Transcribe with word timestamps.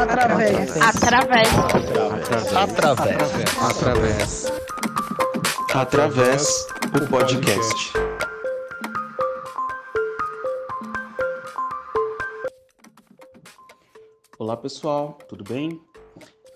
Através. 0.00 0.76
Através. 0.80 1.48
Através. 2.56 3.56
Através. 3.60 4.52
Através 5.74 6.66
o 6.96 7.06
podcast. 7.06 7.92
Olá 14.38 14.56
pessoal, 14.56 15.18
tudo 15.28 15.44
bem? 15.44 15.78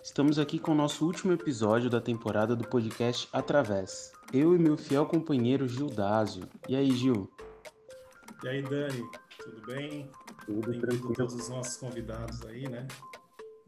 Estamos 0.02 0.38
aqui 0.38 0.58
com 0.58 0.72
o 0.72 0.74
nosso 0.74 1.04
último 1.04 1.34
episódio 1.34 1.90
da 1.90 2.00
temporada 2.00 2.56
do 2.56 2.66
podcast 2.66 3.28
Através. 3.30 4.10
Eu 4.32 4.56
e 4.56 4.58
meu 4.58 4.78
fiel 4.78 5.04
companheiro 5.04 5.68
Gil 5.68 5.88
Dásio. 5.88 6.48
E 6.66 6.74
aí, 6.74 6.90
Gil? 6.92 7.30
E 8.42 8.48
aí, 8.48 8.62
Dani, 8.62 9.04
tudo 9.38 9.66
bem? 9.66 10.10
Tudo 10.46 10.80
tranquilo. 10.80 11.12
todos 11.12 11.34
os 11.34 11.48
nossos 11.50 11.76
convidados 11.76 12.42
aí, 12.46 12.66
né? 12.70 12.86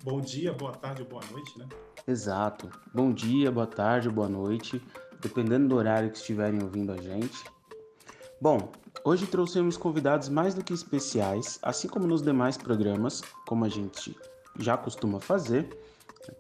Bom 0.07 0.21
dia, 0.21 0.53
boa 0.53 0.71
tarde 0.71 1.03
ou 1.03 1.09
boa 1.09 1.23
noite, 1.33 1.59
né? 1.59 1.67
Exato. 2.07 2.71
Bom 2.95 3.13
dia, 3.13 3.51
boa 3.51 3.67
tarde, 3.67 4.09
boa 4.09 4.29
noite, 4.29 4.81
dependendo 5.21 5.67
do 5.67 5.75
horário 5.75 6.13
que 6.13 6.17
estiverem 6.17 6.63
ouvindo 6.63 6.93
a 6.93 6.97
gente. 6.97 7.45
Bom, 8.41 8.71
hoje 9.05 9.27
trouxemos 9.27 9.77
convidados 9.77 10.29
mais 10.29 10.55
do 10.55 10.63
que 10.63 10.73
especiais, 10.73 11.59
assim 11.61 11.89
como 11.89 12.07
nos 12.07 12.23
demais 12.23 12.57
programas, 12.57 13.21
como 13.49 13.65
a 13.65 13.69
gente 13.69 14.17
já 14.61 14.77
costuma 14.77 15.19
fazer, 15.19 15.77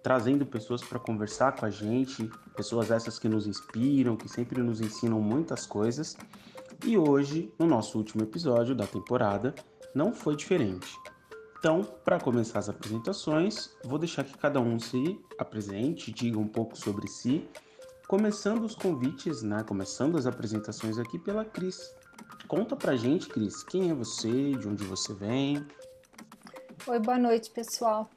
trazendo 0.00 0.46
pessoas 0.46 0.80
para 0.80 1.00
conversar 1.00 1.56
com 1.56 1.66
a 1.66 1.70
gente, 1.70 2.30
pessoas 2.54 2.92
essas 2.92 3.18
que 3.18 3.28
nos 3.28 3.48
inspiram, 3.48 4.16
que 4.16 4.28
sempre 4.28 4.62
nos 4.62 4.80
ensinam 4.80 5.20
muitas 5.20 5.66
coisas. 5.66 6.16
E 6.84 6.96
hoje, 6.96 7.52
no 7.58 7.66
nosso 7.66 7.98
último 7.98 8.22
episódio 8.22 8.76
da 8.76 8.86
temporada, 8.86 9.52
não 9.92 10.12
foi 10.12 10.36
diferente. 10.36 10.96
Então, 11.58 11.82
para 12.04 12.20
começar 12.20 12.58
as 12.58 12.68
apresentações, 12.68 13.70
vou 13.84 13.98
deixar 13.98 14.24
que 14.24 14.36
cada 14.36 14.60
um 14.60 14.78
se 14.78 15.18
apresente, 15.38 16.12
diga 16.12 16.38
um 16.38 16.46
pouco 16.46 16.76
sobre 16.76 17.08
si, 17.08 17.48
começando 18.06 18.64
os 18.64 18.74
convites, 18.74 19.42
né? 19.42 19.64
Começando 19.64 20.16
as 20.16 20.26
apresentações 20.26 20.98
aqui 20.98 21.18
pela 21.18 21.44
Cris. 21.44 21.94
Conta 22.46 22.76
pra 22.76 22.94
gente, 22.94 23.28
Cris, 23.28 23.62
quem 23.64 23.90
é 23.90 23.94
você, 23.94 24.52
de 24.52 24.68
onde 24.68 24.84
você 24.84 25.12
vem? 25.14 25.66
Oi, 26.86 26.98
boa 27.00 27.18
noite, 27.18 27.50
pessoal. 27.50 28.08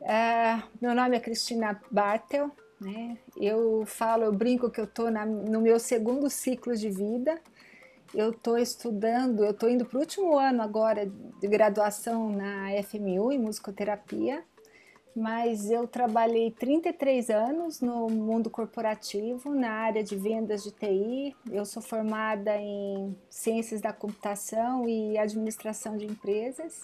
É, 0.00 0.62
meu 0.80 0.94
nome 0.94 1.16
é 1.16 1.20
Cristina 1.20 1.80
Bartel, 1.90 2.50
né? 2.80 3.18
Eu 3.36 3.84
falo, 3.86 4.24
eu 4.24 4.32
brinco 4.32 4.70
que 4.70 4.80
eu 4.80 4.84
estou 4.84 5.10
no 5.10 5.60
meu 5.60 5.80
segundo 5.80 6.28
ciclo 6.28 6.76
de 6.76 6.90
vida. 6.90 7.40
Eu 8.14 8.30
estou 8.30 8.56
estudando, 8.56 9.44
eu 9.44 9.50
estou 9.50 9.68
indo 9.68 9.84
para 9.84 9.96
o 9.96 10.00
último 10.00 10.38
ano 10.38 10.62
agora 10.62 11.04
de 11.40 11.48
graduação 11.48 12.30
na 12.30 12.68
FMU 12.84 13.32
em 13.32 13.40
musicoterapia, 13.40 14.44
mas 15.16 15.68
eu 15.68 15.88
trabalhei 15.88 16.52
33 16.52 17.28
anos 17.30 17.80
no 17.80 18.08
mundo 18.08 18.48
corporativo, 18.48 19.52
na 19.52 19.70
área 19.70 20.04
de 20.04 20.14
vendas 20.14 20.62
de 20.62 20.70
TI. 20.70 21.34
Eu 21.50 21.64
sou 21.64 21.82
formada 21.82 22.56
em 22.56 23.16
ciências 23.28 23.80
da 23.80 23.92
computação 23.92 24.88
e 24.88 25.18
administração 25.18 25.96
de 25.96 26.06
empresas. 26.06 26.82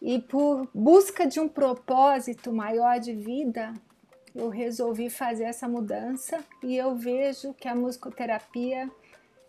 E 0.00 0.20
por 0.20 0.68
busca 0.74 1.26
de 1.26 1.40
um 1.40 1.48
propósito 1.48 2.52
maior 2.52 3.00
de 3.00 3.14
vida, 3.14 3.72
eu 4.34 4.50
resolvi 4.50 5.08
fazer 5.08 5.44
essa 5.44 5.66
mudança 5.66 6.44
e 6.62 6.76
eu 6.76 6.94
vejo 6.94 7.54
que 7.54 7.66
a 7.66 7.74
musicoterapia 7.74 8.90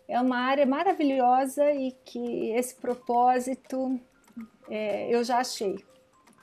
é 0.07 0.19
uma 0.19 0.37
área 0.37 0.65
maravilhosa 0.65 1.71
e 1.71 1.91
que 1.91 2.51
esse 2.51 2.75
propósito 2.75 3.99
é, 4.69 5.13
eu 5.13 5.23
já 5.23 5.39
achei 5.39 5.83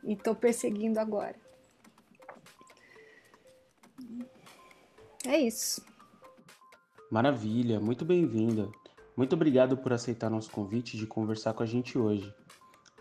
e 0.02 0.14
estou 0.14 0.34
perseguindo 0.34 0.98
agora. 0.98 1.36
É 5.26 5.38
isso. 5.38 5.84
Maravilha, 7.10 7.78
muito 7.78 8.04
bem-vinda. 8.04 8.68
Muito 9.16 9.34
obrigado 9.34 9.76
por 9.76 9.92
aceitar 9.92 10.30
nosso 10.30 10.50
convite 10.50 10.96
de 10.96 11.06
conversar 11.06 11.52
com 11.52 11.62
a 11.62 11.66
gente 11.66 11.98
hoje. 11.98 12.34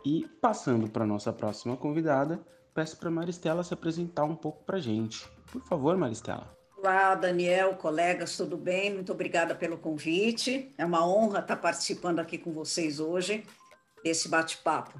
E 0.05 0.27
passando 0.41 0.89
para 0.89 1.05
nossa 1.05 1.31
próxima 1.31 1.77
convidada, 1.77 2.39
peço 2.73 2.97
para 2.97 3.09
Maristela 3.09 3.63
se 3.63 3.73
apresentar 3.73 4.25
um 4.25 4.35
pouco 4.35 4.63
para 4.63 4.77
a 4.77 4.81
gente. 4.81 5.27
Por 5.51 5.61
favor, 5.61 5.97
Maristela. 5.97 6.60
Olá, 6.83 7.13
Daniel, 7.13 7.75
colegas, 7.75 8.35
tudo 8.35 8.57
bem? 8.57 8.91
Muito 8.91 9.11
obrigada 9.11 9.53
pelo 9.53 9.77
convite. 9.77 10.71
É 10.79 10.83
uma 10.83 11.07
honra 11.07 11.41
estar 11.41 11.57
participando 11.57 12.17
aqui 12.17 12.39
com 12.39 12.51
vocês 12.51 12.99
hoje 12.99 13.45
desse 14.03 14.27
bate-papo. 14.27 14.99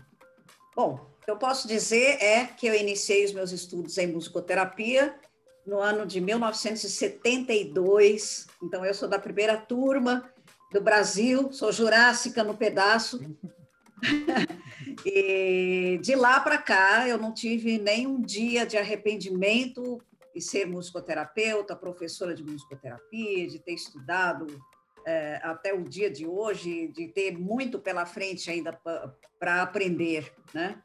Bom, 0.75 1.09
o 1.19 1.25
que 1.25 1.31
eu 1.31 1.37
posso 1.37 1.67
dizer 1.67 2.21
é 2.21 2.45
que 2.45 2.67
eu 2.67 2.75
iniciei 2.75 3.25
os 3.25 3.33
meus 3.33 3.51
estudos 3.51 3.97
em 3.97 4.05
musicoterapia 4.05 5.15
no 5.65 5.79
ano 5.79 6.05
de 6.05 6.21
1972. 6.21 8.45
Então, 8.61 8.85
eu 8.85 8.93
sou 8.93 9.09
da 9.09 9.17
primeira 9.17 9.57
turma 9.57 10.31
do 10.71 10.81
Brasil, 10.81 11.51
sou 11.51 11.71
jurássica 11.71 12.43
no 12.43 12.55
pedaço. 12.55 13.19
e 15.03 15.97
de 15.99 16.13
lá 16.13 16.39
para 16.41 16.59
cá, 16.59 17.07
eu 17.07 17.17
não 17.17 17.33
tive 17.33 17.79
nenhum 17.79 18.21
dia 18.21 18.67
de 18.67 18.77
arrependimento 18.77 19.99
e 20.33 20.41
ser 20.41 20.65
musicoterapeuta, 20.65 21.75
professora 21.75 22.33
de 22.33 22.43
musicoterapia, 22.43 23.47
de 23.47 23.59
ter 23.59 23.73
estudado 23.73 24.47
é, 25.05 25.39
até 25.43 25.73
o 25.73 25.83
dia 25.83 26.09
de 26.09 26.25
hoje, 26.25 26.87
de 26.89 27.07
ter 27.07 27.37
muito 27.37 27.79
pela 27.79 28.05
frente 28.05 28.49
ainda 28.49 28.73
para 29.39 29.61
aprender, 29.61 30.31
né? 30.53 30.81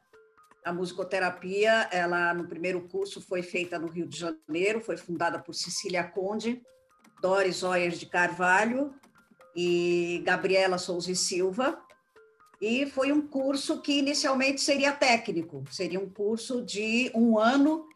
A 0.65 0.73
musicoterapia, 0.73 1.87
ela 1.91 2.33
no 2.33 2.45
primeiro 2.45 2.81
curso 2.89 3.21
foi 3.21 3.41
feita 3.41 3.79
no 3.79 3.87
Rio 3.87 4.05
de 4.05 4.17
Janeiro, 4.19 4.81
foi 4.81 4.97
fundada 4.97 5.39
por 5.39 5.53
Cecília 5.53 6.03
Conde, 6.03 6.61
Doris 7.21 7.63
Oyer 7.63 7.91
de 7.91 8.05
Carvalho 8.05 8.93
e 9.55 10.21
Gabriela 10.25 10.77
Souza 10.77 11.11
e 11.11 11.15
Silva, 11.15 11.81
e 12.59 12.85
foi 12.87 13.11
um 13.11 13.21
curso 13.21 13.81
que 13.81 13.99
inicialmente 13.99 14.59
seria 14.59 14.91
técnico, 14.91 15.63
seria 15.71 15.99
um 15.99 16.09
curso 16.09 16.63
de 16.63 17.11
um 17.15 17.37
ano 17.37 17.86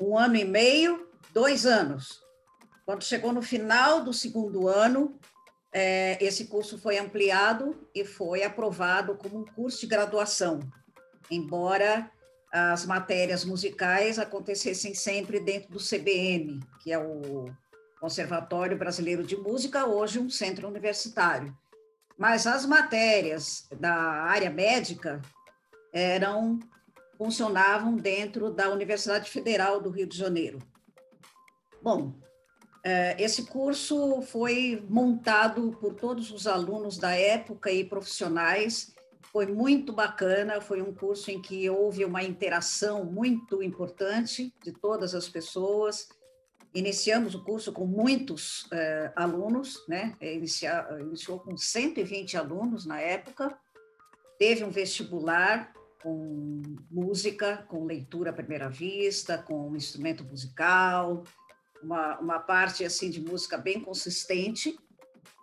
um 0.00 0.18
ano 0.18 0.36
e 0.36 0.44
meio, 0.44 1.08
dois 1.32 1.66
anos. 1.66 2.22
Quando 2.84 3.02
chegou 3.02 3.32
no 3.32 3.42
final 3.42 4.02
do 4.02 4.12
segundo 4.12 4.68
ano, 4.68 5.18
é, 5.72 6.22
esse 6.24 6.46
curso 6.46 6.78
foi 6.78 6.98
ampliado 6.98 7.88
e 7.94 8.04
foi 8.04 8.42
aprovado 8.42 9.16
como 9.16 9.40
um 9.40 9.44
curso 9.44 9.80
de 9.80 9.86
graduação, 9.86 10.60
embora 11.30 12.10
as 12.52 12.86
matérias 12.86 13.44
musicais 13.44 14.16
acontecessem 14.16 14.94
sempre 14.94 15.40
dentro 15.40 15.72
do 15.72 15.80
CBM, 15.80 16.60
que 16.80 16.92
é 16.92 16.98
o 16.98 17.46
Conservatório 18.00 18.78
Brasileiro 18.78 19.24
de 19.24 19.36
Música, 19.36 19.86
hoje 19.86 20.20
um 20.20 20.30
centro 20.30 20.68
universitário. 20.68 21.56
Mas 22.16 22.46
as 22.46 22.64
matérias 22.64 23.66
da 23.80 23.94
área 23.94 24.50
médica 24.50 25.20
eram 25.92 26.60
funcionavam 27.24 27.96
dentro 27.96 28.50
da 28.50 28.68
Universidade 28.68 29.30
Federal 29.30 29.80
do 29.80 29.88
Rio 29.88 30.06
de 30.06 30.14
Janeiro. 30.14 30.58
Bom, 31.82 32.12
esse 33.18 33.46
curso 33.46 34.20
foi 34.20 34.84
montado 34.90 35.74
por 35.80 35.94
todos 35.94 36.30
os 36.30 36.46
alunos 36.46 36.98
da 36.98 37.14
época 37.14 37.72
e 37.72 37.82
profissionais, 37.82 38.94
foi 39.32 39.46
muito 39.46 39.90
bacana, 39.90 40.60
foi 40.60 40.82
um 40.82 40.94
curso 40.94 41.30
em 41.30 41.40
que 41.40 41.68
houve 41.70 42.04
uma 42.04 42.22
interação 42.22 43.06
muito 43.06 43.62
importante 43.62 44.54
de 44.62 44.70
todas 44.70 45.14
as 45.14 45.26
pessoas. 45.26 46.08
Iniciamos 46.74 47.34
o 47.34 47.42
curso 47.42 47.72
com 47.72 47.86
muitos 47.86 48.68
eh, 48.70 49.10
alunos, 49.16 49.82
né? 49.88 50.14
Inicia, 50.20 50.86
iniciou 51.00 51.40
com 51.40 51.56
120 51.56 52.36
alunos 52.36 52.84
na 52.84 53.00
época, 53.00 53.58
teve 54.38 54.62
um 54.62 54.70
vestibular 54.70 55.72
com 56.04 56.76
música, 56.90 57.64
com 57.66 57.86
leitura 57.86 58.28
à 58.28 58.32
primeira 58.34 58.68
vista, 58.68 59.38
com 59.38 59.74
instrumento 59.74 60.22
musical, 60.22 61.24
uma, 61.82 62.18
uma 62.18 62.38
parte 62.38 62.84
assim 62.84 63.08
de 63.08 63.22
música 63.22 63.56
bem 63.56 63.80
consistente, 63.80 64.78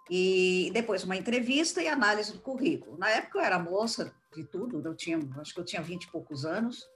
e 0.08 0.69
depois 0.72 1.04
uma 1.04 1.18
entrevista 1.18 1.81
e 1.81 1.88
análise 1.88 2.31
do 2.34 2.40
currículo. 2.40 2.96
Na 2.96 3.10
época 3.10 3.40
eu 3.40 3.44
era 3.44 3.58
moça 3.58 4.13
de 4.36 4.44
tudo, 4.44 4.88
eu 4.88 4.96
tinha, 4.96 5.19
acho 5.40 5.52
que 5.52 5.60
eu 5.60 5.66
tinha 5.66 5.81
20 5.81 6.04
e 6.04 6.12
poucos 6.12 6.46
anos, 6.46 6.88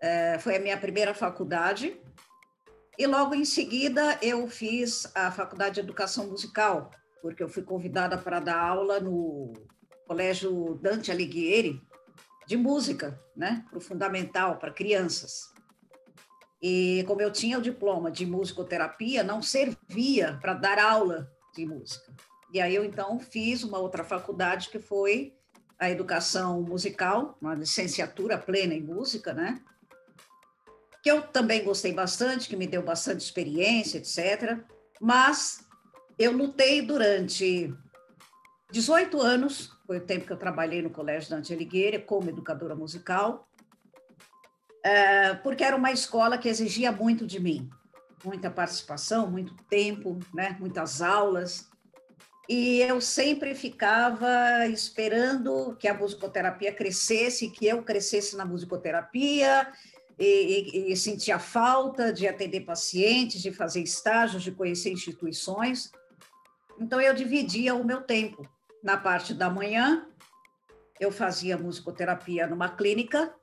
é, 0.00 0.38
foi 0.38 0.56
a 0.56 0.60
minha 0.60 0.78
primeira 0.78 1.12
faculdade, 1.12 2.00
e 2.98 3.06
logo 3.06 3.34
em 3.34 3.44
seguida 3.44 4.18
eu 4.22 4.48
fiz 4.48 5.06
a 5.14 5.30
faculdade 5.30 5.74
de 5.74 5.80
educação 5.80 6.28
musical, 6.28 6.90
porque 7.20 7.42
eu 7.42 7.48
fui 7.48 7.62
convidada 7.62 8.16
para 8.16 8.40
dar 8.40 8.58
aula 8.58 9.00
no 9.00 9.52
Colégio 10.06 10.78
Dante 10.80 11.10
Alighieri, 11.10 11.82
de 12.46 12.56
música, 12.56 13.20
né, 13.36 13.64
para 13.68 13.78
o 13.78 13.80
fundamental, 13.80 14.58
para 14.58 14.72
crianças. 14.72 15.52
E 16.62 17.04
como 17.06 17.20
eu 17.20 17.30
tinha 17.30 17.58
o 17.58 17.62
diploma 17.62 18.10
de 18.10 18.24
musicoterapia, 18.24 19.22
não 19.22 19.42
servia 19.42 20.38
para 20.40 20.54
dar 20.54 20.78
aula 20.78 21.30
de 21.54 21.66
música. 21.66 22.14
E 22.52 22.60
aí 22.60 22.74
eu 22.74 22.84
então 22.84 23.18
fiz 23.18 23.62
uma 23.62 23.78
outra 23.78 24.04
faculdade 24.04 24.68
que 24.68 24.78
foi 24.78 25.34
a 25.78 25.90
educação 25.90 26.62
musical, 26.62 27.36
uma 27.40 27.54
licenciatura 27.54 28.38
plena 28.38 28.72
em 28.72 28.82
música, 28.82 29.34
né? 29.34 29.62
que 31.06 31.10
eu 31.12 31.22
também 31.22 31.62
gostei 31.62 31.92
bastante, 31.92 32.48
que 32.48 32.56
me 32.56 32.66
deu 32.66 32.82
bastante 32.82 33.20
experiência, 33.20 33.98
etc. 33.98 34.58
Mas 35.00 35.64
eu 36.18 36.32
lutei 36.32 36.82
durante 36.82 37.72
18 38.72 39.20
anos, 39.20 39.70
foi 39.86 39.98
o 39.98 40.04
tempo 40.04 40.26
que 40.26 40.32
eu 40.32 40.36
trabalhei 40.36 40.82
no 40.82 40.90
Colégio 40.90 41.30
Dante 41.30 41.52
Alighieri 41.52 42.00
como 42.00 42.28
educadora 42.28 42.74
musical, 42.74 43.48
é, 44.82 45.34
porque 45.34 45.64
era 45.64 45.76
uma 45.76 45.92
escola 45.92 46.38
que 46.38 46.48
exigia 46.48 46.90
muito 46.92 47.26
de 47.26 47.40
mim, 47.40 47.70
muita 48.24 48.50
participação, 48.50 49.30
muito 49.30 49.54
tempo, 49.68 50.18
né, 50.34 50.56
muitas 50.58 51.00
aulas, 51.00 51.68
e 52.48 52.80
eu 52.80 53.00
sempre 53.00 53.54
ficava 53.54 54.66
esperando 54.68 55.76
que 55.76 55.88
a 55.88 55.94
musicoterapia 55.94 56.72
crescesse, 56.72 57.50
que 57.50 57.66
eu 57.66 57.82
crescesse 57.82 58.36
na 58.36 58.44
musicoterapia, 58.44 59.72
e, 60.18 60.88
e, 60.88 60.92
e 60.92 60.96
sentia 60.96 61.38
falta 61.38 62.12
de 62.12 62.26
atender 62.26 62.60
pacientes, 62.60 63.42
de 63.42 63.52
fazer 63.52 63.82
estágios, 63.82 64.42
de 64.42 64.52
conhecer 64.52 64.90
instituições. 64.90 65.90
Então, 66.80 67.00
eu 67.00 67.12
dividia 67.12 67.74
o 67.74 67.84
meu 67.84 68.02
tempo. 68.02 68.48
Na 68.82 68.96
parte 68.96 69.34
da 69.34 69.50
manhã, 69.50 70.06
eu 71.00 71.10
fazia 71.10 71.58
musicoterapia 71.58 72.46
numa 72.46 72.68
clínica. 72.68 73.34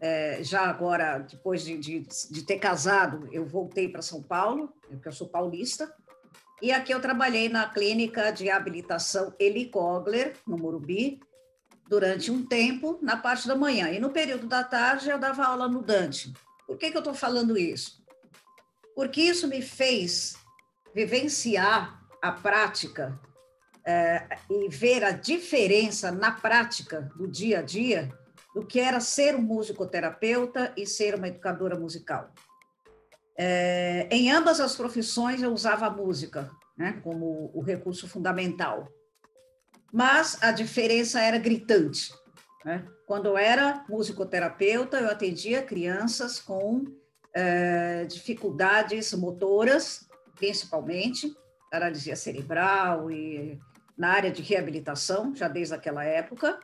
É, 0.00 0.42
já 0.42 0.62
agora, 0.62 1.18
depois 1.18 1.62
de, 1.62 1.76
de, 1.76 2.00
de 2.30 2.42
ter 2.42 2.58
casado, 2.58 3.28
eu 3.32 3.44
voltei 3.44 3.88
para 3.88 4.02
São 4.02 4.22
Paulo, 4.22 4.72
porque 4.88 5.08
eu 5.08 5.12
sou 5.12 5.28
paulista. 5.28 5.94
E 6.62 6.72
aqui 6.72 6.92
eu 6.92 7.00
trabalhei 7.00 7.48
na 7.48 7.68
clínica 7.68 8.30
de 8.30 8.50
habilitação 8.50 9.34
Eli 9.38 9.66
Kogler, 9.66 10.36
no 10.46 10.58
Morumbi, 10.58 11.20
durante 11.88 12.30
um 12.30 12.44
tempo, 12.46 12.98
na 13.02 13.16
parte 13.16 13.48
da 13.48 13.56
manhã. 13.56 13.90
E 13.90 13.98
no 13.98 14.10
período 14.10 14.46
da 14.46 14.62
tarde, 14.62 15.10
eu 15.10 15.18
dava 15.18 15.44
aula 15.44 15.68
no 15.68 15.82
Dante. 15.82 16.32
Por 16.66 16.76
que, 16.76 16.90
que 16.90 16.96
eu 16.96 17.00
estou 17.00 17.14
falando 17.14 17.58
isso? 17.58 18.04
Porque 18.94 19.22
isso 19.22 19.48
me 19.48 19.62
fez 19.62 20.36
vivenciar 20.94 22.00
a 22.22 22.30
prática 22.30 23.18
é, 23.84 24.26
e 24.48 24.68
ver 24.68 25.04
a 25.04 25.10
diferença 25.10 26.10
na 26.10 26.32
prática 26.32 27.10
do 27.16 27.26
dia 27.26 27.60
a 27.60 27.62
dia 27.62 28.10
do 28.54 28.66
que 28.66 28.80
era 28.80 29.00
ser 29.00 29.36
um 29.36 29.42
musicoterapeuta 29.42 30.72
e 30.76 30.86
ser 30.86 31.14
uma 31.14 31.28
educadora 31.28 31.78
musical. 31.78 32.32
É, 33.38 34.08
em 34.10 34.30
ambas 34.30 34.60
as 34.60 34.76
profissões 34.76 35.42
eu 35.42 35.52
usava 35.52 35.86
a 35.86 35.90
música 35.90 36.50
né, 36.76 37.00
como 37.02 37.50
o 37.54 37.62
recurso 37.62 38.08
fundamental, 38.08 38.88
mas 39.92 40.36
a 40.42 40.52
diferença 40.52 41.20
era 41.20 41.38
gritante. 41.38 42.12
Né? 42.64 42.84
Quando 43.06 43.26
eu 43.26 43.38
era 43.38 43.84
musicoterapeuta, 43.88 44.98
eu 44.98 45.10
atendia 45.10 45.62
crianças 45.62 46.38
com 46.38 46.84
é, 47.34 48.04
dificuldades 48.04 49.12
motoras, 49.14 50.06
principalmente, 50.36 51.32
paralisia 51.70 52.16
cerebral 52.16 53.10
e 53.10 53.58
na 54.00 54.12
área 54.12 54.30
de 54.30 54.40
reabilitação, 54.40 55.36
já 55.36 55.46
desde 55.46 55.74
aquela 55.74 56.02
época. 56.02 56.58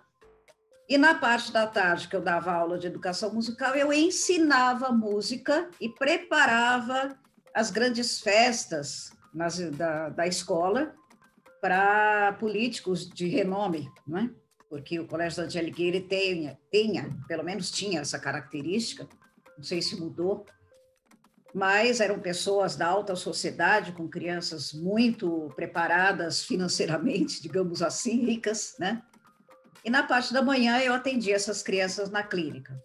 E 0.88 0.96
na 0.96 1.14
parte 1.14 1.52
da 1.52 1.66
tarde 1.66 2.08
que 2.08 2.16
eu 2.16 2.22
dava 2.22 2.50
aula 2.50 2.78
de 2.78 2.86
educação 2.86 3.30
musical, 3.34 3.74
eu 3.74 3.92
ensinava 3.92 4.88
música 4.90 5.68
e 5.78 5.86
preparava 5.86 7.14
as 7.54 7.70
grandes 7.70 8.20
festas 8.20 9.10
nas, 9.34 9.58
da, 9.58 10.08
da 10.08 10.26
escola 10.26 10.94
para 11.60 12.32
políticos 12.40 13.06
de 13.06 13.26
renome, 13.26 13.86
não 14.06 14.18
é? 14.18 14.30
porque 14.70 14.98
o 14.98 15.06
Colégio 15.06 15.46
da 15.46 15.58
Alighieri 15.60 16.00
tenha, 16.00 16.58
tenha, 16.70 17.10
pelo 17.28 17.44
menos 17.44 17.70
tinha 17.70 18.00
essa 18.00 18.18
característica, 18.18 19.06
não 19.58 19.62
sei 19.62 19.82
se 19.82 19.94
mudou, 20.00 20.46
mas 21.56 22.00
eram 22.00 22.18
pessoas 22.18 22.76
da 22.76 22.86
alta 22.86 23.16
sociedade, 23.16 23.92
com 23.92 24.06
crianças 24.06 24.74
muito 24.74 25.50
preparadas 25.56 26.44
financeiramente, 26.44 27.40
digamos 27.40 27.80
assim, 27.80 28.26
ricas, 28.26 28.76
né? 28.78 29.02
E 29.82 29.88
na 29.88 30.02
parte 30.02 30.34
da 30.34 30.42
manhã 30.42 30.78
eu 30.80 30.92
atendi 30.92 31.32
essas 31.32 31.62
crianças 31.62 32.10
na 32.10 32.22
clínica. 32.22 32.78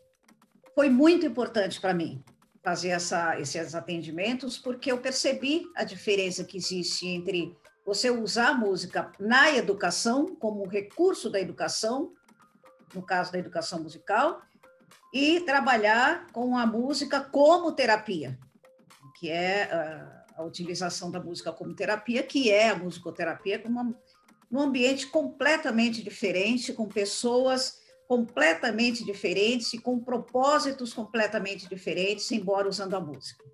Foi 0.74 0.90
muito 0.90 1.26
importante 1.26 1.82
para 1.82 1.94
mim 1.94 2.24
fazer 2.64 2.90
essa, 2.90 3.38
esses 3.42 3.76
atendimentos, 3.76 4.58
porque 4.58 4.90
eu 4.90 5.00
percebi 5.00 5.66
a 5.76 5.84
diferença 5.84 6.46
que 6.46 6.56
existe 6.56 7.06
entre 7.06 7.54
você 7.86 8.10
usar 8.10 8.52
a 8.52 8.54
música 8.54 9.12
na 9.20 9.54
educação, 9.54 10.34
como 10.34 10.66
recurso 10.66 11.30
da 11.30 11.42
educação, 11.42 12.14
no 12.96 13.02
caso 13.02 13.34
da 13.34 13.40
educação 13.40 13.84
musical, 13.84 14.42
e 15.14 15.42
trabalhar 15.42 16.28
com 16.32 16.58
a 16.58 16.66
música 16.66 17.20
como 17.20 17.74
terapia 17.74 18.40
que 19.22 19.30
é 19.30 19.72
a, 19.72 20.26
a 20.38 20.44
utilização 20.44 21.12
da 21.12 21.20
música 21.20 21.54
como 21.54 21.76
terapia, 21.76 22.24
que 22.24 22.50
é 22.50 22.70
a 22.70 22.76
musicoterapia, 22.76 23.62
uma, 23.66 23.96
num 24.50 24.62
ambiente 24.62 25.06
completamente 25.06 26.02
diferente, 26.02 26.74
com 26.74 26.88
pessoas 26.88 27.80
completamente 28.08 29.06
diferentes 29.06 29.72
e 29.74 29.78
com 29.78 30.00
propósitos 30.00 30.92
completamente 30.92 31.70
diferentes, 31.70 32.32
embora 32.32 32.68
usando 32.68 32.96
a 32.96 33.00
música. 33.00 33.46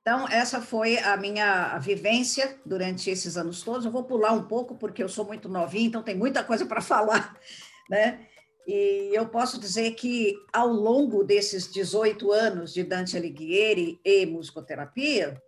Então, 0.00 0.26
essa 0.26 0.62
foi 0.62 0.96
a 0.96 1.14
minha 1.18 1.78
vivência 1.78 2.58
durante 2.64 3.10
esses 3.10 3.36
anos 3.36 3.62
todos. 3.62 3.84
Eu 3.84 3.92
vou 3.92 4.04
pular 4.04 4.32
um 4.32 4.44
pouco, 4.44 4.74
porque 4.74 5.02
eu 5.02 5.08
sou 5.08 5.26
muito 5.26 5.50
novinha, 5.50 5.88
então 5.88 6.02
tem 6.02 6.16
muita 6.16 6.42
coisa 6.42 6.64
para 6.64 6.80
falar, 6.80 7.38
né? 7.90 8.26
E 8.66 9.10
eu 9.12 9.28
posso 9.28 9.58
dizer 9.58 9.92
que, 9.92 10.36
ao 10.52 10.68
longo 10.68 11.24
desses 11.24 11.70
18 11.70 12.30
anos 12.30 12.72
de 12.72 12.84
Dante 12.84 13.16
Alighieri 13.16 14.00
e 14.04 14.24
musicoterapia, 14.26 15.40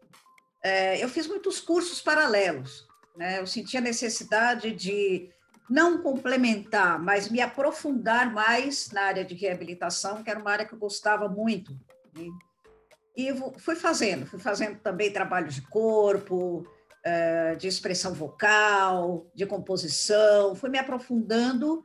é, 0.62 1.02
eu 1.02 1.08
fiz 1.08 1.26
muitos 1.26 1.60
cursos 1.60 2.00
paralelos. 2.00 2.86
Né? 3.16 3.38
Eu 3.38 3.46
senti 3.46 3.76
a 3.76 3.80
necessidade 3.80 4.72
de 4.72 5.30
não 5.70 6.02
complementar, 6.02 6.98
mas 6.98 7.28
me 7.28 7.40
aprofundar 7.40 8.32
mais 8.32 8.90
na 8.90 9.02
área 9.02 9.24
de 9.24 9.34
reabilitação, 9.34 10.22
que 10.22 10.30
era 10.30 10.40
uma 10.40 10.50
área 10.50 10.66
que 10.66 10.74
eu 10.74 10.78
gostava 10.78 11.28
muito. 11.28 11.72
Né? 12.16 12.28
E 13.16 13.28
fui 13.58 13.76
fazendo, 13.76 14.26
fui 14.26 14.40
fazendo 14.40 14.80
também 14.80 15.12
trabalho 15.12 15.48
de 15.48 15.62
corpo, 15.62 16.66
é, 17.04 17.54
de 17.54 17.68
expressão 17.68 18.12
vocal, 18.12 19.30
de 19.32 19.46
composição, 19.46 20.56
fui 20.56 20.68
me 20.68 20.78
aprofundando 20.78 21.84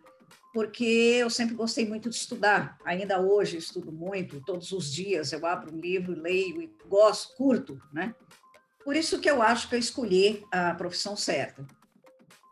porque 0.53 0.83
eu 0.83 1.29
sempre 1.29 1.55
gostei 1.55 1.87
muito 1.87 2.09
de 2.09 2.15
estudar. 2.15 2.77
Ainda 2.83 3.19
hoje 3.21 3.57
estudo 3.57 3.91
muito, 3.91 4.41
todos 4.41 4.71
os 4.71 4.91
dias 4.91 5.31
eu 5.31 5.45
abro 5.45 5.73
um 5.73 5.79
livro, 5.79 6.19
leio 6.19 6.61
e 6.61 6.73
gosto, 6.87 7.35
curto, 7.35 7.81
né? 7.93 8.15
Por 8.83 8.95
isso 8.95 9.19
que 9.19 9.29
eu 9.29 9.41
acho 9.41 9.69
que 9.69 9.75
eu 9.75 9.79
escolhi 9.79 10.43
a 10.51 10.73
profissão 10.73 11.15
certa. 11.15 11.65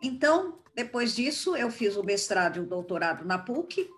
Então, 0.03 0.59
depois 0.75 1.15
disso, 1.15 1.55
eu 1.55 1.71
fiz 1.71 1.95
o 1.95 2.03
mestrado 2.03 2.57
e 2.57 2.59
o 2.59 2.67
doutorado 2.67 3.25
na 3.25 3.39
PUC, 3.39 3.89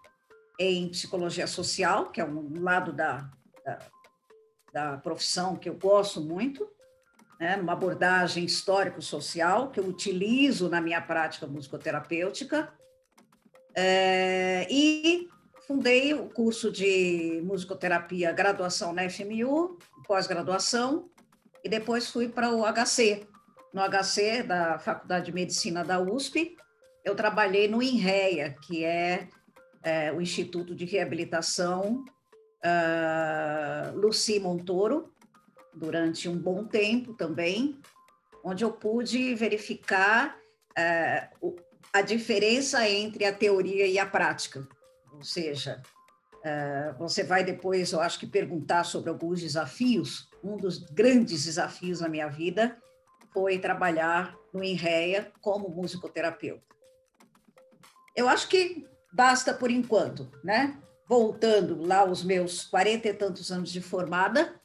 em 0.58 0.90
psicologia 0.90 1.48
social, 1.48 2.12
que 2.12 2.22
é 2.22 2.26
um 2.26 2.62
lado 2.62 2.94
da, 2.94 3.30
da, 3.66 3.80
da 4.72 4.98
profissão 4.98 5.56
que 5.58 5.68
eu 5.68 5.76
gosto 5.76 6.22
muito, 6.22 6.66
né, 7.40 7.56
numa 7.58 7.74
abordagem 7.74 8.44
histórico-social, 8.46 9.72
que 9.72 9.80
eu 9.80 9.86
utilizo 9.86 10.70
na 10.70 10.82
minha 10.82 11.02
prática 11.02 11.48
musicoterapêutica, 11.48 12.74
é, 13.82 14.68
e 14.70 15.30
fundei 15.66 16.14
o 16.14 16.28
curso 16.28 16.70
de 16.70 17.42
musicoterapia 17.46 18.34
graduação 18.34 18.92
na 18.92 19.10
FMU, 19.10 19.78
pós-graduação, 20.06 21.10
e 21.64 21.70
depois 21.70 22.10
fui 22.10 22.28
para 22.28 22.52
o 22.54 22.66
HC. 22.66 23.26
No 23.74 23.82
HC 23.82 24.44
da 24.44 24.80
Faculdade 24.80 25.28
de 25.28 25.32
Medicina 25.32 25.82
da 25.82 25.98
USP, 25.98 26.58
eu 27.06 27.16
trabalhei 27.16 27.70
no 27.70 27.82
INREA, 27.82 28.58
que 28.64 28.84
é, 28.84 29.30
é 29.82 30.12
o 30.12 30.20
Instituto 30.20 30.76
de 30.76 30.84
Reabilitação 30.84 32.04
uh, 32.66 33.98
Luci 33.98 34.42
Montoro, 34.42 35.14
durante 35.74 36.28
um 36.28 36.38
bom 36.38 36.66
tempo 36.66 37.14
também, 37.14 37.80
onde 38.44 38.66
eu 38.66 38.74
pude 38.74 39.34
verificar 39.36 40.36
uh, 40.72 41.69
a 41.92 42.02
diferença 42.02 42.88
entre 42.88 43.26
a 43.26 43.34
teoria 43.34 43.88
e 43.88 43.98
a 43.98 44.06
prática. 44.06 44.68
Ou 45.12 45.24
seja, 45.24 45.82
eh, 46.44 46.94
você 46.98 47.24
vai 47.24 47.44
depois, 47.44 47.92
eu 47.92 48.00
acho 48.00 48.20
que, 48.20 48.28
perguntar 48.28 48.84
sobre 48.84 49.10
alguns 49.10 49.42
desafios. 49.42 50.30
Um 50.44 50.56
dos 50.56 50.80
grandes 50.80 51.46
desafios 51.46 52.02
na 52.02 52.08
minha 52.10 52.28
vida 52.28 52.78
foi 53.34 53.60
trabalhar 53.60 54.36
no 54.54 54.64
INREA 54.64 55.32
como 55.42 55.70
musicoterapeuta. 55.70 56.64
Eu 58.16 58.28
acho 58.30 58.48
que 58.48 58.88
basta 59.12 59.54
por 59.54 59.72
enquanto, 59.72 60.32
né? 60.44 60.80
Voltando 61.08 61.82
lá 61.82 62.00
aos 62.00 62.24
meus 62.24 62.66
quarenta 62.66 63.08
e 63.08 63.14
tantos 63.14 63.52
anos 63.52 63.72
de 63.72 63.82
formada, 63.82 64.60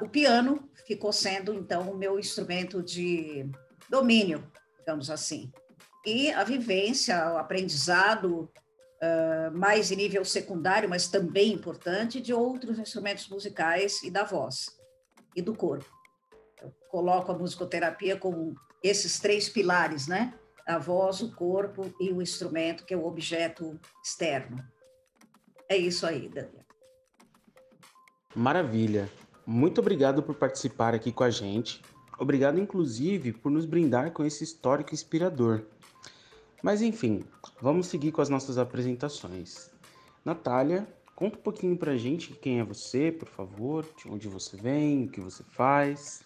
o 0.00 0.08
piano 0.08 0.68
ficou 0.86 1.12
sendo, 1.12 1.54
então, 1.54 1.90
o 1.90 1.96
meu 1.96 2.18
instrumento 2.18 2.82
de 2.82 3.48
domínio, 3.88 4.50
digamos 4.78 5.10
assim 5.10 5.52
e 6.06 6.30
a 6.30 6.44
vivência, 6.44 7.32
o 7.32 7.36
aprendizado 7.36 8.48
uh, 9.02 9.58
mais 9.58 9.90
em 9.90 9.96
nível 9.96 10.24
secundário, 10.24 10.88
mas 10.88 11.08
também 11.08 11.52
importante, 11.52 12.20
de 12.20 12.32
outros 12.32 12.78
instrumentos 12.78 13.28
musicais 13.28 14.02
e 14.04 14.10
da 14.10 14.22
voz 14.22 14.78
e 15.34 15.42
do 15.42 15.54
corpo. 15.54 15.90
Eu 16.62 16.72
coloco 16.88 17.32
a 17.32 17.36
musicoterapia 17.36 18.16
com 18.16 18.54
esses 18.82 19.18
três 19.18 19.48
pilares, 19.48 20.06
né? 20.06 20.32
A 20.66 20.78
voz, 20.78 21.20
o 21.20 21.34
corpo 21.34 21.92
e 22.00 22.12
o 22.12 22.22
instrumento, 22.22 22.84
que 22.84 22.94
é 22.94 22.96
o 22.96 23.04
objeto 23.04 23.78
externo. 24.02 24.64
É 25.68 25.76
isso 25.76 26.06
aí, 26.06 26.28
Daniel. 26.28 26.64
Maravilha. 28.34 29.10
Muito 29.44 29.80
obrigado 29.80 30.22
por 30.22 30.34
participar 30.34 30.94
aqui 30.94 31.10
com 31.10 31.24
a 31.24 31.30
gente. 31.30 31.82
Obrigado, 32.18 32.58
inclusive, 32.58 33.32
por 33.32 33.50
nos 33.50 33.66
brindar 33.66 34.12
com 34.12 34.24
esse 34.24 34.42
histórico 34.42 34.94
inspirador. 34.94 35.66
Mas 36.62 36.82
enfim, 36.82 37.22
vamos 37.60 37.86
seguir 37.86 38.12
com 38.12 38.20
as 38.20 38.28
nossas 38.28 38.58
apresentações. 38.58 39.70
Natália, 40.24 40.86
conta 41.14 41.38
um 41.38 41.42
pouquinho 41.42 41.76
pra 41.76 41.96
gente 41.96 42.32
quem 42.34 42.58
é 42.58 42.64
você, 42.64 43.12
por 43.12 43.28
favor, 43.28 43.86
de 43.96 44.08
onde 44.10 44.28
você 44.28 44.56
vem, 44.56 45.04
o 45.04 45.08
que 45.08 45.20
você 45.20 45.42
faz. 45.44 46.24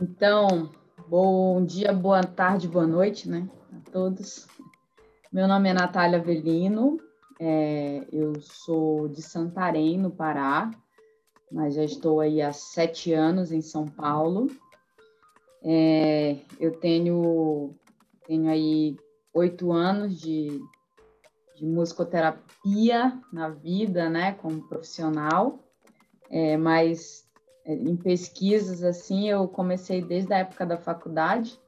Então, 0.00 0.70
bom 1.08 1.64
dia, 1.64 1.92
boa 1.92 2.22
tarde, 2.22 2.68
boa 2.68 2.86
noite, 2.86 3.28
né, 3.28 3.48
a 3.72 3.90
todos. 3.90 4.46
Meu 5.32 5.48
nome 5.48 5.70
é 5.70 5.72
Natália 5.72 6.18
Velino, 6.18 6.98
é, 7.40 8.06
eu 8.12 8.40
sou 8.40 9.08
de 9.08 9.22
Santarém, 9.22 9.98
no 9.98 10.10
Pará, 10.10 10.70
mas 11.50 11.74
já 11.74 11.84
estou 11.84 12.20
aí 12.20 12.40
há 12.40 12.52
sete 12.52 13.12
anos 13.12 13.50
em 13.50 13.60
São 13.60 13.86
Paulo. 13.86 14.48
É, 15.62 16.36
eu 16.60 16.72
tenho, 16.78 17.74
tenho 18.26 18.50
aí 18.50 18.96
oito 19.32 19.72
anos 19.72 20.20
de, 20.20 20.60
de 21.56 21.64
musicoterapia 21.64 23.18
na 23.32 23.48
vida, 23.48 24.08
né, 24.08 24.32
como 24.32 24.68
profissional, 24.68 25.58
é, 26.30 26.56
mas 26.56 27.26
é, 27.64 27.74
em 27.74 27.96
pesquisas 27.96 28.82
assim 28.82 29.28
eu 29.28 29.46
comecei 29.48 30.02
desde 30.02 30.32
a 30.32 30.38
época 30.38 30.66
da 30.66 30.76
faculdade. 30.76 31.58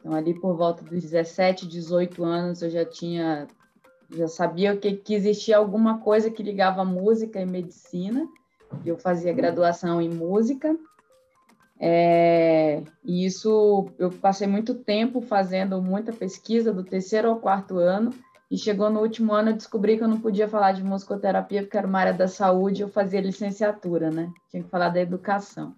Então 0.00 0.14
ali 0.14 0.38
por 0.38 0.56
volta 0.56 0.82
dos 0.82 1.02
17, 1.02 1.66
18 1.66 2.24
anos 2.24 2.62
eu 2.62 2.70
já 2.70 2.84
tinha 2.84 3.46
já 4.14 4.28
sabia 4.28 4.76
que, 4.76 4.92
que 4.96 5.14
existia 5.14 5.56
alguma 5.56 5.98
coisa 5.98 6.30
que 6.30 6.42
ligava 6.42 6.84
música 6.84 7.40
e 7.40 7.46
medicina. 7.46 8.28
Eu 8.84 8.98
fazia 8.98 9.32
graduação 9.32 10.02
em 10.02 10.10
música 10.10 10.76
é, 11.84 12.80
e 13.04 13.26
isso 13.26 13.90
eu 13.98 14.08
passei 14.08 14.46
muito 14.46 14.72
tempo 14.72 15.20
fazendo 15.20 15.82
muita 15.82 16.12
pesquisa 16.12 16.72
do 16.72 16.84
terceiro 16.84 17.28
ao 17.28 17.40
quarto 17.40 17.76
ano 17.76 18.14
e 18.48 18.56
chegou 18.56 18.88
no 18.88 19.00
último 19.00 19.32
ano 19.32 19.50
eu 19.50 19.56
descobri 19.56 19.98
que 19.98 20.04
eu 20.04 20.08
não 20.08 20.20
podia 20.20 20.46
falar 20.46 20.70
de 20.70 20.84
musicoterapia 20.84 21.62
porque 21.62 21.76
era 21.76 21.84
uma 21.88 21.98
área 21.98 22.14
da 22.14 22.28
saúde 22.28 22.82
eu 22.82 22.88
fazia 22.88 23.20
licenciatura, 23.20 24.12
né? 24.12 24.32
Tinha 24.48 24.62
que 24.62 24.68
falar 24.68 24.90
da 24.90 25.00
educação. 25.00 25.74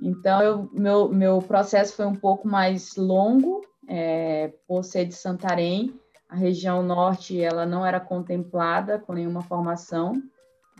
Então 0.00 0.40
eu, 0.42 0.70
meu 0.72 1.08
meu 1.08 1.38
processo 1.40 1.96
foi 1.96 2.06
um 2.06 2.14
pouco 2.14 2.46
mais 2.46 2.94
longo 2.94 3.62
é, 3.88 4.52
por 4.68 4.84
ser 4.84 5.06
de 5.06 5.14
Santarém, 5.14 5.92
a 6.28 6.36
região 6.36 6.84
norte 6.84 7.40
ela 7.40 7.66
não 7.66 7.84
era 7.84 7.98
contemplada 7.98 8.96
com 9.00 9.12
nenhuma 9.12 9.42
formação 9.42 10.12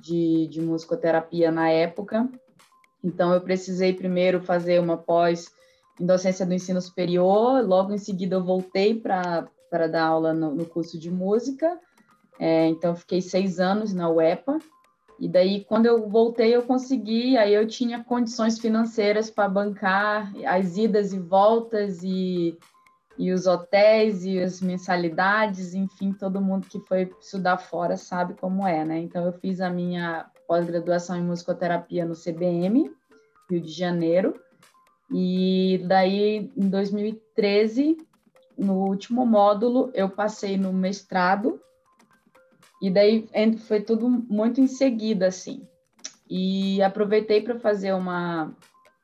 de, 0.01 0.47
de 0.47 0.61
musicoterapia 0.61 1.51
na 1.51 1.69
época 1.69 2.31
então, 3.03 3.33
eu 3.33 3.41
precisei 3.41 3.95
primeiro 3.95 4.41
fazer 4.41 4.79
uma 4.79 4.97
pós 4.97 5.51
em 5.99 6.07
docência 6.07 6.47
do 6.47 6.55
ensino 6.55 6.81
superior, 6.81 7.63
logo 7.67 7.93
em 7.93 7.99
seguida 7.99 8.37
eu 8.37 8.45
voltei 8.45 8.95
para 8.95 9.87
dar 9.91 10.05
aula 10.05 10.33
no, 10.33 10.55
no, 10.55 10.65
curso 10.65 10.99
de 10.99 11.11
música, 11.11 11.79
é, 12.39 12.67
então 12.69 12.97
fiquei 12.97 13.21
seis 13.21 13.61
anos 13.61 13.93
na 13.93 14.09
UEPA, 14.09 14.59
e 15.19 15.29
daí 15.29 15.65
quando 15.65 15.85
eu 15.85 16.09
voltei 16.09 16.55
eu 16.55 16.63
consegui, 16.63 17.37
aí 17.37 17.53
eu 17.53 17.67
tinha 17.67 18.03
condições 18.03 18.59
financeiras 18.59 19.31
para 19.31 19.49
bancar 19.49 20.33
as 20.47 20.79
idas 20.79 21.13
e 21.13 21.19
voltas 21.19 22.03
e, 22.03 22.57
e 23.19 23.31
os 23.31 23.47
hotéis 23.47 24.25
e 24.25 24.41
as 24.41 24.63
mensalidades, 24.63 25.75
enfim, 25.75 26.15
todo 26.15 26.41
mundo 26.41 26.67
que 26.67 26.81
foi 26.81 27.11
estudar 27.21 27.59
fora 27.59 27.99
sabe 27.99 28.33
como 28.41 28.67
é, 28.67 28.83
né? 28.83 28.99
Então 28.99 29.27
eu 29.27 29.33
fiz 29.35 29.61
a 29.61 29.69
minha 29.69 30.27
pós-graduação 30.51 31.17
em 31.17 31.23
musicoterapia 31.23 32.05
no 32.05 32.17
CBM, 32.17 32.91
Rio 33.49 33.61
de 33.61 33.71
Janeiro. 33.71 34.35
E 35.09 35.81
daí, 35.87 36.51
em 36.57 36.69
2013, 36.69 37.97
no 38.59 38.75
último 38.89 39.25
módulo, 39.25 39.93
eu 39.95 40.09
passei 40.09 40.57
no 40.57 40.73
mestrado. 40.73 41.61
E 42.83 42.91
daí 42.91 43.29
foi 43.59 43.81
tudo 43.81 44.09
muito 44.09 44.61
em 44.61 44.67
seguida, 44.67 45.29
assim. 45.29 45.65
E 46.29 46.83
aproveitei 46.83 47.41
para 47.41 47.61
fazer 47.61 47.93
uma, 47.93 48.53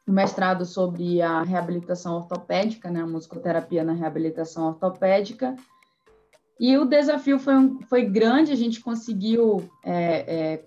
um 0.05 0.13
mestrado 0.13 0.65
sobre 0.65 1.23
a 1.23 1.43
reabilitação 1.43 2.17
ortopédica, 2.17 2.91
né, 2.91 3.03
a 3.03 3.07
musicoterapia 3.07 3.85
na 3.85 3.93
reabilitação 3.93 4.67
ortopédica. 4.67 5.55
E 6.59 6.77
o 6.77 6.85
desafio 6.85 7.39
foi, 7.39 7.55
foi 7.89 8.05
grande, 8.05 8.51
a 8.51 8.57
gente 8.57 8.81
conseguiu 8.81 9.71
é, 9.85 10.25
é, 10.27 10.65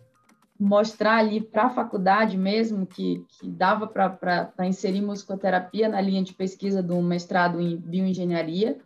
mostrar 0.59 1.17
ali 1.17 1.39
para 1.39 1.65
a 1.65 1.69
faculdade 1.69 2.37
mesmo 2.37 2.85
que, 2.85 3.23
que 3.29 3.49
dava 3.49 3.87
para 3.87 4.67
inserir 4.67 5.01
musicoterapia 5.01 5.87
na 5.87 6.01
linha 6.01 6.21
de 6.21 6.33
pesquisa 6.33 6.83
do 6.83 7.01
mestrado 7.01 7.61
em 7.61 7.77
bioengenharia. 7.77 8.77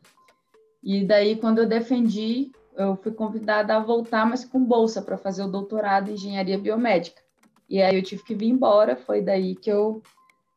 E 0.84 1.04
daí, 1.04 1.36
quando 1.36 1.58
eu 1.60 1.68
defendi, 1.68 2.52
eu 2.78 2.96
fui 2.98 3.12
convidada 3.12 3.76
a 3.76 3.80
voltar, 3.80 4.26
mas 4.26 4.46
com 4.46 4.64
bolsa 4.64 5.02
para 5.02 5.18
fazer 5.18 5.44
o 5.44 5.52
doutorado 5.52 6.12
em 6.12 6.14
engenharia 6.14 6.60
biomédica. 6.60 7.22
E 7.68 7.82
aí 7.82 7.96
eu 7.96 8.04
tive 8.04 8.24
que 8.24 8.36
vir 8.36 8.50
embora, 8.50 8.96
foi 8.96 9.22
daí 9.22 9.56
que 9.56 9.72
eu 9.72 10.04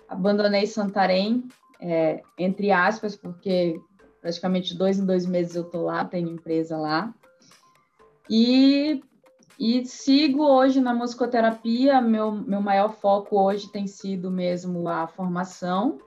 abandonei 0.07 0.67
Santarém, 0.67 1.49
é, 1.81 2.21
entre 2.39 2.71
aspas, 2.71 3.17
porque 3.17 3.81
praticamente 4.21 4.77
dois 4.77 4.99
em 4.99 5.07
dois 5.07 5.25
meses 5.25 5.57
eu 5.57 5.63
estou 5.63 5.85
lá, 5.85 6.05
tenho 6.05 6.29
empresa 6.29 6.77
lá. 6.77 7.15
E 8.29 9.03
e 9.59 9.87
sigo 9.87 10.45
hoje 10.45 10.81
na 10.81 10.93
musicoterapia, 10.93 12.01
meu, 12.01 12.31
meu 12.31 12.61
maior 12.61 12.91
foco 12.91 13.41
hoje 13.41 13.71
tem 13.73 13.87
sido 13.87 14.31
mesmo 14.31 14.87
a 14.89 15.07
formação. 15.07 15.99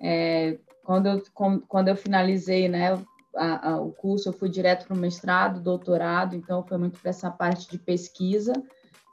É, 0.00 0.58
quando, 0.84 1.06
eu, 1.06 1.22
quando 1.66 1.88
eu 1.88 1.96
finalizei 1.96 2.68
né, 2.68 2.98
a, 3.34 3.70
a, 3.70 3.80
o 3.80 3.90
curso, 3.92 4.28
eu 4.28 4.32
fui 4.34 4.50
direto 4.50 4.86
para 4.86 4.96
o 4.96 4.98
mestrado, 4.98 5.60
doutorado, 5.60 6.36
então 6.36 6.62
foi 6.62 6.76
muito 6.76 7.00
para 7.00 7.08
essa 7.08 7.30
parte 7.30 7.70
de 7.70 7.78
pesquisa. 7.78 8.52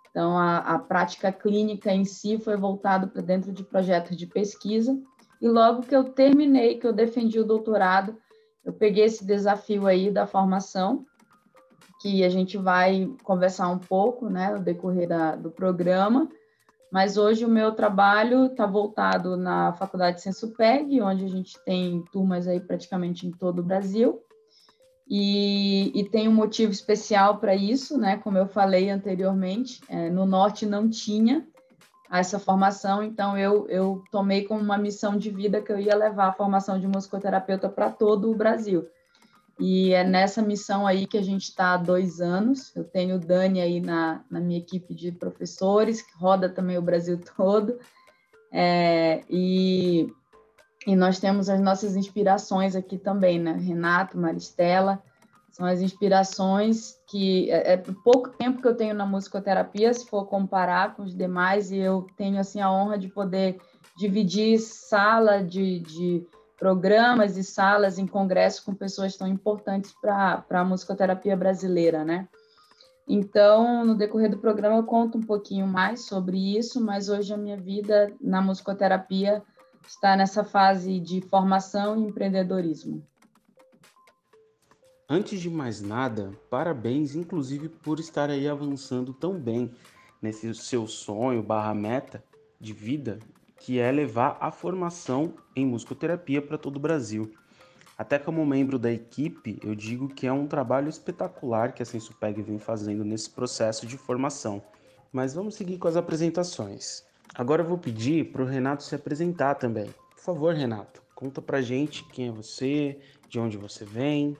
Então, 0.09 0.37
a, 0.37 0.57
a 0.57 0.79
prática 0.79 1.31
clínica 1.31 1.93
em 1.93 2.03
si 2.03 2.37
foi 2.37 2.57
voltada 2.57 3.07
para 3.07 3.21
dentro 3.21 3.53
de 3.53 3.63
projetos 3.63 4.17
de 4.17 4.25
pesquisa. 4.25 4.99
E 5.41 5.47
logo 5.47 5.83
que 5.83 5.95
eu 5.95 6.03
terminei, 6.03 6.77
que 6.77 6.87
eu 6.87 6.91
defendi 6.91 7.39
o 7.39 7.45
doutorado, 7.45 8.17
eu 8.65 8.73
peguei 8.73 9.05
esse 9.05 9.23
desafio 9.23 9.87
aí 9.87 10.11
da 10.11 10.27
formação 10.27 11.05
que 12.07 12.23
a 12.23 12.29
gente 12.29 12.57
vai 12.57 13.13
conversar 13.21 13.67
um 13.67 13.77
pouco, 13.77 14.29
né, 14.29 14.51
no 14.51 14.59
decorrer 14.59 15.09
da, 15.09 15.35
do 15.35 15.51
programa. 15.51 16.29
Mas 16.89 17.17
hoje 17.17 17.43
o 17.43 17.49
meu 17.49 17.73
trabalho 17.73 18.45
está 18.45 18.65
voltado 18.65 19.35
na 19.35 19.73
Faculdade 19.73 20.21
Sensupeg, 20.21 21.01
onde 21.01 21.25
a 21.25 21.27
gente 21.27 21.59
tem 21.65 22.01
turmas 22.13 22.47
aí 22.47 22.61
praticamente 22.61 23.27
em 23.27 23.31
todo 23.31 23.59
o 23.59 23.63
Brasil. 23.63 24.21
E, 25.05 25.91
e 25.99 26.09
tem 26.09 26.29
um 26.29 26.33
motivo 26.33 26.71
especial 26.71 27.39
para 27.39 27.53
isso, 27.53 27.97
né? 27.97 28.17
Como 28.17 28.37
eu 28.37 28.47
falei 28.47 28.89
anteriormente, 28.89 29.81
é, 29.89 30.09
no 30.09 30.25
Norte 30.25 30.65
não 30.65 30.89
tinha 30.89 31.45
essa 32.09 32.39
formação, 32.39 33.03
então 33.03 33.37
eu, 33.37 33.67
eu 33.67 34.01
tomei 34.09 34.45
como 34.45 34.61
uma 34.61 34.77
missão 34.77 35.17
de 35.17 35.29
vida 35.29 35.61
que 35.61 35.73
eu 35.73 35.77
ia 35.79 35.93
levar 35.93 36.27
a 36.27 36.33
formação 36.33 36.79
de 36.79 36.87
musicoterapeuta 36.87 37.67
para 37.67 37.89
todo 37.89 38.31
o 38.31 38.35
Brasil. 38.35 38.87
E 39.59 39.91
é 39.93 40.03
nessa 40.03 40.41
missão 40.41 40.85
aí 40.85 41.07
que 41.07 41.17
a 41.17 41.21
gente 41.21 41.43
está 41.43 41.73
há 41.73 41.77
dois 41.77 42.21
anos. 42.21 42.75
Eu 42.75 42.83
tenho 42.83 43.15
o 43.15 43.19
Dani 43.19 43.59
aí 43.59 43.79
na, 43.81 44.23
na 44.29 44.39
minha 44.39 44.59
equipe 44.59 44.93
de 44.93 45.11
professores, 45.11 46.01
que 46.01 46.15
roda 46.17 46.47
também 46.47 46.77
o 46.77 46.81
Brasil 46.81 47.19
todo. 47.35 47.79
É, 48.51 49.23
e, 49.29 50.13
e 50.85 50.95
nós 50.95 51.19
temos 51.19 51.49
as 51.49 51.59
nossas 51.59 51.95
inspirações 51.95 52.75
aqui 52.75 52.97
também, 52.97 53.39
né? 53.39 53.53
Renato, 53.53 54.17
Maristela, 54.17 55.01
são 55.49 55.65
as 55.65 55.81
inspirações 55.81 56.99
que 57.07 57.49
é, 57.49 57.73
é 57.73 57.77
pouco 58.03 58.29
tempo 58.29 58.61
que 58.61 58.67
eu 58.67 58.75
tenho 58.75 58.93
na 58.93 59.07
musicoterapia, 59.07 59.91
se 59.91 60.05
for 60.05 60.25
comparar 60.25 60.95
com 60.95 61.01
os 61.01 61.15
demais, 61.15 61.71
e 61.71 61.77
eu 61.77 62.05
tenho 62.15 62.39
assim 62.39 62.61
a 62.61 62.71
honra 62.71 62.97
de 62.97 63.07
poder 63.07 63.59
dividir 63.97 64.59
sala 64.59 65.43
de, 65.43 65.79
de 65.79 66.27
programas 66.57 67.37
e 67.37 67.43
salas 67.43 67.97
em 67.99 68.07
congressos 68.07 68.59
com 68.59 68.73
pessoas 68.73 69.15
tão 69.15 69.27
importantes 69.27 69.93
para 70.01 70.43
a 70.49 70.65
musicoterapia 70.65 71.37
brasileira, 71.37 72.03
né? 72.03 72.27
Então, 73.07 73.85
no 73.85 73.95
decorrer 73.95 74.29
do 74.29 74.37
programa, 74.37 74.75
eu 74.75 74.83
conto 74.83 75.17
um 75.17 75.23
pouquinho 75.23 75.65
mais 75.65 76.01
sobre 76.01 76.57
isso, 76.57 76.83
mas 76.83 77.07
hoje 77.07 77.33
a 77.33 77.37
minha 77.37 77.55
vida 77.55 78.11
na 78.19 78.41
musicoterapia 78.41 79.41
está 79.87 80.17
nessa 80.17 80.43
fase 80.43 80.99
de 80.99 81.21
formação 81.21 81.95
e 81.95 82.07
empreendedorismo. 82.07 83.01
Antes 85.09 85.39
de 85.39 85.49
mais 85.49 85.81
nada, 85.81 86.31
parabéns, 86.49 87.15
inclusive, 87.15 87.69
por 87.69 87.97
estar 87.97 88.29
aí 88.29 88.45
avançando 88.45 89.13
tão 89.13 89.39
bem 89.39 89.71
nesse 90.21 90.53
seu 90.53 90.85
sonho 90.85 91.41
barra 91.41 91.73
meta 91.73 92.21
de 92.59 92.73
vida, 92.73 93.19
que 93.67 93.79
é 93.79 93.91
levar 93.91 94.37
a 94.39 94.49
formação 94.49 95.33
em 95.53 95.65
musicoterapia 95.65 96.41
para 96.41 96.57
todo 96.57 96.77
o 96.77 96.79
Brasil. 96.79 97.33
Até 97.97 98.17
como 98.17 98.45
membro 98.45 98.79
da 98.79 98.89
equipe, 98.89 99.59
eu 99.61 99.75
digo 99.75 100.07
que 100.07 100.25
é 100.25 100.31
um 100.31 100.47
trabalho 100.47 100.87
espetacular 100.87 101.73
que 101.73 101.83
a 101.83 101.85
Sensupeg 101.85 102.41
vem 102.41 102.57
fazendo 102.57 103.03
nesse 103.03 103.29
processo 103.29 103.85
de 103.85 103.97
formação. 103.97 104.63
Mas 105.11 105.33
vamos 105.33 105.55
seguir 105.55 105.77
com 105.79 105.89
as 105.89 105.97
apresentações. 105.97 107.03
Agora 107.35 107.61
eu 107.61 107.67
vou 107.67 107.77
pedir 107.77 108.31
para 108.31 108.41
o 108.41 108.45
Renato 108.45 108.83
se 108.83 108.95
apresentar 108.95 109.55
também. 109.55 109.93
Por 110.15 110.23
favor, 110.23 110.55
Renato, 110.55 111.03
conta 111.13 111.41
pra 111.41 111.61
gente 111.61 112.05
quem 112.05 112.29
é 112.29 112.31
você, 112.31 112.97
de 113.27 113.37
onde 113.37 113.57
você 113.57 113.83
vem. 113.83 114.37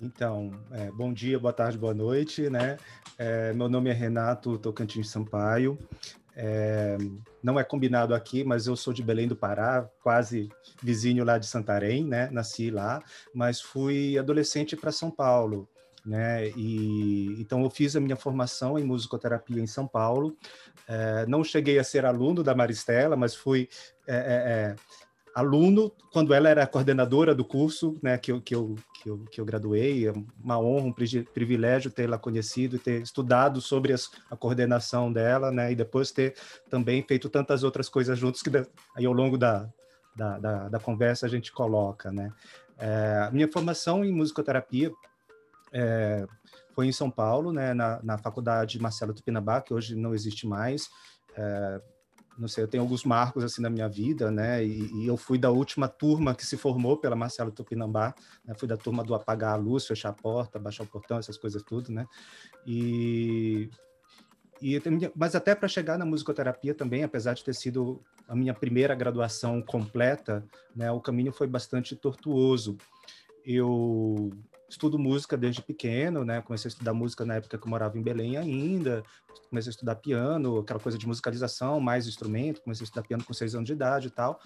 Então, 0.00 0.50
é, 0.72 0.90
bom 0.90 1.12
dia, 1.12 1.38
boa 1.38 1.52
tarde, 1.52 1.78
boa 1.78 1.94
noite, 1.94 2.50
né? 2.50 2.76
É, 3.16 3.52
meu 3.52 3.68
nome 3.68 3.88
é 3.88 3.92
Renato 3.92 4.58
Tocantins 4.58 5.10
Sampaio. 5.10 5.78
É, 6.34 6.98
não 7.42 7.58
é 7.58 7.64
combinado 7.64 8.14
aqui, 8.14 8.44
mas 8.44 8.66
eu 8.66 8.76
sou 8.76 8.92
de 8.92 9.02
Belém 9.02 9.28
do 9.28 9.36
Pará, 9.36 9.88
quase 10.02 10.48
vizinho 10.82 11.24
lá 11.24 11.38
de 11.38 11.46
Santarém, 11.46 12.04
né? 12.04 12.28
Nasci 12.30 12.70
lá, 12.70 13.02
mas 13.34 13.60
fui 13.60 14.18
adolescente 14.18 14.76
para 14.76 14.92
São 14.92 15.10
Paulo, 15.10 15.68
né? 16.04 16.48
E 16.50 17.40
então 17.40 17.62
eu 17.62 17.70
fiz 17.70 17.94
a 17.96 18.00
minha 18.00 18.16
formação 18.16 18.78
em 18.78 18.84
musicoterapia 18.84 19.62
em 19.62 19.66
São 19.66 19.86
Paulo. 19.86 20.36
É, 20.88 21.26
não 21.26 21.44
cheguei 21.44 21.78
a 21.78 21.84
ser 21.84 22.04
aluno 22.04 22.42
da 22.42 22.54
Maristela, 22.54 23.16
mas 23.16 23.34
fui 23.34 23.68
é, 24.06 24.16
é, 24.16 24.18
é 24.18 24.76
aluno 25.38 25.92
quando 26.12 26.34
ela 26.34 26.48
era 26.48 26.66
coordenadora 26.66 27.32
do 27.32 27.44
curso, 27.44 27.96
né, 28.02 28.18
que 28.18 28.32
eu, 28.32 28.40
que 28.40 28.54
eu, 28.54 28.74
que 28.92 29.08
eu, 29.08 29.18
que 29.30 29.40
eu 29.40 29.44
graduei. 29.44 30.08
É 30.08 30.12
uma 30.42 30.58
honra, 30.58 30.86
um 30.86 30.92
privilégio 30.92 31.92
tê-la 31.92 32.18
conhecido 32.18 32.74
e 32.74 32.78
ter 32.78 33.00
estudado 33.00 33.60
sobre 33.60 33.92
as, 33.92 34.10
a 34.28 34.36
coordenação 34.36 35.12
dela, 35.12 35.52
né, 35.52 35.70
e 35.70 35.76
depois 35.76 36.10
ter 36.10 36.34
também 36.68 37.04
feito 37.06 37.28
tantas 37.28 37.62
outras 37.62 37.88
coisas 37.88 38.18
juntos 38.18 38.42
que 38.42 38.50
aí 38.96 39.06
ao 39.06 39.12
longo 39.12 39.38
da, 39.38 39.68
da, 40.16 40.38
da, 40.38 40.68
da 40.70 40.80
conversa 40.80 41.26
a 41.26 41.28
gente 41.28 41.52
coloca, 41.52 42.10
né. 42.10 42.32
É, 42.76 43.28
minha 43.32 43.50
formação 43.50 44.04
em 44.04 44.12
musicoterapia 44.12 44.90
é, 45.72 46.26
foi 46.74 46.86
em 46.86 46.92
São 46.92 47.10
Paulo, 47.10 47.52
né, 47.52 47.72
na, 47.74 48.00
na 48.02 48.18
faculdade 48.18 48.80
Marcelo 48.80 49.14
Tupinambá, 49.14 49.60
que 49.60 49.72
hoje 49.72 49.94
não 49.94 50.14
existe 50.14 50.48
mais. 50.48 50.88
É, 51.36 51.80
não 52.38 52.46
sei, 52.46 52.62
eu 52.62 52.68
tenho 52.68 52.82
alguns 52.82 53.04
marcos 53.04 53.42
assim 53.42 53.60
na 53.60 53.68
minha 53.68 53.88
vida, 53.88 54.30
né? 54.30 54.64
E, 54.64 55.02
e 55.02 55.06
eu 55.06 55.16
fui 55.16 55.36
da 55.36 55.50
última 55.50 55.88
turma 55.88 56.34
que 56.34 56.46
se 56.46 56.56
formou 56.56 56.96
pela 56.96 57.16
Marcelo 57.16 57.50
Tupinambá, 57.50 58.14
né? 58.44 58.54
fui 58.54 58.68
da 58.68 58.76
turma 58.76 59.02
do 59.02 59.14
apagar 59.14 59.54
a 59.54 59.56
luz, 59.56 59.86
fechar 59.86 60.10
a 60.10 60.12
porta, 60.12 60.58
baixar 60.58 60.84
o 60.84 60.86
portão, 60.86 61.18
essas 61.18 61.36
coisas 61.36 61.62
tudo, 61.62 61.90
né? 61.90 62.06
E, 62.64 63.68
e 64.62 64.80
mas 65.16 65.34
até 65.34 65.54
para 65.54 65.66
chegar 65.66 65.98
na 65.98 66.06
musicoterapia 66.06 66.74
também, 66.74 67.02
apesar 67.02 67.34
de 67.34 67.42
ter 67.42 67.54
sido 67.54 68.00
a 68.28 68.36
minha 68.36 68.54
primeira 68.54 68.94
graduação 68.94 69.60
completa, 69.60 70.44
né? 70.76 70.92
O 70.92 71.00
caminho 71.00 71.32
foi 71.32 71.48
bastante 71.48 71.96
tortuoso. 71.96 72.76
Eu 73.44 74.30
estudo 74.68 74.98
música 74.98 75.36
desde 75.36 75.62
pequeno, 75.62 76.24
né? 76.24 76.42
Comecei 76.42 76.68
a 76.68 76.72
estudar 76.72 76.92
música 76.92 77.24
na 77.24 77.36
época 77.36 77.56
que 77.58 77.66
eu 77.66 77.70
morava 77.70 77.98
em 77.98 78.02
Belém 78.02 78.36
ainda. 78.36 79.02
Comecei 79.48 79.70
a 79.70 79.72
estudar 79.72 79.96
piano, 79.96 80.58
aquela 80.58 80.80
coisa 80.80 80.98
de 80.98 81.06
musicalização, 81.06 81.80
mais 81.80 82.06
instrumento. 82.06 82.60
Comecei 82.60 82.84
a 82.84 82.86
estudar 82.86 83.02
piano 83.02 83.24
com 83.24 83.32
seis 83.32 83.54
anos 83.54 83.66
de 83.66 83.72
idade 83.72 84.08
e 84.08 84.10
tal. 84.10 84.40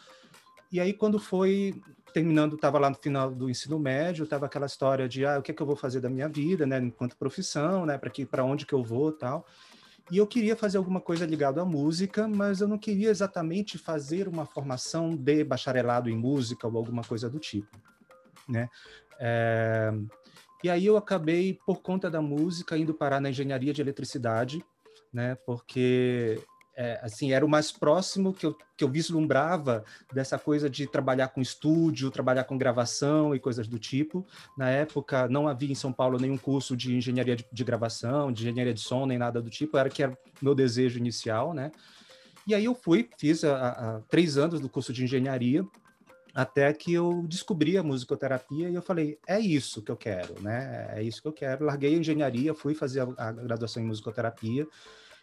E 0.71 0.81
aí, 0.81 0.95
quando 0.95 1.19
foi 1.19 1.75
terminando, 2.15 2.55
estava 2.55 2.79
lá 2.79 2.89
no 2.89 2.97
final 2.97 3.31
do 3.31 3.51
ensino 3.51 3.79
médio, 3.79 4.25
estava 4.25 4.47
aquela 4.47 4.65
história 4.65 5.07
de, 5.07 5.27
ah, 5.27 5.39
o 5.39 5.43
que 5.43 5.51
é 5.51 5.55
que 5.55 5.61
eu 5.61 5.67
vou 5.67 5.77
fazer 5.77 6.01
da 6.01 6.09
minha 6.09 6.29
vida, 6.29 6.67
né? 6.67 6.79
Enquanto 6.79 7.17
profissão, 7.17 7.85
né? 7.85 7.99
Para 7.99 8.09
que, 8.09 8.25
para 8.25 8.45
onde 8.45 8.65
que 8.65 8.73
eu 8.73 8.83
vou, 8.83 9.13
tal. 9.13 9.47
E 10.11 10.19
eu 10.19 10.27
queria 10.27 10.57
fazer 10.57 10.79
alguma 10.79 11.01
coisa 11.01 11.27
ligada 11.27 11.61
à 11.61 11.65
música, 11.65 12.27
mas 12.27 12.61
eu 12.61 12.69
não 12.69 12.79
queria 12.79 13.11
exatamente 13.11 13.79
fazer 13.79 14.29
uma 14.29 14.45
formação 14.45 15.15
de 15.15 15.45
bacharelado 15.45 16.09
em 16.11 16.17
música 16.17 16.67
ou 16.67 16.77
alguma 16.77 17.03
coisa 17.03 17.31
do 17.31 17.39
tipo, 17.39 17.71
né? 18.49 18.69
É, 19.19 19.93
e 20.63 20.71
aí 20.71 20.87
eu 20.87 20.97
acabei, 20.97 21.59
por 21.67 21.83
conta 21.83 22.11
da 22.11 22.23
música, 22.23 22.77
indo 22.77 22.95
parar 22.95 23.21
na 23.21 23.31
engenharia 23.31 23.73
de 23.73 23.81
eletricidade, 23.81 24.65
né? 25.13 25.35
Porque 25.45 26.41
é, 26.75 26.99
assim 27.03 27.33
era 27.33 27.45
o 27.45 27.49
mais 27.49 27.71
próximo 27.71 28.33
que 28.33 28.47
eu, 28.47 28.57
que 28.77 28.85
eu 28.85 28.89
vislumbrava 28.89 29.85
dessa 30.13 30.39
coisa 30.39 30.71
de 30.71 30.87
trabalhar 30.87 31.29
com 31.29 31.41
estúdio, 31.41 32.11
trabalhar 32.11 32.45
com 32.45 32.57
gravação 32.57 33.35
e 33.35 33.41
coisas 33.41 33.67
do 33.69 33.79
tipo. 33.79 34.27
Na 34.57 34.71
época 34.71 35.29
não 35.29 35.49
havia 35.49 35.73
em 35.73 35.75
São 35.75 35.93
Paulo 35.93 36.19
nenhum 36.19 36.39
curso 36.39 36.77
de 36.77 36.97
engenharia 36.97 37.37
de, 37.37 37.47
de 37.53 37.65
gravação, 37.65 38.33
de 38.33 38.43
engenharia 38.43 38.73
de 38.73 38.81
som, 38.81 39.05
nem 39.05 39.19
nada 39.19 39.43
do 39.43 39.51
tipo. 39.51 39.77
Era 39.77 39.91
que 39.91 40.03
era 40.03 40.17
meu 40.41 40.55
desejo 40.55 40.99
inicial, 40.99 41.53
né? 41.53 41.71
E 42.47 42.55
aí 42.55 42.65
eu 42.65 42.75
fui, 42.75 43.09
fiz 43.19 43.45
há 43.45 44.03
três 44.09 44.37
anos 44.37 44.61
do 44.61 44.69
curso 44.69 44.93
de 44.93 45.05
engenharia 45.05 45.65
até 46.35 46.73
que 46.73 46.93
eu 46.93 47.25
descobri 47.29 47.77
a 47.77 47.83
musicoterapia 47.83 48.69
e 48.71 48.75
eu 48.75 48.83
falei, 48.83 49.19
é 49.27 49.39
isso 49.39 49.83
que 49.83 49.91
eu 49.91 49.97
quero, 49.97 50.41
né? 50.41 50.91
É 50.95 51.03
isso 51.03 51.21
que 51.21 51.29
eu 51.29 51.33
quero. 51.33 51.65
Larguei 51.65 51.95
a 51.95 51.99
engenharia, 51.99 52.55
fui 52.55 52.75
fazer 52.75 53.01
a, 53.01 53.29
a 53.29 53.33
graduação 53.33 53.83
em 53.83 53.87
musicoterapia 53.87 54.67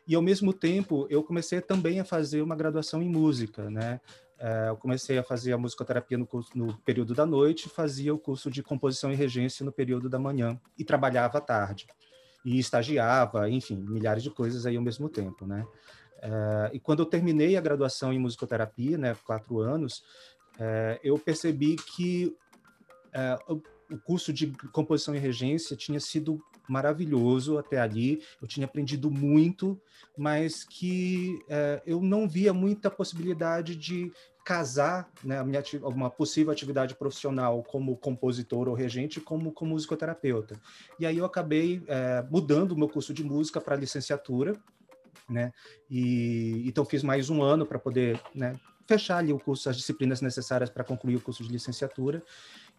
e 0.07 0.15
ao 0.15 0.21
mesmo 0.21 0.53
tempo 0.53 1.07
eu 1.09 1.23
comecei 1.23 1.61
também 1.61 1.99
a 1.99 2.05
fazer 2.05 2.41
uma 2.41 2.55
graduação 2.55 3.01
em 3.01 3.09
música, 3.09 3.69
né? 3.69 3.99
É, 4.37 4.69
eu 4.69 4.77
comecei 4.77 5.17
a 5.17 5.23
fazer 5.23 5.51
a 5.51 5.57
musicoterapia 5.57 6.17
no, 6.17 6.25
curso, 6.25 6.57
no 6.57 6.77
período 6.79 7.13
da 7.13 7.25
noite, 7.25 7.67
fazia 7.67 8.13
o 8.13 8.17
curso 8.17 8.49
de 8.49 8.63
composição 8.63 9.11
e 9.11 9.15
regência 9.15 9.65
no 9.65 9.71
período 9.71 10.07
da 10.07 10.17
manhã 10.17 10.59
e 10.77 10.85
trabalhava 10.85 11.39
à 11.39 11.41
tarde 11.41 11.87
e 12.45 12.57
estagiava, 12.57 13.49
enfim, 13.49 13.75
milhares 13.75 14.23
de 14.23 14.29
coisas 14.29 14.65
aí 14.65 14.77
ao 14.77 14.83
mesmo 14.83 15.09
tempo, 15.09 15.45
né? 15.45 15.65
É, 16.21 16.71
e 16.73 16.79
quando 16.79 16.99
eu 16.99 17.05
terminei 17.05 17.57
a 17.57 17.61
graduação 17.61 18.13
em 18.13 18.19
musicoterapia, 18.19 18.97
né, 18.97 19.15
quatro 19.25 19.59
anos, 19.59 20.03
é, 20.59 20.99
eu 21.03 21.17
percebi 21.17 21.75
que 21.75 22.35
é, 23.13 23.37
o, 23.47 23.61
curso 24.03 24.31
de 24.31 24.51
composição 24.71 25.15
e 25.15 25.19
regência 25.19 25.75
tinha 25.75 25.99
sido 25.99 26.39
maravilhoso 26.67 27.57
até 27.57 27.79
ali, 27.79 28.21
eu 28.39 28.47
tinha 28.47 28.67
aprendido 28.67 29.09
muito, 29.09 29.81
mas 30.15 30.63
que 30.63 31.43
é, 31.49 31.81
eu 31.85 31.99
não 31.99 32.29
via 32.29 32.53
muita 32.53 32.91
possibilidade 32.91 33.75
de 33.75 34.11
casar 34.45 35.09
né, 35.23 35.43
minha, 35.43 35.63
uma 35.83 36.09
possível 36.09 36.51
atividade 36.51 36.95
profissional 36.95 37.63
como 37.63 37.97
compositor 37.97 38.67
ou 38.67 38.75
regente 38.75 39.19
como, 39.19 39.51
como 39.51 39.71
musicoterapeuta. 39.71 40.59
E 40.99 41.05
aí 41.05 41.17
eu 41.17 41.25
acabei 41.25 41.83
é, 41.87 42.23
mudando 42.29 42.73
o 42.73 42.77
meu 42.77 42.89
curso 42.89 43.13
de 43.13 43.23
música 43.23 43.59
para 43.59 43.75
licenciatura, 43.75 44.55
né? 45.27 45.51
E 45.89 46.63
então 46.65 46.83
fiz 46.83 47.03
mais 47.03 47.29
um 47.29 47.43
ano 47.43 47.65
para 47.65 47.77
poder 47.77 48.19
né, 48.33 48.55
fechar 48.89 49.17
ali 49.17 49.31
o 49.31 49.37
curso, 49.37 49.69
as 49.69 49.77
disciplinas 49.77 50.19
necessárias 50.19 50.67
para 50.67 50.83
concluir 50.83 51.17
o 51.17 51.21
curso 51.21 51.43
de 51.43 51.51
licenciatura. 51.51 52.23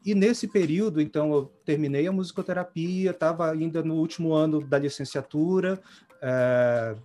E 0.04 0.12
nesse 0.12 0.48
período, 0.48 1.00
então, 1.00 1.32
eu 1.32 1.44
terminei 1.64 2.08
a 2.08 2.12
musicoterapia, 2.12 3.12
estava 3.12 3.48
ainda 3.48 3.80
no 3.80 3.94
último 3.94 4.32
ano 4.32 4.60
da 4.60 4.76
licenciatura, 4.76 5.80
é, 6.20 6.96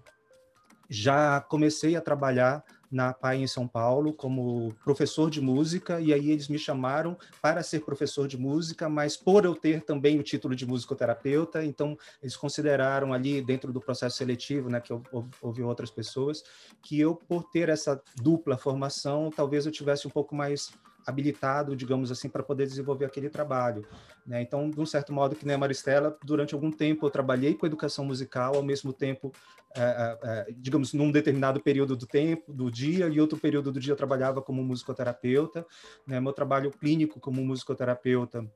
já 0.89 1.39
comecei 1.39 1.95
a 1.95 2.01
trabalhar 2.01 2.63
na 2.95 3.13
PAI 3.13 3.41
em 3.41 3.47
São 3.47 3.67
Paulo 3.67 4.13
como 4.13 4.73
professor 4.81 5.29
de 5.29 5.41
música, 5.41 5.99
e 5.99 6.13
aí 6.13 6.31
eles 6.31 6.47
me 6.47 6.57
chamaram 6.57 7.17
para 7.41 7.61
ser 7.61 7.81
professor 7.81 8.25
de 8.25 8.37
música, 8.37 8.87
mas 8.87 9.17
por 9.17 9.43
eu 9.43 9.53
ter 9.53 9.83
também 9.83 10.17
o 10.17 10.23
título 10.23 10.55
de 10.55 10.65
musicoterapeuta, 10.65 11.61
então 11.65 11.97
eles 12.23 12.37
consideraram 12.37 13.11
ali 13.11 13.41
dentro 13.41 13.73
do 13.73 13.81
processo 13.81 14.15
seletivo, 14.15 14.69
né, 14.69 14.79
que 14.79 14.93
eu 14.93 15.03
ouvi 15.41 15.61
outras 15.61 15.91
pessoas, 15.91 16.41
que 16.81 16.97
eu 16.97 17.15
por 17.15 17.43
ter 17.43 17.67
essa 17.67 18.01
dupla 18.15 18.57
formação, 18.57 19.29
talvez 19.29 19.65
eu 19.65 19.73
tivesse 19.73 20.07
um 20.07 20.11
pouco 20.11 20.33
mais 20.33 20.71
habilitado, 21.05 21.75
digamos 21.75 22.11
assim, 22.11 22.27
para 22.27 22.41
poder 22.43 22.65
desenvolver 22.65 23.05
aquele 23.05 23.29
trabalho. 23.29 23.85
Né? 24.25 24.41
Então, 24.41 24.69
de 24.69 24.79
um 24.79 24.85
certo 24.85 25.13
modo, 25.13 25.35
que 25.35 25.45
nem 25.45 25.55
a 25.55 25.57
Maristela, 25.57 26.17
durante 26.23 26.53
algum 26.53 26.71
tempo 26.71 27.05
eu 27.05 27.09
trabalhei 27.09 27.53
com 27.53 27.65
educação 27.65 28.05
musical, 28.05 28.55
ao 28.55 28.63
mesmo 28.63 28.91
tempo, 28.91 29.31
é, 29.75 30.17
é, 30.23 30.53
digamos, 30.57 30.93
num 30.93 31.11
determinado 31.11 31.61
período 31.61 31.95
do 31.95 32.07
tempo, 32.07 32.51
do 32.51 32.71
dia, 32.71 33.07
e 33.07 33.19
outro 33.19 33.37
período 33.37 33.71
do 33.71 33.79
dia 33.79 33.93
eu 33.93 33.97
trabalhava 33.97 34.41
como 34.41 34.63
musicoterapeuta. 34.63 35.65
Né? 36.07 36.19
Meu 36.19 36.33
trabalho 36.33 36.71
clínico 36.71 37.19
como 37.19 37.43
musicoterapeuta 37.43 38.49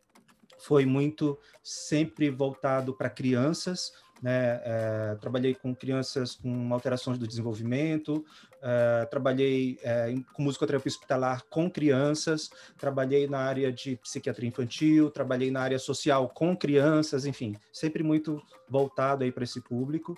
foi 0.57 0.85
muito 0.85 1.39
sempre 1.63 2.29
voltado 2.29 2.93
para 2.93 3.09
crianças, 3.09 3.93
né? 4.21 4.61
É, 4.63 5.17
trabalhei 5.19 5.55
com 5.55 5.73
crianças 5.73 6.35
com 6.35 6.73
alterações 6.73 7.17
do 7.17 7.25
desenvolvimento, 7.25 8.25
é, 8.61 9.05
trabalhei 9.05 9.77
é, 9.83 10.13
com 10.33 10.43
musicoterapia 10.43 10.89
hospitalar 10.89 11.43
com 11.49 11.69
crianças, 11.69 12.49
trabalhei 12.77 13.27
na 13.27 13.39
área 13.39 13.71
de 13.71 13.95
psiquiatria 13.97 14.49
infantil, 14.49 15.09
trabalhei 15.09 15.51
na 15.51 15.61
área 15.61 15.79
social 15.79 16.29
com 16.29 16.55
crianças, 16.55 17.25
enfim, 17.25 17.55
sempre 17.71 18.03
muito 18.03 18.41
voltado 18.67 19.23
aí 19.23 19.31
para 19.31 19.43
esse 19.43 19.61
público. 19.61 20.17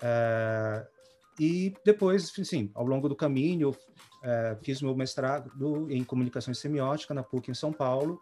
É, 0.00 0.86
e 1.38 1.74
depois, 1.84 2.30
sim, 2.44 2.70
ao 2.74 2.84
longo 2.84 3.08
do 3.08 3.16
caminho, 3.16 3.74
fiz 4.62 4.82
meu 4.82 4.94
mestrado 4.94 5.50
em 5.90 6.04
comunicação 6.04 6.52
semiótica 6.52 7.14
na 7.14 7.22
PUC 7.22 7.50
em 7.50 7.54
São 7.54 7.72
Paulo, 7.72 8.20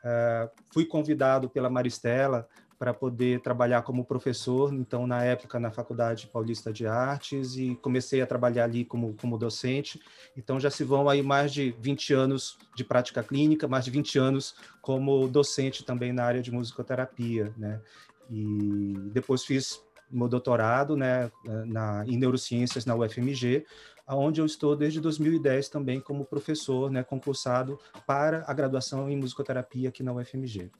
Uh, 0.00 0.48
fui 0.72 0.86
convidado 0.86 1.50
pela 1.50 1.68
Maristela 1.68 2.48
para 2.80 2.94
poder 2.94 3.42
trabalhar 3.42 3.82
como 3.82 4.06
professor, 4.06 4.72
então, 4.72 5.06
na 5.06 5.22
época, 5.22 5.60
na 5.60 5.70
Faculdade 5.70 6.26
Paulista 6.28 6.72
de 6.72 6.86
Artes, 6.86 7.54
e 7.54 7.74
comecei 7.82 8.22
a 8.22 8.26
trabalhar 8.26 8.64
ali 8.64 8.86
como, 8.86 9.14
como 9.20 9.36
docente. 9.36 10.00
Então, 10.34 10.58
já 10.58 10.70
se 10.70 10.82
vão 10.82 11.06
aí 11.06 11.22
mais 11.22 11.52
de 11.52 11.76
20 11.78 12.14
anos 12.14 12.56
de 12.74 12.82
prática 12.82 13.22
clínica, 13.22 13.68
mais 13.68 13.84
de 13.84 13.90
20 13.90 14.18
anos 14.18 14.54
como 14.80 15.28
docente 15.28 15.84
também 15.84 16.10
na 16.10 16.24
área 16.24 16.40
de 16.40 16.50
musicoterapia, 16.50 17.52
né? 17.54 17.82
E 18.30 18.94
depois 19.12 19.44
fiz 19.44 19.84
meu 20.10 20.26
doutorado, 20.26 20.96
né, 20.96 21.30
na, 21.66 22.02
em 22.06 22.16
neurociências 22.16 22.86
na 22.86 22.96
UFMG, 22.96 23.66
onde 24.08 24.40
eu 24.40 24.46
estou 24.46 24.74
desde 24.74 25.02
2010 25.02 25.68
também 25.68 26.00
como 26.00 26.24
professor, 26.24 26.90
né, 26.90 27.04
concursado 27.04 27.78
para 28.06 28.42
a 28.46 28.54
graduação 28.54 29.10
em 29.10 29.16
musicoterapia 29.16 29.90
aqui 29.90 30.02
na 30.02 30.14
UFMG. 30.14 30.70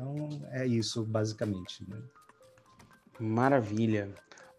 Então, 0.00 0.40
é 0.50 0.66
isso, 0.66 1.04
basicamente. 1.04 1.84
Né? 1.86 1.98
Maravilha. 3.18 4.08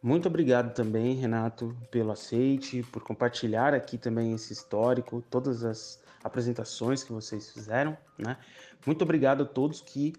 Muito 0.01 0.27
obrigado 0.27 0.71
também, 0.75 1.15
Renato, 1.15 1.75
pelo 1.89 2.11
aceite, 2.11 2.83
por 2.91 3.03
compartilhar 3.03 3.73
aqui 3.73 3.97
também 3.97 4.33
esse 4.33 4.53
histórico, 4.53 5.23
todas 5.31 5.63
as 5.63 5.99
apresentações 6.23 7.03
que 7.03 7.11
vocês 7.11 7.51
fizeram, 7.51 7.97
né? 8.17 8.37
Muito 8.85 9.01
obrigado 9.03 9.41
a 9.43 9.45
todos 9.45 9.81
que 9.81 10.13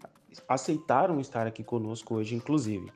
aceitaram 0.48 1.20
estar 1.20 1.46
aqui 1.46 1.62
conosco 1.62 2.16
hoje, 2.16 2.34
inclusive. 2.34 2.92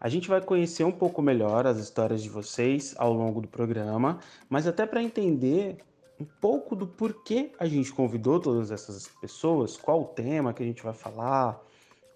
A 0.00 0.08
gente 0.08 0.28
vai 0.28 0.40
conhecer 0.40 0.82
um 0.82 0.92
pouco 0.92 1.22
melhor 1.22 1.64
as 1.64 1.78
histórias 1.78 2.22
de 2.22 2.28
vocês 2.28 2.92
ao 2.98 3.12
longo 3.12 3.40
do 3.40 3.46
programa, 3.46 4.18
mas 4.48 4.66
até 4.66 4.84
para 4.84 5.02
entender 5.02 5.78
um 6.22 6.24
pouco 6.40 6.76
do 6.76 6.86
porquê 6.86 7.50
a 7.58 7.66
gente 7.66 7.92
convidou 7.92 8.38
todas 8.38 8.70
essas 8.70 9.08
pessoas, 9.20 9.76
qual 9.76 10.02
o 10.02 10.04
tema 10.04 10.54
que 10.54 10.62
a 10.62 10.66
gente 10.66 10.82
vai 10.82 10.94
falar, 10.94 11.60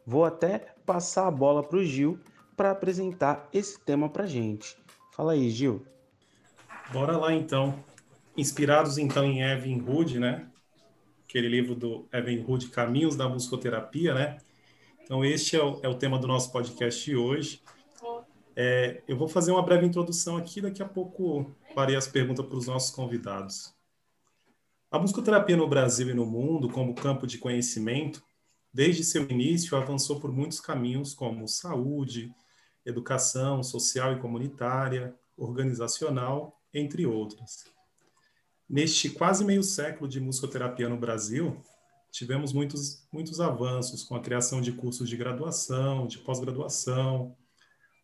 vou 0.07 0.25
até 0.25 0.59
passar 0.87 1.27
a 1.27 1.31
bola 1.31 1.63
para 1.63 1.79
o 1.79 1.85
Gil 1.85 2.21
para 2.57 2.71
apresentar 2.71 3.49
esse 3.53 3.79
tema 3.81 4.09
para 4.09 4.25
gente. 4.25 4.77
Fala 5.13 5.33
aí, 5.33 5.51
Gil. 5.51 5.85
Bora 6.93 7.17
lá 7.17 7.35
então. 7.35 7.83
Inspirados 8.37 8.97
então 8.97 9.25
em 9.25 9.43
Evan 9.43 9.83
Hood, 9.85 10.21
né? 10.21 10.47
Aquele 11.29 11.49
livro 11.49 11.75
do 11.75 12.07
Evan 12.13 12.45
Hood, 12.47 12.69
Caminhos 12.69 13.17
da 13.17 13.29
Musicoterapia, 13.29 14.15
né? 14.15 14.39
Então, 15.03 15.25
este 15.25 15.57
é 15.57 15.63
o, 15.63 15.81
é 15.83 15.89
o 15.89 15.95
tema 15.95 16.19
do 16.19 16.29
nosso 16.29 16.53
podcast 16.53 17.05
de 17.05 17.17
hoje. 17.17 17.61
É, 18.55 19.03
eu 19.09 19.17
vou 19.17 19.29
fazer 19.29 19.51
uma 19.51 19.63
breve 19.63 19.85
introdução 19.85 20.37
aqui, 20.37 20.61
daqui 20.61 20.83
a 20.83 20.89
pouco 20.89 21.55
farei 21.75 21.97
as 21.97 22.07
perguntas 22.07 22.47
para 22.47 22.57
os 22.57 22.67
nossos 22.67 22.91
convidados. 22.91 23.76
A 24.89 25.01
musicoterapia 25.01 25.57
no 25.57 25.69
Brasil 25.69 26.09
e 26.11 26.15
no 26.15 26.25
mundo, 26.25 26.69
como 26.69 26.95
campo 26.95 27.27
de 27.27 27.39
conhecimento, 27.39 28.23
desde 28.73 29.03
seu 29.03 29.29
início 29.29 29.77
avançou 29.77 30.21
por 30.21 30.31
muitos 30.33 30.61
caminhos, 30.61 31.13
como 31.13 31.49
saúde, 31.49 32.33
educação 32.85 33.65
social 33.65 34.13
e 34.13 34.21
comunitária, 34.21 35.13
organizacional, 35.37 36.61
entre 36.73 37.05
outros. 37.05 37.65
Neste 38.69 39.11
quase 39.11 39.45
meio 39.45 39.63
século 39.63 40.09
de 40.09 40.21
musicoterapia 40.21 40.89
no 40.89 40.97
Brasil, 40.97 41.61
tivemos 42.13 42.53
muitos, 42.53 43.09
muitos 43.13 43.41
avanços 43.41 44.05
com 44.05 44.15
a 44.15 44.21
criação 44.21 44.61
de 44.61 44.71
cursos 44.71 45.09
de 45.09 45.17
graduação, 45.17 46.07
de 46.07 46.19
pós-graduação, 46.19 47.37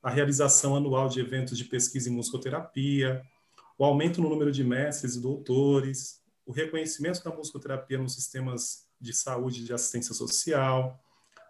a 0.03 0.11
realização 0.11 0.75
anual 0.75 1.09
de 1.09 1.21
eventos 1.21 1.57
de 1.57 1.65
pesquisa 1.65 2.11
em 2.11 2.13
musicoterapia, 2.13 3.23
o 3.79 3.85
aumento 3.85 4.21
no 4.21 4.29
número 4.29 4.51
de 4.51 4.65
mestres 4.65 5.15
e 5.15 5.21
doutores, 5.21 6.22
o 6.47 6.53
reconhecimento 6.53 7.23
da 7.23 7.31
musicoterapia 7.31 7.99
nos 7.99 8.15
sistemas 8.15 8.87
de 9.01 9.13
saúde 9.13 9.61
e 9.61 9.65
de 9.65 9.73
assistência 9.73 10.15
social, 10.15 11.01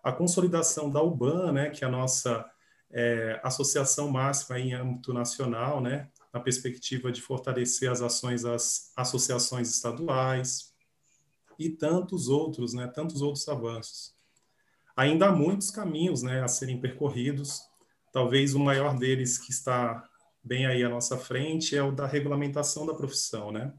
a 0.02 0.12
consolidação 0.12 0.90
da 0.90 1.02
UBAN, 1.02 1.52
né, 1.52 1.70
que 1.70 1.84
é 1.84 1.86
a 1.86 1.90
nossa 1.90 2.44
é, 2.90 3.40
associação 3.42 4.10
máxima 4.10 4.58
em 4.58 4.74
âmbito 4.74 5.12
nacional, 5.12 5.80
né, 5.80 6.08
na 6.32 6.40
perspectiva 6.40 7.12
de 7.12 7.20
fortalecer 7.20 7.90
as 7.90 8.02
ações 8.02 8.42
das 8.42 8.92
associações 8.96 9.70
estaduais 9.70 10.72
e 11.58 11.70
tantos 11.70 12.28
outros, 12.28 12.74
né, 12.74 12.86
tantos 12.86 13.22
outros 13.22 13.48
avanços. 13.48 14.14
Ainda 14.96 15.28
há 15.28 15.32
muitos 15.32 15.70
caminhos, 15.70 16.22
né, 16.22 16.42
a 16.42 16.48
serem 16.48 16.80
percorridos 16.80 17.62
Talvez 18.12 18.54
o 18.54 18.60
maior 18.60 18.96
deles 18.98 19.38
que 19.38 19.50
está 19.50 20.06
bem 20.44 20.66
aí 20.66 20.84
à 20.84 20.88
nossa 20.88 21.16
frente 21.16 21.74
é 21.74 21.82
o 21.82 21.90
da 21.90 22.06
regulamentação 22.06 22.84
da 22.84 22.92
profissão, 22.92 23.50
né? 23.50 23.72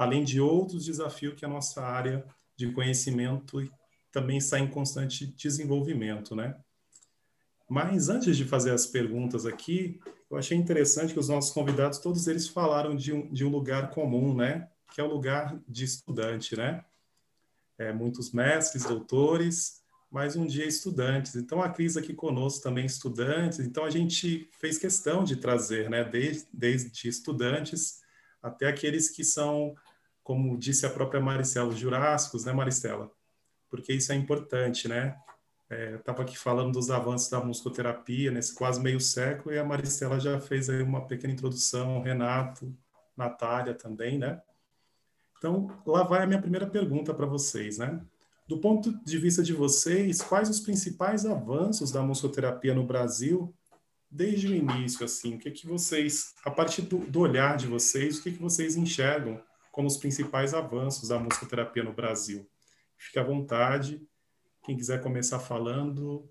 Além 0.00 0.24
de 0.24 0.40
outros 0.40 0.86
desafios 0.86 1.34
que 1.34 1.44
a 1.44 1.48
nossa 1.48 1.82
área 1.82 2.24
de 2.56 2.72
conhecimento 2.72 3.70
também 4.10 4.38
está 4.38 4.58
em 4.58 4.66
constante 4.66 5.26
desenvolvimento, 5.26 6.34
né? 6.34 6.56
Mas 7.68 8.08
antes 8.08 8.34
de 8.34 8.46
fazer 8.46 8.70
as 8.70 8.86
perguntas 8.86 9.44
aqui, 9.44 10.00
eu 10.30 10.38
achei 10.38 10.56
interessante 10.56 11.12
que 11.12 11.20
os 11.20 11.28
nossos 11.28 11.52
convidados, 11.52 11.98
todos 11.98 12.26
eles 12.28 12.48
falaram 12.48 12.96
de 12.96 13.12
um, 13.12 13.30
de 13.30 13.44
um 13.44 13.50
lugar 13.50 13.90
comum, 13.90 14.34
né? 14.34 14.70
Que 14.94 15.02
é 15.02 15.04
o 15.04 15.12
lugar 15.12 15.60
de 15.68 15.84
estudante, 15.84 16.56
né? 16.56 16.82
É, 17.76 17.92
muitos 17.92 18.32
mestres, 18.32 18.84
doutores, 18.84 19.82
mas 20.10 20.34
um 20.34 20.46
dia 20.46 20.64
estudantes. 20.64 21.34
Então, 21.34 21.60
a 21.60 21.68
Cris 21.68 21.98
aqui 21.98 22.14
conosco 22.14 22.62
também 22.62 22.86
estudantes. 22.86 23.58
Então, 23.58 23.84
a 23.84 23.90
gente 23.90 24.48
fez 24.58 24.78
questão 24.78 25.24
de 25.24 25.36
trazer, 25.36 25.90
né, 25.90 26.02
desde, 26.04 26.48
desde 26.54 27.06
estudantes 27.06 28.00
até 28.42 28.68
aqueles 28.68 29.10
que 29.10 29.22
são, 29.22 29.74
como 30.30 30.56
disse 30.56 30.86
a 30.86 30.90
própria 30.90 31.20
Maricela, 31.20 31.74
jurássicos, 31.74 32.44
né, 32.44 32.52
Maricela? 32.52 33.10
Porque 33.68 33.92
isso 33.92 34.12
é 34.12 34.14
importante, 34.14 34.86
né? 34.86 35.16
Estava 35.98 36.20
é, 36.20 36.22
aqui 36.22 36.38
falando 36.38 36.74
dos 36.74 36.88
avanços 36.88 37.28
da 37.28 37.42
musicoterapia 37.42 38.30
nesse 38.30 38.54
quase 38.54 38.80
meio 38.80 39.00
século 39.00 39.52
e 39.52 39.58
a 39.58 39.64
Maricela 39.64 40.20
já 40.20 40.38
fez 40.40 40.70
aí 40.70 40.84
uma 40.84 41.04
pequena 41.04 41.32
introdução, 41.32 42.00
Renato, 42.00 42.72
Natália 43.16 43.74
também, 43.74 44.20
né? 44.20 44.40
Então, 45.36 45.66
lá 45.84 46.04
vai 46.04 46.22
a 46.22 46.26
minha 46.28 46.40
primeira 46.40 46.68
pergunta 46.68 47.12
para 47.12 47.26
vocês, 47.26 47.78
né? 47.78 48.00
Do 48.46 48.58
ponto 48.58 48.96
de 49.04 49.18
vista 49.18 49.42
de 49.42 49.52
vocês, 49.52 50.22
quais 50.22 50.48
os 50.48 50.60
principais 50.60 51.26
avanços 51.26 51.90
da 51.90 52.02
musicoterapia 52.02 52.72
no 52.72 52.86
Brasil 52.86 53.52
desde 54.08 54.46
o 54.46 54.54
início, 54.54 55.04
assim? 55.04 55.34
O 55.34 55.38
que 55.40 55.50
que 55.50 55.66
vocês, 55.66 56.34
a 56.44 56.52
partir 56.52 56.82
do, 56.82 56.98
do 56.98 57.18
olhar 57.18 57.56
de 57.56 57.66
vocês, 57.66 58.18
o 58.18 58.22
que 58.22 58.30
que 58.30 58.40
vocês 58.40 58.76
enxergam 58.76 59.42
como 59.70 59.86
os 59.86 59.96
principais 59.96 60.54
avanços 60.54 61.08
da 61.08 61.18
musicoterapia 61.18 61.82
no 61.82 61.92
Brasil? 61.92 62.48
Fique 62.96 63.18
à 63.18 63.22
vontade. 63.22 64.02
Quem 64.62 64.76
quiser 64.76 65.02
começar 65.02 65.38
falando, 65.38 66.28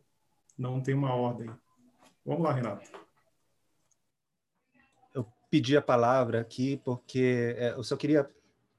não 0.58 0.82
tem 0.82 0.94
uma 0.94 1.14
ordem. 1.16 1.50
Vamos 2.26 2.44
lá, 2.44 2.54
Renato. 2.54 2.90
Eu 5.14 5.26
pedi 5.50 5.76
a 5.76 5.82
palavra 5.82 6.42
aqui 6.42 6.78
porque 6.84 7.56
é, 7.58 7.72
eu 7.72 7.84
só 7.84 7.98
queria 7.98 8.30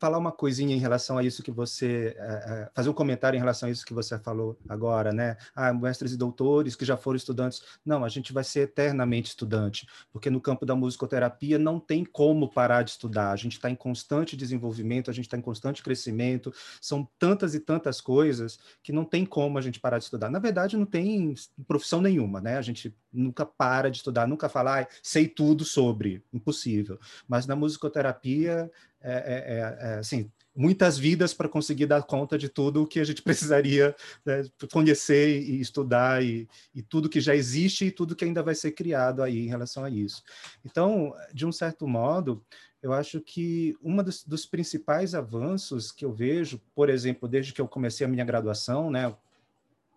falar 0.01 0.17
uma 0.17 0.33
coisinha 0.33 0.75
em 0.75 0.79
relação 0.79 1.19
a 1.19 1.23
isso 1.23 1.43
que 1.43 1.51
você 1.51 2.17
uh, 2.19 2.71
fazer 2.75 2.89
um 2.89 2.95
comentário 2.95 3.37
em 3.37 3.41
relação 3.41 3.69
a 3.69 3.73
isso 3.73 3.85
que 3.85 3.93
você 3.93 4.19
falou 4.19 4.59
agora, 4.67 5.13
né? 5.13 5.37
Ah, 5.55 5.75
mestres 5.75 6.13
e 6.13 6.17
doutores 6.17 6.75
que 6.75 6.87
já 6.87 6.97
foram 6.97 7.19
estudantes. 7.19 7.63
Não, 7.85 8.03
a 8.03 8.09
gente 8.09 8.33
vai 8.33 8.43
ser 8.43 8.61
eternamente 8.61 9.29
estudante, 9.29 9.87
porque 10.11 10.31
no 10.31 10.41
campo 10.41 10.65
da 10.65 10.75
musicoterapia 10.75 11.59
não 11.59 11.79
tem 11.79 12.03
como 12.03 12.49
parar 12.49 12.83
de 12.83 12.93
estudar. 12.93 13.31
A 13.31 13.37
gente 13.37 13.53
está 13.53 13.71
em 13.71 13.75
constante 13.75 14.37
desenvolvimento, 14.37 15.11
a 15.11 15.13
gente 15.13 15.27
está 15.27 15.37
em 15.37 15.43
constante 15.43 15.83
crescimento. 15.83 16.53
São 16.81 17.07
tantas 17.19 17.55
e 17.55 17.61
tantas 17.61 18.01
coisas 18.01 18.59
que 18.83 18.93
não 18.93 19.05
tem 19.05 19.27
como 19.27 19.59
a 19.59 19.61
gente 19.61 19.79
parar 19.79 19.99
de 19.99 20.05
estudar. 20.05 20.31
Na 20.31 20.39
verdade, 20.39 20.79
não 20.79 20.87
tem 20.87 21.35
profissão 21.69 22.01
nenhuma, 22.01 22.41
né? 22.41 22.57
A 22.57 22.63
gente 22.63 22.97
nunca 23.13 23.45
para 23.45 23.91
de 23.91 23.99
estudar, 23.99 24.27
nunca 24.27 24.49
fala, 24.49 24.81
ah, 24.81 24.87
sei 25.03 25.29
tudo 25.29 25.65
sobre, 25.65 26.25
impossível. 26.33 26.99
Mas 27.29 27.47
na 27.47 27.55
musicoterapia 27.55 28.71
é, 29.03 29.13
é, 29.13 29.89
é, 29.89 29.93
é, 29.93 29.99
assim, 29.99 30.31
muitas 30.55 30.99
vidas 30.99 31.33
para 31.33 31.49
conseguir 31.49 31.87
dar 31.87 32.03
conta 32.03 32.37
de 32.37 32.49
tudo 32.49 32.83
o 32.83 32.87
que 32.87 33.01
a 33.01 33.05
gente 33.05 33.23
precisaria 33.23 33.95
né, 34.25 34.43
conhecer 34.73 35.41
e 35.41 35.61
estudar 35.61 36.23
e, 36.23 36.49
e, 36.75 36.83
tudo 36.83 37.09
que 37.09 37.21
já 37.21 37.35
existe 37.35 37.87
e 37.87 37.91
tudo 37.91 38.15
que 38.15 38.25
ainda 38.25 38.43
vai 38.43 38.55
ser 38.55 38.73
criado 38.73 39.23
aí 39.23 39.39
em 39.39 39.49
relação 39.49 39.85
a 39.85 39.91
isso. 39.91 40.23
Então, 40.65 41.15
de 41.33 41.47
um 41.47 41.53
certo 41.53 41.87
modo, 41.89 42.45
eu 42.83 42.93
acho 42.93 43.21
que 43.21 43.77
um 43.83 44.03
dos, 44.03 44.25
dos 44.25 44.47
principais 44.47 45.15
avanços 45.15 45.93
que 45.93 46.05
eu 46.05 46.13
vejo, 46.13 46.61
por 46.75 46.89
exemplo, 46.89 47.29
desde 47.29 47.53
que 47.53 47.61
eu 47.61 47.69
comecei 47.69 48.07
a 48.07 48.09
minha 48.09 48.25
graduação, 48.25 48.91
né, 48.91 49.15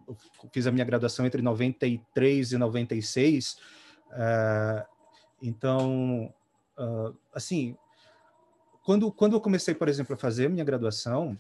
eu 0.08 0.18
fiz 0.52 0.68
a 0.68 0.72
minha 0.72 0.86
graduação 0.86 1.26
entre 1.26 1.42
93 1.42 2.52
e 2.52 2.58
96, 2.58 3.54
uh, 3.54 3.58
eh, 4.14 4.86
então, 5.42 6.34
uh, 6.78 7.16
assim, 7.34 7.78
quando, 8.84 9.12
quando 9.12 9.34
eu 9.34 9.42
comecei, 9.42 9.74
por 9.74 9.88
exemplo, 9.88 10.14
a 10.14 10.18
fazer 10.18 10.50
minha 10.50 10.64
graduação, 10.64 11.38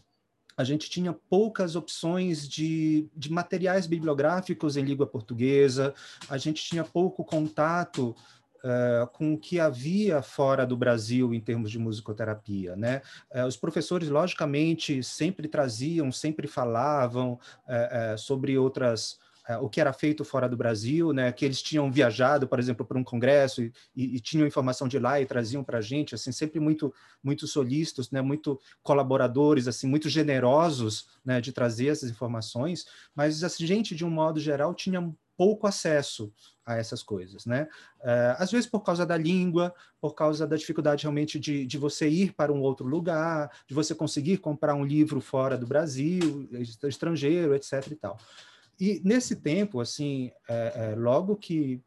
a 0.55 0.63
gente 0.63 0.89
tinha 0.89 1.13
poucas 1.13 1.75
opções 1.75 2.47
de, 2.47 3.07
de 3.15 3.31
materiais 3.31 3.87
bibliográficos 3.87 4.77
em 4.77 4.83
língua 4.83 5.05
portuguesa, 5.05 5.93
a 6.29 6.37
gente 6.37 6.63
tinha 6.63 6.83
pouco 6.83 7.23
contato 7.25 8.15
uh, 8.63 9.07
com 9.13 9.33
o 9.33 9.37
que 9.37 9.59
havia 9.59 10.21
fora 10.21 10.65
do 10.65 10.77
Brasil 10.77 11.33
em 11.33 11.39
termos 11.39 11.69
de 11.69 11.79
musicoterapia. 11.79 12.75
Né? 12.75 13.01
Uh, 13.31 13.45
os 13.45 13.57
professores, 13.57 14.09
logicamente, 14.09 15.03
sempre 15.03 15.47
traziam, 15.47 16.11
sempre 16.11 16.47
falavam 16.47 17.33
uh, 17.67 18.17
sobre 18.17 18.57
outras 18.57 19.19
o 19.61 19.69
que 19.69 19.81
era 19.81 19.91
feito 19.91 20.23
fora 20.23 20.47
do 20.47 20.55
Brasil, 20.55 21.11
né, 21.11 21.31
que 21.31 21.43
eles 21.43 21.61
tinham 21.61 21.91
viajado, 21.91 22.47
por 22.47 22.59
exemplo, 22.59 22.85
para 22.85 22.97
um 22.97 23.03
congresso 23.03 23.61
e, 23.61 23.73
e, 23.95 24.15
e, 24.15 24.19
tinham 24.19 24.47
informação 24.47 24.87
de 24.87 24.97
lá 24.97 25.19
e 25.19 25.25
traziam 25.25 25.63
para 25.63 25.79
a 25.79 25.81
gente, 25.81 26.15
assim, 26.15 26.31
sempre 26.31 26.59
muito, 26.59 26.93
muito 27.21 27.45
solícitos, 27.45 28.09
né, 28.09 28.21
muito 28.21 28.59
colaboradores, 28.81 29.67
assim, 29.67 29.87
muito 29.87 30.07
generosos, 30.07 31.07
né, 31.25 31.41
de 31.41 31.51
trazer 31.51 31.87
essas 31.87 32.09
informações, 32.09 32.85
mas 33.13 33.43
a 33.43 33.47
assim, 33.47 33.65
gente, 33.65 33.95
de 33.95 34.05
um 34.05 34.09
modo 34.09 34.39
geral, 34.39 34.73
tinha 34.73 35.13
pouco 35.35 35.67
acesso 35.67 36.31
a 36.65 36.77
essas 36.77 37.03
coisas, 37.03 37.45
né? 37.45 37.67
Uh, 37.99 38.35
às 38.37 38.51
vezes 38.51 38.69
por 38.69 38.81
causa 38.81 39.05
da 39.05 39.17
língua, 39.17 39.73
por 39.99 40.13
causa 40.13 40.47
da 40.47 40.55
dificuldade 40.55 41.03
realmente 41.03 41.39
de, 41.39 41.65
de 41.65 41.77
você 41.77 42.07
ir 42.07 42.33
para 42.33 42.53
um 42.53 42.61
outro 42.61 42.87
lugar, 42.87 43.51
de 43.67 43.73
você 43.73 43.93
conseguir 43.93 44.37
comprar 44.37 44.75
um 44.75 44.85
livro 44.85 45.19
fora 45.19 45.57
do 45.57 45.65
Brasil, 45.65 46.47
estrangeiro, 46.83 47.55
etc. 47.55 47.87
e 47.91 47.95
tal. 47.95 48.17
E 48.79 49.01
nesse 49.03 49.35
tempo, 49.35 49.79
assim, 49.79 50.31
é, 50.47 50.91
é, 50.91 50.95
logo 50.95 51.35
que 51.35 51.81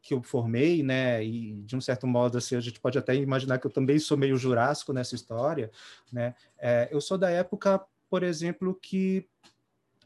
que 0.00 0.14
eu 0.14 0.22
formei, 0.22 0.82
né, 0.82 1.22
e 1.22 1.60
de 1.64 1.76
um 1.76 1.82
certo 1.82 2.06
modo, 2.06 2.38
assim, 2.38 2.56
a 2.56 2.60
gente 2.60 2.80
pode 2.80 2.96
até 2.96 3.14
imaginar 3.14 3.58
que 3.58 3.66
eu 3.66 3.70
também 3.70 3.98
sou 3.98 4.16
meio 4.16 4.38
jurássico 4.38 4.90
nessa 4.90 5.14
história, 5.14 5.70
né, 6.10 6.34
é, 6.56 6.88
eu 6.90 6.98
sou 6.98 7.18
da 7.18 7.28
época, 7.28 7.84
por 8.08 8.22
exemplo, 8.22 8.74
que 8.80 9.28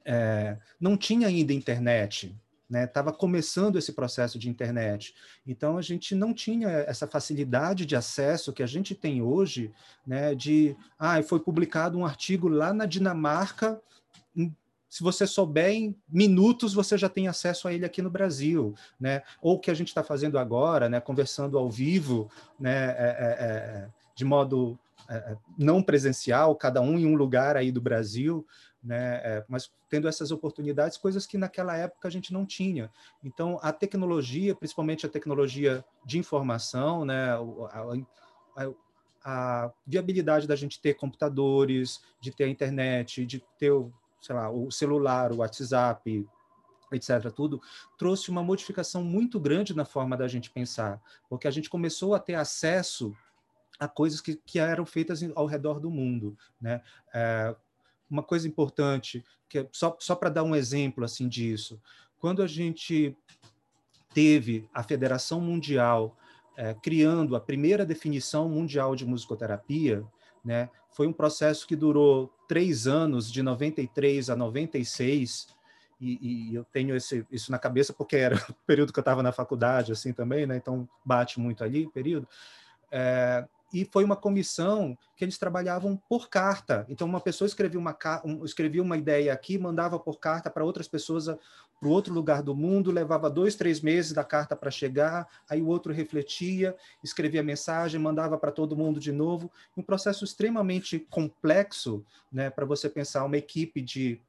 é, 0.05 0.59
não 0.81 0.97
tinha 0.97 1.29
ainda 1.29 1.53
internet, 1.53 2.35
estava 2.81 3.11
né? 3.11 3.17
começando 3.17 3.77
esse 3.77 3.93
processo 3.93 4.39
de 4.39 4.49
internet. 4.49 5.15
Então, 5.47 5.77
a 5.77 5.83
gente 5.83 6.15
não 6.15 6.33
tinha 6.33 6.69
essa 6.69 7.07
facilidade 7.07 7.85
de 7.85 7.95
acesso 7.95 8.53
que 8.53 8.63
a 8.63 8.67
gente 8.67 8.95
tem 8.95 9.21
hoje, 9.21 9.73
né? 10.07 10.35
de, 10.35 10.75
ah, 10.99 11.23
foi 11.23 11.41
publicado 11.41 11.99
um 11.99 12.07
artigo 12.07 12.49
lá 12.49 12.73
na 12.73 12.87
Dinamarca, 12.87 13.81
se 14.93 15.03
você 15.03 15.27
souber 15.27 15.71
em 15.71 15.97
minutos, 16.07 16.75
você 16.75 16.99
já 16.99 17.09
tem 17.09 17.27
acesso 17.27 17.67
a 17.67 17.73
ele 17.73 17.87
aqui 17.87 18.03
no 18.03 18.11
Brasil, 18.11 18.75
né? 19.01 19.23
Ou 19.41 19.55
o 19.55 19.59
que 19.59 19.71
a 19.71 19.75
gente 19.75 19.89
está 19.89 20.05
fazendo 20.05 20.39
agora, 20.39 20.87
né? 20.87 21.01
Conversando 21.01 21.57
ao 21.57 21.71
vivo, 21.71 22.31
né? 22.61 22.91
É, 22.91 23.17
é, 23.19 23.45
é 23.47 23.89
de 24.15 24.23
modo 24.23 24.79
é, 25.09 25.15
é, 25.15 25.37
não 25.57 25.83
presencial, 25.83 26.55
cada 26.55 26.83
um 26.83 26.99
em 26.99 27.07
um 27.07 27.15
lugar 27.15 27.57
aí 27.57 27.73
do 27.73 27.81
Brasil, 27.81 28.47
né? 28.85 29.15
É, 29.25 29.45
mas 29.49 29.73
tendo 29.89 30.07
essas 30.07 30.31
oportunidades, 30.31 30.99
coisas 30.99 31.25
que 31.25 31.39
naquela 31.39 31.75
época 31.75 32.07
a 32.07 32.11
gente 32.11 32.31
não 32.31 32.45
tinha. 32.45 32.91
Então, 33.25 33.59
a 33.63 33.73
tecnologia, 33.73 34.55
principalmente 34.55 35.07
a 35.07 35.09
tecnologia 35.09 35.83
de 36.05 36.19
informação, 36.19 37.07
né? 37.07 37.31
A, 37.31 38.63
a, 38.63 38.71
a 39.25 39.73
viabilidade 39.87 40.47
da 40.47 40.55
gente 40.55 40.79
ter 40.83 40.93
computadores, 40.93 42.03
de 42.21 42.31
ter 42.31 42.45
a 42.45 42.49
internet, 42.49 43.25
de 43.25 43.43
ter 43.59 43.73
sei 44.23 44.35
lá, 44.35 44.51
o 44.51 44.71
celular, 44.71 45.33
o 45.33 45.39
WhatsApp, 45.39 46.27
etc., 46.93 47.31
tudo, 47.35 47.61
trouxe 47.99 48.31
uma 48.31 48.43
modificação 48.43 49.03
muito 49.03 49.41
grande 49.41 49.75
na 49.75 49.85
forma 49.85 50.17
da 50.17 50.29
gente 50.29 50.51
pensar, 50.51 51.03
porque 51.29 51.49
a 51.49 51.51
gente 51.51 51.69
começou 51.69 52.15
a 52.15 52.19
ter 52.19 52.35
acesso 52.35 53.15
a 53.81 53.89
coisas 53.89 54.21
que, 54.21 54.37
que 54.37 54.59
eram 54.59 54.87
feitas 54.87 55.21
ao 55.35 55.47
redor 55.47 55.81
do 55.81 55.91
mundo, 55.91 56.37
né? 56.61 56.81
É, 57.13 57.55
uma 58.09 58.23
coisa 58.23 58.47
importante, 58.47 59.25
que 59.49 59.59
é 59.59 59.69
só, 59.73 59.97
só 59.99 60.15
para 60.15 60.29
dar 60.29 60.45
um 60.45 60.55
exemplo 60.55 61.05
assim 61.05 61.29
disso, 61.29 61.81
quando 62.19 62.43
a 62.43 62.47
gente 62.47 63.17
teve 64.15 64.69
a 64.73 64.83
Federação 64.83 65.41
Mundial 65.41 66.17
é, 66.57 66.75
criando 66.75 67.35
a 67.35 67.41
primeira 67.41 67.85
definição 67.85 68.49
mundial 68.49 68.95
de 68.95 69.07
musicoterapia, 69.07 70.05
né, 70.45 70.69
foi 70.93 71.07
um 71.07 71.13
processo 71.13 71.67
que 71.67 71.75
durou 71.75 72.33
três 72.49 72.87
anos, 72.87 73.31
de 73.31 73.43
93 73.43 74.31
a 74.31 74.37
96, 74.37 75.49
e, 76.01 76.51
e 76.51 76.55
eu 76.55 76.65
tenho 76.65 76.97
esse, 76.97 77.27
isso 77.31 77.51
na 77.51 77.59
cabeça 77.59 77.93
porque 77.93 78.17
era 78.17 78.37
o 78.51 78.55
período 78.67 78.93
que 78.93 78.99
eu 78.99 79.03
estava 79.03 79.23
na 79.23 79.33
faculdade, 79.33 79.93
assim 79.93 80.13
também, 80.13 80.47
né, 80.47 80.57
então 80.57 80.89
bate 81.05 81.41
muito 81.41 81.65
ali 81.65 81.87
o 81.87 81.91
período. 81.91 82.29
É, 82.91 83.47
e 83.73 83.85
foi 83.85 84.05
uma 84.05 84.17
comissão 84.17 84.97
que 85.17 85.25
eles 85.25 85.39
trabalhavam 85.39 86.01
por 86.09 86.29
carta. 86.29 86.85
Então, 86.89 87.07
uma 87.07 87.21
pessoa 87.21 87.47
escrevia 87.47 87.81
uma, 87.81 87.97
um, 88.25 88.45
escrevia 88.45 88.83
uma 88.83 88.97
ideia 88.97 89.33
aqui, 89.33 89.57
mandava 89.59 89.99
por 89.99 90.21
carta 90.21 90.51
para 90.51 90.65
outras 90.65 90.87
pessoas 90.87 91.29
para 91.83 91.89
outro 91.89 92.15
lugar 92.15 92.45
do 92.45 92.55
mundo, 92.55 92.93
levava 92.93 93.29
dois, 93.29 93.57
três 93.57 93.81
meses 93.81 94.13
da 94.13 94.23
carta 94.23 94.55
para 94.55 94.71
chegar, 94.71 95.27
aí 95.51 95.61
o 95.61 95.67
outro 95.67 95.93
refletia, 95.93 96.77
escrevia 97.03 97.43
mensagem, 97.43 98.01
mandava 98.01 98.39
para 98.39 98.53
todo 98.53 98.77
mundo 98.77 99.01
de 99.01 99.11
novo. 99.11 99.51
Um 99.77 99.83
processo 99.83 100.25
extremamente 100.25 101.01
complexo 101.11 102.05
né, 102.31 102.51
para 102.51 102.65
você 102.65 102.89
pensar 102.89 103.25
uma 103.25 103.37
equipe 103.37 103.81
de, 103.81 104.21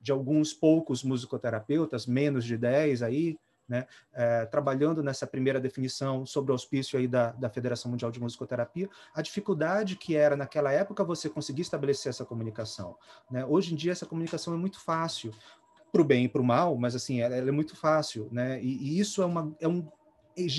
de 0.00 0.10
alguns 0.10 0.54
poucos 0.54 1.04
musicoterapeutas, 1.04 2.06
menos 2.06 2.46
de 2.46 2.56
dez 2.56 3.02
aí, 3.02 3.36
né, 3.68 3.86
é, 4.12 4.46
trabalhando 4.46 5.02
nessa 5.02 5.26
primeira 5.26 5.60
definição 5.60 6.26
sobre 6.26 6.52
o 6.52 6.54
auspício 6.54 6.98
aí 6.98 7.06
da, 7.06 7.32
da 7.32 7.48
Federação 7.48 7.90
Mundial 7.90 8.10
de 8.10 8.20
Musicoterapia, 8.20 8.88
a 9.14 9.22
dificuldade 9.22 9.96
que 9.96 10.16
era 10.16 10.36
naquela 10.36 10.72
época 10.72 11.04
você 11.04 11.28
conseguir 11.28 11.62
estabelecer 11.62 12.10
essa 12.10 12.24
comunicação. 12.24 12.96
Né? 13.30 13.44
Hoje 13.44 13.72
em 13.72 13.76
dia 13.76 13.92
essa 13.92 14.06
comunicação 14.06 14.54
é 14.54 14.56
muito 14.56 14.80
fácil, 14.80 15.32
para 15.92 16.00
o 16.00 16.04
bem 16.04 16.24
e 16.24 16.28
para 16.28 16.40
o 16.40 16.44
mal, 16.44 16.74
mas 16.76 16.94
assim, 16.94 17.20
ela, 17.20 17.36
ela, 17.36 17.50
é 17.50 17.52
muito 17.52 17.76
fácil, 17.76 18.26
né? 18.32 18.58
E, 18.62 18.78
e 18.78 18.98
isso 18.98 19.20
é 19.20 19.26
uma, 19.26 19.54
é 19.60 19.68
um 19.68 19.86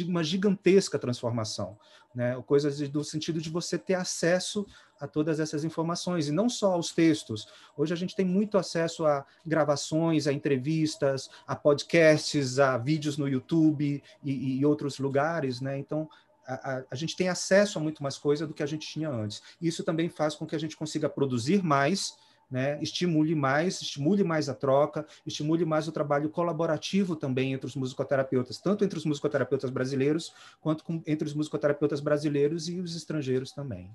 uma 0.08 0.24
gigantesca 0.24 1.00
transformação, 1.00 1.78
né? 2.14 2.40
Coisas 2.46 2.88
do 2.90 3.04
sentido 3.04 3.42
de 3.42 3.50
você 3.50 3.78
ter 3.78 3.96
acesso 3.96 4.68
a 5.04 5.08
todas 5.08 5.38
essas 5.42 5.66
informações 5.66 6.30
e 6.30 6.32
não 6.32 6.48
só 6.48 6.72
aos 6.72 6.94
textos. 6.94 7.46
Hoje 7.76 7.94
a 7.94 7.98
gente 7.98 8.16
tem 8.16 8.26
muito 8.26 8.58
acesso 8.58 9.06
a 9.06 9.26
gravações, 9.46 10.28
a 10.28 10.32
entrevistas, 10.32 11.30
a 11.46 11.58
podcasts, 11.58 12.58
a 12.58 12.78
vídeos 12.78 13.18
no 13.18 13.28
YouTube 13.28 14.02
e, 14.24 14.60
e 14.60 14.66
outros 14.66 15.00
lugares, 15.00 15.60
né? 15.60 15.78
Então 15.78 16.10
a, 16.48 16.54
a, 16.54 16.84
a, 16.92 16.96
gente 16.96 17.18
tem 17.18 17.28
acesso 17.28 17.78
a 17.78 17.82
muito 17.82 18.02
mais 18.02 18.18
coisa 18.18 18.48
do 18.48 18.54
que 18.54 18.64
a 18.64 18.66
gente 18.66 18.88
tinha 18.88 19.10
antes. 19.10 19.42
Isso 19.62 19.84
também 19.84 20.08
faz 20.08 20.36
com 20.36 20.46
que 20.46 20.56
a 20.56 20.60
gente 20.60 20.78
consiga 20.78 21.10
produzir 21.10 21.62
mais 21.62 22.16
né, 22.52 22.78
estimule 22.84 23.34
mais, 23.34 23.82
estimule 23.82 24.24
mais 24.24 24.48
a 24.48 24.54
troca, 24.54 25.08
estimule 25.26 25.66
mais 25.66 25.88
o 25.88 25.92
trabalho 25.92 26.30
colaborativo 26.30 27.16
também 27.16 27.52
entre 27.52 27.66
os 27.66 27.76
musicoterapeutas, 27.76 28.60
tanto 28.60 28.86
entre 28.86 29.00
os 29.00 29.06
musicoterapeutas 29.06 29.72
brasileiros, 29.72 30.32
quanto 30.62 30.84
com, 30.84 31.02
entre 31.08 31.28
os 31.28 31.34
musicoterapeutas 31.34 32.00
brasileiros 32.00 32.70
e 32.70 32.80
os 32.80 32.96
estrangeiros 32.96 33.52
também. 33.52 33.90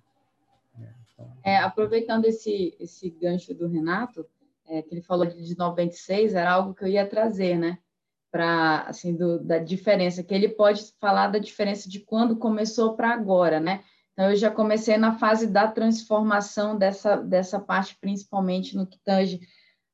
É, 1.43 1.57
aproveitando 1.59 2.25
esse, 2.27 2.77
esse 2.79 3.11
gancho 3.11 3.55
do 3.55 3.67
Renato, 3.67 4.27
é, 4.67 4.83
que 4.83 4.95
ele 4.95 5.03
falou 5.03 5.27
de 5.27 5.57
96, 5.57 6.35
era 6.35 6.53
algo 6.53 6.75
que 6.75 6.85
eu 6.85 6.89
ia 6.89 7.07
trazer, 7.07 7.59
né? 7.59 7.79
Para, 8.31 8.83
assim, 8.83 9.17
do, 9.17 9.43
da 9.43 9.59
diferença, 9.59 10.23
que 10.23 10.35
ele 10.35 10.51
pode 10.51 10.93
falar 11.01 11.29
da 11.29 11.39
diferença 11.39 11.89
de 11.89 12.01
quando 12.01 12.37
começou 12.37 12.95
para 12.95 13.11
agora, 13.11 13.59
né? 13.59 13.83
Então, 14.13 14.31
eu 14.31 14.37
já 14.37 14.51
comecei 14.51 14.97
na 14.97 15.17
fase 15.17 15.47
da 15.47 15.69
transformação 15.69 16.77
dessa, 16.77 17.17
dessa 17.17 17.59
parte, 17.59 17.97
principalmente 18.01 18.77
no 18.77 18.87
que 18.87 18.99
tange 18.99 19.41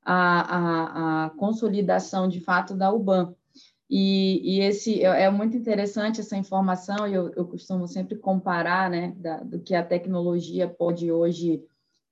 a, 0.02 0.40
a, 0.40 1.26
a 1.26 1.30
consolidação, 1.30 2.28
de 2.28 2.40
fato, 2.40 2.74
da 2.74 2.92
UBAN. 2.92 3.34
E, 3.88 4.56
e, 4.56 4.60
esse 4.60 5.02
é, 5.04 5.24
é 5.24 5.30
muito 5.30 5.56
interessante 5.56 6.20
essa 6.20 6.36
informação, 6.36 7.06
e 7.06 7.14
eu, 7.14 7.30
eu 7.36 7.46
costumo 7.46 7.86
sempre 7.86 8.16
comparar 8.16 8.90
né, 8.90 9.12
da, 9.16 9.38
do 9.38 9.60
que 9.60 9.74
a 9.74 9.84
tecnologia 9.84 10.66
pode 10.66 11.12
hoje 11.12 11.62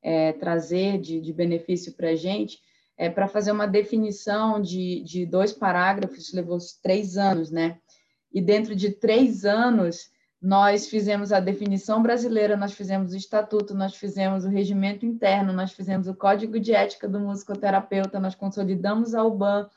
é, 0.02 0.32
trazer 0.32 1.00
de, 1.00 1.20
de 1.20 1.32
benefício 1.32 1.94
para 1.94 2.10
a 2.10 2.14
gente, 2.14 2.60
é, 2.96 3.08
para 3.08 3.26
fazer 3.26 3.52
uma 3.52 3.66
definição 3.66 4.60
de, 4.60 5.02
de 5.02 5.24
dois 5.24 5.52
parágrafos, 5.52 6.32
levou 6.32 6.58
três 6.82 7.16
anos, 7.16 7.50
né? 7.50 7.78
E 8.32 8.40
dentro 8.40 8.74
de 8.74 8.90
três 8.90 9.44
anos, 9.44 10.10
nós 10.40 10.88
fizemos 10.88 11.32
a 11.32 11.38
definição 11.38 12.02
brasileira, 12.02 12.56
nós 12.56 12.72
fizemos 12.72 13.12
o 13.12 13.16
estatuto, 13.16 13.74
nós 13.74 13.94
fizemos 13.94 14.44
o 14.44 14.48
regimento 14.48 15.06
interno, 15.06 15.52
nós 15.52 15.72
fizemos 15.72 16.08
o 16.08 16.14
código 16.14 16.58
de 16.58 16.74
ética 16.74 17.08
do 17.08 17.20
musicoterapeuta, 17.20 18.18
nós 18.18 18.34
consolidamos 18.34 19.14
a 19.14 19.22
UBAN, 19.22 19.68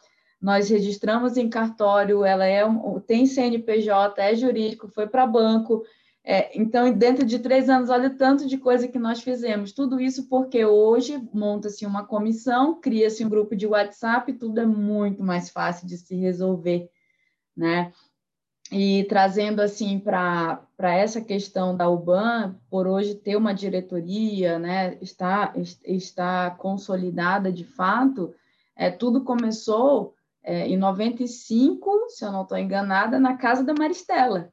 nós 0.46 0.70
registramos 0.70 1.38
em 1.38 1.50
cartório, 1.50 2.24
ela 2.24 2.46
é 2.46 2.62
tem 3.08 3.26
CNPJ, 3.26 4.22
é 4.22 4.36
jurídico, 4.36 4.88
foi 4.88 5.08
para 5.08 5.26
banco. 5.26 5.84
É, 6.24 6.56
então, 6.56 6.94
dentro 6.94 7.26
de 7.26 7.40
três 7.40 7.68
anos, 7.68 7.90
olha 7.90 8.10
o 8.10 8.16
tanto 8.16 8.48
de 8.48 8.56
coisa 8.56 8.88
que 8.88 9.00
nós 9.00 9.24
fizemos. 9.24 9.72
Tudo 9.72 10.00
isso 10.00 10.30
porque 10.30 10.64
hoje 10.64 11.20
monta-se 11.34 11.84
uma 11.84 12.06
comissão, 12.06 12.80
cria-se 12.80 13.26
um 13.26 13.30
grupo 13.30 13.56
de 13.56 13.66
WhatsApp, 13.66 14.34
tudo 14.34 14.60
é 14.60 14.68
muito 14.68 15.24
mais 15.24 15.50
fácil 15.50 15.88
de 15.88 15.98
se 15.98 16.16
resolver, 16.16 16.92
né? 17.58 17.92
e 18.72 19.04
trazendo 19.06 19.62
assim 19.62 20.00
para 20.00 20.68
essa 20.78 21.22
questão 21.22 21.76
da 21.76 21.90
UBAN, 21.90 22.56
por 22.70 22.88
hoje 22.88 23.14
ter 23.14 23.36
uma 23.36 23.54
diretoria, 23.54 24.58
né, 24.58 24.98
está, 25.02 25.54
está 25.84 26.50
consolidada 26.50 27.52
de 27.52 27.64
fato, 27.64 28.34
é, 28.76 28.90
tudo 28.90 29.24
começou 29.24 30.15
é, 30.46 30.68
em 30.68 30.78
95, 30.78 32.08
se 32.10 32.24
eu 32.24 32.32
não 32.32 32.44
estou 32.44 32.58
enganada, 32.58 33.20
na 33.20 33.36
casa 33.36 33.64
da 33.64 33.74
Maristela. 33.74 34.52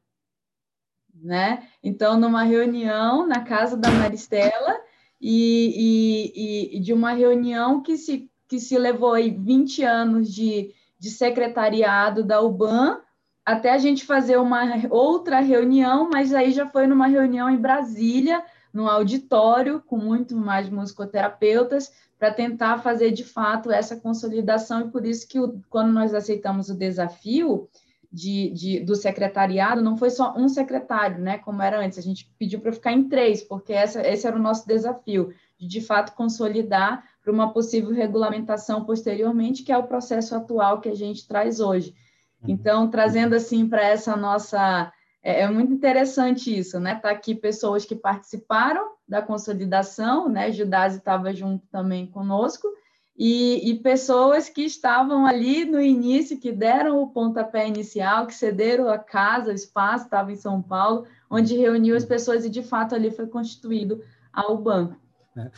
né? 1.14 1.68
Então, 1.82 2.18
numa 2.18 2.42
reunião 2.42 3.26
na 3.26 3.40
casa 3.44 3.76
da 3.76 3.90
Maristela, 3.90 4.80
e, 5.20 6.72
e, 6.72 6.76
e 6.76 6.80
de 6.80 6.92
uma 6.92 7.12
reunião 7.12 7.80
que 7.80 7.96
se, 7.96 8.28
que 8.48 8.58
se 8.58 8.76
levou 8.76 9.12
aí 9.12 9.30
20 9.30 9.84
anos 9.84 10.34
de, 10.34 10.74
de 10.98 11.10
secretariado 11.10 12.24
da 12.24 12.40
UBAN, 12.40 13.00
até 13.46 13.70
a 13.72 13.78
gente 13.78 14.04
fazer 14.04 14.36
uma 14.36 14.64
outra 14.90 15.38
reunião, 15.40 16.10
mas 16.12 16.34
aí 16.34 16.50
já 16.50 16.68
foi 16.68 16.88
numa 16.88 17.06
reunião 17.06 17.48
em 17.48 17.56
Brasília, 17.56 18.44
num 18.72 18.88
auditório, 18.88 19.80
com 19.80 19.96
muito 19.96 20.36
mais 20.36 20.68
musicoterapeutas, 20.68 21.92
para 22.18 22.32
tentar 22.32 22.78
fazer 22.78 23.10
de 23.10 23.24
fato 23.24 23.70
essa 23.70 23.96
consolidação, 23.96 24.82
e 24.82 24.90
por 24.90 25.04
isso 25.04 25.26
que 25.28 25.40
o, 25.40 25.60
quando 25.68 25.92
nós 25.92 26.14
aceitamos 26.14 26.68
o 26.70 26.76
desafio, 26.76 27.68
de, 28.12 28.50
de, 28.50 28.80
do 28.80 28.94
secretariado 28.94 29.80
não 29.80 29.96
foi 29.96 30.10
só 30.10 30.34
um 30.36 30.46
secretário, 30.46 31.18
né, 31.18 31.38
como 31.38 31.62
era 31.62 31.80
antes, 31.80 31.96
a 31.96 32.02
gente 32.02 32.30
pediu 32.38 32.60
para 32.60 32.72
ficar 32.72 32.92
em 32.92 33.08
três, 33.08 33.42
porque 33.42 33.72
essa, 33.72 34.06
esse 34.06 34.26
era 34.26 34.36
o 34.36 34.42
nosso 34.42 34.66
desafio, 34.66 35.32
de 35.58 35.66
de 35.66 35.80
fato 35.80 36.14
consolidar 36.14 37.02
para 37.22 37.32
uma 37.32 37.52
possível 37.52 37.90
regulamentação 37.90 38.84
posteriormente, 38.84 39.62
que 39.62 39.72
é 39.72 39.78
o 39.78 39.86
processo 39.86 40.34
atual 40.34 40.80
que 40.80 40.88
a 40.88 40.94
gente 40.94 41.26
traz 41.26 41.60
hoje. 41.60 41.94
Uhum. 42.42 42.50
Então, 42.50 42.90
trazendo 42.90 43.34
assim 43.34 43.68
para 43.68 43.82
essa 43.82 44.16
nossa. 44.16 44.92
É, 45.22 45.42
é, 45.42 45.48
muito 45.48 45.72
interessante 45.72 46.56
isso, 46.56 46.80
né? 46.80 46.96
Tá 46.96 47.10
aqui 47.10 47.34
pessoas 47.34 47.84
que 47.84 47.94
participaram 47.94 48.92
da 49.06 49.22
consolidação, 49.22 50.28
né? 50.28 50.50
Judase 50.50 50.98
estava 50.98 51.32
junto 51.32 51.64
também 51.68 52.06
conosco, 52.06 52.68
e, 53.16 53.70
e, 53.70 53.78
pessoas 53.78 54.48
que 54.48 54.62
estavam 54.62 55.26
ali 55.26 55.66
no 55.66 55.80
início, 55.80 56.40
que 56.40 56.50
deram 56.50 57.00
o 57.02 57.08
pontapé 57.08 57.68
inicial, 57.68 58.26
que 58.26 58.34
cederam 58.34 58.88
a 58.88 58.98
casa, 58.98 59.50
o 59.50 59.54
espaço, 59.54 60.04
estava 60.04 60.32
em 60.32 60.36
São 60.36 60.62
Paulo, 60.62 61.06
onde 61.30 61.54
reuniu 61.54 61.94
as 61.94 62.06
pessoas 62.06 62.44
e, 62.44 62.48
de 62.48 62.62
fato, 62.62 62.94
ali 62.94 63.10
foi 63.10 63.26
constituído 63.26 64.02
a 64.32 64.50
UBAN. 64.50 64.96
É. 65.36 65.50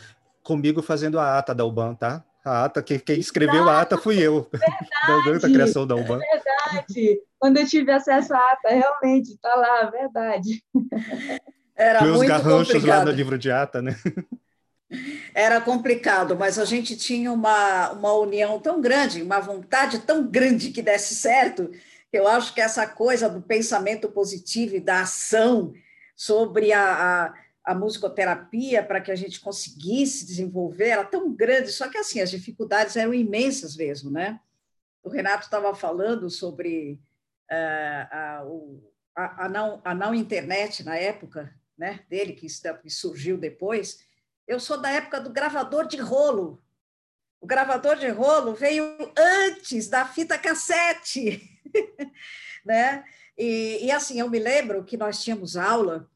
Comigo 0.42 0.82
fazendo 0.82 1.18
a 1.18 1.38
ata 1.38 1.54
da 1.54 1.64
UBAN, 1.64 1.94
tá? 1.94 2.24
A 2.44 2.64
ata, 2.64 2.82
quem, 2.82 2.98
quem 2.98 3.18
escreveu 3.18 3.68
a 3.68 3.80
ata 3.80 3.96
fui 3.96 4.18
eu, 4.20 4.46
verdade, 4.52 5.40
da, 5.40 5.48
criação 5.48 5.86
da 5.86 5.94
UBAN. 5.94 6.18
É 6.20 6.38
verdade, 6.72 7.20
quando 7.38 7.56
eu 7.58 7.66
tive 7.66 7.92
acesso 7.92 8.34
à 8.34 8.52
ata, 8.52 8.68
realmente, 8.70 9.32
está 9.32 9.54
lá, 9.54 9.90
verdade. 9.90 10.62
Era 11.76 12.00
Tem 12.00 12.08
muito 12.08 12.28
garranchos 12.28 12.72
complicado. 12.72 12.98
lá 12.98 13.04
no 13.04 13.10
livro 13.10 13.38
de 13.38 13.50
ata, 13.50 13.82
né? 13.82 13.96
Era 15.34 15.60
complicado, 15.60 16.36
mas 16.36 16.58
a 16.58 16.64
gente 16.64 16.96
tinha 16.96 17.32
uma, 17.32 17.90
uma 17.92 18.12
união 18.14 18.60
tão 18.60 18.80
grande, 18.80 19.22
uma 19.22 19.40
vontade 19.40 19.98
tão 20.00 20.26
grande 20.26 20.70
que 20.70 20.82
desse 20.82 21.14
certo, 21.16 21.70
que 22.10 22.18
eu 22.18 22.28
acho 22.28 22.54
que 22.54 22.60
essa 22.60 22.86
coisa 22.86 23.28
do 23.28 23.42
pensamento 23.42 24.08
positivo 24.08 24.76
e 24.76 24.80
da 24.80 25.00
ação 25.00 25.72
sobre 26.14 26.72
a, 26.72 27.24
a, 27.24 27.34
a 27.64 27.74
musicoterapia 27.74 28.84
para 28.84 29.00
que 29.00 29.10
a 29.10 29.16
gente 29.16 29.40
conseguisse 29.40 30.24
desenvolver 30.24 30.90
era 30.90 31.04
tão 31.04 31.34
grande, 31.34 31.72
só 31.72 31.88
que 31.88 31.98
assim, 31.98 32.20
as 32.20 32.30
dificuldades 32.30 32.94
eram 32.96 33.12
imensas 33.12 33.76
mesmo, 33.76 34.10
né? 34.10 34.38
O 35.04 35.10
Renato 35.10 35.44
estava 35.44 35.74
falando 35.74 36.30
sobre 36.30 36.98
uh, 37.52 38.08
a, 38.10 38.44
a, 39.14 39.44
a, 39.44 39.48
não, 39.48 39.80
a 39.84 39.94
não 39.94 40.14
internet 40.14 40.82
na 40.82 40.96
época 40.96 41.54
né, 41.76 42.00
dele, 42.08 42.32
que 42.32 42.48
surgiu 42.88 43.36
depois, 43.36 44.02
eu 44.46 44.58
sou 44.58 44.80
da 44.80 44.90
época 44.90 45.20
do 45.20 45.30
gravador 45.30 45.86
de 45.86 45.96
rolo. 45.96 46.62
O 47.40 47.46
gravador 47.46 47.96
de 47.96 48.08
rolo 48.08 48.54
veio 48.54 48.84
antes 49.16 49.88
da 49.88 50.06
fita 50.06 50.38
cassete, 50.38 51.42
né? 52.64 53.04
E, 53.36 53.84
e, 53.86 53.90
assim, 53.90 54.20
eu 54.20 54.30
me 54.30 54.38
lembro 54.38 54.84
que 54.84 54.96
nós 54.96 55.22
tínhamos 55.22 55.56
aula 55.56 56.08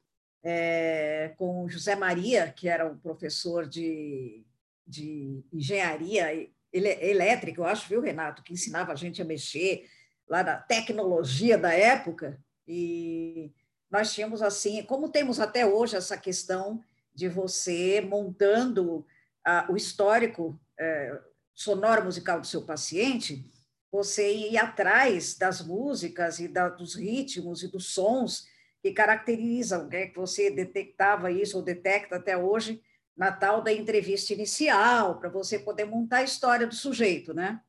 é, 0.42 1.35
com 1.37 1.68
José 1.68 1.96
Maria, 1.96 2.53
que 2.53 2.68
era 2.68 2.87
um 2.87 2.96
professor 2.96 3.66
de, 3.66 4.46
de 4.87 5.44
engenharia 5.53 6.48
ele, 6.72 6.88
elétrica, 6.88 7.61
eu 7.61 7.64
acho, 7.64 7.88
viu, 7.88 8.00
Renato, 8.00 8.42
que 8.42 8.52
ensinava 8.52 8.92
a 8.92 8.96
gente 8.96 9.20
a 9.22 9.24
mexer 9.24 9.88
lá 10.28 10.42
na 10.42 10.57
tecnologia 10.57 11.57
da 11.57 11.72
época. 11.72 12.38
E 12.66 13.52
nós 13.90 14.12
tínhamos 14.12 14.42
assim, 14.42 14.83
como 14.83 15.09
temos 15.09 15.40
até 15.40 15.66
hoje 15.66 15.96
essa 15.96 16.16
questão 16.16 16.83
de 17.14 17.28
você 17.28 18.00
montando 18.00 19.07
ah, 19.44 19.66
o 19.70 19.76
histórico 19.76 20.61
eh, 20.78 21.18
sonoro 21.54 22.04
musical 22.04 22.40
do 22.40 22.46
seu 22.46 22.62
paciente, 22.62 23.44
você 23.90 24.33
ir 24.33 24.59
atrás 24.59 25.37
das 25.37 25.66
músicas 25.66 26.38
e 26.38 26.46
da, 26.46 26.68
dos 26.68 26.94
ritmos 26.94 27.62
e 27.62 27.68
dos 27.68 27.87
sons 27.87 28.46
que 28.81 28.92
caracterizam, 28.92 29.88
né, 29.88 30.07
que 30.07 30.16
você 30.16 30.50
detectava 30.50 31.33
isso 31.33 31.57
ou 31.57 31.62
detecta 31.62 32.16
até 32.16 32.37
hoje 32.37 32.81
na 33.18 33.33
tal 33.33 33.61
da 33.61 33.72
entrevista 33.72 34.33
inicial, 34.33 35.18
para 35.18 35.28
você 35.28 35.59
poder 35.59 35.85
montar 35.85 36.18
a 36.18 36.22
história 36.22 36.68
do 36.68 36.74
sujeito, 36.74 37.35
né? 37.35 37.61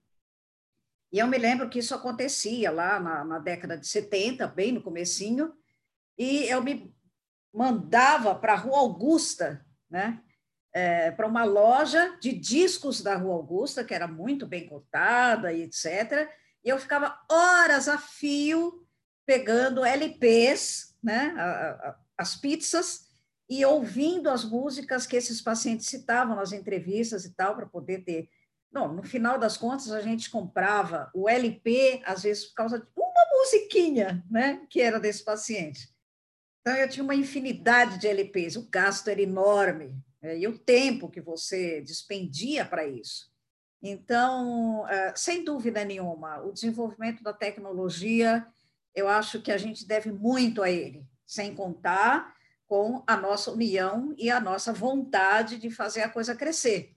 E 1.12 1.18
eu 1.18 1.26
me 1.26 1.40
lembro 1.40 1.68
que 1.68 1.80
isso 1.80 1.96
acontecia 1.96 2.70
lá 2.70 3.00
na, 3.00 3.26
na 3.26 3.40
década 3.40 3.76
de 3.76 3.88
70, 3.88 4.46
bem 4.46 4.72
no 4.72 4.84
comecinho, 4.84 5.52
e 6.16 6.46
eu 6.46 6.62
me 6.62 6.96
mandava 7.52 8.36
para 8.36 8.54
a 8.54 8.58
Rua 8.58 8.78
Augusta, 8.78 9.66
né? 9.90 10.22
É, 10.72 11.10
para 11.10 11.26
uma 11.26 11.44
loja 11.44 12.16
de 12.22 12.32
discos 12.32 13.02
da 13.02 13.16
Rua 13.16 13.34
Augusta, 13.34 13.84
que 13.84 13.96
era 13.96 14.08
muito 14.08 14.46
bem 14.46 14.70
cotada 14.70 15.52
e 15.52 15.64
etc. 15.64 16.30
E 16.64 16.70
eu 16.70 16.78
ficava 16.78 17.20
horas 17.28 17.88
a 17.88 17.98
fio 17.98 18.86
pegando 19.26 19.84
LPs, 19.84 20.96
né? 21.02 21.34
A, 21.36 21.90
a, 21.90 22.00
as 22.20 22.36
pizzas, 22.36 23.09
e 23.50 23.66
ouvindo 23.66 24.30
as 24.30 24.46
músicas 24.46 25.08
que 25.08 25.16
esses 25.16 25.42
pacientes 25.42 25.88
citavam 25.88 26.36
nas 26.36 26.52
entrevistas 26.52 27.26
e 27.26 27.34
tal, 27.34 27.56
para 27.56 27.66
poder 27.66 28.04
ter. 28.04 28.30
Não, 28.72 28.94
no 28.94 29.02
final 29.02 29.40
das 29.40 29.58
contas, 29.58 29.92
a 29.92 30.02
gente 30.02 30.30
comprava 30.30 31.10
o 31.16 31.28
LP, 31.28 32.04
às 32.06 32.22
vezes, 32.22 32.46
por 32.46 32.54
causa 32.54 32.80
de 32.80 32.86
uma 32.96 33.26
musiquinha, 33.40 34.24
né? 34.30 34.66
Que 34.70 34.80
era 34.80 35.00
desse 35.00 35.26
paciente. 35.26 35.90
Então, 36.62 36.76
eu 36.76 36.88
tinha 36.88 37.04
uma 37.04 37.16
infinidade 37.16 37.98
de 37.98 38.08
LPs, 38.08 38.56
o 38.56 38.70
gasto 38.70 39.08
era 39.08 39.22
enorme, 39.22 39.98
é, 40.22 40.38
e 40.38 40.48
o 40.48 40.60
tempo 40.60 41.10
que 41.10 41.22
você 41.22 41.82
despendia 41.82 42.64
para 42.66 42.86
isso. 42.86 43.32
Então, 43.82 44.88
é, 44.88 45.14
sem 45.16 45.44
dúvida 45.44 45.84
nenhuma, 45.84 46.44
o 46.44 46.52
desenvolvimento 46.52 47.24
da 47.24 47.34
tecnologia, 47.34 48.46
eu 48.94 49.08
acho 49.08 49.42
que 49.42 49.52
a 49.52 49.58
gente 49.58 49.88
deve 49.88 50.12
muito 50.12 50.62
a 50.62 50.70
ele, 50.70 51.04
sem 51.26 51.56
contar 51.56 52.36
com 52.70 53.04
a 53.08 53.18
nossa 53.18 53.52
união 53.52 54.14
e 54.16 54.30
a 54.30 54.40
nossa 54.40 54.72
vontade 54.72 55.58
de 55.58 55.72
fazer 55.72 56.04
a 56.04 56.10
coisa 56.10 56.36
crescer. 56.36 56.96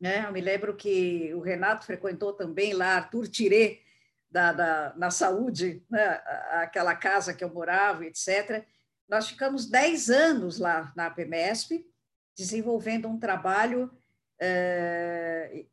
Né? 0.00 0.26
Eu 0.26 0.32
me 0.32 0.40
lembro 0.40 0.74
que 0.74 1.32
o 1.34 1.40
Renato 1.40 1.86
frequentou 1.86 2.32
também 2.32 2.74
lá 2.74 2.96
Arthur 2.96 3.28
Tiré, 3.28 3.78
da, 4.28 4.52
da, 4.52 4.92
na 4.96 5.12
saúde, 5.12 5.84
né? 5.88 6.20
aquela 6.50 6.96
casa 6.96 7.32
que 7.32 7.44
eu 7.44 7.54
morava, 7.54 8.04
etc. 8.04 8.66
Nós 9.08 9.28
ficamos 9.28 9.66
10 9.66 10.10
anos 10.10 10.58
lá 10.58 10.92
na 10.96 11.06
APMESP, 11.06 11.86
desenvolvendo 12.36 13.06
um 13.06 13.16
trabalho 13.16 13.96
é, 14.40 15.64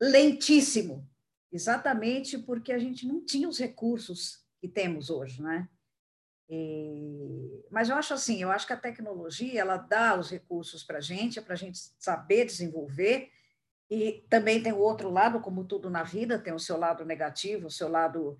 lentíssimo, 0.00 1.04
exatamente 1.50 2.38
porque 2.38 2.72
a 2.72 2.78
gente 2.78 3.04
não 3.04 3.24
tinha 3.24 3.48
os 3.48 3.58
recursos 3.58 4.44
que 4.60 4.68
temos 4.68 5.10
hoje, 5.10 5.42
né? 5.42 5.68
E, 6.48 7.64
mas 7.70 7.88
eu 7.88 7.96
acho 7.96 8.14
assim, 8.14 8.42
eu 8.42 8.50
acho 8.50 8.66
que 8.66 8.72
a 8.72 8.78
tecnologia 8.78 9.60
ela 9.60 9.76
dá 9.76 10.18
os 10.18 10.30
recursos 10.30 10.84
para 10.84 10.98
a 10.98 11.00
gente, 11.00 11.38
é 11.38 11.42
para 11.42 11.54
a 11.54 11.56
gente 11.56 11.78
saber 11.98 12.44
desenvolver, 12.44 13.30
e 13.90 14.24
também 14.28 14.62
tem 14.62 14.72
o 14.72 14.78
outro 14.78 15.10
lado, 15.10 15.40
como 15.40 15.64
tudo 15.64 15.88
na 15.90 16.02
vida, 16.02 16.38
tem 16.38 16.52
o 16.52 16.58
seu 16.58 16.76
lado 16.76 17.04
negativo, 17.04 17.66
o 17.66 17.70
seu 17.70 17.88
lado 17.88 18.38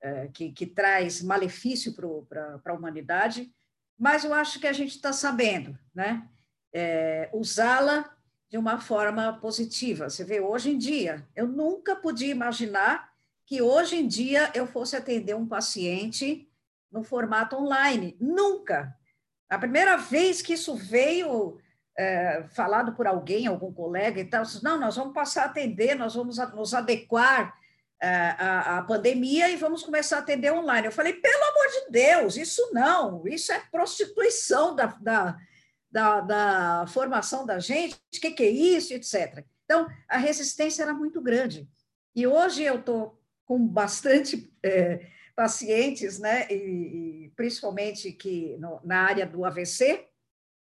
é, 0.00 0.28
que, 0.28 0.52
que 0.52 0.66
traz 0.66 1.22
malefício 1.22 1.94
para 2.28 2.60
a 2.64 2.72
humanidade, 2.72 3.52
mas 3.98 4.24
eu 4.24 4.34
acho 4.34 4.60
que 4.60 4.66
a 4.66 4.72
gente 4.72 4.96
está 4.96 5.12
sabendo 5.12 5.78
né? 5.94 6.28
É, 6.72 7.30
usá-la 7.32 8.12
de 8.50 8.58
uma 8.58 8.80
forma 8.80 9.38
positiva. 9.40 10.10
Você 10.10 10.24
vê, 10.24 10.40
hoje 10.40 10.70
em 10.70 10.78
dia, 10.78 11.26
eu 11.34 11.46
nunca 11.46 11.94
podia 11.94 12.30
imaginar 12.30 13.12
que 13.46 13.62
hoje 13.62 13.96
em 13.96 14.08
dia 14.08 14.50
eu 14.54 14.66
fosse 14.66 14.96
atender 14.96 15.34
um 15.34 15.46
paciente 15.46 16.48
no 16.94 17.02
formato 17.02 17.56
online. 17.56 18.16
Nunca. 18.20 18.96
A 19.50 19.58
primeira 19.58 19.96
vez 19.96 20.40
que 20.40 20.54
isso 20.54 20.76
veio 20.76 21.58
é, 21.98 22.44
falado 22.54 22.94
por 22.94 23.06
alguém, 23.06 23.46
algum 23.48 23.72
colega 23.72 24.20
e 24.20 24.24
tal, 24.24 24.44
não, 24.62 24.78
nós 24.78 24.96
vamos 24.96 25.12
passar 25.12 25.42
a 25.42 25.46
atender, 25.46 25.96
nós 25.96 26.14
vamos 26.14 26.38
nos 26.38 26.72
adequar 26.72 27.52
a, 28.00 28.78
a, 28.78 28.82
pandemia 28.82 29.48
e 29.50 29.56
vamos 29.56 29.82
começar 29.82 30.16
a 30.16 30.20
atender 30.20 30.52
online. 30.52 30.86
Eu 30.86 30.92
falei, 30.92 31.14
pelo 31.14 31.42
amor 31.42 31.66
de 31.68 31.90
Deus, 31.90 32.36
isso 32.36 32.70
não, 32.72 33.26
isso 33.26 33.52
é 33.52 33.60
prostituição 33.70 34.74
da, 34.76 34.86
da, 35.00 35.36
da, 35.90 36.20
da 36.20 36.86
formação 36.88 37.44
da 37.46 37.58
gente, 37.58 37.94
o 37.94 38.20
que, 38.20 38.30
que 38.30 38.44
é 38.44 38.50
isso, 38.50 38.92
etc. 38.92 39.44
Então, 39.64 39.88
a 40.08 40.18
resistência 40.18 40.82
era 40.82 40.92
muito 40.92 41.20
grande. 41.20 41.68
E 42.14 42.26
hoje 42.26 42.62
eu 42.62 42.76
estou 42.76 43.20
com 43.46 43.66
bastante 43.66 44.52
é, 44.62 45.06
pacientes, 45.34 46.18
né? 46.18 46.46
E, 46.50 47.26
e 47.26 47.32
principalmente 47.36 48.12
que 48.12 48.56
no, 48.58 48.80
na 48.84 49.00
área 49.02 49.26
do 49.26 49.44
AVC, 49.44 50.08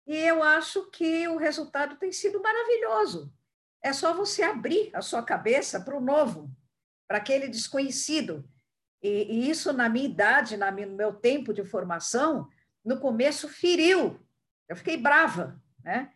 e 0.05 0.17
eu 0.17 0.43
acho 0.43 0.89
que 0.91 1.27
o 1.27 1.37
resultado 1.37 1.95
tem 1.97 2.11
sido 2.11 2.41
maravilhoso. 2.41 3.33
É 3.81 3.91
só 3.91 4.13
você 4.13 4.43
abrir 4.43 4.89
a 4.93 5.01
sua 5.01 5.23
cabeça 5.23 5.79
para 5.79 5.97
o 5.97 6.01
novo, 6.01 6.49
para 7.07 7.17
aquele 7.17 7.47
desconhecido. 7.47 8.47
E, 9.01 9.09
e, 9.09 9.49
isso, 9.49 9.73
na 9.73 9.89
minha 9.89 10.05
idade, 10.05 10.57
na, 10.57 10.71
no 10.71 10.95
meu 10.95 11.13
tempo 11.13 11.53
de 11.53 11.63
formação, 11.63 12.47
no 12.83 12.99
começo 12.99 13.49
feriu. 13.49 14.19
Eu 14.67 14.75
fiquei 14.75 14.97
brava, 14.97 15.61
né? 15.83 16.11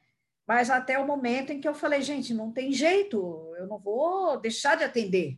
Mas 0.48 0.70
até 0.70 0.98
o 0.98 1.06
momento 1.06 1.52
em 1.52 1.60
que 1.60 1.68
eu 1.68 1.76
falei, 1.76 2.02
gente, 2.02 2.34
não 2.34 2.54
tem 2.54 2.72
jeito, 2.72 3.54
eu 3.58 3.68
não 3.68 3.78
vou 3.78 4.40
deixar 4.40 4.76
de 4.78 4.84
atender. 4.86 5.38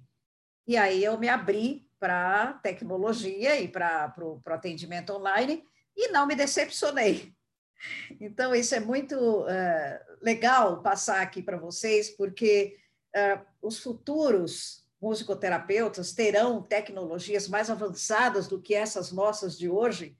E 0.67 0.77
aí 0.77 1.03
eu 1.03 1.17
me 1.17 1.27
abri 1.27 1.88
para 1.99 2.53
tecnologia 2.63 3.59
e 3.59 3.67
para 3.67 4.13
o 4.17 4.41
atendimento 4.47 5.13
online 5.13 5.63
e 5.95 6.09
não 6.09 6.25
me 6.25 6.35
decepcionei. 6.35 7.33
Então, 8.19 8.53
isso 8.53 8.75
é 8.75 8.79
muito 8.81 9.15
uh, 9.15 9.47
legal 10.21 10.81
passar 10.81 11.21
aqui 11.21 11.41
para 11.41 11.55
vocês, 11.55 12.09
porque 12.09 12.77
uh, 13.15 13.39
os 13.61 13.79
futuros 13.79 14.85
musicoterapeutas 15.01 16.11
terão 16.11 16.61
tecnologias 16.61 17.47
mais 17.47 17.69
avançadas 17.69 18.49
do 18.49 18.61
que 18.61 18.75
essas 18.75 19.13
nossas 19.13 19.57
de 19.57 19.69
hoje, 19.69 20.17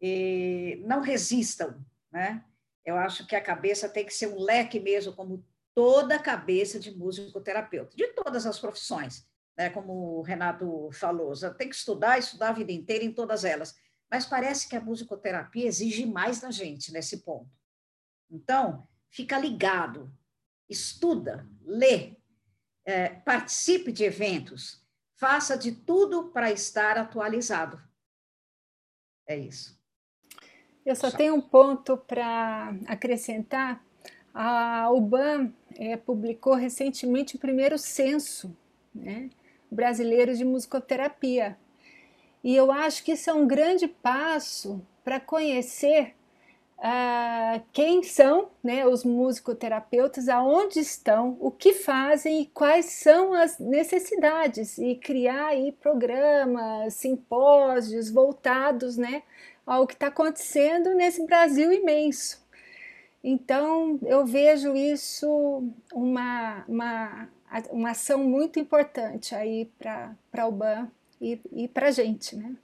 e 0.00 0.80
não 0.86 1.00
resistam, 1.00 1.84
né? 2.12 2.44
Eu 2.84 2.96
acho 2.96 3.26
que 3.26 3.36
a 3.36 3.40
cabeça 3.40 3.88
tem 3.88 4.04
que 4.04 4.14
ser 4.14 4.28
um 4.28 4.40
leque 4.40 4.78
mesmo, 4.78 5.12
como 5.12 5.44
toda 5.74 6.18
cabeça 6.18 6.78
de 6.78 6.96
musicoterapeuta, 6.96 7.96
de 7.96 8.08
todas 8.08 8.46
as 8.46 8.58
profissões, 8.58 9.26
né? 9.56 9.70
Como 9.70 10.18
o 10.18 10.22
Renato 10.22 10.90
falou, 10.92 11.28
você 11.28 11.52
tem 11.54 11.68
que 11.68 11.74
estudar, 11.74 12.18
estudar 12.18 12.50
a 12.50 12.54
vida 12.54 12.72
inteira 12.72 13.04
em 13.04 13.12
todas 13.12 13.44
elas. 13.44 13.76
Mas 14.10 14.26
parece 14.26 14.68
que 14.68 14.76
a 14.76 14.80
musicoterapia 14.80 15.66
exige 15.66 16.04
mais 16.04 16.40
da 16.40 16.50
gente 16.50 16.92
nesse 16.92 17.18
ponto. 17.18 17.50
Então, 18.30 18.86
fica 19.10 19.38
ligado, 19.38 20.12
estuda, 20.68 21.48
lê, 21.62 22.16
é, 22.84 23.08
participe 23.08 23.92
de 23.92 24.04
eventos, 24.04 24.84
faça 25.16 25.56
de 25.56 25.72
tudo 25.72 26.30
para 26.30 26.50
estar 26.50 26.98
atualizado. 26.98 27.80
É 29.26 29.36
isso. 29.36 29.80
Eu 30.84 30.96
só 30.96 31.10
tenho 31.10 31.34
um 31.34 31.40
ponto 31.40 31.96
para 31.96 32.74
acrescentar. 32.86 33.84
A 34.34 34.90
UBAN 34.90 35.52
é, 35.76 35.96
publicou 35.96 36.54
recentemente 36.54 37.36
o 37.36 37.38
primeiro 37.38 37.78
censo 37.78 38.56
né, 38.94 39.30
brasileiro 39.72 40.34
de 40.34 40.44
musicoterapia. 40.44 41.56
E 42.44 42.54
eu 42.54 42.70
acho 42.70 43.04
que 43.04 43.12
isso 43.12 43.30
é 43.30 43.32
um 43.32 43.46
grande 43.46 43.86
passo 43.88 44.84
para 45.04 45.20
conhecer 45.20 46.14
uh, 46.78 47.62
quem 47.72 48.02
são 48.02 48.50
né, 48.62 48.86
os 48.86 49.04
musicoterapeutas, 49.04 50.28
aonde 50.28 50.80
estão, 50.80 51.36
o 51.40 51.50
que 51.50 51.72
fazem 51.72 52.42
e 52.42 52.46
quais 52.46 52.86
são 52.86 53.32
as 53.32 53.58
necessidades, 53.58 54.78
e 54.78 54.96
criar 54.96 55.48
aí 55.48 55.72
programas, 55.72 56.94
simpósios 56.94 58.10
voltados 58.10 58.96
né, 58.96 59.22
ao 59.64 59.86
que 59.86 59.94
está 59.94 60.08
acontecendo 60.08 60.94
nesse 60.94 61.24
Brasil 61.24 61.72
imenso. 61.72 62.42
Então, 63.24 64.00
eu 64.02 64.26
vejo 64.26 64.74
isso 64.74 65.62
uma, 65.94 66.64
uma, 66.66 67.28
uma 67.70 67.90
ação 67.90 68.22
muito 68.24 68.58
importante 68.58 69.34
aí 69.34 69.70
para 69.78 70.46
o 70.46 70.52
BAN 70.52 70.88
e, 71.20 71.40
e 71.52 71.68
para 71.68 71.88
a 71.88 71.90
gente, 71.90 72.36
né? 72.36 72.56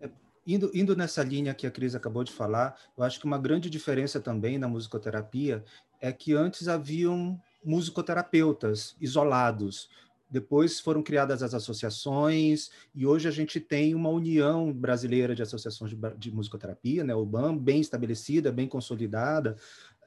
É, 0.00 0.10
indo, 0.46 0.70
indo 0.74 0.96
nessa 0.96 1.22
linha 1.22 1.54
que 1.54 1.66
a 1.66 1.70
Cris 1.70 1.94
acabou 1.94 2.24
de 2.24 2.32
falar, 2.32 2.78
eu 2.96 3.04
acho 3.04 3.20
que 3.20 3.26
uma 3.26 3.38
grande 3.38 3.68
diferença 3.68 4.20
também 4.20 4.58
na 4.58 4.68
musicoterapia 4.68 5.64
é 6.00 6.12
que 6.12 6.32
antes 6.32 6.68
haviam 6.68 7.40
musicoterapeutas 7.64 8.96
isolados, 9.00 9.90
depois 10.30 10.78
foram 10.78 11.02
criadas 11.02 11.42
as 11.42 11.54
associações 11.54 12.70
e 12.94 13.06
hoje 13.06 13.26
a 13.26 13.30
gente 13.30 13.58
tem 13.58 13.94
uma 13.94 14.10
união 14.10 14.72
brasileira 14.72 15.34
de 15.34 15.42
associações 15.42 15.90
de, 15.90 15.96
de 16.18 16.30
musicoterapia, 16.30 17.02
né, 17.02 17.14
o 17.14 17.24
BAM, 17.24 17.56
bem 17.56 17.80
estabelecida, 17.80 18.52
bem 18.52 18.68
consolidada, 18.68 19.56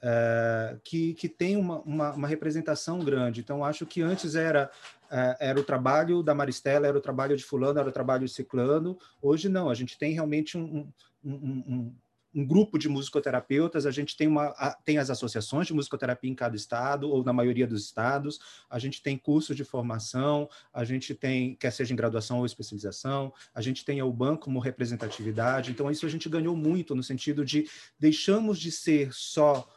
é, 0.02 0.78
que, 0.84 1.14
que 1.14 1.30
tem 1.30 1.56
uma, 1.56 1.80
uma, 1.82 2.12
uma, 2.14 2.28
representação 2.28 3.00
grande. 3.00 3.42
Então, 3.42 3.64
acho 3.64 3.86
que 3.86 4.02
antes 4.02 4.36
era, 4.36 4.72
é, 5.10 5.38
era 5.40 5.60
o 5.60 5.64
trabalho 5.64 6.24
da 6.24 6.34
Maristela, 6.34 6.88
era 6.88 6.98
o 6.98 7.02
trabalho 7.02 7.38
de 7.38 7.44
fulano, 7.44 7.80
era 7.80 7.90
o 7.90 7.92
trabalho 7.92 8.26
de 8.26 8.34
ciclano. 8.34 8.98
Hoje, 9.22 9.48
não. 9.48 9.70
A 9.70 9.76
gente 9.76 9.98
tem 9.98 10.14
realmente 10.14 10.58
um, 10.58 10.92
um, 11.24 11.34
um, 11.34 11.96
um 12.34 12.46
grupo 12.46 12.80
de 12.80 12.88
musicoterapeutas, 12.88 13.86
a 13.86 13.92
gente 13.92 14.16
tem, 14.16 14.28
uma, 14.28 14.52
tem 14.86 14.98
as 14.98 15.10
associações 15.10 15.68
de 15.68 15.74
musicoterapia 15.74 16.30
em 16.30 16.36
cada 16.36 16.56
estado, 16.56 17.10
ou 17.10 17.24
na 17.24 17.34
maioria 17.34 17.68
dos 17.68 17.84
estados, 17.84 18.40
a 18.70 18.80
gente 18.80 19.04
tem 19.04 19.18
cursos 19.18 19.56
de 19.56 19.64
formação, 19.64 20.50
a 20.74 20.84
gente 20.84 21.14
tem, 21.14 21.56
quer 21.56 21.72
seja 21.72 21.94
em 21.94 21.96
graduação 21.96 22.40
ou 22.40 22.46
especialização, 22.46 23.34
a 23.54 23.62
gente 23.62 23.84
tem 23.84 24.00
a 24.00 24.06
UBAN 24.06 24.38
como 24.38 24.60
representatividade, 24.60 25.72
então 25.72 25.92
isso 25.92 26.06
a 26.06 26.10
gente 26.10 26.30
ganhou 26.30 26.56
muito, 26.56 26.96
no 26.96 27.04
sentido 27.04 27.44
de 27.44 27.70
deixamos 28.00 28.58
de 28.60 28.72
ser 28.72 29.14
só 29.14 29.68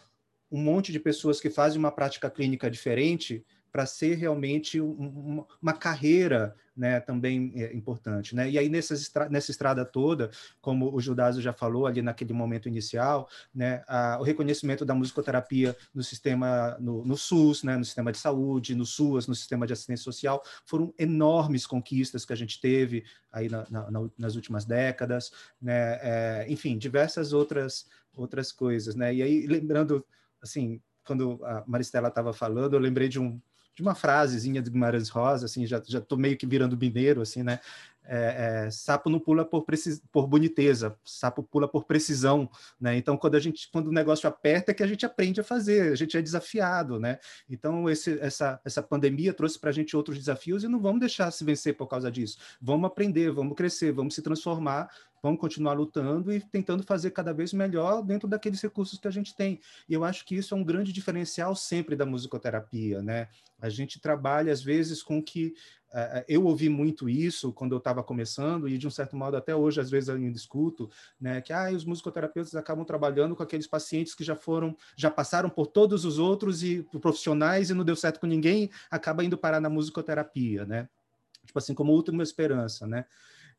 um 0.55 0.63
monte 0.63 0.93
de 0.93 1.01
pessoas 1.01 1.41
que 1.41 1.51
fazem 1.51 1.81
uma 1.81 1.91
prática 1.91 2.31
clínica 2.31 2.71
diferente 2.71 3.45
para 3.73 3.87
ser 3.87 4.15
realmente 4.15 4.81
um, 4.81 5.45
uma 5.61 5.73
carreira 5.73 6.55
né, 6.77 7.01
também 7.01 7.53
é, 7.57 7.75
importante. 7.75 8.33
Né? 8.33 8.49
E 8.51 8.57
aí, 8.57 8.69
nessa, 8.69 8.95
nessa 9.29 9.51
estrada 9.51 9.85
toda, 9.85 10.31
como 10.61 10.95
o 10.95 11.01
Judaso 11.01 11.43
já 11.43 11.53
falou 11.53 11.85
ali 11.85 12.01
naquele 12.01 12.33
momento 12.33 12.69
inicial, 12.69 13.29
né, 13.53 13.83
a, 13.89 14.17
o 14.21 14.23
reconhecimento 14.23 14.85
da 14.85 14.95
musicoterapia 14.95 15.77
no 15.93 16.05
sistema, 16.05 16.77
no, 16.79 17.05
no, 17.05 17.17
SUS, 17.17 17.65
né, 17.65 17.77
no 17.77 17.85
sistema 17.85 18.13
de 18.13 18.19
saúde, 18.19 18.77
no 18.77 18.87
SUAS, 18.87 19.27
no 19.27 19.35
sistema 19.35 19.67
de 19.67 19.73
assistência 19.73 20.05
social, 20.05 20.41
foram 20.65 20.95
enormes 20.97 21.67
conquistas 21.67 22.25
que 22.25 22.33
a 22.33 22.37
gente 22.37 22.61
teve 22.61 23.05
aí 23.33 23.49
na, 23.49 23.67
na, 23.69 24.09
nas 24.17 24.37
últimas 24.37 24.65
décadas, 24.65 25.33
né, 25.61 25.99
é, 26.01 26.47
enfim, 26.49 26.79
diversas 26.79 27.33
outras, 27.33 27.87
outras 28.17 28.53
coisas. 28.53 28.95
Né? 28.95 29.17
E 29.17 29.23
aí, 29.23 29.47
lembrando 29.49 30.05
assim, 30.45 30.81
quando 31.05 31.41
a 31.43 31.65
Maristela 31.67 32.09
estava 32.09 32.33
falando, 32.33 32.75
eu 32.75 32.81
lembrei 32.81 33.09
de 33.09 33.19
um 33.19 33.41
de 33.75 33.83
uma 33.83 33.95
frasezinha 33.95 34.63
de 34.63 34.71
Guimarães 34.71 35.09
Rosa, 35.09 35.47
assim, 35.47 35.67
já 35.67 35.83
já 35.85 36.01
tô 36.01 36.17
meio 36.17 36.37
que 36.37 36.47
virando 36.47 36.77
mineiro, 36.77 37.21
assim, 37.21 37.43
né? 37.43 37.59
É, 38.07 38.67
é, 38.67 38.71
sapo 38.71 39.09
não 39.09 39.19
pula 39.19 39.45
por, 39.47 39.65
precis, 39.65 40.01
por 40.13 40.27
boniteza, 40.27 40.95
sapo 41.03 41.43
pula 41.43 41.67
por 41.67 41.85
precisão, 41.85 42.49
né? 42.79 42.97
Então, 42.97 43.17
quando 43.17 43.35
a 43.35 43.41
gente, 43.41 43.69
quando 43.73 43.89
o 43.89 43.93
negócio 43.93 44.29
aperta, 44.29 44.71
é 44.71 44.75
que 44.75 44.83
a 44.83 44.87
gente 44.87 45.05
aprende 45.05 45.41
a 45.41 45.45
fazer, 45.45 45.93
a 45.93 45.97
gente 45.97 46.17
é 46.17 46.23
desafiado, 46.23 47.01
né? 47.01 47.19
Então, 47.49 47.89
esse, 47.89 48.19
essa, 48.21 48.61
essa 48.65 48.83
pandemia 48.83 49.33
trouxe 49.33 49.59
para 49.59 49.71
a 49.71 49.73
gente 49.73 49.97
outros 49.97 50.19
desafios 50.19 50.63
e 50.63 50.69
não 50.69 50.79
vamos 50.79 51.01
deixar 51.01 51.31
se 51.31 51.43
vencer 51.45 51.77
por 51.77 51.89
causa 51.89 52.13
disso. 52.13 52.39
Vamos 52.61 52.87
aprender, 52.87 53.33
vamos 53.33 53.57
crescer, 53.57 53.91
vamos 53.91 54.15
se 54.15 54.23
transformar 54.23 54.89
vamos 55.25 55.41
continuar 55.41 55.73
lutando 55.73 56.31
e 56.31 56.39
tentando 56.39 56.83
fazer 56.83 57.11
cada 57.11 57.33
vez 57.33 57.55
melhor 57.55 58.03
dentro 58.03 58.29
daqueles 58.29 58.61
recursos 58.61 58.99
que 58.99 59.09
a 59.09 59.11
gente 59.11 59.35
tem. 59.35 59.59
E 59.89 59.95
eu 59.95 60.05
acho 60.05 60.23
que 60.23 60.37
isso 60.37 60.53
é 60.53 60.57
um 60.57 60.63
grande 60.63 60.93
diferencial 60.93 61.57
sempre 61.57 61.97
da 61.97 62.05
musicoterapia, 62.05 63.01
né? 63.01 63.29
A 63.59 63.71
gente 63.71 63.99
trabalha 63.99 64.53
às 64.53 64.63
vezes 64.63 65.03
com 65.03 65.23
que 65.23 65.55
uh, 65.95 66.23
eu 66.29 66.45
ouvi 66.45 66.69
muito 66.69 67.09
isso 67.09 67.55
quando 67.55 67.73
eu 67.73 67.79
estava 67.79 68.03
começando 68.03 68.69
e 68.69 68.77
de 68.77 68.87
um 68.87 68.91
certo 68.91 69.17
modo 69.17 69.35
até 69.35 69.57
hoje 69.57 69.81
às 69.81 69.91
vezes 69.91 70.11
ainda 70.11 70.37
escuto, 70.37 70.91
né? 71.19 71.41
Que 71.41 71.55
ah, 71.55 71.71
os 71.73 71.87
musicoterapeutas 71.87 72.55
acabam 72.55 72.85
trabalhando 72.85 73.35
com 73.35 73.43
aqueles 73.43 73.67
pacientes 73.67 74.15
que 74.15 74.23
já 74.23 74.37
foram, 74.37 74.77
já 74.95 75.11
passaram 75.11 75.49
por 75.49 75.69
todos 75.69 76.05
os 76.05 76.19
outros 76.19 76.63
e 76.63 76.87
profissionais 77.01 77.71
e 77.71 77.75
não 77.75 77.83
deu 77.83 77.97
certo 77.97 78.21
com 78.21 78.27
ninguém, 78.27 78.71
acaba 78.91 79.25
indo 79.25 79.39
parar 79.39 79.59
na 79.59 79.71
musicoterapia, 79.71 80.67
né? 80.67 80.87
Tipo 81.47 81.59
assim, 81.59 81.73
como 81.73 81.93
última 81.93 82.23
esperança, 82.23 82.87
né? 82.87 83.07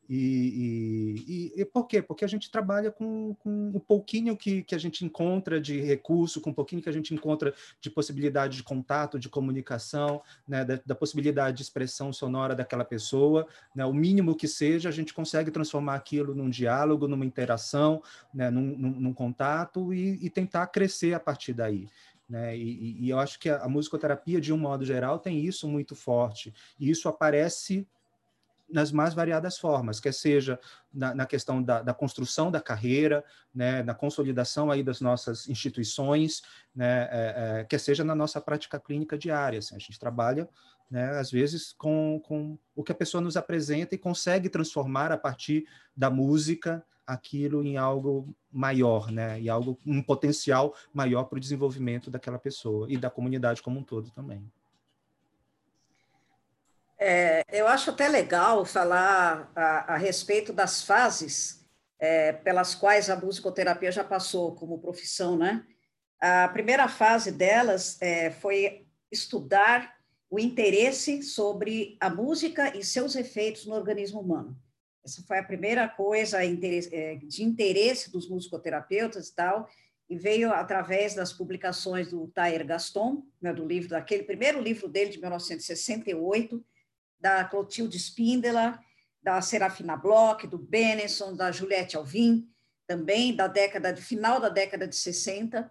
E, 0.08 1.52
e, 1.56 1.60
e, 1.60 1.64
por 1.64 1.86
quê? 1.86 2.00
Porque 2.00 2.24
a 2.24 2.28
gente 2.28 2.50
trabalha 2.50 2.92
com, 2.92 3.34
com 3.40 3.72
um 3.74 3.80
pouquinho 3.80 4.36
que, 4.36 4.62
que 4.62 4.74
a 4.74 4.78
gente 4.78 5.04
encontra 5.04 5.60
de 5.60 5.80
recurso, 5.80 6.40
com 6.40 6.50
um 6.50 6.54
pouquinho 6.54 6.80
que 6.80 6.88
a 6.88 6.92
gente 6.92 7.12
encontra 7.12 7.52
de 7.80 7.90
possibilidade 7.90 8.56
de 8.56 8.62
contato, 8.62 9.18
de 9.18 9.28
comunicação, 9.28 10.22
né, 10.46 10.64
da, 10.64 10.80
da, 10.86 10.94
possibilidade 10.94 11.56
de 11.56 11.62
expressão 11.64 12.12
sonora 12.12 12.54
daquela 12.54 12.84
pessoa, 12.84 13.48
né, 13.74 13.84
o 13.84 13.92
mínimo 13.92 14.36
que 14.36 14.46
seja, 14.46 14.88
a 14.88 14.92
gente 14.92 15.12
consegue 15.12 15.50
transformar 15.50 15.96
aquilo 15.96 16.34
num 16.34 16.48
diálogo, 16.48 17.08
numa 17.08 17.26
interação, 17.26 18.00
né, 18.32 18.48
num, 18.48 18.76
num, 18.76 19.00
num 19.00 19.12
contato 19.12 19.92
e, 19.92 20.24
e, 20.24 20.30
tentar 20.30 20.68
crescer 20.68 21.14
a 21.14 21.20
partir 21.20 21.52
daí. 21.52 21.88
Né? 22.28 22.56
E, 22.56 23.04
e 23.06 23.10
eu 23.10 23.18
acho 23.18 23.38
que 23.40 23.48
a, 23.48 23.58
a 23.58 23.68
musicoterapia, 23.68 24.40
de 24.40 24.52
um 24.52 24.58
modo 24.58 24.84
geral, 24.84 25.18
tem 25.18 25.44
isso 25.44 25.68
muito 25.68 25.96
forte, 25.96 26.54
e 26.78 26.90
isso 26.90 27.08
aparece 27.08 27.86
nas 28.68 28.90
mais 28.90 29.14
variadas 29.14 29.58
formas, 29.58 30.00
quer 30.00 30.12
seja 30.12 30.58
na, 30.92 31.14
na 31.14 31.26
questão 31.26 31.62
da, 31.62 31.82
da, 31.82 31.94
construção 31.94 32.50
da 32.50 32.60
carreira, 32.60 33.24
né, 33.54 33.82
na 33.82 33.94
consolidação 33.94 34.70
aí 34.70 34.82
das 34.82 35.00
nossas 35.00 35.48
instituições, 35.48 36.42
né, 36.74 37.08
é, 37.10 37.60
é, 37.60 37.64
quer 37.64 37.78
seja 37.78 38.02
na 38.02 38.14
nossa 38.14 38.40
prática 38.40 38.78
clínica 38.78 39.16
diária. 39.16 39.58
Assim, 39.58 39.76
a 39.76 39.78
gente 39.78 39.98
trabalha, 39.98 40.48
né, 40.90 41.10
às 41.18 41.30
vezes, 41.30 41.72
com, 41.78 42.20
com 42.24 42.58
o 42.74 42.82
que 42.82 42.92
a 42.92 42.94
pessoa 42.94 43.20
nos 43.20 43.36
apresenta 43.36 43.94
e 43.94 43.98
consegue 43.98 44.48
transformar 44.48 45.12
a 45.12 45.18
partir 45.18 45.66
da 45.96 46.10
música 46.10 46.84
aquilo 47.06 47.62
em 47.62 47.76
algo 47.76 48.34
maior, 48.52 49.12
né, 49.12 49.40
e 49.40 49.48
algo 49.48 49.78
um 49.86 50.02
potencial 50.02 50.74
maior 50.92 51.24
para 51.24 51.36
o 51.36 51.40
desenvolvimento 51.40 52.10
daquela 52.10 52.38
pessoa 52.38 52.90
e 52.90 52.96
da 52.96 53.08
comunidade 53.08 53.62
como 53.62 53.78
um 53.78 53.84
todo 53.84 54.10
também. 54.10 54.44
É, 56.98 57.42
eu 57.52 57.66
acho 57.66 57.90
até 57.90 58.08
legal 58.08 58.64
falar 58.64 59.50
a, 59.54 59.94
a 59.94 59.96
respeito 59.96 60.52
das 60.52 60.82
fases 60.82 61.64
é, 61.98 62.32
pelas 62.32 62.74
quais 62.74 63.10
a 63.10 63.16
musicoterapia 63.16 63.92
já 63.92 64.04
passou 64.04 64.54
como 64.54 64.78
profissão, 64.78 65.36
né? 65.36 65.64
A 66.18 66.48
primeira 66.48 66.88
fase 66.88 67.30
delas 67.30 68.00
é, 68.00 68.30
foi 68.30 68.86
estudar 69.10 69.94
o 70.30 70.38
interesse 70.38 71.22
sobre 71.22 71.96
a 72.00 72.08
música 72.08 72.76
e 72.76 72.82
seus 72.82 73.14
efeitos 73.14 73.66
no 73.66 73.74
organismo 73.74 74.20
humano. 74.20 74.56
Essa 75.04 75.22
foi 75.22 75.38
a 75.38 75.44
primeira 75.44 75.88
coisa 75.88 76.44
é, 76.44 77.14
de 77.14 77.44
interesse 77.44 78.10
dos 78.10 78.28
musicoterapeutas 78.28 79.28
e 79.28 79.34
tal, 79.34 79.68
e 80.08 80.16
veio 80.16 80.52
através 80.52 81.14
das 81.14 81.32
publicações 81.32 82.10
do 82.10 82.26
Tair 82.28 82.66
Gaston, 82.66 83.24
né, 83.40 83.52
do 83.52 83.66
livro, 83.66 83.90
daquele 83.90 84.22
primeiro 84.24 84.60
livro 84.60 84.88
dele 84.88 85.10
de 85.10 85.20
1968, 85.20 86.64
da 87.20 87.44
Clotilde 87.44 87.98
Spindeler, 87.98 88.78
da 89.22 89.40
Serafina 89.42 89.96
Bloch, 89.96 90.46
do 90.46 90.58
Benenson, 90.58 91.34
da 91.34 91.50
Juliette 91.50 91.96
Alvim, 91.96 92.48
também 92.86 93.34
da 93.34 93.48
década 93.48 93.92
de 93.92 94.00
final 94.00 94.40
da 94.40 94.48
década 94.48 94.86
de 94.86 94.94
60, 94.94 95.68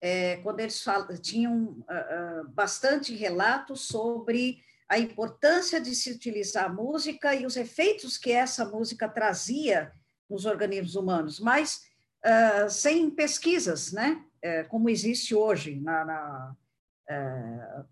é, 0.00 0.36
quando 0.38 0.60
eles 0.60 0.82
falam, 0.82 1.08
tinham 1.16 1.56
uh, 1.56 2.42
uh, 2.42 2.48
bastante 2.50 3.14
relatos 3.14 3.86
sobre 3.86 4.62
a 4.88 4.98
importância 4.98 5.80
de 5.80 5.94
se 5.94 6.10
utilizar 6.12 6.66
a 6.66 6.72
música 6.72 7.34
e 7.34 7.44
os 7.44 7.56
efeitos 7.56 8.16
que 8.16 8.30
essa 8.30 8.64
música 8.64 9.08
trazia 9.08 9.92
nos 10.28 10.44
organismos 10.44 10.94
humanos, 10.94 11.40
mas 11.40 11.82
uh, 12.24 12.70
sem 12.70 13.10
pesquisas, 13.10 13.92
né? 13.92 14.24
É, 14.40 14.62
como 14.62 14.88
existe 14.88 15.34
hoje 15.34 15.80
na, 15.80 16.04
na 16.04 16.56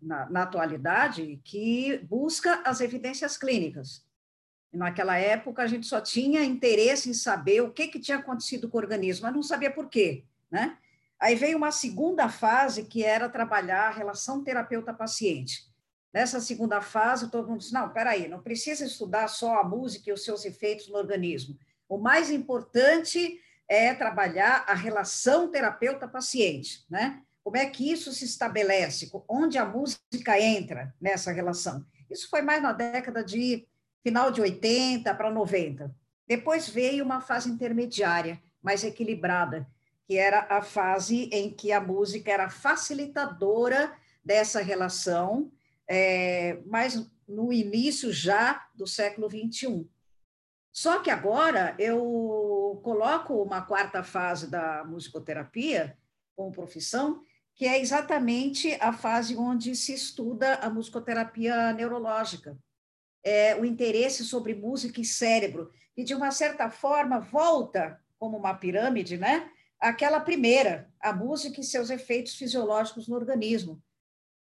na, 0.03 0.29
na, 0.31 0.43
atualidade 0.43 1.41
que 1.43 1.99
busca 1.99 2.63
as 2.65 2.81
evidências 2.81 3.37
clínicas. 3.37 4.05
Naquela 4.73 5.17
época, 5.17 5.63
a 5.63 5.67
gente 5.67 5.87
só 5.87 6.01
tinha 6.01 6.45
interesse 6.45 7.09
em 7.09 7.15
saber 7.15 7.63
o 7.63 7.73
que, 7.73 7.89
que 7.89 7.99
tinha 7.99 8.19
acontecido 8.19 8.69
com 8.69 8.77
o 8.77 8.81
organismo, 8.81 9.25
mas 9.25 9.35
não 9.35 9.43
sabia 9.43 9.71
por 9.71 9.89
quê. 9.89 10.25
Né? 10.51 10.77
Aí 11.19 11.35
veio 11.35 11.57
uma 11.57 11.73
segunda 11.73 12.29
fase, 12.29 12.85
que 12.85 13.03
era 13.03 13.29
trabalhar 13.29 13.89
a 13.89 13.91
relação 13.91 14.45
terapeuta-paciente. 14.45 15.67
Nessa 16.13 16.41
segunda 16.41 16.81
fase, 16.81 17.31
todo 17.31 17.49
mundo 17.49 17.61
disse: 17.61 17.73
não, 17.73 17.89
peraí, 17.91 18.29
não 18.29 18.43
precisa 18.43 18.85
estudar 18.85 19.29
só 19.29 19.61
a 19.61 19.65
música 19.65 20.11
e 20.11 20.13
os 20.13 20.25
seus 20.25 20.45
efeitos 20.45 20.89
no 20.89 20.97
organismo. 20.97 21.59
O 21.89 21.99
mais 21.99 22.31
importante 22.31 23.41
é 23.69 23.95
trabalhar 23.95 24.65
a 24.69 24.75
relação 24.75 25.51
terapeuta-paciente, 25.51 26.85
né? 26.89 27.23
Como 27.47 27.59
é 27.59 27.67
que 27.67 27.93
isso 27.93 28.13
se 28.13 28.25
estabelece? 28.25 29.09
Onde 29.29 29.57
a 29.57 29.65
música 29.65 30.37
entra 30.41 30.93
nessa 31.01 31.31
relação? 31.31 31.87
Isso 32.11 32.29
foi 32.29 32.43
mais 32.43 32.61
na 32.61 32.73
década 32.73 33.23
de 33.23 33.69
final 34.03 34.33
de 34.33 34.41
80 34.41 35.15
para 35.15 35.31
90. 35.31 35.95
Depois 36.27 36.69
veio 36.69 37.05
uma 37.05 37.21
fase 37.21 37.49
intermediária, 37.49 38.43
mais 38.61 38.83
equilibrada, 38.83 39.65
que 40.09 40.19
era 40.19 40.45
a 40.51 40.61
fase 40.61 41.31
em 41.33 41.49
que 41.49 41.71
a 41.71 41.81
música 41.81 42.33
era 42.33 42.51
facilitadora 42.51 43.97
dessa 44.25 44.61
relação, 44.61 45.53
é, 45.89 46.59
mas 46.67 47.09
no 47.29 47.53
início 47.53 48.13
já 48.13 48.67
do 48.75 48.89
século 48.89 49.29
21. 49.29 49.89
Só 50.73 50.99
que 50.99 51.11
agora 51.11 51.77
eu 51.79 52.81
coloco 52.83 53.41
uma 53.41 53.63
quarta 53.63 54.03
fase 54.03 54.51
da 54.51 54.83
musicoterapia 54.85 55.97
como 56.35 56.51
profissão, 56.51 57.23
que 57.57 57.67
é 57.67 57.81
exatamente 57.81 58.77
a 58.83 58.93
fase 58.93 59.35
onde 59.35 59.75
se 59.75 59.95
estuda 59.95 60.57
a 60.57 60.69
musicoterapia 60.69 61.73
neurológica, 61.73 62.57
é, 63.25 63.57
o 63.57 63.65
interesse 63.65 64.25
sobre 64.25 64.55
música 64.55 65.01
e 65.01 65.05
cérebro, 65.05 65.73
e 65.97 66.05
de 66.05 66.15
uma 66.15 66.31
certa 66.31 66.71
forma 66.71 67.19
volta 67.19 67.99
como 68.19 68.37
uma 68.37 68.55
pirâmide, 68.55 69.17
né? 69.17 69.51
Aquela 69.81 70.21
primeira, 70.21 70.93
a 71.01 71.15
música 71.15 71.59
e 71.59 71.65
seus 71.65 71.89
efeitos 71.89 72.35
fisiológicos 72.35 73.09
no 73.09 73.17
organismo. 73.17 73.83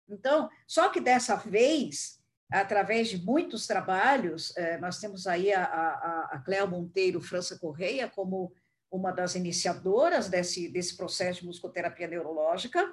Então, 0.10 0.50
só 0.68 0.90
que 0.90 1.00
dessa 1.00 1.36
vez, 1.36 2.20
através 2.52 3.10
de 3.10 3.24
muitos 3.24 3.68
trabalhos, 3.68 4.56
é, 4.58 4.80
nós 4.80 5.00
temos 5.00 5.28
aí 5.28 5.54
a, 5.54 5.64
a, 5.64 6.30
a 6.32 6.40
Cléo 6.40 6.68
Monteiro 6.68 7.22
França 7.22 7.60
Correia 7.60 8.10
como 8.10 8.52
uma 8.92 9.12
das 9.12 9.36
iniciadoras 9.36 10.30
desse, 10.30 10.68
desse 10.68 10.98
processo 10.98 11.42
de 11.42 11.46
musicoterapia 11.48 12.08
neurológica, 12.08 12.92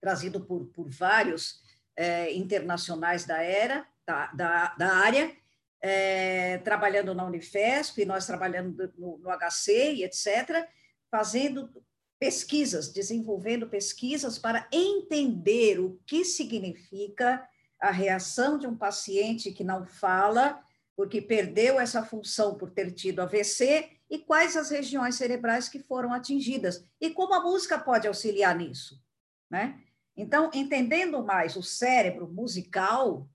trazido 0.00 0.40
por, 0.40 0.66
por 0.66 0.88
vários 0.90 1.62
é, 1.96 2.32
internacionais 2.34 3.24
da 3.24 3.42
era, 3.42 3.86
da, 4.06 4.26
da, 4.28 4.74
da 4.76 4.94
área, 4.94 5.34
é, 5.80 6.58
trabalhando 6.58 7.14
na 7.14 7.24
Unifesp, 7.24 8.04
nós 8.04 8.26
trabalhando 8.26 8.92
no, 8.96 9.18
no 9.18 9.30
HC 9.30 9.94
e 9.94 10.04
etc., 10.04 10.68
fazendo 11.10 11.70
pesquisas, 12.18 12.92
desenvolvendo 12.92 13.68
pesquisas 13.68 14.38
para 14.38 14.66
entender 14.72 15.78
o 15.78 16.00
que 16.06 16.24
significa 16.24 17.46
a 17.80 17.90
reação 17.90 18.58
de 18.58 18.66
um 18.66 18.76
paciente 18.76 19.52
que 19.52 19.62
não 19.62 19.84
fala, 19.86 20.62
porque 20.96 21.20
perdeu 21.20 21.78
essa 21.78 22.02
função 22.02 22.56
por 22.56 22.70
ter 22.70 22.90
tido 22.92 23.20
AVC, 23.20 23.90
e 24.08 24.18
quais 24.18 24.56
as 24.56 24.70
regiões 24.70 25.16
cerebrais 25.16 25.68
que 25.68 25.80
foram 25.80 26.12
atingidas, 26.12 26.84
e 27.00 27.10
como 27.10 27.34
a 27.34 27.42
música 27.42 27.78
pode 27.78 28.06
auxiliar 28.06 28.56
nisso, 28.56 29.02
né? 29.50 29.82
Então, 30.16 30.50
entendendo 30.54 31.22
mais 31.22 31.56
o 31.56 31.62
cérebro 31.62 32.26
musical, 32.26 33.28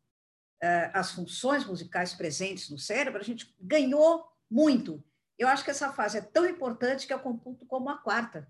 eh, 0.62 0.90
as 0.94 1.12
funções 1.12 1.66
musicais 1.66 2.14
presentes 2.14 2.70
no 2.70 2.78
cérebro, 2.78 3.20
a 3.20 3.24
gente 3.24 3.56
ganhou 3.60 4.26
muito. 4.50 5.04
Eu 5.38 5.48
acho 5.48 5.64
que 5.64 5.72
essa 5.72 5.94
fase 5.94 6.18
é 6.18 6.22
tão 6.22 6.46
importante 6.46 7.06
que 7.06 7.14
eu 7.14 7.20
computo 7.20 7.66
como 7.66 7.90
a 7.90 7.98
quarta. 7.98 8.48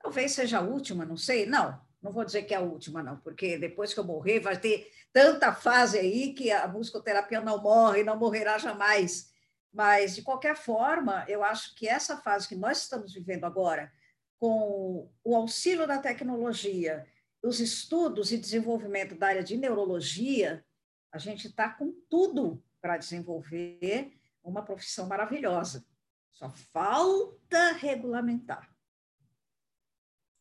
Talvez 0.00 0.32
seja 0.32 0.58
a 0.58 0.62
última, 0.62 1.04
não 1.04 1.16
sei. 1.16 1.46
Não, 1.46 1.80
não 2.02 2.12
vou 2.12 2.24
dizer 2.24 2.42
que 2.42 2.54
é 2.54 2.56
a 2.56 2.60
última, 2.60 3.02
não, 3.02 3.16
porque 3.18 3.58
depois 3.58 3.94
que 3.94 4.00
eu 4.00 4.04
morrer 4.04 4.40
vai 4.40 4.58
ter 4.58 4.90
tanta 5.12 5.52
fase 5.52 5.98
aí 5.98 6.34
que 6.34 6.50
a 6.50 6.68
musicoterapia 6.68 7.40
não 7.40 7.62
morre, 7.62 8.04
não 8.04 8.18
morrerá 8.18 8.58
jamais. 8.58 9.32
Mas, 9.72 10.14
de 10.14 10.22
qualquer 10.22 10.56
forma, 10.56 11.24
eu 11.28 11.44
acho 11.44 11.74
que 11.74 11.88
essa 11.88 12.16
fase 12.16 12.48
que 12.48 12.56
nós 12.56 12.82
estamos 12.82 13.12
vivendo 13.12 13.44
agora, 13.44 13.92
com 14.38 15.10
o 15.24 15.36
auxílio 15.36 15.86
da 15.86 15.98
tecnologia 15.98 17.06
os 17.46 17.60
estudos 17.60 18.32
e 18.32 18.38
desenvolvimento 18.38 19.14
da 19.14 19.28
área 19.28 19.44
de 19.44 19.56
neurologia, 19.56 20.64
a 21.12 21.18
gente 21.18 21.46
está 21.46 21.68
com 21.68 21.92
tudo 22.10 22.62
para 22.80 22.96
desenvolver 22.96 24.12
uma 24.42 24.62
profissão 24.62 25.06
maravilhosa. 25.06 25.84
Só 26.30 26.50
falta 26.50 27.72
regulamentar. 27.72 28.70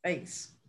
É 0.04 0.14
isso. 0.14 0.60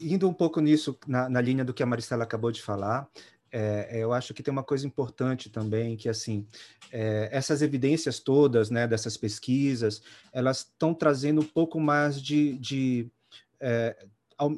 Indo 0.00 0.28
um 0.28 0.34
pouco 0.34 0.60
nisso, 0.60 0.98
na, 1.06 1.28
na 1.28 1.40
linha 1.40 1.64
do 1.64 1.72
que 1.72 1.82
a 1.82 1.86
Maristela 1.86 2.24
acabou 2.24 2.50
de 2.50 2.60
falar, 2.60 3.08
é, 3.50 4.02
eu 4.02 4.12
acho 4.12 4.34
que 4.34 4.42
tem 4.42 4.52
uma 4.52 4.64
coisa 4.64 4.86
importante 4.86 5.48
também, 5.48 5.96
que 5.96 6.08
assim, 6.08 6.46
é, 6.90 7.28
essas 7.32 7.62
evidências 7.62 8.18
todas, 8.18 8.68
né, 8.68 8.86
dessas 8.86 9.16
pesquisas, 9.16 10.02
elas 10.32 10.58
estão 10.58 10.92
trazendo 10.92 11.40
um 11.40 11.46
pouco 11.46 11.80
mais 11.80 12.20
de, 12.20 12.58
de 12.58 13.10
é, 13.60 14.06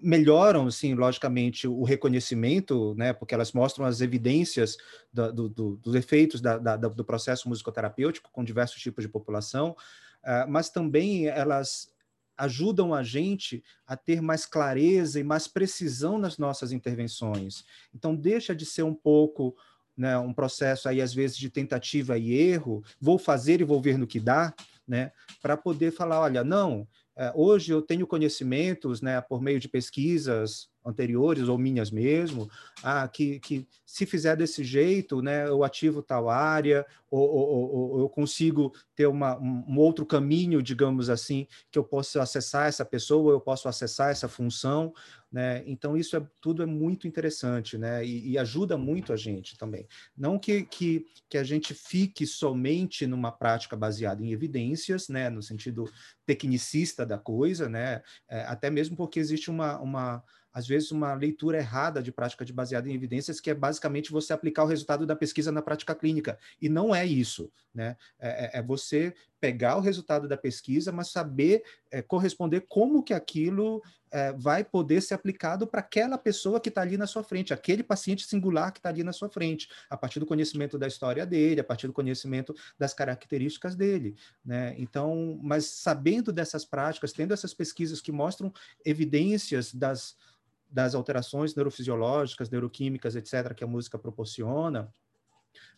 melhoram, 0.02 0.70
sim, 0.70 0.94
logicamente, 0.94 1.68
o 1.68 1.84
reconhecimento, 1.84 2.94
né, 2.96 3.12
porque 3.12 3.34
elas 3.34 3.52
mostram 3.52 3.86
as 3.86 4.00
evidências 4.00 4.76
do, 5.12 5.48
do, 5.48 5.76
dos 5.76 5.94
efeitos 5.94 6.40
da, 6.40 6.58
da, 6.58 6.76
do 6.76 7.04
processo 7.04 7.48
musicoterapêutico 7.48 8.30
com 8.32 8.42
diversos 8.42 8.80
tipos 8.82 9.04
de 9.04 9.08
população, 9.08 9.76
uh, 10.24 10.50
mas 10.50 10.68
também 10.68 11.26
elas 11.26 11.92
ajudam 12.36 12.94
a 12.94 13.02
gente 13.02 13.62
a 13.86 13.96
ter 13.96 14.20
mais 14.20 14.46
clareza 14.46 15.18
e 15.18 15.24
mais 15.24 15.48
precisão 15.48 16.18
nas 16.18 16.38
nossas 16.38 16.72
intervenções. 16.72 17.64
Então, 17.92 18.14
deixa 18.14 18.54
de 18.54 18.64
ser 18.64 18.84
um 18.84 18.94
pouco 18.94 19.56
né, 19.96 20.16
um 20.16 20.32
processo 20.32 20.88
aí, 20.88 21.02
às 21.02 21.12
vezes, 21.12 21.36
de 21.36 21.50
tentativa 21.50 22.16
e 22.16 22.32
erro, 22.32 22.84
vou 23.00 23.18
fazer 23.18 23.60
e 23.60 23.64
vou 23.64 23.82
ver 23.82 23.98
no 23.98 24.06
que 24.06 24.20
dá, 24.20 24.54
né, 24.86 25.10
para 25.42 25.56
poder 25.56 25.90
falar, 25.90 26.20
olha, 26.20 26.44
não, 26.44 26.86
hoje 27.34 27.72
eu 27.72 27.82
tenho 27.82 28.06
conhecimentos, 28.06 29.00
né, 29.02 29.20
por 29.20 29.42
meio 29.42 29.58
de 29.60 29.68
pesquisas 29.68 30.68
anteriores 30.88 31.48
ou 31.48 31.58
minhas 31.58 31.90
mesmo, 31.90 32.48
ah, 32.82 33.06
que, 33.06 33.38
que 33.40 33.66
se 33.84 34.06
fizer 34.06 34.36
desse 34.36 34.64
jeito, 34.64 35.20
né, 35.20 35.46
eu 35.48 35.62
ativo 35.62 36.02
tal 36.02 36.28
área, 36.28 36.86
ou, 37.10 37.28
ou, 37.28 37.74
ou 37.74 38.00
eu 38.00 38.08
consigo 38.08 38.72
ter 38.94 39.06
uma, 39.06 39.38
um, 39.38 39.78
outro 39.78 40.04
caminho, 40.04 40.62
digamos 40.62 41.08
assim, 41.08 41.46
que 41.70 41.78
eu 41.78 41.84
possa 41.84 42.22
acessar 42.22 42.68
essa 42.68 42.84
pessoa, 42.84 43.32
eu 43.32 43.40
posso 43.40 43.68
acessar 43.68 44.10
essa 44.10 44.28
função, 44.28 44.92
né? 45.30 45.62
Então 45.66 45.96
isso 45.96 46.16
é 46.16 46.26
tudo 46.40 46.62
é 46.62 46.66
muito 46.66 47.06
interessante, 47.06 47.76
né? 47.76 48.04
E, 48.04 48.30
e, 48.30 48.38
ajuda 48.38 48.76
muito 48.76 49.12
a 49.12 49.16
gente 49.16 49.56
também. 49.56 49.86
Não 50.16 50.38
que, 50.38 50.64
que, 50.64 51.06
que 51.28 51.38
a 51.38 51.44
gente 51.44 51.74
fique 51.74 52.26
somente 52.26 53.06
numa 53.06 53.30
prática 53.30 53.76
baseada 53.76 54.22
em 54.22 54.32
evidências, 54.32 55.08
né? 55.08 55.28
No 55.28 55.42
sentido 55.42 55.90
tecnicista 56.26 57.04
da 57.04 57.18
coisa, 57.18 57.68
né? 57.68 58.02
É, 58.28 58.42
até 58.42 58.70
mesmo 58.70 58.96
porque 58.96 59.20
existe 59.20 59.50
uma, 59.50 59.78
uma 59.80 60.24
às 60.52 60.66
vezes, 60.66 60.90
uma 60.90 61.14
leitura 61.14 61.58
errada 61.58 62.02
de 62.02 62.10
prática 62.10 62.44
de 62.44 62.52
baseada 62.52 62.88
em 62.88 62.94
evidências, 62.94 63.40
que 63.40 63.50
é 63.50 63.54
basicamente 63.54 64.10
você 64.10 64.32
aplicar 64.32 64.64
o 64.64 64.66
resultado 64.66 65.06
da 65.06 65.16
pesquisa 65.16 65.52
na 65.52 65.62
prática 65.62 65.94
clínica. 65.94 66.38
E 66.60 66.68
não 66.68 66.94
é 66.94 67.06
isso. 67.06 67.50
Né? 67.74 67.96
É, 68.18 68.56
é, 68.56 68.58
é 68.58 68.62
você 68.62 69.14
pegar 69.40 69.76
o 69.76 69.80
resultado 69.80 70.26
da 70.26 70.36
pesquisa, 70.36 70.90
mas 70.90 71.10
saber 71.10 71.62
é, 71.90 72.02
corresponder 72.02 72.66
como 72.68 73.02
que 73.02 73.14
aquilo 73.14 73.82
é, 74.10 74.32
vai 74.32 74.64
poder 74.64 75.00
ser 75.00 75.14
aplicado 75.14 75.66
para 75.66 75.80
aquela 75.80 76.18
pessoa 76.18 76.60
que 76.60 76.68
está 76.68 76.80
ali 76.80 76.96
na 76.96 77.06
sua 77.06 77.22
frente, 77.22 77.52
aquele 77.52 77.82
paciente 77.82 78.26
singular 78.26 78.72
que 78.72 78.78
está 78.78 78.88
ali 78.88 79.04
na 79.04 79.12
sua 79.12 79.28
frente, 79.28 79.68
a 79.88 79.96
partir 79.96 80.20
do 80.20 80.26
conhecimento 80.26 80.78
da 80.78 80.86
história 80.86 81.24
dele, 81.24 81.60
a 81.60 81.64
partir 81.64 81.86
do 81.86 81.92
conhecimento 81.92 82.54
das 82.78 82.94
características 82.94 83.76
dele. 83.76 84.16
Né? 84.44 84.74
Então, 84.78 85.38
mas 85.42 85.66
sabendo 85.66 86.32
dessas 86.32 86.64
práticas, 86.64 87.12
tendo 87.12 87.34
essas 87.34 87.54
pesquisas 87.54 88.00
que 88.00 88.12
mostram 88.12 88.52
evidências 88.84 89.72
das 89.72 90.16
das 90.70 90.94
alterações 90.94 91.54
neurofisiológicas, 91.54 92.50
neuroquímicas, 92.50 93.16
etc., 93.16 93.54
que 93.54 93.64
a 93.64 93.66
música 93.66 93.98
proporciona, 93.98 94.92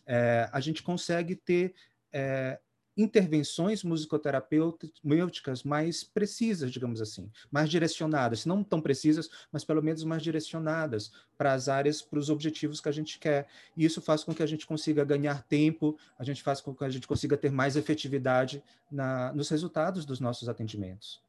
é, 0.05 0.49
a 0.51 0.59
gente 0.59 0.83
consegue 0.83 1.33
ter 1.33 1.73
é, 2.11 2.59
intervenções 3.01 3.83
musicoterapêuticas 3.83 5.63
mais 5.63 6.03
precisas, 6.03 6.71
digamos 6.71 7.01
assim, 7.01 7.29
mais 7.51 7.69
direcionadas, 7.69 8.45
não 8.45 8.63
tão 8.63 8.81
precisas, 8.81 9.29
mas 9.51 9.63
pelo 9.63 9.81
menos 9.81 10.03
mais 10.03 10.21
direcionadas 10.21 11.11
para 11.37 11.53
as 11.53 11.67
áreas, 11.67 12.01
para 12.01 12.19
os 12.19 12.29
objetivos 12.29 12.79
que 12.79 12.89
a 12.89 12.91
gente 12.91 13.19
quer. 13.19 13.47
E 13.75 13.83
isso 13.83 14.01
faz 14.01 14.23
com 14.23 14.33
que 14.33 14.43
a 14.43 14.45
gente 14.45 14.67
consiga 14.67 15.03
ganhar 15.03 15.43
tempo, 15.43 15.97
a 16.17 16.23
gente 16.23 16.43
faz 16.43 16.61
com 16.61 16.73
que 16.73 16.83
a 16.83 16.89
gente 16.89 17.07
consiga 17.07 17.35
ter 17.37 17.51
mais 17.51 17.75
efetividade 17.75 18.63
na, 18.91 19.33
nos 19.33 19.49
resultados 19.49 20.05
dos 20.05 20.19
nossos 20.19 20.47
atendimentos. 20.47 21.21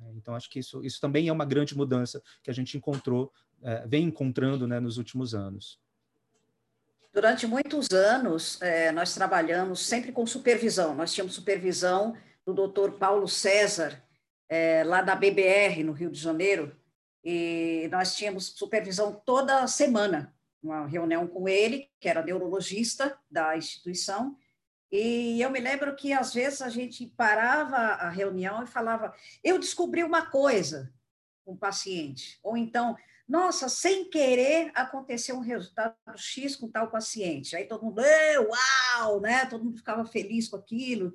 Né? 0.00 0.12
Então, 0.16 0.34
acho 0.34 0.50
que 0.50 0.58
isso, 0.58 0.84
isso 0.84 1.00
também 1.00 1.28
é 1.28 1.32
uma 1.32 1.44
grande 1.44 1.76
mudança 1.76 2.22
que 2.42 2.50
a 2.50 2.54
gente 2.54 2.76
encontrou, 2.76 3.32
é, 3.62 3.86
vem 3.86 4.04
encontrando 4.04 4.66
né, 4.66 4.78
nos 4.80 4.98
últimos 4.98 5.34
anos. 5.34 5.78
Durante 7.16 7.46
muitos 7.46 7.88
anos, 7.92 8.60
é, 8.60 8.92
nós 8.92 9.14
trabalhamos 9.14 9.86
sempre 9.86 10.12
com 10.12 10.26
supervisão. 10.26 10.94
Nós 10.94 11.14
tínhamos 11.14 11.34
supervisão 11.34 12.14
do 12.44 12.52
doutor 12.52 12.98
Paulo 12.98 13.26
César, 13.26 14.04
é, 14.50 14.84
lá 14.84 15.00
da 15.00 15.16
BBR, 15.16 15.82
no 15.82 15.92
Rio 15.92 16.10
de 16.10 16.20
Janeiro, 16.20 16.76
e 17.24 17.88
nós 17.90 18.14
tínhamos 18.14 18.48
supervisão 18.48 19.14
toda 19.24 19.66
semana, 19.66 20.30
uma 20.62 20.86
reunião 20.86 21.26
com 21.26 21.48
ele, 21.48 21.88
que 21.98 22.06
era 22.06 22.22
neurologista 22.22 23.18
da 23.30 23.56
instituição, 23.56 24.36
e 24.92 25.40
eu 25.40 25.48
me 25.48 25.58
lembro 25.58 25.96
que, 25.96 26.12
às 26.12 26.34
vezes, 26.34 26.60
a 26.60 26.68
gente 26.68 27.06
parava 27.16 27.76
a 27.76 28.10
reunião 28.10 28.62
e 28.62 28.66
falava: 28.66 29.14
Eu 29.42 29.58
descobri 29.58 30.04
uma 30.04 30.26
coisa 30.26 30.92
com 31.46 31.52
o 31.52 31.56
paciente. 31.56 32.38
Ou 32.42 32.58
então, 32.58 32.94
nossa, 33.28 33.68
sem 33.68 34.08
querer 34.08 34.70
aconteceu 34.74 35.36
um 35.36 35.40
resultado 35.40 35.96
X 36.16 36.54
com 36.54 36.70
tal 36.70 36.88
paciente. 36.88 37.56
Aí 37.56 37.64
todo 37.64 37.84
mundo, 37.84 38.00
uau, 38.00 39.20
né? 39.20 39.46
Todo 39.46 39.64
mundo 39.64 39.78
ficava 39.78 40.04
feliz 40.04 40.48
com 40.48 40.56
aquilo. 40.56 41.12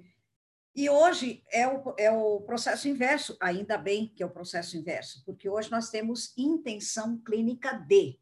E 0.75 0.89
hoje 0.89 1.43
é 1.51 1.67
o, 1.67 1.95
é 1.97 2.11
o 2.11 2.41
processo 2.41 2.87
inverso, 2.87 3.35
ainda 3.39 3.77
bem 3.77 4.07
que 4.15 4.23
é 4.23 4.25
o 4.25 4.29
processo 4.29 4.77
inverso, 4.77 5.21
porque 5.25 5.49
hoje 5.49 5.69
nós 5.69 5.89
temos 5.89 6.33
intenção 6.37 7.17
clínica 7.17 7.73
D. 7.73 8.17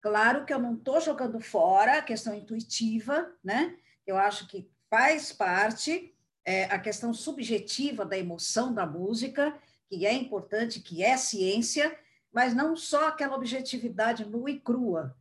Claro 0.00 0.44
que 0.44 0.52
eu 0.52 0.58
não 0.58 0.74
estou 0.74 1.00
jogando 1.00 1.38
fora 1.38 1.98
a 1.98 2.02
questão 2.02 2.34
intuitiva, 2.34 3.30
né? 3.44 3.76
Eu 4.06 4.16
acho 4.16 4.46
que 4.48 4.68
faz 4.90 5.32
parte 5.32 6.14
é, 6.44 6.64
a 6.64 6.78
questão 6.78 7.14
subjetiva 7.14 8.04
da 8.04 8.18
emoção 8.18 8.74
da 8.74 8.86
música, 8.86 9.56
que 9.88 10.06
é 10.06 10.12
importante, 10.12 10.80
que 10.80 11.04
é 11.04 11.16
ciência, 11.16 11.96
mas 12.32 12.54
não 12.54 12.74
só 12.74 13.08
aquela 13.08 13.36
objetividade 13.36 14.24
nua 14.24 14.50
e 14.50 14.58
crua. 14.58 15.16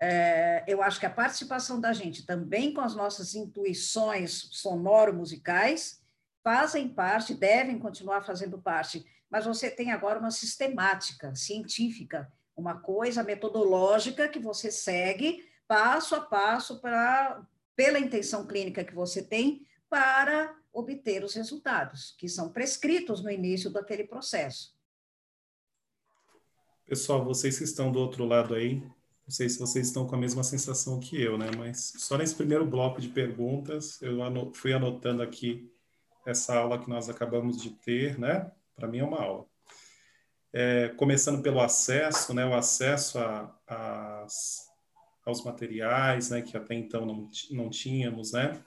É, 0.00 0.64
eu 0.66 0.82
acho 0.82 0.98
que 1.00 1.06
a 1.06 1.10
participação 1.10 1.80
da 1.80 1.92
gente 1.92 2.26
também 2.26 2.74
com 2.74 2.80
as 2.80 2.94
nossas 2.94 3.34
intuições 3.34 4.48
sonoro-musicais 4.50 6.02
fazem 6.42 6.88
parte, 6.88 7.34
devem 7.34 7.78
continuar 7.78 8.22
fazendo 8.22 8.60
parte, 8.60 9.06
mas 9.30 9.46
você 9.46 9.70
tem 9.70 9.92
agora 9.92 10.18
uma 10.18 10.30
sistemática 10.30 11.34
científica, 11.34 12.30
uma 12.56 12.80
coisa 12.80 13.22
metodológica 13.22 14.28
que 14.28 14.40
você 14.40 14.70
segue 14.70 15.48
passo 15.66 16.14
a 16.14 16.20
passo 16.20 16.80
para 16.80 17.40
pela 17.74 17.98
intenção 17.98 18.46
clínica 18.46 18.84
que 18.84 18.94
você 18.94 19.22
tem 19.22 19.66
para 19.88 20.54
obter 20.72 21.24
os 21.24 21.34
resultados, 21.34 22.14
que 22.18 22.28
são 22.28 22.50
prescritos 22.52 23.22
no 23.22 23.30
início 23.30 23.70
daquele 23.70 24.04
processo. 24.04 24.74
Pessoal, 26.86 27.24
vocês 27.24 27.58
que 27.58 27.64
estão 27.64 27.90
do 27.90 27.98
outro 27.98 28.24
lado 28.24 28.54
aí, 28.54 28.76
não 28.76 29.30
sei 29.30 29.48
se 29.48 29.58
vocês 29.58 29.86
estão 29.86 30.06
com 30.06 30.14
a 30.14 30.18
mesma 30.18 30.42
sensação 30.42 31.00
que 31.00 31.20
eu, 31.20 31.38
né? 31.38 31.46
Mas 31.56 31.92
só 31.98 32.18
nesse 32.18 32.34
primeiro 32.34 32.66
bloco 32.66 33.00
de 33.00 33.08
perguntas, 33.08 34.00
eu 34.02 34.18
fui 34.54 34.72
anotando 34.72 35.22
aqui 35.22 35.70
essa 36.26 36.56
aula 36.56 36.78
que 36.78 36.88
nós 36.88 37.08
acabamos 37.08 37.60
de 37.60 37.70
ter, 37.70 38.18
né? 38.18 38.50
Para 38.76 38.88
mim 38.88 38.98
é 38.98 39.04
uma 39.04 39.22
aula. 39.22 39.46
É, 40.52 40.88
começando 40.90 41.42
pelo 41.42 41.60
acesso, 41.60 42.34
né? 42.34 42.44
O 42.44 42.54
acesso 42.54 43.18
a, 43.18 43.56
a 43.66 44.26
aos 45.24 45.44
materiais, 45.44 46.30
né, 46.30 46.42
que 46.42 46.56
até 46.56 46.74
então 46.74 47.06
não, 47.06 47.30
não 47.50 47.70
tínhamos, 47.70 48.32
né? 48.32 48.60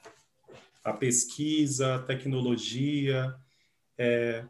A 0.84 0.94
pesquisa, 0.94 1.96
a 1.96 2.00
tecnologia, 2.00 3.36
é, 3.98 4.46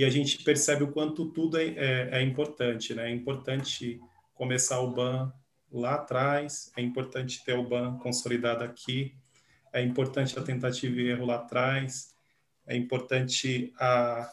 e 0.00 0.04
a 0.04 0.08
gente 0.08 0.42
percebe 0.42 0.82
o 0.82 0.92
quanto 0.92 1.26
tudo 1.26 1.58
é, 1.58 1.66
é, 1.76 2.08
é, 2.12 2.22
importante, 2.22 2.94
né? 2.94 3.10
É 3.10 3.14
importante 3.14 4.00
começar 4.32 4.80
o 4.80 4.94
BAN 4.94 5.30
lá 5.70 5.96
atrás, 5.96 6.72
é 6.74 6.80
importante 6.80 7.44
ter 7.44 7.52
o 7.52 7.68
BAN 7.68 7.98
consolidado 7.98 8.64
aqui, 8.64 9.14
é 9.70 9.82
importante 9.82 10.38
a 10.38 10.42
tentativa 10.42 10.98
e 10.98 11.08
erro 11.08 11.26
lá 11.26 11.34
atrás, 11.34 12.14
é 12.66 12.74
importante 12.74 13.74
a, 13.78 14.32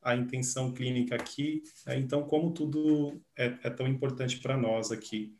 a 0.00 0.16
intenção 0.16 0.72
clínica 0.72 1.14
aqui. 1.14 1.62
Né? 1.84 1.98
Então, 1.98 2.22
como 2.22 2.50
tudo 2.50 3.20
é, 3.36 3.52
é 3.64 3.68
tão 3.68 3.86
importante 3.86 4.38
para 4.40 4.56
nós 4.56 4.90
aqui. 4.90 5.36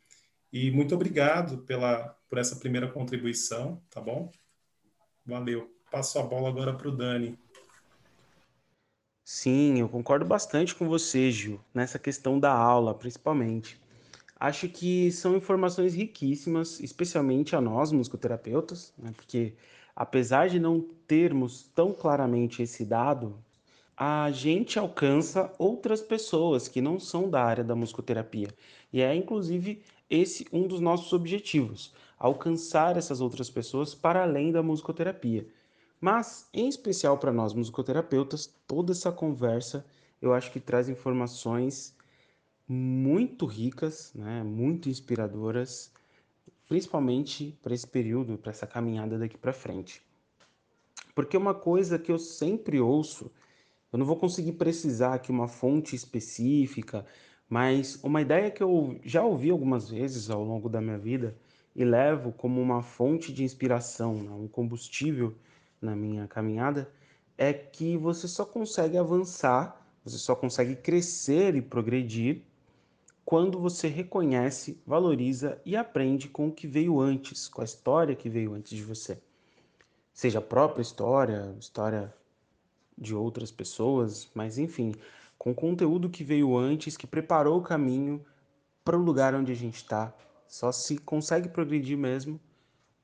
E 0.51 0.69
muito 0.69 0.93
obrigado 0.93 1.63
pela, 1.63 2.15
por 2.29 2.37
essa 2.37 2.57
primeira 2.57 2.87
contribuição, 2.87 3.81
tá 3.89 3.99
bom? 3.99 4.31
Valeu. 5.25 5.75
Passo 5.89 6.19
a 6.19 6.21
bola 6.21 6.47
agora 6.47 6.75
para 6.75 6.89
o 6.89 6.95
Dani. 6.95 7.39
Sim, 9.25 9.79
eu 9.79 9.87
concordo 9.89 10.25
bastante 10.25 10.75
com 10.75 10.87
você, 10.87 11.31
Gil, 11.31 11.59
nessa 11.73 11.97
questão 11.99 12.39
da 12.39 12.51
aula, 12.53 12.93
principalmente. 12.93 13.79
Acho 14.39 14.67
que 14.69 15.11
são 15.11 15.37
informações 15.37 15.93
riquíssimas, 15.95 16.79
especialmente 16.81 17.55
a 17.55 17.61
nós, 17.61 17.91
musicoterapeutas, 17.91 18.93
né? 18.97 19.13
porque 19.15 19.53
apesar 19.95 20.49
de 20.49 20.59
não 20.59 20.81
termos 21.07 21.63
tão 21.75 21.93
claramente 21.93 22.61
esse 22.61 22.85
dado, 22.85 23.37
a 23.97 24.29
gente 24.31 24.79
alcança 24.79 25.53
outras 25.59 26.01
pessoas 26.01 26.67
que 26.67 26.81
não 26.81 26.99
são 26.99 27.29
da 27.29 27.43
área 27.43 27.63
da 27.63 27.75
musicoterapia. 27.75 28.49
E 28.91 29.01
é 29.01 29.15
inclusive 29.15 29.83
esse 30.09 30.47
um 30.51 30.67
dos 30.67 30.79
nossos 30.81 31.13
objetivos, 31.13 31.93
alcançar 32.19 32.97
essas 32.97 33.21
outras 33.21 33.49
pessoas 33.49 33.95
para 33.95 34.23
além 34.23 34.51
da 34.51 34.63
musicoterapia. 34.63 35.47
Mas, 36.03 36.49
em 36.53 36.67
especial 36.67 37.17
para 37.17 37.31
nós 37.31 37.53
musicoterapeutas, 37.53 38.53
toda 38.67 38.91
essa 38.91 39.09
conversa 39.09 39.85
eu 40.21 40.33
acho 40.33 40.51
que 40.51 40.59
traz 40.59 40.89
informações 40.89 41.95
muito 42.67 43.45
ricas, 43.45 44.11
né, 44.13 44.43
muito 44.43 44.89
inspiradoras, 44.89 45.93
principalmente 46.67 47.57
para 47.63 47.73
esse 47.73 47.87
período, 47.87 48.37
para 48.37 48.51
essa 48.51 48.67
caminhada 48.67 49.17
daqui 49.17 49.37
para 49.37 49.53
frente. 49.53 50.01
Porque 51.15 51.37
uma 51.37 51.53
coisa 51.53 51.97
que 51.97 52.11
eu 52.11 52.19
sempre 52.19 52.81
ouço, 52.81 53.31
eu 53.89 53.97
não 53.97 54.05
vou 54.05 54.17
conseguir 54.17 54.51
precisar 54.51 55.13
aqui 55.13 55.31
uma 55.31 55.47
fonte 55.47 55.95
específica, 55.95 57.05
mas 57.47 57.97
uma 58.03 58.21
ideia 58.21 58.51
que 58.51 58.61
eu 58.61 58.99
já 59.05 59.23
ouvi 59.23 59.49
algumas 59.49 59.89
vezes 59.89 60.29
ao 60.29 60.43
longo 60.43 60.67
da 60.67 60.81
minha 60.81 60.97
vida 60.97 61.33
e 61.73 61.85
levo 61.85 62.33
como 62.33 62.59
uma 62.61 62.81
fonte 62.81 63.31
de 63.31 63.41
inspiração, 63.41 64.15
né, 64.21 64.31
um 64.31 64.49
combustível 64.49 65.33
na 65.83 65.95
minha 65.95 66.27
caminhada, 66.27 66.89
é 67.37 67.51
que 67.53 67.97
você 67.97 68.27
só 68.27 68.45
consegue 68.45 68.97
avançar, 68.97 69.79
você 70.03 70.17
só 70.17 70.35
consegue 70.35 70.75
crescer 70.75 71.55
e 71.55 71.61
progredir 71.61 72.43
quando 73.25 73.59
você 73.59 73.87
reconhece, 73.87 74.81
valoriza 74.85 75.59
e 75.65 75.75
aprende 75.75 76.27
com 76.27 76.47
o 76.47 76.51
que 76.51 76.67
veio 76.67 76.99
antes, 76.99 77.47
com 77.47 77.61
a 77.61 77.65
história 77.65 78.15
que 78.15 78.29
veio 78.29 78.53
antes 78.53 78.75
de 78.75 78.83
você. 78.83 79.17
Seja 80.13 80.39
a 80.39 80.41
própria 80.41 80.81
história, 80.81 81.55
história 81.59 82.13
de 82.97 83.15
outras 83.15 83.51
pessoas, 83.51 84.29
mas 84.35 84.57
enfim, 84.57 84.93
com 85.37 85.51
o 85.51 85.55
conteúdo 85.55 86.09
que 86.09 86.23
veio 86.23 86.55
antes, 86.57 86.95
que 86.95 87.07
preparou 87.07 87.59
o 87.59 87.63
caminho 87.63 88.23
para 88.83 88.97
o 88.97 89.01
lugar 89.01 89.33
onde 89.33 89.51
a 89.51 89.55
gente 89.55 89.75
está. 89.75 90.13
Só 90.47 90.71
se 90.71 90.97
consegue 90.97 91.49
progredir 91.49 91.97
mesmo 91.97 92.39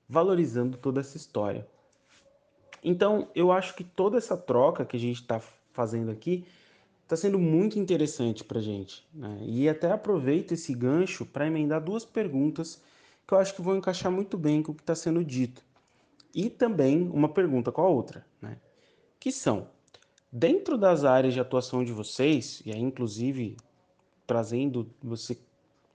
valorizando 0.08 0.78
toda 0.78 1.02
essa 1.02 1.18
história. 1.18 1.68
Então, 2.84 3.28
eu 3.36 3.52
acho 3.52 3.76
que 3.76 3.84
toda 3.84 4.18
essa 4.18 4.38
troca 4.38 4.86
que 4.86 4.98
a 4.98 5.00
gente 5.00 5.22
está 5.22 5.42
fazendo 5.74 6.12
aqui 6.12 6.46
está 7.04 7.16
sendo 7.16 7.40
muito 7.40 7.80
interessante 7.80 8.44
para 8.44 8.60
a 8.60 8.62
gente. 8.62 9.08
Né? 9.14 9.40
E 9.42 9.68
até 9.68 9.92
aproveito 9.92 10.52
esse 10.52 10.74
gancho 10.74 11.26
para 11.26 11.48
emendar 11.48 11.84
duas 11.84 12.06
perguntas 12.06 12.82
que 13.28 13.34
eu 13.34 13.38
acho 13.38 13.56
que 13.56 13.62
vão 13.62 13.78
encaixar 13.78 14.12
muito 14.12 14.38
bem 14.38 14.62
com 14.62 14.72
o 14.72 14.76
que 14.76 14.82
está 14.82 14.96
sendo 14.96 15.24
dito. 15.24 15.64
E 16.34 16.50
também 16.50 17.10
uma 17.10 17.30
pergunta 17.30 17.72
com 17.72 17.82
a 17.82 17.88
outra, 17.88 18.26
né? 18.42 18.58
que 19.20 19.32
são, 19.32 19.68
dentro 20.32 20.78
das 20.78 21.04
áreas 21.04 21.34
de 21.34 21.40
atuação 21.40 21.84
de 21.84 21.92
vocês, 21.92 22.62
e 22.66 22.72
aí 22.72 22.80
inclusive 22.80 23.58
trazendo 24.26 24.88
você 25.02 25.38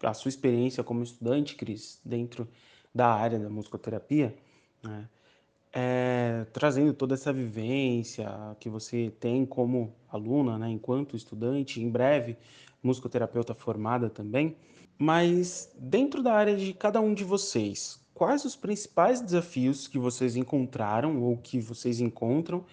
a 0.03 0.12
sua 0.12 0.28
experiência 0.28 0.82
como 0.82 1.03
estudante, 1.03 1.55
Cris, 1.55 2.01
dentro 2.05 2.49
da 2.95 3.07
área 3.07 3.39
da 3.39 3.49
musicoterapia, 3.49 4.37
né? 4.82 5.09
É, 5.75 6.47
trazendo 6.53 6.95
toda 6.95 7.14
essa 7.14 7.33
vivência 7.33 8.31
que 8.61 8.68
você 8.68 9.12
tem 9.18 9.45
como 9.45 9.93
aluna, 10.09 10.57
né, 10.57 10.70
enquanto 10.70 11.16
estudante, 11.16 11.83
em 11.83 11.91
breve 11.91 12.37
musicoterapeuta 12.81 13.55
formada 13.55 14.09
também. 14.09 14.57
Mas 14.97 15.75
dentro 15.77 16.22
da 16.22 16.33
área 16.33 16.57
de 16.57 16.72
cada 16.72 17.01
um 17.01 17.12
de 17.12 17.25
vocês, 17.25 18.01
quais 18.14 18.45
os 18.45 18.55
principais 18.55 19.20
desafios 19.20 19.89
que 19.89 19.99
vocês 19.99 20.37
encontraram 20.37 21.20
ou 21.20 21.37
que 21.37 21.59
vocês 21.59 22.01
encontram? 22.01 22.64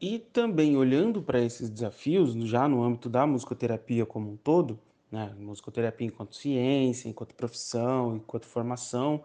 E 0.00 0.18
também 0.18 0.76
olhando 0.76 1.22
para 1.22 1.40
esses 1.40 1.70
desafios, 1.70 2.32
já 2.48 2.66
no 2.66 2.82
âmbito 2.82 3.08
da 3.08 3.26
musicoterapia 3.26 4.04
como 4.04 4.32
um 4.32 4.36
todo, 4.36 4.80
né, 5.12 5.32
musicoterapia 5.38 6.08
enquanto 6.08 6.34
ciência, 6.34 7.08
enquanto 7.08 7.34
profissão, 7.34 8.16
enquanto 8.16 8.46
formação, 8.46 9.22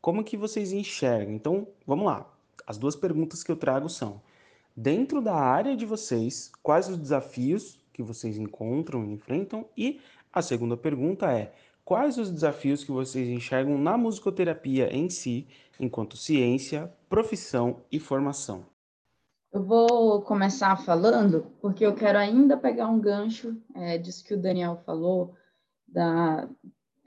como 0.00 0.24
que 0.24 0.36
vocês 0.36 0.72
enxergam? 0.72 1.34
Então, 1.34 1.68
vamos 1.86 2.06
lá. 2.06 2.30
As 2.66 2.78
duas 2.78 2.94
perguntas 2.94 3.42
que 3.42 3.50
eu 3.50 3.56
trago 3.56 3.88
são: 3.88 4.20
dentro 4.76 5.20
da 5.20 5.34
área 5.34 5.76
de 5.76 5.84
vocês, 5.84 6.52
quais 6.62 6.88
os 6.88 6.96
desafios 6.96 7.78
que 7.92 8.02
vocês 8.02 8.36
encontram 8.36 9.04
e 9.04 9.12
enfrentam? 9.12 9.66
E 9.76 10.00
a 10.32 10.42
segunda 10.42 10.76
pergunta 10.76 11.32
é: 11.32 11.52
quais 11.84 12.18
os 12.18 12.30
desafios 12.30 12.84
que 12.84 12.92
vocês 12.92 13.28
enxergam 13.28 13.78
na 13.78 13.96
musicoterapia 13.96 14.94
em 14.94 15.08
si, 15.10 15.48
enquanto 15.80 16.16
ciência, 16.16 16.92
profissão 17.08 17.82
e 17.90 17.98
formação? 17.98 18.66
Eu 19.50 19.64
vou 19.64 20.20
começar 20.22 20.76
falando, 20.76 21.46
porque 21.60 21.84
eu 21.84 21.94
quero 21.94 22.18
ainda 22.18 22.56
pegar 22.56 22.88
um 22.88 23.00
gancho 23.00 23.56
é, 23.74 23.96
disso 23.96 24.22
que 24.22 24.34
o 24.34 24.40
Daniel 24.40 24.82
falou, 24.84 25.34
da, 25.86 26.46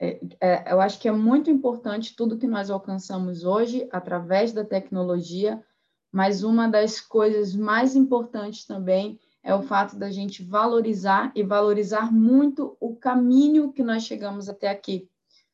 é, 0.03 0.19
é, 0.41 0.73
eu 0.73 0.81
acho 0.81 0.99
que 0.99 1.07
é 1.07 1.11
muito 1.11 1.51
importante 1.51 2.15
tudo 2.15 2.37
que 2.37 2.47
nós 2.47 2.71
alcançamos 2.71 3.43
hoje 3.43 3.87
através 3.91 4.51
da 4.51 4.65
tecnologia, 4.65 5.63
mas 6.11 6.43
uma 6.43 6.67
das 6.67 6.99
coisas 6.99 7.55
mais 7.55 7.95
importantes 7.95 8.65
também 8.65 9.19
é 9.43 9.53
o 9.53 9.61
fato 9.61 9.95
da 9.95 10.09
gente 10.09 10.43
valorizar 10.43 11.31
e 11.35 11.43
valorizar 11.43 12.11
muito 12.11 12.75
o 12.79 12.95
caminho 12.95 13.71
que 13.71 13.83
nós 13.83 14.01
chegamos 14.01 14.49
até 14.49 14.69
aqui. 14.69 15.07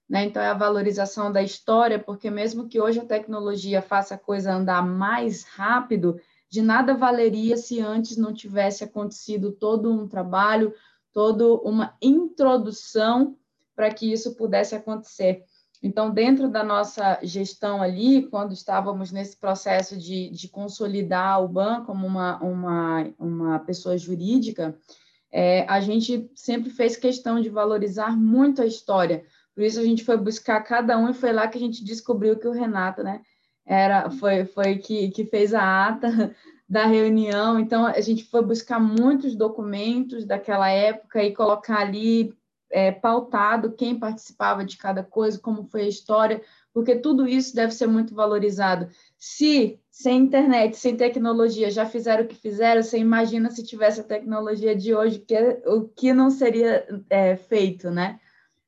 Né? 0.07 0.23
Então, 0.23 0.41
é 0.41 0.47
a 0.47 0.53
valorização 0.53 1.29
da 1.29 1.43
história, 1.43 1.99
porque 1.99 2.29
mesmo 2.29 2.69
que 2.69 2.79
hoje 2.79 3.01
a 3.01 3.05
tecnologia 3.05 3.81
faça 3.81 4.15
a 4.15 4.17
coisa 4.17 4.53
andar 4.53 4.81
mais 4.81 5.43
rápido, 5.43 6.17
de 6.49 6.61
nada 6.61 6.93
valeria 6.93 7.57
se 7.57 7.81
antes 7.81 8.15
não 8.15 8.33
tivesse 8.33 8.81
acontecido 8.81 9.51
todo 9.51 9.91
um 9.91 10.07
trabalho, 10.07 10.73
toda 11.11 11.45
uma 11.55 11.97
introdução 12.01 13.35
para 13.77 13.93
que 13.93 14.11
isso 14.11 14.35
pudesse 14.35 14.73
acontecer. 14.75 15.43
Então, 15.83 16.09
dentro 16.09 16.49
da 16.49 16.63
nossa 16.63 17.19
gestão 17.21 17.83
ali, 17.83 18.23
quando 18.23 18.51
estávamos 18.51 19.11
nesse 19.11 19.37
processo 19.37 19.95
de, 19.95 20.31
de 20.31 20.47
consolidar 20.47 21.43
o 21.43 21.47
banco 21.47 21.85
como 21.85 22.07
uma, 22.07 22.41
uma, 22.41 23.13
uma 23.19 23.59
pessoa 23.59 23.95
jurídica, 23.95 24.75
é, 25.31 25.63
a 25.69 25.79
gente 25.79 26.31
sempre 26.33 26.71
fez 26.71 26.95
questão 26.95 27.39
de 27.39 27.49
valorizar 27.49 28.17
muito 28.17 28.63
a 28.63 28.65
história. 28.65 29.23
Por 29.53 29.63
isso, 29.63 29.79
a 29.79 29.83
gente 29.83 30.03
foi 30.03 30.17
buscar 30.17 30.59
cada 30.61 30.97
um 30.97 31.11
e 31.11 31.13
foi 31.13 31.31
lá 31.31 31.47
que 31.47 31.59
a 31.59 31.61
gente 31.61 31.85
descobriu 31.85 32.39
que 32.39 32.47
o 32.47 32.51
Renato, 32.51 33.03
né, 33.03 33.21
era, 33.63 34.09
foi, 34.09 34.45
foi 34.45 34.79
que, 34.79 35.11
que 35.11 35.25
fez 35.25 35.53
a 35.53 35.87
ata 35.87 36.35
da 36.67 36.87
reunião. 36.87 37.59
Então, 37.59 37.85
a 37.85 38.01
gente 38.01 38.23
foi 38.23 38.43
buscar 38.43 38.79
muitos 38.79 39.35
documentos 39.35 40.25
daquela 40.25 40.67
época 40.69 41.23
e 41.23 41.35
colocar 41.35 41.81
ali 41.81 42.35
é, 42.71 42.91
pautado 42.91 43.73
quem 43.73 43.97
participava 43.97 44.63
de 44.63 44.77
cada 44.77 45.03
coisa, 45.03 45.39
como 45.39 45.63
foi 45.63 45.81
a 45.83 45.87
história, 45.87 46.41
porque 46.73 46.95
tudo 46.95 47.27
isso 47.27 47.55
deve 47.55 47.73
ser 47.73 47.87
muito 47.87 48.13
valorizado. 48.13 48.89
Se 49.17 49.79
sem 49.89 50.19
internet, 50.19 50.77
sem 50.77 50.95
tecnologia, 50.95 51.71
já 51.71 51.85
fizeram 51.85 52.23
o 52.23 52.27
que 52.27 52.35
fizeram, 52.35 52.83
você 52.83 52.99
imagina 52.99 53.49
se 53.49 53.63
tivesse 53.63 54.01
a 54.01 54.03
tecnologia 54.03 54.75
de 54.75 54.93
hoje, 54.93 55.19
que 55.19 55.35
é, 55.35 55.61
o 55.65 55.87
que 55.87 56.13
não 56.13 56.29
seria 56.29 56.85
é, 57.09 57.35
feito, 57.35 57.89
né? 57.89 58.19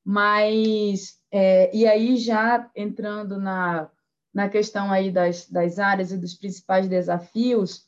Mas, 0.04 1.20
é, 1.32 1.70
e 1.76 1.86
aí 1.86 2.18
já 2.18 2.68
entrando 2.76 3.38
na, 3.40 3.90
na 4.34 4.50
questão 4.50 4.92
aí 4.92 5.12
das, 5.12 5.48
das 5.48 5.78
áreas 5.78 6.12
e 6.12 6.18
dos 6.18 6.34
principais 6.34 6.88
desafios, 6.88 7.86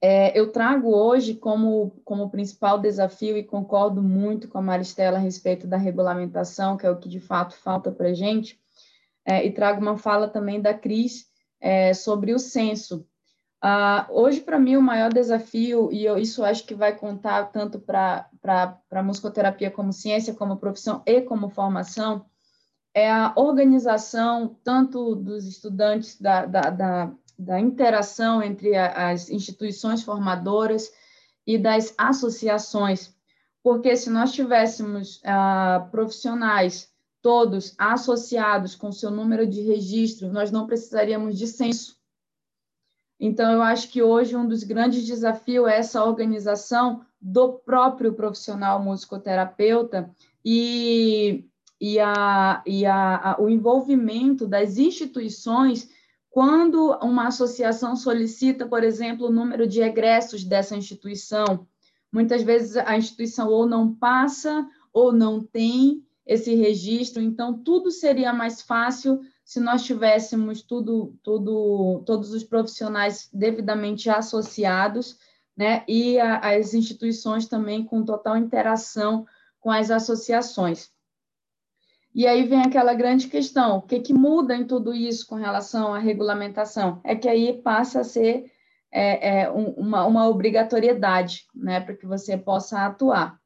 é, 0.00 0.38
eu 0.38 0.52
trago 0.52 0.94
hoje 0.94 1.34
como, 1.34 2.00
como 2.04 2.30
principal 2.30 2.78
desafio, 2.78 3.36
e 3.36 3.42
concordo 3.42 4.02
muito 4.02 4.48
com 4.48 4.58
a 4.58 4.62
Maristela 4.62 5.18
a 5.18 5.20
respeito 5.20 5.66
da 5.66 5.76
regulamentação, 5.76 6.76
que 6.76 6.86
é 6.86 6.90
o 6.90 6.98
que 6.98 7.08
de 7.08 7.18
fato 7.18 7.56
falta 7.56 7.90
para 7.90 8.08
a 8.08 8.14
gente, 8.14 8.60
é, 9.24 9.44
e 9.44 9.52
trago 9.52 9.80
uma 9.80 9.98
fala 9.98 10.28
também 10.28 10.60
da 10.60 10.72
Cris 10.72 11.26
é, 11.60 11.92
sobre 11.92 12.32
o 12.32 12.38
censo. 12.38 13.06
Ah, 13.60 14.06
hoje, 14.10 14.40
para 14.40 14.58
mim, 14.58 14.76
o 14.76 14.82
maior 14.82 15.12
desafio, 15.12 15.90
e 15.92 16.04
eu, 16.04 16.16
isso 16.16 16.44
acho 16.44 16.64
que 16.64 16.74
vai 16.74 16.96
contar 16.96 17.46
tanto 17.46 17.80
para 17.80 18.30
a 18.90 19.02
musicoterapia 19.02 19.70
como 19.70 19.92
ciência, 19.92 20.32
como 20.32 20.58
profissão 20.58 21.02
e 21.04 21.20
como 21.22 21.50
formação, 21.50 22.24
é 22.94 23.10
a 23.10 23.32
organização 23.36 24.56
tanto 24.62 25.16
dos 25.16 25.44
estudantes 25.44 26.20
da, 26.20 26.46
da, 26.46 26.70
da 26.70 27.12
da 27.38 27.60
interação 27.60 28.42
entre 28.42 28.74
a, 28.74 29.10
as 29.10 29.30
instituições 29.30 30.02
formadoras 30.02 30.90
e 31.46 31.56
das 31.56 31.94
associações, 31.96 33.14
porque 33.62 33.96
se 33.96 34.10
nós 34.10 34.32
tivéssemos 34.32 35.20
ah, 35.24 35.88
profissionais 35.90 36.92
todos 37.22 37.74
associados 37.78 38.74
com 38.74 38.90
seu 38.90 39.10
número 39.10 39.46
de 39.46 39.62
registro, 39.62 40.32
nós 40.32 40.50
não 40.50 40.66
precisaríamos 40.66 41.38
de 41.38 41.46
censo. 41.46 41.96
Então, 43.20 43.50
eu 43.50 43.62
acho 43.62 43.90
que 43.90 44.02
hoje 44.02 44.36
um 44.36 44.46
dos 44.46 44.62
grandes 44.62 45.04
desafios 45.06 45.68
é 45.68 45.78
essa 45.78 46.04
organização 46.04 47.04
do 47.20 47.54
próprio 47.54 48.12
profissional 48.12 48.80
musicoterapeuta 48.80 50.08
e, 50.44 51.44
e, 51.80 51.98
a, 51.98 52.62
e 52.64 52.86
a, 52.86 53.32
a, 53.32 53.42
o 53.42 53.48
envolvimento 53.48 54.46
das 54.46 54.78
instituições 54.78 55.90
quando 56.38 56.96
uma 57.02 57.26
associação 57.26 57.96
solicita, 57.96 58.64
por 58.64 58.84
exemplo, 58.84 59.26
o 59.26 59.32
número 59.32 59.66
de 59.66 59.80
egressos 59.80 60.44
dessa 60.44 60.76
instituição, 60.76 61.66
muitas 62.12 62.44
vezes 62.44 62.76
a 62.76 62.96
instituição 62.96 63.48
ou 63.48 63.66
não 63.66 63.92
passa 63.92 64.64
ou 64.92 65.12
não 65.12 65.42
tem 65.42 66.00
esse 66.24 66.54
registro, 66.54 67.20
então 67.20 67.58
tudo 67.58 67.90
seria 67.90 68.32
mais 68.32 68.62
fácil 68.62 69.18
se 69.44 69.58
nós 69.58 69.82
tivéssemos 69.82 70.62
tudo, 70.62 71.12
tudo, 71.24 72.04
todos 72.06 72.32
os 72.32 72.44
profissionais 72.44 73.28
devidamente 73.32 74.08
associados, 74.08 75.18
né, 75.56 75.82
e 75.88 76.20
a, 76.20 76.38
as 76.54 76.72
instituições 76.72 77.48
também 77.48 77.82
com 77.82 78.04
total 78.04 78.36
interação 78.36 79.26
com 79.58 79.72
as 79.72 79.90
associações. 79.90 80.88
E 82.18 82.26
aí 82.26 82.42
vem 82.42 82.62
aquela 82.62 82.94
grande 82.94 83.28
questão: 83.28 83.76
o 83.76 83.82
que, 83.82 84.00
que 84.00 84.12
muda 84.12 84.56
em 84.56 84.66
tudo 84.66 84.92
isso 84.92 85.24
com 85.24 85.36
relação 85.36 85.94
à 85.94 86.00
regulamentação? 86.00 87.00
É 87.04 87.14
que 87.14 87.28
aí 87.28 87.62
passa 87.62 88.00
a 88.00 88.04
ser 88.04 88.50
é, 88.90 89.42
é, 89.42 89.50
um, 89.52 89.70
uma, 89.74 90.04
uma, 90.04 90.28
obrigatoriedade, 90.28 91.46
né, 91.54 91.78
para 91.78 91.94
que 91.94 92.04
você 92.04 92.36
possa 92.36 92.84
atuar. 92.84 93.38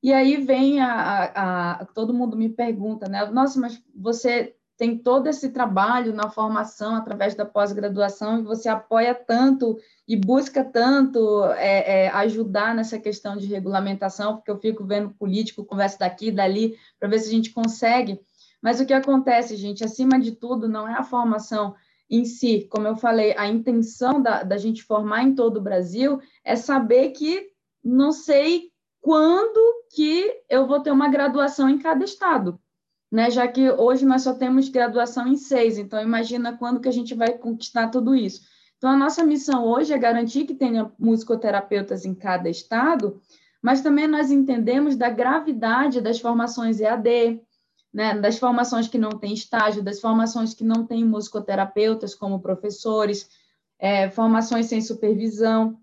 E 0.00 0.12
aí 0.12 0.36
vem 0.36 0.80
a, 0.80 0.92
a, 0.94 1.72
a, 1.72 1.84
todo 1.86 2.14
mundo 2.14 2.36
me 2.36 2.48
pergunta, 2.48 3.08
né? 3.08 3.26
Nossa, 3.26 3.58
mas 3.58 3.82
você 3.92 4.54
tem 4.82 4.98
todo 4.98 5.28
esse 5.28 5.50
trabalho 5.50 6.12
na 6.12 6.28
formação 6.28 6.96
através 6.96 7.36
da 7.36 7.46
pós-graduação 7.46 8.40
e 8.40 8.42
você 8.42 8.68
apoia 8.68 9.14
tanto 9.14 9.78
e 10.08 10.16
busca 10.16 10.64
tanto 10.64 11.44
é, 11.52 12.06
é, 12.06 12.08
ajudar 12.08 12.74
nessa 12.74 12.98
questão 12.98 13.36
de 13.36 13.46
regulamentação, 13.46 14.34
porque 14.34 14.50
eu 14.50 14.58
fico 14.58 14.84
vendo 14.84 15.14
político, 15.14 15.64
conversa 15.64 16.00
daqui 16.00 16.32
dali, 16.32 16.76
para 16.98 17.08
ver 17.08 17.20
se 17.20 17.28
a 17.28 17.30
gente 17.30 17.52
consegue. 17.52 18.18
Mas 18.60 18.80
o 18.80 18.84
que 18.84 18.92
acontece, 18.92 19.54
gente, 19.54 19.84
acima 19.84 20.18
de 20.18 20.32
tudo, 20.32 20.68
não 20.68 20.88
é 20.88 20.94
a 20.94 21.04
formação 21.04 21.76
em 22.10 22.24
si, 22.24 22.66
como 22.68 22.88
eu 22.88 22.96
falei, 22.96 23.36
a 23.38 23.46
intenção 23.46 24.20
da, 24.20 24.42
da 24.42 24.56
gente 24.56 24.82
formar 24.82 25.22
em 25.22 25.32
todo 25.32 25.58
o 25.58 25.62
Brasil 25.62 26.20
é 26.44 26.56
saber 26.56 27.10
que 27.10 27.46
não 27.84 28.10
sei 28.10 28.72
quando 29.00 29.84
que 29.94 30.28
eu 30.50 30.66
vou 30.66 30.80
ter 30.80 30.90
uma 30.90 31.08
graduação 31.08 31.68
em 31.68 31.78
cada 31.78 32.04
estado, 32.04 32.58
né? 33.12 33.30
Já 33.30 33.46
que 33.46 33.70
hoje 33.70 34.06
nós 34.06 34.22
só 34.22 34.32
temos 34.32 34.70
graduação 34.70 35.28
em 35.28 35.36
seis, 35.36 35.76
então 35.76 36.00
imagina 36.00 36.56
quando 36.56 36.80
que 36.80 36.88
a 36.88 36.92
gente 36.92 37.14
vai 37.14 37.36
conquistar 37.36 37.88
tudo 37.88 38.14
isso. 38.14 38.40
Então 38.78 38.88
a 38.88 38.96
nossa 38.96 39.22
missão 39.22 39.66
hoje 39.66 39.92
é 39.92 39.98
garantir 39.98 40.46
que 40.46 40.54
tenha 40.54 40.90
musicoterapeutas 40.98 42.06
em 42.06 42.14
cada 42.14 42.48
estado, 42.48 43.20
mas 43.60 43.82
também 43.82 44.08
nós 44.08 44.30
entendemos 44.30 44.96
da 44.96 45.10
gravidade 45.10 46.00
das 46.00 46.18
formações 46.18 46.80
EAD, 46.80 47.40
né, 47.92 48.18
das 48.18 48.38
formações 48.38 48.88
que 48.88 48.96
não 48.96 49.10
têm 49.10 49.34
estágio, 49.34 49.82
das 49.82 50.00
formações 50.00 50.54
que 50.54 50.64
não 50.64 50.86
têm 50.86 51.04
musicoterapeutas 51.04 52.14
como 52.14 52.40
professores, 52.40 53.28
é, 53.78 54.08
formações 54.08 54.66
sem 54.66 54.80
supervisão. 54.80 55.78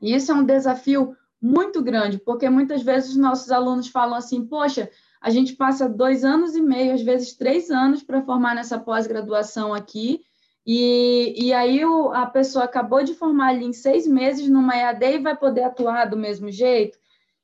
E 0.00 0.14
isso 0.14 0.32
é 0.32 0.34
um 0.34 0.44
desafio 0.44 1.14
muito 1.40 1.82
grande, 1.82 2.18
porque 2.18 2.48
muitas 2.48 2.82
vezes 2.82 3.10
os 3.10 3.16
nossos 3.16 3.50
alunos 3.50 3.88
falam 3.88 4.14
assim: 4.14 4.46
poxa, 4.46 4.88
a 5.22 5.30
gente 5.30 5.54
passa 5.54 5.88
dois 5.88 6.24
anos 6.24 6.56
e 6.56 6.60
meio, 6.60 6.92
às 6.92 7.02
vezes 7.02 7.34
três 7.34 7.70
anos, 7.70 8.02
para 8.02 8.22
formar 8.22 8.56
nessa 8.56 8.78
pós-graduação 8.78 9.72
aqui, 9.72 10.20
e, 10.66 11.46
e 11.46 11.52
aí 11.52 11.84
o, 11.84 12.12
a 12.12 12.26
pessoa 12.26 12.64
acabou 12.64 13.02
de 13.02 13.14
formar 13.14 13.48
ali 13.50 13.64
em 13.64 13.72
seis 13.72 14.06
meses 14.06 14.48
numa 14.48 14.76
EAD 14.76 15.04
e 15.04 15.18
vai 15.18 15.36
poder 15.36 15.62
atuar 15.62 16.06
do 16.06 16.16
mesmo 16.16 16.50
jeito. 16.50 16.98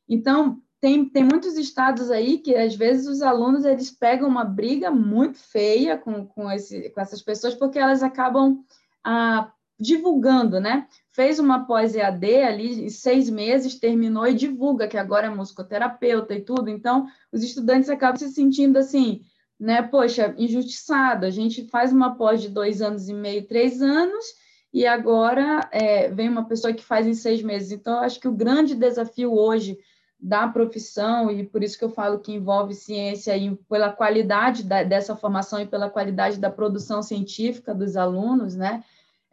Então, 0.09 0.61
tem, 0.81 1.09
tem 1.09 1.25
muitos 1.25 1.57
estados 1.57 2.11
aí 2.11 2.39
que 2.39 2.55
às 2.55 2.75
vezes 2.75 3.07
os 3.07 3.23
alunos 3.23 3.65
eles 3.65 3.91
pegam 3.91 4.29
uma 4.29 4.45
briga 4.45 4.91
muito 4.91 5.39
feia 5.39 5.97
com, 5.97 6.27
com, 6.27 6.51
esse, 6.51 6.91
com 6.91 7.01
essas 7.01 7.21
pessoas 7.23 7.55
porque 7.55 7.79
elas 7.79 8.03
acabam 8.03 8.65
ah, 9.05 9.53
divulgando, 9.79 10.59
né? 10.61 10.87
Fez 11.13 11.39
uma 11.39 11.65
pós-EAD 11.65 12.43
ali 12.43 12.85
em 12.85 12.89
seis 12.89 13.31
meses, 13.31 13.79
terminou 13.79 14.27
e 14.27 14.35
divulga 14.35 14.89
que 14.89 14.97
agora 14.97 15.27
é 15.27 15.31
musicoterapeuta 15.31 16.35
e 16.35 16.41
tudo. 16.41 16.69
Então, 16.69 17.07
os 17.33 17.43
estudantes 17.43 17.89
acabam 17.89 18.17
se 18.17 18.29
sentindo 18.31 18.77
assim, 18.77 19.23
né? 19.59 19.83
Poxa, 19.83 20.35
injustiçado. 20.37 21.27
A 21.27 21.31
gente 21.31 21.69
faz 21.69 21.93
uma 21.93 22.17
pós 22.17 22.41
de 22.41 22.49
dois 22.49 22.83
anos 22.83 23.09
e 23.09 23.15
meio, 23.15 23.47
três 23.47 23.81
anos, 23.81 24.25
e 24.73 24.87
agora 24.87 25.69
é, 25.73 26.09
vem 26.11 26.29
uma 26.29 26.47
pessoa 26.47 26.73
que 26.73 26.85
faz 26.85 27.07
em 27.07 27.15
seis 27.15 27.43
meses. 27.43 27.71
Então, 27.71 27.99
acho 28.01 28.19
que 28.19 28.29
o 28.29 28.35
grande 28.35 28.75
desafio 28.75 29.33
hoje 29.33 29.79
da 30.21 30.49
profissão, 30.49 31.31
e 31.31 31.47
por 31.47 31.63
isso 31.63 31.79
que 31.79 31.85
eu 31.85 31.91
falo 31.91 32.19
que 32.19 32.33
envolve 32.33 32.75
ciência 32.75 33.37
e 33.37 33.55
pela 33.69 33.93
qualidade 33.93 34.65
da, 34.65 34.83
dessa 34.83 35.15
formação 35.15 35.61
e 35.61 35.67
pela 35.67 35.89
qualidade 35.89 36.39
da 36.39 36.51
produção 36.51 37.03
científica 37.03 37.73
dos 37.73 37.97
alunos, 37.97 38.57
né? 38.57 38.83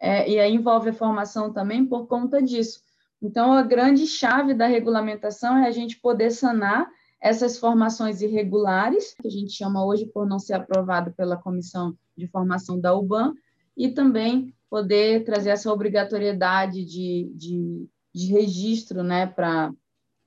É, 0.05 0.29
e 0.29 0.39
aí 0.39 0.53
envolve 0.53 0.91
a 0.91 0.93
formação 0.93 1.51
também 1.51 1.83
por 1.83 2.05
conta 2.05 2.39
disso. 2.39 2.79
Então, 3.19 3.51
a 3.51 3.63
grande 3.63 4.05
chave 4.05 4.53
da 4.53 4.67
regulamentação 4.67 5.57
é 5.57 5.67
a 5.67 5.71
gente 5.71 5.99
poder 5.99 6.29
sanar 6.29 6.87
essas 7.19 7.57
formações 7.57 8.21
irregulares, 8.21 9.15
que 9.19 9.27
a 9.27 9.31
gente 9.31 9.53
chama 9.53 9.83
hoje 9.83 10.05
por 10.05 10.27
não 10.27 10.37
ser 10.37 10.53
aprovado 10.53 11.11
pela 11.13 11.35
Comissão 11.35 11.97
de 12.15 12.27
Formação 12.27 12.79
da 12.79 12.93
UBAN, 12.93 13.33
e 13.75 13.89
também 13.89 14.53
poder 14.69 15.23
trazer 15.23 15.49
essa 15.49 15.73
obrigatoriedade 15.73 16.85
de, 16.85 17.31
de, 17.33 17.89
de 18.13 18.27
registro 18.27 19.01
né, 19.01 19.25
para 19.25 19.73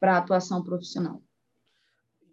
a 0.02 0.16
atuação 0.16 0.60
profissional. 0.60 1.22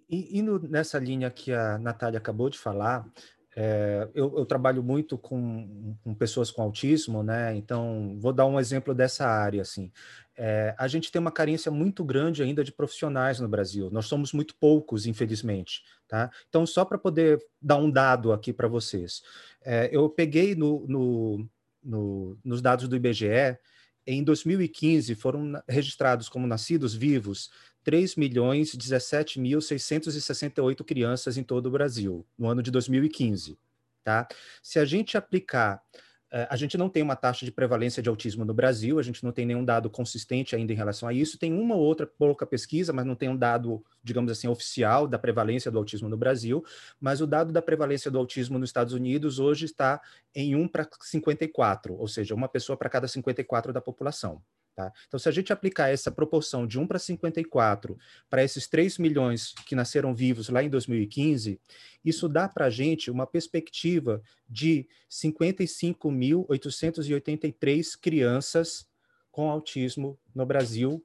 E, 0.10 0.40
indo 0.40 0.68
nessa 0.68 0.98
linha 0.98 1.30
que 1.30 1.54
a 1.54 1.78
Natália 1.78 2.18
acabou 2.18 2.50
de 2.50 2.58
falar, 2.58 3.08
é, 3.56 4.10
eu, 4.14 4.38
eu, 4.38 4.46
trabalho 4.46 4.84
muito 4.84 5.18
com, 5.18 5.96
com, 6.04 6.14
pessoas 6.14 6.52
com 6.52 6.62
autismo, 6.62 7.24
né? 7.24 7.56
Então, 7.56 8.18
vou 8.20 8.34
dar 8.34 8.46
um 8.46 8.60
exemplo 8.60 8.94
dessa 8.94 9.26
área, 9.26 9.62
assim. 9.62 9.90
É, 10.36 10.76
a 10.78 10.90
gente 10.90 11.10
tem 11.10 11.22
uma 11.22 11.32
carência 11.32 11.72
muito 11.72 12.04
grande 12.04 12.44
ainda 12.44 12.66
de 12.66 12.72
profissionais 12.74 13.40
no 13.40 13.48
Brasil. 13.48 13.90
Nós 13.90 14.08
somos 14.08 14.34
muito 14.34 14.56
poucos, 14.56 15.06
infelizmente, 15.06 15.84
tá? 16.06 16.30
Então, 16.50 16.66
só 16.66 16.84
para 16.84 16.98
poder 16.98 17.42
dar 17.62 17.78
um 17.78 17.90
dado 17.90 18.34
aqui 18.34 18.52
para 18.52 18.68
vocês, 18.68 19.24
é, 19.64 19.90
eu 19.90 20.10
peguei 20.10 20.54
no, 20.54 20.86
no, 20.86 21.50
no, 21.82 22.38
nos 22.44 22.62
dados 22.62 22.90
do 22.90 22.96
IBGE 22.98 23.58
em 24.08 24.24
2015 24.24 25.16
foram 25.16 25.60
registrados 25.68 26.30
como 26.30 26.46
nascidos 26.46 26.94
vivos 26.94 27.50
3 27.86 28.18
milhões 28.18 28.76
17 28.76 29.40
mil 29.40 29.62
668 29.62 30.84
crianças 30.84 31.38
em 31.38 31.44
todo 31.44 31.68
o 31.68 31.72
Brasil, 31.72 32.26
no 32.38 32.50
ano 32.50 32.62
de 32.62 32.70
2015. 32.70 33.58
Tá? 34.04 34.28
Se 34.62 34.78
a 34.78 34.84
gente 34.84 35.16
aplicar 35.18 35.82
é, 36.36 36.48
a 36.50 36.58
gente 36.58 36.78
não 36.78 36.90
tem 36.90 37.02
uma 37.02 37.16
taxa 37.16 37.46
de 37.46 37.52
prevalência 37.52 38.04
de 38.04 38.10
autismo 38.10 38.44
no 38.44 38.54
Brasil, 38.54 39.00
a 39.00 39.02
gente 39.02 39.24
não 39.24 39.32
tem 39.32 39.46
nenhum 39.46 39.64
dado 39.64 39.90
consistente 39.90 40.54
ainda 40.54 40.74
em 40.74 40.76
relação 40.76 41.08
a 41.08 41.14
isso. 41.14 41.38
Tem 41.38 41.54
uma 41.54 41.76
ou 41.76 41.82
outra 41.82 42.06
pouca 42.06 42.46
pesquisa, 42.46 42.92
mas 42.92 43.06
não 43.06 43.16
tem 43.16 43.30
um 43.30 43.38
dado, 43.38 43.82
digamos 44.04 44.30
assim, 44.30 44.48
oficial 44.50 45.08
da 45.08 45.18
prevalência 45.18 45.72
do 45.72 45.78
autismo 45.78 46.10
no 46.10 46.18
Brasil. 46.18 46.62
Mas 47.00 47.22
o 47.22 47.28
dado 47.28 47.54
da 47.54 47.62
prevalência 47.62 48.12
do 48.12 48.18
autismo 48.18 48.60
nos 48.60 48.68
Estados 48.68 48.94
Unidos 48.94 49.40
hoje 49.40 49.64
está 49.64 50.02
em 50.36 50.58
1 50.58 50.68
para 50.68 50.86
54, 51.00 51.96
ou 51.96 52.08
seja, 52.08 52.36
uma 52.36 52.50
pessoa 52.50 52.76
para 52.76 52.90
cada 52.90 53.08
54 53.08 53.72
da 53.72 53.80
população. 53.80 54.42
Tá? 54.76 54.92
Então, 55.08 55.18
se 55.18 55.30
a 55.30 55.32
gente 55.32 55.54
aplicar 55.54 55.88
essa 55.88 56.12
proporção 56.12 56.68
de 56.68 56.78
1 56.78 56.86
para 56.86 57.00
54 57.00 57.98
para 58.30 58.44
esses 58.44 58.68
3 58.68 58.98
milhões 58.98 59.54
que 59.66 59.74
nasceram 59.74 60.14
vivos 60.14 60.50
lá 60.50 60.62
em 60.62 60.70
2015, 60.70 61.58
isso 62.04 62.28
dá 62.28 62.50
para 62.50 62.66
a 62.66 62.70
gente 62.70 63.10
uma 63.10 63.26
perspectiva 63.26 64.22
de 64.50 64.86
55.883 65.10 67.98
crianças 68.02 68.86
com 69.32 69.50
autismo 69.50 70.20
no 70.34 70.46
Brasil 70.46 71.02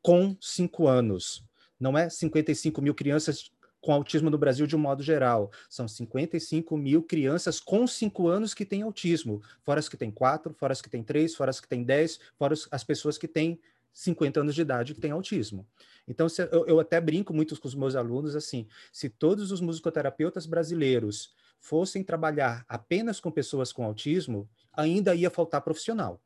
com 0.00 0.36
5 0.40 0.86
anos. 0.86 1.44
Não 1.78 1.98
é 1.98 2.08
55 2.08 2.80
mil 2.80 2.94
crianças 2.94 3.50
com 3.80 3.92
autismo 3.92 4.30
no 4.30 4.38
Brasil 4.38 4.66
de 4.66 4.76
um 4.76 4.78
modo 4.78 5.02
geral. 5.02 5.50
São 5.68 5.86
55 5.86 6.76
mil 6.76 7.02
crianças 7.02 7.60
com 7.60 7.86
5 7.86 8.28
anos 8.28 8.54
que 8.54 8.64
têm 8.64 8.82
autismo, 8.82 9.42
fora 9.62 9.80
as 9.80 9.88
que 9.88 9.96
têm 9.96 10.10
4, 10.10 10.54
fora 10.54 10.72
as 10.72 10.82
que 10.82 10.90
têm 10.90 11.02
3, 11.02 11.34
fora 11.34 11.50
as 11.50 11.60
que 11.60 11.68
têm 11.68 11.82
10, 11.82 12.18
fora 12.36 12.54
as 12.70 12.84
pessoas 12.84 13.16
que 13.16 13.28
têm 13.28 13.60
50 13.92 14.40
anos 14.40 14.54
de 14.54 14.60
idade 14.62 14.94
que 14.94 15.00
têm 15.00 15.10
autismo. 15.10 15.66
Então, 16.06 16.28
se, 16.28 16.42
eu, 16.52 16.66
eu 16.66 16.80
até 16.80 17.00
brinco 17.00 17.34
muito 17.34 17.58
com 17.60 17.68
os 17.68 17.74
meus 17.74 17.96
alunos 17.96 18.36
assim: 18.36 18.66
se 18.92 19.08
todos 19.08 19.50
os 19.50 19.60
musicoterapeutas 19.60 20.46
brasileiros 20.46 21.32
fossem 21.58 22.04
trabalhar 22.04 22.64
apenas 22.68 23.18
com 23.18 23.30
pessoas 23.30 23.72
com 23.72 23.84
autismo, 23.84 24.48
ainda 24.72 25.14
ia 25.14 25.30
faltar 25.30 25.60
profissional 25.60 26.22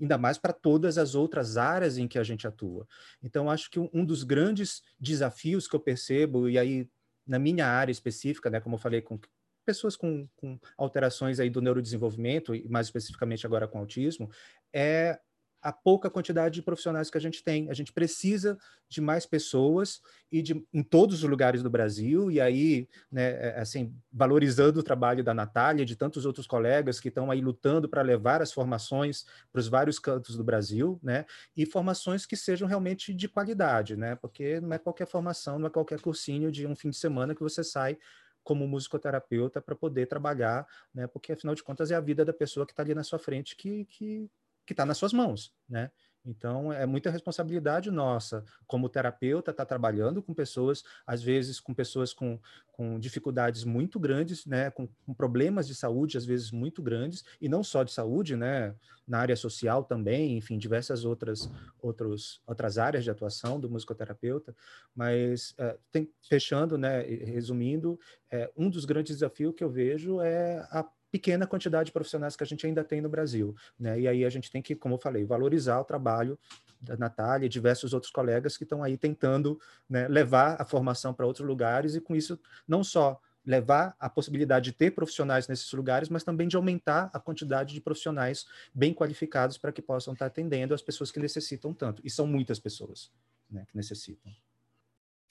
ainda 0.00 0.18
mais 0.18 0.38
para 0.38 0.52
todas 0.52 0.98
as 0.98 1.14
outras 1.14 1.56
áreas 1.56 1.98
em 1.98 2.08
que 2.08 2.18
a 2.18 2.24
gente 2.24 2.46
atua. 2.46 2.86
Então, 3.22 3.50
acho 3.50 3.70
que 3.70 3.78
um 3.78 4.04
dos 4.04 4.22
grandes 4.22 4.82
desafios 4.98 5.68
que 5.68 5.76
eu 5.76 5.80
percebo, 5.80 6.48
e 6.48 6.58
aí 6.58 6.88
na 7.26 7.38
minha 7.38 7.66
área 7.66 7.92
específica, 7.92 8.50
né, 8.50 8.60
como 8.60 8.74
eu 8.74 8.80
falei, 8.80 9.00
com 9.00 9.18
pessoas 9.64 9.96
com, 9.96 10.28
com 10.36 10.58
alterações 10.76 11.40
aí 11.40 11.48
do 11.48 11.62
neurodesenvolvimento, 11.62 12.54
e 12.54 12.68
mais 12.68 12.86
especificamente 12.86 13.46
agora 13.46 13.66
com 13.66 13.78
autismo, 13.78 14.30
é 14.72 15.18
a 15.64 15.72
pouca 15.72 16.10
quantidade 16.10 16.56
de 16.56 16.62
profissionais 16.62 17.08
que 17.08 17.16
a 17.16 17.20
gente 17.20 17.42
tem. 17.42 17.70
A 17.70 17.72
gente 17.72 17.90
precisa 17.90 18.58
de 18.86 19.00
mais 19.00 19.24
pessoas 19.24 20.02
e 20.30 20.42
de, 20.42 20.62
em 20.74 20.82
todos 20.82 21.24
os 21.24 21.30
lugares 21.30 21.62
do 21.62 21.70
Brasil, 21.70 22.30
e 22.30 22.38
aí, 22.38 22.86
né, 23.10 23.30
é, 23.30 23.60
assim, 23.60 23.96
valorizando 24.12 24.80
o 24.80 24.82
trabalho 24.82 25.24
da 25.24 25.32
Natália 25.32 25.82
e 25.82 25.86
de 25.86 25.96
tantos 25.96 26.26
outros 26.26 26.46
colegas 26.46 27.00
que 27.00 27.08
estão 27.08 27.30
aí 27.30 27.40
lutando 27.40 27.88
para 27.88 28.02
levar 28.02 28.42
as 28.42 28.52
formações 28.52 29.24
para 29.50 29.58
os 29.58 29.66
vários 29.66 29.98
cantos 29.98 30.36
do 30.36 30.44
Brasil, 30.44 31.00
né, 31.02 31.24
e 31.56 31.64
formações 31.64 32.26
que 32.26 32.36
sejam 32.36 32.68
realmente 32.68 33.14
de 33.14 33.26
qualidade, 33.26 33.96
né, 33.96 34.16
porque 34.16 34.60
não 34.60 34.74
é 34.74 34.78
qualquer 34.78 35.06
formação, 35.06 35.58
não 35.58 35.68
é 35.68 35.70
qualquer 35.70 35.98
cursinho 35.98 36.52
de 36.52 36.66
um 36.66 36.76
fim 36.76 36.90
de 36.90 36.96
semana 36.98 37.34
que 37.34 37.42
você 37.42 37.64
sai 37.64 37.96
como 38.42 38.68
musicoterapeuta 38.68 39.62
para 39.62 39.74
poder 39.74 40.06
trabalhar, 40.06 40.66
né? 40.92 41.06
Porque 41.06 41.32
afinal 41.32 41.54
de 41.54 41.62
contas 41.62 41.90
é 41.90 41.94
a 41.94 42.00
vida 42.00 42.26
da 42.26 42.32
pessoa 42.32 42.66
que 42.66 42.72
está 42.72 42.82
ali 42.82 42.94
na 42.94 43.02
sua 43.02 43.18
frente 43.18 43.56
que, 43.56 43.86
que 43.86 44.30
que 44.66 44.72
está 44.72 44.84
nas 44.84 44.98
suas 44.98 45.12
mãos, 45.12 45.52
né? 45.68 45.90
Então, 46.24 46.72
é 46.72 46.86
muita 46.86 47.10
responsabilidade 47.10 47.90
nossa, 47.90 48.44
como 48.66 48.88
terapeuta, 48.88 49.50
estar 49.50 49.64
tá 49.64 49.68
trabalhando 49.68 50.22
com 50.22 50.32
pessoas, 50.32 50.82
às 51.06 51.22
vezes 51.22 51.60
com 51.60 51.74
pessoas 51.74 52.14
com, 52.14 52.40
com 52.72 52.98
dificuldades 52.98 53.62
muito 53.62 54.00
grandes, 54.00 54.46
né, 54.46 54.70
com, 54.70 54.88
com, 55.04 55.12
problemas 55.12 55.66
de 55.66 55.74
saúde, 55.74 56.16
às 56.16 56.24
vezes 56.24 56.50
muito 56.50 56.82
grandes, 56.82 57.24
e 57.40 57.48
não 57.48 57.62
só 57.62 57.82
de 57.82 57.92
saúde, 57.92 58.36
né, 58.36 58.74
na 59.06 59.18
área 59.18 59.36
social 59.36 59.84
também, 59.84 60.38
enfim, 60.38 60.56
diversas 60.56 61.04
outras, 61.04 61.50
outros, 61.82 62.40
outras 62.46 62.78
áreas 62.78 63.04
de 63.04 63.10
atuação 63.10 63.60
do 63.60 63.68
musicoterapeuta. 63.68 64.56
Mas, 64.94 65.54
é, 65.58 65.76
tem, 65.92 66.10
fechando, 66.26 66.78
né, 66.78 67.02
resumindo, 67.02 68.00
é, 68.30 68.50
um 68.56 68.70
dos 68.70 68.86
grandes 68.86 69.16
desafios 69.16 69.54
que 69.54 69.62
eu 69.62 69.70
vejo 69.70 70.22
é 70.22 70.66
a 70.70 70.88
pequena 71.14 71.46
quantidade 71.46 71.86
de 71.86 71.92
profissionais 71.92 72.34
que 72.34 72.42
a 72.42 72.46
gente 72.46 72.66
ainda 72.66 72.82
tem 72.82 73.00
no 73.00 73.08
Brasil. 73.08 73.54
Né? 73.78 74.00
E 74.00 74.08
aí 74.08 74.24
a 74.24 74.28
gente 74.28 74.50
tem 74.50 74.60
que, 74.60 74.74
como 74.74 74.96
eu 74.96 74.98
falei, 74.98 75.24
valorizar 75.24 75.78
o 75.78 75.84
trabalho 75.84 76.36
da 76.80 76.96
Natália 76.96 77.46
e 77.46 77.48
diversos 77.48 77.94
outros 77.94 78.10
colegas 78.10 78.56
que 78.56 78.64
estão 78.64 78.82
aí 78.82 78.96
tentando 78.96 79.56
né, 79.88 80.08
levar 80.08 80.60
a 80.60 80.64
formação 80.64 81.14
para 81.14 81.24
outros 81.24 81.46
lugares 81.46 81.94
e 81.94 82.00
com 82.00 82.16
isso 82.16 82.36
não 82.66 82.82
só 82.82 83.20
levar 83.46 83.94
a 84.00 84.10
possibilidade 84.10 84.64
de 84.64 84.72
ter 84.72 84.90
profissionais 84.90 85.46
nesses 85.46 85.72
lugares, 85.72 86.08
mas 86.08 86.24
também 86.24 86.48
de 86.48 86.56
aumentar 86.56 87.10
a 87.14 87.20
quantidade 87.20 87.74
de 87.74 87.80
profissionais 87.80 88.44
bem 88.74 88.92
qualificados 88.92 89.56
para 89.56 89.70
que 89.70 89.80
possam 89.80 90.14
estar 90.14 90.26
atendendo 90.26 90.74
as 90.74 90.82
pessoas 90.82 91.12
que 91.12 91.20
necessitam 91.20 91.72
tanto. 91.72 92.02
E 92.04 92.10
são 92.10 92.26
muitas 92.26 92.58
pessoas 92.58 93.12
né, 93.48 93.64
que 93.68 93.76
necessitam. 93.76 94.32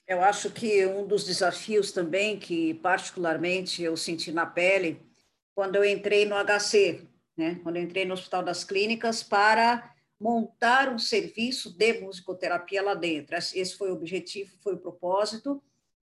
Eu 0.08 0.22
acho 0.22 0.50
que 0.50 0.86
um 0.86 1.06
dos 1.06 1.26
desafios 1.26 1.92
também 1.92 2.38
que 2.38 2.72
particularmente 2.72 3.82
eu 3.82 3.94
senti 3.98 4.32
na 4.32 4.46
pele 4.46 5.13
quando 5.54 5.76
eu 5.76 5.84
entrei 5.84 6.24
no 6.24 6.34
HC, 6.36 7.06
né? 7.36 7.60
quando 7.62 7.76
eu 7.76 7.82
entrei 7.82 8.04
no 8.04 8.14
Hospital 8.14 8.42
das 8.42 8.64
Clínicas, 8.64 9.22
para 9.22 9.94
montar 10.18 10.88
um 10.88 10.98
serviço 10.98 11.76
de 11.76 12.00
musicoterapia 12.00 12.82
lá 12.82 12.94
dentro. 12.94 13.36
Esse 13.36 13.76
foi 13.76 13.90
o 13.90 13.94
objetivo, 13.94 14.56
foi 14.62 14.74
o 14.74 14.78
propósito. 14.78 15.62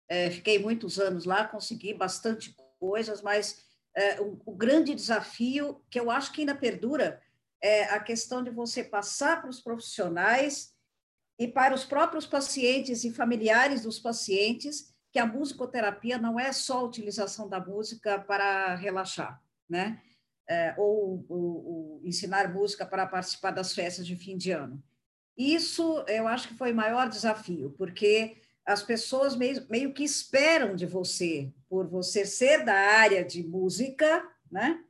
É, 0.09 0.30
fiquei 0.30 0.59
muitos 0.59 0.99
anos 0.99 1.24
lá, 1.24 1.47
consegui 1.47 1.95
bastante 1.95 2.55
coisas, 2.78 3.22
mas 3.22 3.64
é, 3.95 4.20
o, 4.20 4.40
o, 4.45 4.55
grande 4.55 4.95
desafio, 4.95 5.82
que 5.90 5.99
eu 5.99 6.11
acho 6.11 6.32
que 6.32 6.42
ainda 6.42 6.55
perdura, 6.55 7.20
é 7.62 7.84
a 7.84 7.99
questão 7.99 8.42
de 8.42 8.51
você 8.51 8.84
passar 8.84 9.40
para 9.40 9.51
os 9.51 9.61
profissionais 9.61 10.74
e 11.38 11.49
para 11.49 11.74
os 11.74 11.84
próprios 11.84 12.26
pacientes 12.26 13.05
e 13.05 13.11
familiares 13.11 13.82
dos 13.82 13.99
pacientes 13.99 14.93
que 15.14 15.18
a 15.20 15.26
musicoterapia 15.26 16.18
não 16.18 16.40
é 16.40 16.52
só 16.52 16.80
a 16.80 16.82
utilização 16.82 17.48
da 17.48 17.60
música 17.60 18.18
para 18.18 18.74
relaxar, 18.74 19.40
né? 19.68 20.02
É, 20.48 20.74
ou, 20.76 21.24
ou, 21.28 21.66
ou, 21.66 22.00
ensinar 22.02 22.52
música 22.52 22.84
para 22.84 23.06
participar 23.06 23.52
das 23.52 23.72
festas 23.72 24.04
de 24.04 24.16
fim 24.16 24.36
de 24.36 24.50
ano. 24.50 24.82
Isso 25.38 26.04
eu 26.08 26.26
acho 26.26 26.48
que 26.48 26.54
foi 26.54 26.72
o 26.72 26.74
maior 26.74 27.08
desafio, 27.08 27.72
porque 27.78 28.38
as 28.66 28.82
pessoas 28.82 29.36
meio, 29.36 29.64
meio 29.70 29.94
que 29.94 30.02
esperam 30.02 30.74
de 30.74 30.84
você, 30.84 31.54
por 31.68 31.86
você 31.86 32.26
ser 32.26 32.64
da 32.64 32.74
área 32.74 33.24
de 33.24 33.44
música, 33.44 34.28
né? 34.50 34.82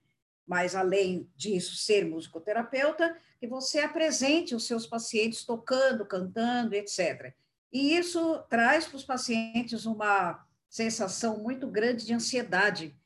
mas 0.47 0.75
além 0.75 1.31
disso, 1.37 1.77
ser 1.77 2.07
musicoterapeuta, 2.07 3.15
que 3.39 3.47
você 3.47 3.81
apresente 3.81 4.55
os 4.55 4.67
seus 4.67 4.87
pacientes 4.87 5.45
tocando, 5.45 6.07
cantando, 6.07 6.75
etc. 6.75 7.35
E 7.75 7.97
isso 7.97 8.39
traz 8.49 8.87
para 8.87 8.97
os 8.97 9.05
pacientes 9.05 9.85
uma 9.85 10.47
sensação 10.69 11.39
muito 11.39 11.67
grande 11.67 12.07
de 12.07 12.15
ansiedade, 12.15 12.97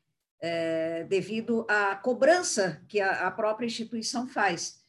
é, 0.41 1.05
devido 1.05 1.67
à 1.69 1.97
cobrança 1.97 2.85
que 2.87 3.01
a, 3.01 3.27
a, 3.27 3.31
própria 3.31 3.67
instituição 3.67 4.29
faz. 4.29 4.85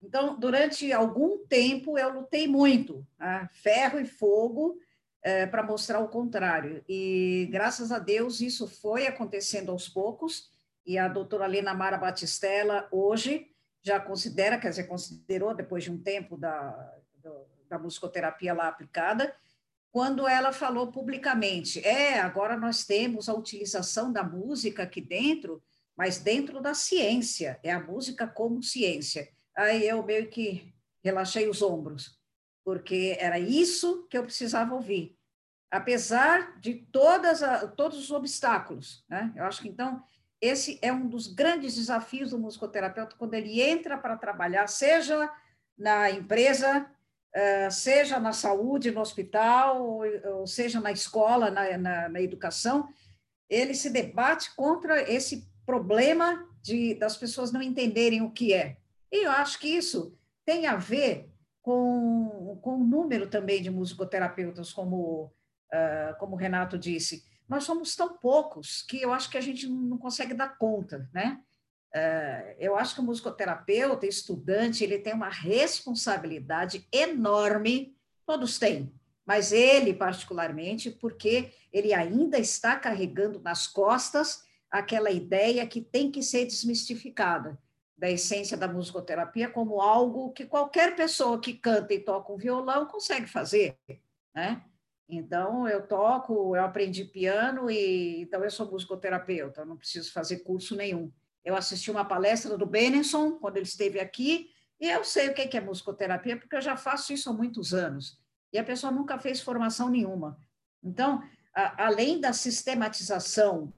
Então, 0.00 0.38
durante 0.38 0.92
algum 0.92 1.44
tempo, 1.46 1.98
eu 1.98 2.14
lutei 2.14 2.46
muito, 2.46 3.04
né? 3.18 3.48
ferro 3.52 3.98
e 3.98 4.06
fogo, 4.06 4.78
é, 5.20 5.46
para 5.46 5.64
mostrar 5.64 5.98
o 5.98 6.08
contrário. 6.08 6.84
E, 6.88 7.48
graças 7.50 7.90
a 7.90 7.98
Deus, 7.98 8.40
isso 8.40 8.68
foi 8.68 9.08
acontecendo 9.08 9.72
aos 9.72 9.88
poucos, 9.88 10.48
e 10.86 10.96
a 10.96 11.08
doutora 11.08 11.46
Lena 11.46 11.74
Mara 11.74 11.98
Batistella, 11.98 12.86
hoje, 12.92 13.50
já 13.82 13.98
considera, 13.98 14.58
quer 14.58 14.70
dizer, 14.70 14.84
considerou, 14.84 15.54
depois 15.54 15.82
de 15.82 15.90
um 15.90 15.98
tempo 15.98 16.36
da, 16.36 16.70
do, 17.16 17.46
da 17.68 17.78
musicoterapia 17.78 18.54
lá 18.54 18.68
aplicada, 18.68 19.34
quando 19.94 20.26
ela 20.26 20.52
falou 20.52 20.90
publicamente: 20.90 21.78
é, 21.86 22.18
agora 22.18 22.56
nós 22.56 22.84
temos 22.84 23.28
a 23.28 23.34
utilização 23.34 24.12
da 24.12 24.24
música 24.24 24.82
aqui 24.82 25.00
dentro, 25.00 25.62
mas 25.96 26.18
dentro 26.18 26.60
da 26.60 26.74
ciência, 26.74 27.60
é 27.62 27.70
a 27.70 27.80
música 27.80 28.26
como 28.26 28.62
ciência. 28.62 29.28
Aí 29.56 29.86
eu 29.86 30.02
meio 30.02 30.28
que 30.28 30.74
relaxei 31.02 31.48
os 31.48 31.62
ombros, 31.62 32.18
porque 32.64 33.16
era 33.20 33.38
isso 33.38 34.06
que 34.08 34.18
eu 34.18 34.24
precisava 34.24 34.74
ouvir, 34.74 35.16
apesar 35.70 36.58
de 36.58 36.74
todas 36.90 37.42
a, 37.42 37.68
todos 37.68 37.98
os 37.98 38.10
obstáculos. 38.10 39.04
Né? 39.08 39.32
Eu 39.36 39.44
acho 39.44 39.62
que 39.62 39.68
então 39.68 40.02
esse 40.40 40.78
é 40.82 40.92
um 40.92 41.06
dos 41.06 41.28
grandes 41.28 41.76
desafios 41.76 42.30
do 42.30 42.38
musicoterapeuta 42.38 43.16
quando 43.16 43.34
ele 43.34 43.62
entra 43.62 43.96
para 43.96 44.16
trabalhar, 44.16 44.66
seja 44.66 45.30
na 45.78 46.10
empresa 46.10 46.90
seja 47.70 48.20
na 48.20 48.32
saúde, 48.32 48.90
no 48.90 49.00
hospital, 49.00 50.00
ou 50.36 50.46
seja 50.46 50.80
na 50.80 50.92
escola, 50.92 51.50
na, 51.50 51.76
na, 51.76 52.08
na 52.08 52.20
educação, 52.20 52.88
ele 53.48 53.74
se 53.74 53.90
debate 53.90 54.54
contra 54.54 55.02
esse 55.10 55.48
problema 55.66 56.48
de, 56.62 56.94
das 56.94 57.16
pessoas 57.16 57.52
não 57.52 57.62
entenderem 57.62 58.22
o 58.22 58.30
que 58.30 58.52
é. 58.52 58.76
E 59.10 59.24
eu 59.26 59.30
acho 59.30 59.58
que 59.58 59.68
isso 59.68 60.16
tem 60.44 60.66
a 60.66 60.76
ver 60.76 61.30
com, 61.62 62.58
com 62.62 62.76
o 62.76 62.84
número 62.84 63.28
também 63.28 63.62
de 63.62 63.70
musicoterapeutas, 63.70 64.72
como, 64.72 65.32
uh, 65.72 66.18
como 66.18 66.34
o 66.34 66.38
Renato 66.38 66.78
disse. 66.78 67.24
Nós 67.48 67.64
somos 67.64 67.94
tão 67.96 68.16
poucos 68.18 68.82
que 68.82 69.00
eu 69.00 69.12
acho 69.12 69.30
que 69.30 69.38
a 69.38 69.40
gente 69.40 69.68
não 69.68 69.98
consegue 69.98 70.34
dar 70.34 70.56
conta, 70.58 71.08
né? 71.12 71.40
Eh, 71.94 72.56
eu 72.58 72.76
acho 72.76 72.96
que 72.96 73.00
o 73.00 73.04
musicoterapeuta, 73.04 74.04
estudante, 74.04 74.82
ele 74.82 74.98
tem 74.98 75.14
uma 75.14 75.28
responsabilidade 75.28 76.88
enorme, 76.92 77.96
todos 78.26 78.58
têm, 78.58 78.92
mas 79.24 79.52
ele 79.52 79.94
particularmente, 79.94 80.90
porque 80.90 81.52
ele 81.72 81.94
ainda 81.94 82.36
está 82.36 82.76
carregando 82.76 83.40
nas 83.40 83.68
costas 83.68 84.42
aquela 84.68 85.10
ideia 85.10 85.64
que 85.68 85.80
tem 85.80 86.10
que 86.10 86.20
ser 86.20 86.46
desmistificada 86.46 87.56
da 87.96 88.10
essência 88.10 88.56
da 88.56 88.66
musicoterapia 88.66 89.48
como 89.48 89.80
algo 89.80 90.32
que 90.32 90.46
qualquer 90.46 90.96
pessoa 90.96 91.40
que 91.40 91.54
canta 91.54 91.94
e 91.94 92.00
toca 92.00 92.32
um 92.32 92.36
violão 92.36 92.86
consegue 92.86 93.28
fazer, 93.28 93.78
né? 94.34 94.64
Então, 95.08 95.68
eu 95.68 95.86
toco, 95.86 96.56
eu 96.56 96.64
aprendi 96.64 97.04
piano 97.04 97.70
e 97.70 98.22
então 98.22 98.42
eu 98.42 98.50
sou 98.50 98.68
musicoterapeuta, 98.68 99.64
não 99.64 99.76
preciso 99.76 100.12
fazer 100.12 100.40
curso 100.40 100.74
nenhum. 100.74 101.12
Eu 101.44 101.54
assisti 101.54 101.90
uma 101.90 102.04
palestra 102.04 102.56
do 102.56 102.64
Benenson, 102.64 103.32
quando 103.32 103.56
ele 103.56 103.66
esteve 103.66 104.00
aqui, 104.00 104.50
e 104.80 104.88
eu 104.88 105.04
sei 105.04 105.28
o 105.28 105.34
que 105.34 105.56
é 105.56 105.60
musicoterapia, 105.60 106.36
porque 106.36 106.56
eu 106.56 106.60
já 106.60 106.76
faço 106.76 107.12
isso 107.12 107.30
há 107.30 107.32
muitos 107.32 107.74
anos. 107.74 108.18
E 108.52 108.58
a 108.58 108.64
pessoa 108.64 108.90
nunca 108.92 109.18
fez 109.18 109.40
formação 109.40 109.88
nenhuma. 109.88 110.38
Então, 110.82 111.22
a, 111.54 111.86
além 111.86 112.20
da 112.20 112.32
sistematização 112.32 113.72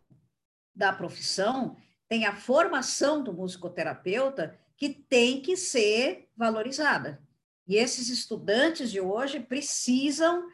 da 0.75 0.93
profissão, 0.93 1.77
tem 2.09 2.25
a 2.25 2.37
formação 2.37 3.23
do 3.23 3.33
musicoterapeuta 3.33 4.59
que 4.77 4.91
tem 4.91 5.41
que 5.41 5.57
ser 5.57 6.29
valorizada. 6.37 7.21
E 7.67 7.77
esses 7.77 8.09
estudantes 8.09 8.91
de 8.91 9.01
hoje 9.01 9.41
precisam 9.41 10.49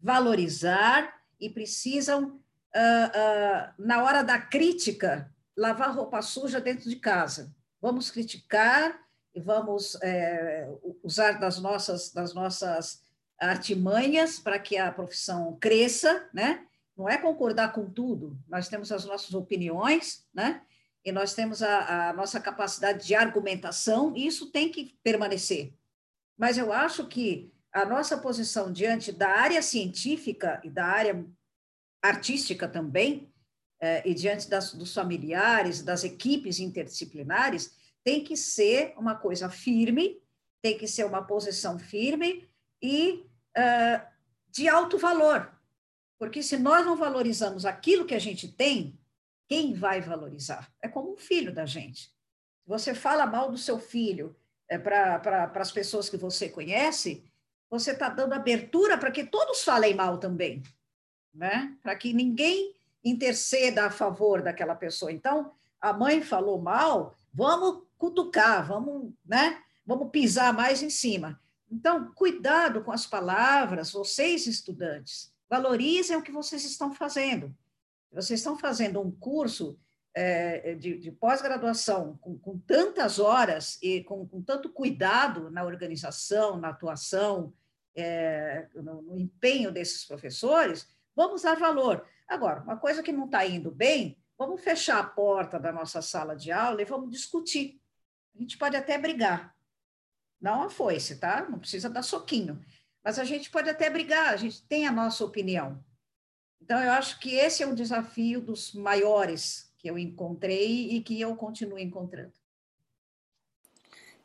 valorizar 0.00 1.20
e 1.40 1.50
precisam, 1.50 2.24
uh, 2.26 2.36
uh, 2.36 3.74
na 3.78 4.04
hora 4.04 4.22
da 4.22 4.40
crítica, 4.40 5.32
lavar 5.62 5.94
roupa 5.94 6.20
suja 6.20 6.60
dentro 6.60 6.90
de 6.90 6.96
casa. 6.96 7.54
Vamos 7.80 8.10
criticar 8.10 9.00
e 9.32 9.40
vamos 9.40 9.96
é, 10.02 10.68
usar 11.04 11.38
das 11.38 11.58
nossas, 11.60 12.12
das 12.12 12.34
nossas 12.34 13.00
artimanhas 13.38 14.40
para 14.40 14.58
que 14.58 14.76
a 14.76 14.90
profissão 14.90 15.56
cresça, 15.60 16.28
né? 16.34 16.66
Não 16.96 17.08
é 17.08 17.16
concordar 17.16 17.72
com 17.72 17.88
tudo, 17.88 18.36
nós 18.48 18.68
temos 18.68 18.90
as 18.90 19.04
nossas 19.04 19.32
opiniões, 19.34 20.26
né? 20.34 20.62
E 21.04 21.12
nós 21.12 21.32
temos 21.32 21.62
a, 21.62 22.10
a 22.10 22.12
nossa 22.12 22.40
capacidade 22.40 23.06
de 23.06 23.14
argumentação, 23.14 24.12
e 24.16 24.26
isso 24.26 24.50
tem 24.50 24.68
que 24.68 24.96
permanecer. 25.02 25.72
Mas 26.36 26.58
eu 26.58 26.72
acho 26.72 27.06
que 27.06 27.52
a 27.72 27.84
nossa 27.84 28.18
posição 28.18 28.72
diante 28.72 29.12
da 29.12 29.28
área 29.28 29.62
científica 29.62 30.60
e 30.62 30.70
da 30.70 30.84
área 30.84 31.24
artística 32.02 32.68
também 32.68 33.31
e 34.04 34.14
diante 34.14 34.48
das, 34.48 34.72
dos 34.74 34.94
familiares, 34.94 35.82
das 35.82 36.04
equipes 36.04 36.60
interdisciplinares, 36.60 37.76
tem 38.04 38.22
que 38.22 38.36
ser 38.36 38.94
uma 38.96 39.14
coisa 39.14 39.48
firme, 39.50 40.20
tem 40.62 40.78
que 40.78 40.86
ser 40.86 41.04
uma 41.04 41.22
posição 41.22 41.78
firme 41.78 42.48
e 42.80 43.26
uh, 43.56 44.06
de 44.48 44.68
alto 44.68 44.98
valor. 44.98 45.52
Porque 46.18 46.42
se 46.42 46.56
nós 46.56 46.86
não 46.86 46.96
valorizamos 46.96 47.64
aquilo 47.64 48.06
que 48.06 48.14
a 48.14 48.18
gente 48.18 48.46
tem, 48.46 48.98
quem 49.48 49.74
vai 49.74 50.00
valorizar? 50.00 50.72
É 50.80 50.88
como 50.88 51.12
um 51.12 51.16
filho 51.16 51.52
da 51.52 51.66
gente. 51.66 52.10
Você 52.64 52.94
fala 52.94 53.26
mal 53.26 53.50
do 53.50 53.58
seu 53.58 53.78
filho, 53.78 54.36
é, 54.68 54.78
para 54.78 55.50
as 55.56 55.72
pessoas 55.72 56.08
que 56.08 56.16
você 56.16 56.48
conhece, 56.48 57.24
você 57.68 57.90
está 57.90 58.08
dando 58.08 58.34
abertura 58.34 58.96
para 58.96 59.10
que 59.10 59.24
todos 59.24 59.64
falem 59.64 59.94
mal 59.94 60.18
também, 60.18 60.62
né? 61.34 61.76
Para 61.82 61.96
que 61.96 62.12
ninguém 62.12 62.74
interceda 63.04 63.86
a 63.86 63.90
favor 63.90 64.42
daquela 64.42 64.74
pessoa. 64.74 65.12
Então, 65.12 65.52
a 65.80 65.92
mãe 65.92 66.22
falou 66.22 66.60
mal, 66.60 67.16
vamos 67.32 67.84
cutucar, 67.98 68.66
vamos, 68.66 69.12
né? 69.24 69.62
Vamos 69.84 70.10
pisar 70.10 70.52
mais 70.52 70.82
em 70.82 70.90
cima. 70.90 71.40
Então, 71.70 72.12
cuidado 72.14 72.84
com 72.84 72.92
as 72.92 73.06
palavras, 73.06 73.90
vocês 73.90 74.46
estudantes, 74.46 75.32
valorizem 75.48 76.16
o 76.16 76.22
que 76.22 76.30
vocês 76.30 76.64
estão 76.64 76.92
fazendo. 76.92 77.54
Vocês 78.12 78.40
estão 78.40 78.58
fazendo 78.58 79.00
um 79.00 79.10
curso 79.10 79.78
é, 80.14 80.74
de, 80.74 80.98
de 80.98 81.10
pós-graduação 81.10 82.18
com, 82.20 82.38
com, 82.38 82.58
tantas 82.58 83.18
horas 83.18 83.78
e 83.82 84.04
com, 84.04 84.26
com, 84.26 84.42
tanto 84.42 84.68
cuidado 84.68 85.50
na 85.50 85.64
organização, 85.64 86.58
na 86.58 86.68
atuação, 86.68 87.52
é, 87.94 88.68
no, 88.74 89.02
no, 89.02 89.18
empenho 89.18 89.72
desses 89.72 90.04
professores, 90.04 90.86
vamos 91.16 91.42
dar 91.42 91.58
valor. 91.58 92.06
Agora, 92.32 92.62
uma 92.62 92.78
coisa 92.78 93.02
que 93.02 93.12
não 93.12 93.26
está 93.26 93.44
indo 93.44 93.70
bem, 93.70 94.16
vamos 94.38 94.62
fechar 94.62 94.98
a 94.98 95.04
porta 95.04 95.60
da 95.60 95.70
nossa 95.70 96.00
sala 96.00 96.34
de 96.34 96.50
aula 96.50 96.80
e 96.80 96.86
vamos 96.86 97.10
discutir. 97.10 97.78
A 98.34 98.38
gente 98.38 98.56
pode 98.56 98.74
até 98.74 98.96
brigar, 98.96 99.54
não 100.40 100.62
a 100.62 100.70
foice, 100.70 101.20
tá? 101.20 101.46
Não 101.46 101.58
precisa 101.58 101.90
dar 101.90 102.02
soquinho. 102.02 102.58
Mas 103.04 103.18
a 103.18 103.24
gente 103.24 103.50
pode 103.50 103.68
até 103.68 103.90
brigar, 103.90 104.32
a 104.32 104.36
gente 104.38 104.66
tem 104.66 104.86
a 104.86 104.90
nossa 104.90 105.22
opinião. 105.22 105.84
Então, 106.58 106.82
eu 106.82 106.92
acho 106.92 107.20
que 107.20 107.34
esse 107.34 107.62
é 107.62 107.66
um 107.66 107.74
desafio 107.74 108.40
dos 108.40 108.72
maiores 108.72 109.70
que 109.76 109.90
eu 109.90 109.98
encontrei 109.98 110.88
e 110.88 111.02
que 111.02 111.20
eu 111.20 111.36
continuo 111.36 111.78
encontrando. 111.78 112.32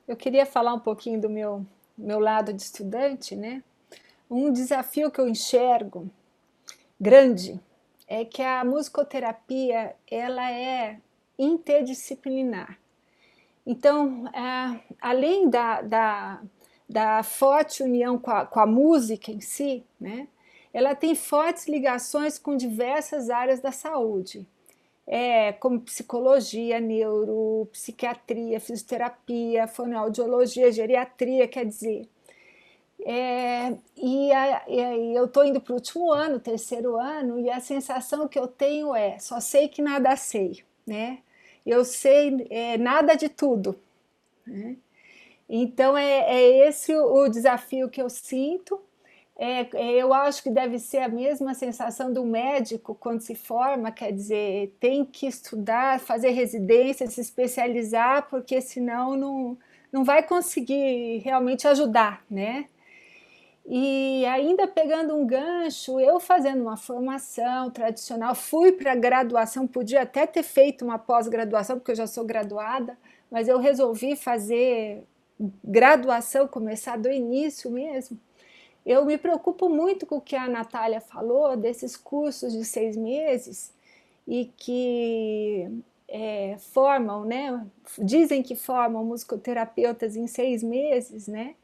Eu 0.07 0.15
queria 0.15 0.45
falar 0.45 0.73
um 0.73 0.79
pouquinho 0.79 1.19
do 1.19 1.29
meu, 1.29 1.67
meu 1.97 2.19
lado 2.19 2.53
de 2.53 2.61
estudante, 2.61 3.35
né? 3.35 3.61
Um 4.31 4.53
desafio 4.53 5.11
que 5.11 5.19
eu 5.19 5.27
enxergo 5.27 6.09
grande 6.97 7.59
é 8.07 8.23
que 8.23 8.41
a 8.41 8.63
musicoterapia 8.63 9.95
ela 10.09 10.51
é 10.51 10.99
interdisciplinar. 11.37 12.79
Então, 13.65 14.27
é, 14.29 14.79
além 15.01 15.49
da, 15.49 15.81
da, 15.81 16.41
da, 16.87 17.21
forte 17.21 17.83
união 17.83 18.17
com 18.17 18.31
a, 18.31 18.45
com 18.45 18.59
a, 18.61 18.65
música 18.65 19.29
em 19.29 19.41
si, 19.41 19.83
né, 19.99 20.27
ela 20.73 20.95
tem 20.95 21.13
fortes 21.15 21.67
ligações 21.67 22.39
com 22.39 22.55
diversas 22.55 23.29
áreas 23.29 23.59
da 23.59 23.71
saúde, 23.71 24.47
é, 25.05 25.51
como 25.53 25.81
psicologia, 25.81 26.79
neuro, 26.79 27.67
psiquiatria, 27.71 28.59
fisioterapia, 28.59 29.67
fonoaudiologia, 29.67 30.71
geriatria, 30.71 31.47
quer 31.47 31.65
dizer. 31.65 32.07
É, 33.05 33.75
e, 33.95 34.31
a, 34.31 34.63
e 34.67 35.15
eu 35.15 35.25
estou 35.25 35.45
indo 35.45 35.61
para 35.61 35.71
o 35.71 35.75
último 35.75 36.11
ano, 36.11 36.39
terceiro 36.39 36.97
ano, 36.97 37.39
e 37.39 37.49
a 37.49 37.59
sensação 37.59 38.27
que 38.27 38.39
eu 38.39 38.47
tenho 38.47 38.95
é: 38.95 39.19
só 39.19 39.39
sei 39.39 39.67
que 39.67 39.81
nada 39.81 40.15
sei, 40.15 40.63
né? 40.85 41.19
eu 41.67 41.83
sei 41.83 42.47
é, 42.49 42.77
nada 42.77 43.15
de 43.15 43.27
tudo. 43.27 43.77
Né? 44.45 44.77
Então, 45.49 45.97
é, 45.97 46.19
é, 46.21 46.67
esse 46.67 46.95
o, 46.95 47.25
o, 47.25 47.29
desafio 47.29 47.89
que 47.89 48.01
eu 48.01 48.09
sinto. 48.09 48.79
É, 49.39 49.67
é, 49.75 49.91
eu 50.01 50.13
acho 50.13 50.41
que 50.41 50.49
deve 50.49 50.79
ser 50.79 50.97
a 50.99 51.07
mesma 51.07 51.53
sensação 51.53 52.11
do 52.11 52.25
médico 52.25 52.95
quando 52.95 53.21
se 53.21 53.35
forma, 53.35 53.91
quer 53.91 54.11
dizer, 54.11 54.75
tem 54.79 55.05
que 55.05 55.27
estudar, 55.27 55.99
fazer 55.99 56.31
residência, 56.31 57.05
se 57.05 57.21
especializar, 57.21 58.27
porque 58.29 58.59
senão 58.61 59.15
não, 59.15 59.57
não 59.91 60.03
vai 60.03 60.23
conseguir 60.23 61.19
realmente 61.19 61.67
ajudar, 61.67 62.25
né? 62.31 62.65
E 63.69 64.25
ainda 64.25 64.65
pegando 64.65 65.13
um 65.13 65.27
gancho, 65.27 65.99
eu 65.99 66.21
fazendo 66.21 66.61
uma 66.61 66.77
formação 66.77 67.69
tradicional, 67.69 68.33
fui 68.33 68.71
para 68.71 68.95
graduação, 68.95 69.67
podia 69.67 70.03
até 70.03 70.25
ter 70.25 70.43
feito 70.43 70.85
uma 70.85 70.97
pós-graduação, 70.97 71.77
porque 71.77 71.91
eu 71.91 71.95
já 71.95 72.07
sou 72.07 72.23
graduada, 72.23 72.97
mas 73.29 73.49
eu 73.49 73.59
resolvi 73.59 74.15
fazer 74.15 75.03
graduação, 75.61 76.47
começar 76.47 76.97
do 76.97 77.11
início 77.11 77.69
mesmo. 77.69 78.17
Eu 78.85 79.05
me 79.05 79.17
preocupo 79.17 79.67
muito 79.67 80.05
com 80.05 80.15
o 80.15 80.21
que 80.21 80.37
a 80.37 80.47
Natália 80.47 81.01
falou, 81.01 81.57
desses 81.57 81.97
cursos 81.97 82.53
de 82.53 82.63
seis 82.63 82.95
meses, 82.95 83.73
e 84.25 84.45
que 84.55 85.69
é, 86.07 86.55
formam, 86.57 87.25
né? 87.25 87.67
Dizem 87.99 88.41
que 88.41 88.55
formam 88.55 89.03
musicoterapeutas 89.03 90.15
em 90.15 90.25
seis 90.25 90.63
meses, 90.63 91.27
né? 91.27 91.55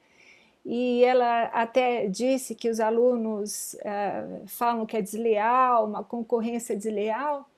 E 0.66 1.04
ela 1.04 1.46
até 1.46 2.08
disse 2.08 2.56
que 2.56 2.70
os 2.70 2.80
alunos 2.80 3.74
uh, 3.76 4.48
falam 4.48 4.86
que 4.86 4.96
é 4.96 5.02
desleal, 5.02 5.86
uma 5.86 6.04
concorrência 6.04 6.76
desleal. 6.76 7.50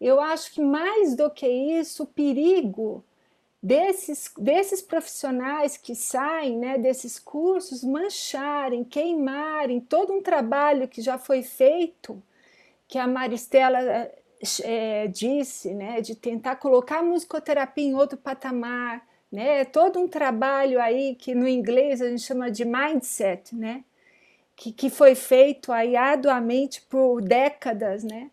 Eu 0.00 0.20
acho 0.20 0.52
que 0.52 0.60
mais 0.60 1.16
do 1.16 1.30
que 1.30 1.46
isso, 1.48 2.02
o 2.02 2.06
perigo 2.06 3.02
desses, 3.62 4.30
desses 4.36 4.82
profissionais 4.82 5.76
que 5.76 5.94
saem 5.94 6.58
né, 6.58 6.76
desses 6.76 7.18
cursos 7.18 7.82
mancharem, 7.84 8.84
queimarem 8.84 9.80
todo 9.80 10.12
um 10.12 10.22
trabalho 10.22 10.88
que 10.88 11.00
já 11.00 11.16
foi 11.16 11.42
feito, 11.42 12.22
que 12.88 12.98
a 12.98 13.06
Maristela 13.06 14.10
é, 14.64 15.06
disse, 15.06 15.72
né, 15.72 16.00
de 16.00 16.16
tentar 16.16 16.56
colocar 16.56 16.98
a 16.98 17.02
musicoterapia 17.02 17.84
em 17.84 17.94
outro 17.94 18.18
patamar, 18.18 19.06
né? 19.32 19.62
É 19.62 19.64
todo 19.64 19.98
um 19.98 20.06
trabalho 20.06 20.80
aí 20.80 21.14
que 21.14 21.34
no 21.34 21.48
inglês 21.48 22.02
a 22.02 22.08
gente 22.08 22.22
chama 22.22 22.50
de 22.50 22.64
mindset, 22.64 23.56
né? 23.56 23.82
Que, 24.54 24.70
que 24.70 24.90
foi 24.90 25.14
feito 25.14 25.72
aí 25.72 25.96
arduamente 25.96 26.82
por 26.82 27.22
décadas, 27.22 28.04
né? 28.04 28.30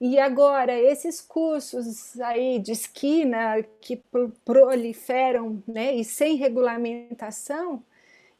E 0.00 0.18
agora, 0.18 0.78
esses 0.78 1.20
cursos 1.20 2.20
aí 2.20 2.58
de 2.58 2.72
esquina 2.72 3.62
que 3.80 4.02
proliferam 4.44 5.62
né, 5.66 5.94
e 5.94 6.04
sem 6.04 6.36
regulamentação, 6.36 7.82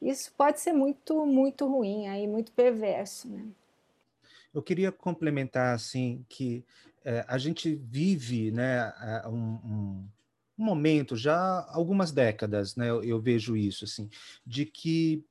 isso 0.02 0.30
pode 0.36 0.60
ser 0.60 0.74
muito, 0.74 1.24
muito 1.24 1.66
ruim, 1.66 2.06
aí, 2.08 2.26
muito 2.26 2.52
perverso. 2.52 3.28
Né? 3.28 3.46
Eu 4.52 4.62
queria 4.62 4.92
complementar 4.92 5.74
assim 5.74 6.24
que 6.28 6.62
é, 7.02 7.24
a 7.26 7.38
gente 7.38 7.74
vive 7.74 8.50
né, 8.50 8.92
um, 9.26 9.54
um 9.64 10.04
um 10.58 10.64
momento, 10.64 11.16
já 11.16 11.66
algumas 11.70 12.12
décadas, 12.12 12.76
né, 12.76 12.88
eu, 12.88 13.02
eu, 13.02 13.20
vejo 13.20 13.56
isso, 13.56 13.84
assim, 13.84 14.08
de 14.46 14.64
que 14.64 15.24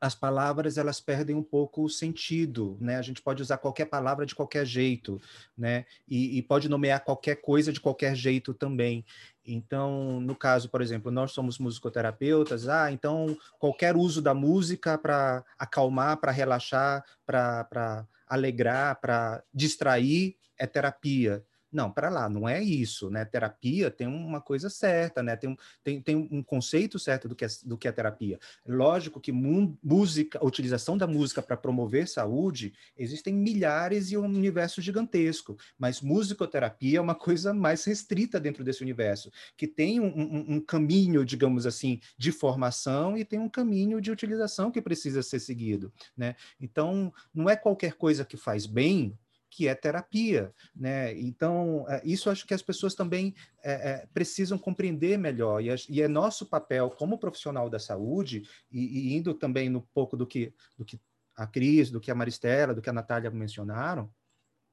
as 0.00 0.14
palavras 0.14 0.76
elas 0.76 1.00
perdem 1.00 1.34
um 1.34 1.42
pouco 1.42 1.82
o 1.82 1.88
sentido, 1.88 2.76
né? 2.80 2.96
A 2.96 3.02
gente 3.02 3.22
pode 3.22 3.40
usar 3.40 3.56
qualquer 3.56 3.86
palavra 3.86 4.26
de 4.26 4.34
qualquer 4.34 4.66
jeito, 4.66 5.20
né? 5.56 5.86
E, 6.06 6.36
e 6.36 6.42
pode 6.42 6.68
nomear 6.68 7.02
qualquer 7.02 7.36
coisa 7.36 7.72
de 7.72 7.80
qualquer 7.80 8.14
jeito 8.14 8.52
também. 8.52 9.04
Então, 9.44 10.20
no 10.20 10.34
caso, 10.34 10.68
por 10.68 10.82
exemplo, 10.82 11.10
nós 11.10 11.32
somos 11.32 11.58
musicoterapeutas, 11.58 12.68
ah, 12.68 12.92
então 12.92 13.36
qualquer 13.58 13.96
uso 13.96 14.20
da 14.20 14.34
música 14.34 14.98
para 14.98 15.42
acalmar, 15.58 16.18
para 16.18 16.32
relaxar, 16.32 17.02
para 17.24 18.06
alegrar, 18.26 19.00
para 19.00 19.42
distrair 19.54 20.36
é 20.58 20.66
terapia. 20.66 21.44
Não, 21.72 21.90
para 21.90 22.08
lá, 22.08 22.28
não 22.28 22.48
é 22.48 22.62
isso, 22.62 23.10
né? 23.10 23.24
Terapia 23.24 23.90
tem 23.90 24.06
uma 24.06 24.40
coisa 24.40 24.70
certa, 24.70 25.22
né? 25.22 25.36
Tem, 25.36 25.56
tem, 25.82 26.00
tem 26.00 26.16
um 26.30 26.42
conceito 26.42 26.98
certo 26.98 27.28
do 27.28 27.34
que 27.34 27.44
é, 27.44 27.48
do 27.64 27.76
que 27.76 27.88
é 27.88 27.92
terapia. 27.92 28.38
Lógico 28.66 29.20
que 29.20 29.32
música, 29.32 30.38
a 30.38 30.44
utilização 30.44 30.96
da 30.96 31.06
música 31.06 31.42
para 31.42 31.56
promover 31.56 32.08
saúde, 32.08 32.72
existem 32.96 33.34
milhares 33.34 34.10
e 34.10 34.16
um 34.16 34.24
universo 34.24 34.80
gigantesco, 34.80 35.56
mas 35.78 36.00
musicoterapia 36.00 36.98
é 36.98 37.00
uma 37.00 37.14
coisa 37.16 37.52
mais 37.52 37.84
restrita 37.84 38.38
dentro 38.38 38.62
desse 38.62 38.82
universo, 38.82 39.30
que 39.56 39.66
tem 39.66 40.00
um, 40.00 40.06
um, 40.06 40.54
um 40.54 40.60
caminho, 40.60 41.24
digamos 41.24 41.66
assim, 41.66 42.00
de 42.16 42.30
formação 42.30 43.16
e 43.16 43.24
tem 43.24 43.38
um 43.38 43.48
caminho 43.48 44.00
de 44.00 44.10
utilização 44.10 44.70
que 44.70 44.80
precisa 44.80 45.22
ser 45.22 45.40
seguido, 45.40 45.92
né? 46.16 46.36
Então, 46.60 47.12
não 47.34 47.50
é 47.50 47.56
qualquer 47.56 47.94
coisa 47.94 48.24
que 48.24 48.36
faz 48.36 48.66
bem 48.66 49.18
que 49.56 49.66
é 49.66 49.74
terapia, 49.74 50.52
né? 50.74 51.18
Então, 51.18 51.86
é, 51.88 52.02
isso 52.04 52.28
acho 52.28 52.46
que 52.46 52.52
as 52.52 52.60
pessoas 52.60 52.94
também 52.94 53.34
é, 53.64 53.72
é, 53.72 54.06
precisam 54.12 54.58
compreender 54.58 55.16
melhor, 55.16 55.62
e, 55.62 55.74
e, 55.88 56.02
é 56.02 56.06
nosso 56.06 56.44
papel 56.44 56.90
como 56.90 57.18
profissional 57.18 57.70
da 57.70 57.78
saúde, 57.78 58.42
e, 58.70 58.80
e, 58.80 59.16
indo 59.16 59.32
também 59.32 59.70
no 59.70 59.80
pouco 59.94 60.14
do 60.14 60.26
que, 60.26 60.52
do 60.76 60.84
que 60.84 61.00
a 61.34 61.46
Cris, 61.46 61.90
do 61.90 61.98
que 61.98 62.10
a 62.10 62.14
Maristela, 62.14 62.74
do 62.74 62.82
que 62.82 62.90
a 62.90 62.92
Natália 62.92 63.30
mencionaram, 63.30 64.12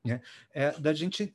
né? 0.05 0.21
É, 0.53 0.77
da 0.77 0.93
gente 0.93 1.33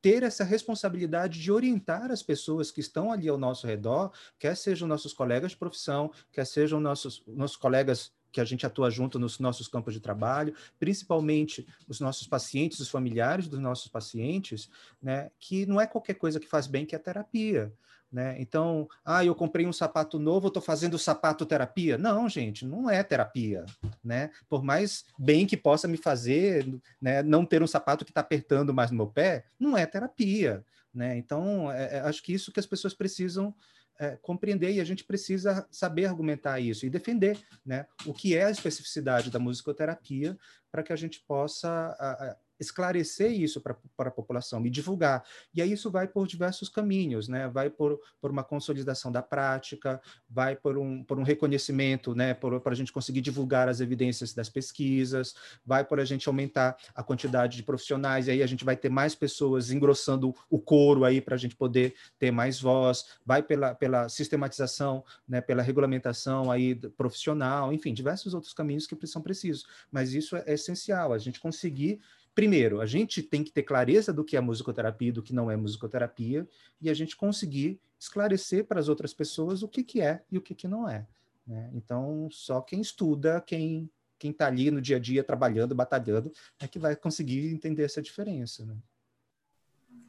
ter 0.00 0.22
essa 0.22 0.42
responsabilidade 0.42 1.38
de 1.38 1.52
orientar 1.52 2.10
as 2.10 2.22
pessoas 2.22 2.70
que 2.70 2.80
estão 2.80 3.12
ali 3.12 3.28
ao 3.28 3.36
nosso 3.36 3.66
redor, 3.66 4.10
quer 4.38 4.56
sejam 4.56 4.88
nossos 4.88 5.12
colegas 5.12 5.50
de 5.50 5.58
profissão, 5.58 6.10
quer 6.32 6.46
sejam 6.46 6.80
nossos, 6.80 7.22
nossos 7.26 7.58
colegas 7.58 8.10
que 8.36 8.40
a 8.42 8.44
gente 8.44 8.66
atua 8.66 8.90
junto 8.90 9.18
nos 9.18 9.38
nossos 9.38 9.66
campos 9.66 9.94
de 9.94 10.00
trabalho, 10.00 10.54
principalmente 10.78 11.66
os 11.88 12.00
nossos 12.00 12.26
pacientes, 12.26 12.78
os 12.78 12.90
familiares 12.90 13.48
dos 13.48 13.58
nossos 13.58 13.88
pacientes, 13.88 14.68
né, 15.00 15.30
que 15.38 15.64
não 15.64 15.80
é 15.80 15.86
qualquer 15.86 16.14
coisa 16.14 16.38
que 16.38 16.46
faz 16.46 16.66
bem 16.66 16.84
que 16.84 16.94
é 16.94 16.98
terapia. 16.98 17.72
Né? 18.12 18.36
Então, 18.38 18.86
ah, 19.02 19.24
eu 19.24 19.34
comprei 19.34 19.66
um 19.66 19.72
sapato 19.72 20.18
novo, 20.18 20.48
estou 20.48 20.62
fazendo 20.62 20.98
sapato 20.98 21.46
terapia. 21.46 21.96
Não, 21.96 22.28
gente, 22.28 22.66
não 22.66 22.90
é 22.90 23.02
terapia. 23.02 23.64
Né? 24.04 24.28
Por 24.50 24.62
mais 24.62 25.06
bem 25.18 25.46
que 25.46 25.56
possa 25.56 25.88
me 25.88 25.96
fazer, 25.96 26.68
né, 27.00 27.22
não 27.22 27.46
ter 27.46 27.62
um 27.62 27.66
sapato 27.66 28.04
que 28.04 28.10
está 28.10 28.20
apertando 28.20 28.74
mais 28.74 28.90
no 28.90 28.98
meu 28.98 29.06
pé, 29.06 29.46
não 29.58 29.78
é 29.78 29.86
terapia. 29.86 30.62
Né? 30.92 31.16
Então, 31.16 31.72
é, 31.72 31.96
é, 31.96 32.00
acho 32.00 32.22
que 32.22 32.34
isso 32.34 32.52
que 32.52 32.60
as 32.60 32.66
pessoas 32.66 32.92
precisam 32.92 33.54
é, 33.98 34.16
compreender 34.16 34.72
e 34.72 34.80
a 34.80 34.84
gente 34.84 35.04
precisa 35.04 35.66
saber 35.70 36.06
argumentar 36.06 36.60
isso 36.60 36.84
e 36.84 36.90
defender 36.90 37.38
né, 37.64 37.86
o 38.04 38.12
que 38.12 38.36
é 38.36 38.44
a 38.44 38.50
especificidade 38.50 39.30
da 39.30 39.38
musicoterapia 39.38 40.36
para 40.70 40.82
que 40.82 40.92
a 40.92 40.96
gente 40.96 41.22
possa 41.26 41.68
a, 41.98 42.36
esclarecer 42.58 43.30
isso 43.32 43.60
para 43.60 43.76
a 44.08 44.10
população 44.10 44.64
e 44.66 44.70
divulgar. 44.70 45.24
E 45.54 45.60
aí 45.60 45.72
isso 45.72 45.90
vai 45.90 46.08
por 46.08 46.26
diversos 46.26 46.68
caminhos, 46.68 47.28
né? 47.28 47.48
Vai 47.48 47.70
por, 47.70 48.00
por 48.20 48.30
uma 48.30 48.42
consolidação 48.42 49.12
da 49.12 49.22
prática, 49.22 50.00
vai 50.28 50.56
por 50.56 50.78
um, 50.78 51.02
por 51.04 51.18
um 51.18 51.22
reconhecimento, 51.22 52.14
né? 52.14 52.34
Para 52.34 52.72
a 52.72 52.74
gente 52.74 52.92
conseguir 52.92 53.20
divulgar 53.20 53.68
as 53.68 53.80
evidências 53.80 54.32
das 54.32 54.48
pesquisas, 54.48 55.34
vai 55.64 55.84
por 55.84 56.00
a 56.00 56.04
gente 56.04 56.28
aumentar 56.28 56.76
a 56.94 57.02
quantidade 57.02 57.56
de 57.56 57.62
profissionais, 57.62 58.26
e 58.26 58.30
aí 58.30 58.42
a 58.42 58.46
gente 58.46 58.64
vai 58.64 58.76
ter 58.76 58.88
mais 58.88 59.14
pessoas 59.14 59.70
engrossando 59.70 60.34
o 60.50 60.58
coro 60.58 61.04
aí 61.04 61.20
para 61.20 61.34
a 61.34 61.38
gente 61.38 61.56
poder 61.56 61.94
ter 62.18 62.30
mais 62.30 62.60
voz, 62.60 63.16
vai 63.24 63.42
pela, 63.42 63.74
pela 63.74 64.08
sistematização, 64.08 65.04
né? 65.28 65.40
Pela 65.40 65.62
regulamentação 65.62 66.50
aí 66.50 66.74
profissional, 66.74 67.72
enfim, 67.72 67.92
diversos 67.92 68.34
outros 68.34 68.52
caminhos 68.52 68.86
que 68.86 69.06
são 69.06 69.22
precisos. 69.22 69.66
Mas 69.90 70.14
isso 70.14 70.36
é 70.36 70.54
essencial, 70.54 71.12
a 71.12 71.18
gente 71.18 71.40
conseguir 71.40 72.00
primeiro, 72.36 72.82
a 72.82 72.86
gente 72.86 73.22
tem 73.22 73.42
que 73.42 73.50
ter 73.50 73.62
clareza 73.62 74.12
do 74.12 74.22
que 74.22 74.36
é 74.36 74.40
musicoterapia 74.40 75.08
e 75.08 75.12
do 75.12 75.22
que 75.22 75.34
não 75.34 75.50
é 75.50 75.56
musicoterapia, 75.56 76.46
e 76.80 76.90
a 76.90 76.94
gente 76.94 77.16
conseguir 77.16 77.80
esclarecer 77.98 78.66
para 78.66 78.78
as 78.78 78.88
outras 78.88 79.14
pessoas 79.14 79.62
o 79.62 79.68
que, 79.68 79.82
que 79.82 80.02
é 80.02 80.22
e 80.30 80.36
o 80.36 80.42
que, 80.42 80.54
que 80.54 80.68
não 80.68 80.86
é. 80.86 81.06
Né? 81.46 81.70
Então, 81.72 82.28
só 82.30 82.60
quem 82.60 82.80
estuda, 82.80 83.40
quem 83.40 83.90
quem 84.18 84.30
está 84.30 84.46
ali 84.46 84.70
no 84.70 84.80
dia 84.80 84.96
a 84.96 84.98
dia 84.98 85.22
trabalhando, 85.22 85.74
batalhando, 85.74 86.32
é 86.58 86.66
que 86.66 86.78
vai 86.78 86.96
conseguir 86.96 87.52
entender 87.52 87.82
essa 87.82 88.00
diferença. 88.00 88.64
Né? 88.64 88.74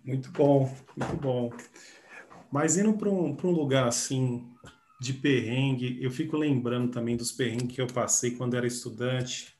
Muito 0.01 0.31
bom, 0.31 0.73
muito 0.95 1.17
bom. 1.17 1.51
Mas 2.49 2.77
indo 2.77 2.93
para 2.93 3.09
um, 3.09 3.35
um 3.43 3.51
lugar 3.51 3.85
assim 3.85 4.49
de 5.01 5.13
perrengue, 5.13 6.01
eu 6.01 6.09
fico 6.09 6.37
lembrando 6.37 6.89
também 6.89 7.17
dos 7.17 7.33
perrengues 7.33 7.75
que 7.75 7.81
eu 7.81 7.87
passei 7.87 8.31
quando 8.31 8.55
era 8.55 8.65
estudante 8.65 9.56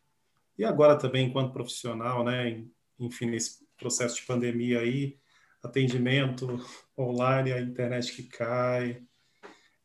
e 0.58 0.66
agora 0.66 0.98
também 0.98 1.28
enquanto 1.28 1.54
profissional, 1.54 2.24
né? 2.24 2.66
Enfim, 3.00 3.28
nesse 3.28 3.66
processo 3.78 4.16
de 4.16 4.24
pandemia 4.24 4.80
aí, 4.80 5.18
atendimento 5.64 6.60
online, 6.98 7.54
a 7.54 7.62
internet 7.62 8.14
que 8.16 8.24
cai, 8.24 9.02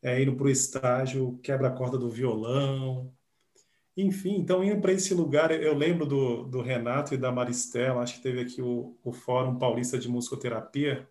é, 0.01 0.21
indo 0.21 0.35
para 0.35 0.47
o 0.47 0.49
estágio, 0.49 1.39
quebra 1.43 1.67
a 1.67 1.71
corda 1.71 1.97
do 1.97 2.09
violão. 2.09 3.13
Enfim, 3.95 4.37
então 4.37 4.63
indo 4.63 4.81
para 4.81 4.91
esse 4.91 5.13
lugar, 5.13 5.51
eu 5.51 5.75
lembro 5.75 6.05
do, 6.05 6.43
do 6.45 6.61
Renato 6.61 7.13
e 7.13 7.17
da 7.17 7.31
Maristela, 7.31 8.01
acho 8.01 8.15
que 8.15 8.23
teve 8.23 8.41
aqui 8.41 8.61
o, 8.61 8.97
o 9.03 9.13
Fórum 9.13 9.59
Paulista 9.59 9.99
de 9.99 10.09
Musicoterapia, 10.09 11.07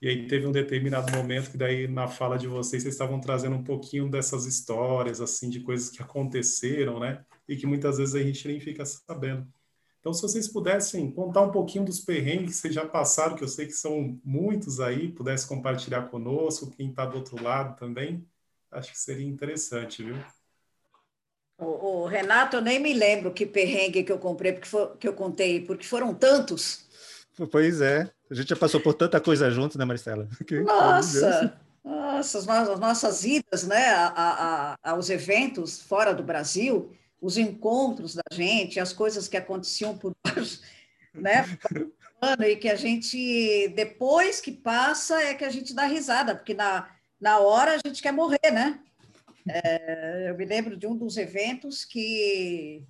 e 0.00 0.08
aí 0.08 0.26
teve 0.26 0.46
um 0.46 0.52
determinado 0.52 1.10
momento 1.16 1.50
que 1.50 1.56
daí 1.56 1.88
na 1.88 2.06
fala 2.06 2.36
de 2.36 2.46
vocês 2.46 2.82
vocês 2.82 2.94
estavam 2.94 3.20
trazendo 3.20 3.56
um 3.56 3.64
pouquinho 3.64 4.08
dessas 4.08 4.44
histórias 4.44 5.20
assim 5.20 5.48
de 5.48 5.60
coisas 5.60 5.90
que 5.90 6.02
aconteceram, 6.02 7.00
né? 7.00 7.24
E 7.48 7.56
que 7.56 7.66
muitas 7.66 7.98
vezes 7.98 8.14
a 8.14 8.22
gente 8.22 8.46
nem 8.48 8.60
fica 8.60 8.84
sabendo. 8.84 9.46
Então, 10.00 10.12
se 10.12 10.20
vocês 10.20 10.46
pudessem 10.48 11.10
contar 11.10 11.40
um 11.40 11.50
pouquinho 11.50 11.84
dos 11.84 12.00
perrengues 12.00 12.56
que 12.56 12.60
vocês 12.60 12.74
já 12.74 12.84
passaram, 12.84 13.36
que 13.36 13.42
eu 13.42 13.48
sei 13.48 13.66
que 13.66 13.72
são 13.72 14.20
muitos 14.22 14.78
aí, 14.78 15.10
pudesse 15.10 15.46
compartilhar 15.46 16.08
conosco, 16.08 16.70
quem 16.70 16.90
está 16.90 17.06
do 17.06 17.16
outro 17.16 17.42
lado 17.42 17.74
também, 17.78 18.26
acho 18.70 18.92
que 18.92 18.98
seria 18.98 19.26
interessante, 19.26 20.02
viu? 20.02 20.16
O, 21.56 22.02
o, 22.02 22.06
Renato, 22.06 22.56
eu 22.56 22.60
nem 22.60 22.78
me 22.78 22.92
lembro 22.92 23.32
que 23.32 23.46
perrengue 23.46 24.04
que 24.04 24.12
eu 24.12 24.18
comprei, 24.18 24.52
porque 24.52 24.68
for, 24.68 24.96
que 24.98 25.08
eu 25.08 25.14
contei, 25.14 25.62
porque 25.62 25.86
foram 25.86 26.12
tantos. 26.12 26.84
Pois 27.50 27.80
é, 27.80 28.10
a 28.30 28.34
gente 28.34 28.48
já 28.50 28.56
passou 28.56 28.80
por 28.80 28.92
tanta 28.92 29.20
coisa 29.20 29.50
junto, 29.50 29.78
né, 29.78 29.84
Marcela? 29.86 30.28
Nossa, 30.66 31.58
nossa 31.82 32.38
as, 32.38 32.46
nossas, 32.46 32.70
as 32.70 32.80
nossas 32.80 33.24
idas 33.24 33.66
né, 33.66 33.88
a, 33.90 34.76
a, 34.82 34.90
aos 34.90 35.10
eventos 35.10 35.80
fora 35.80 36.12
do 36.14 36.22
Brasil, 36.22 36.90
os 37.24 37.38
encontros 37.38 38.14
da 38.14 38.22
gente, 38.30 38.78
as 38.78 38.92
coisas 38.92 39.26
que 39.26 39.36
aconteciam 39.38 39.96
por 39.96 40.14
baixo, 40.22 40.60
né? 41.14 41.46
e 42.46 42.56
que 42.56 42.68
a 42.68 42.74
gente, 42.74 43.68
depois 43.68 44.42
que 44.42 44.52
passa, 44.52 45.22
é 45.22 45.32
que 45.32 45.44
a 45.44 45.48
gente 45.48 45.74
dá 45.74 45.86
risada, 45.86 46.34
porque 46.34 46.52
na, 46.52 46.94
na 47.18 47.38
hora 47.38 47.72
a 47.72 47.88
gente 47.88 48.02
quer 48.02 48.12
morrer, 48.12 48.50
né? 48.52 48.78
É, 49.48 50.26
eu 50.28 50.36
me 50.36 50.44
lembro 50.44 50.76
de 50.76 50.86
um 50.86 50.94
dos 50.94 51.16
eventos 51.16 51.82
que 51.82 52.84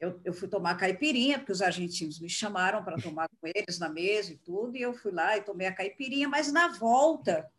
eu, 0.00 0.18
eu 0.24 0.32
fui 0.32 0.48
tomar 0.48 0.76
caipirinha, 0.76 1.38
porque 1.38 1.52
os 1.52 1.60
argentinos 1.60 2.18
me 2.18 2.28
chamaram 2.28 2.82
para 2.82 2.96
tomar 2.96 3.28
com 3.28 3.46
eles 3.54 3.78
na 3.78 3.90
mesa 3.90 4.32
e 4.32 4.36
tudo, 4.36 4.78
e 4.78 4.82
eu 4.82 4.94
fui 4.94 5.12
lá 5.12 5.36
e 5.36 5.42
tomei 5.42 5.66
a 5.66 5.74
caipirinha, 5.74 6.26
mas 6.28 6.50
na 6.50 6.68
volta, 6.68 7.50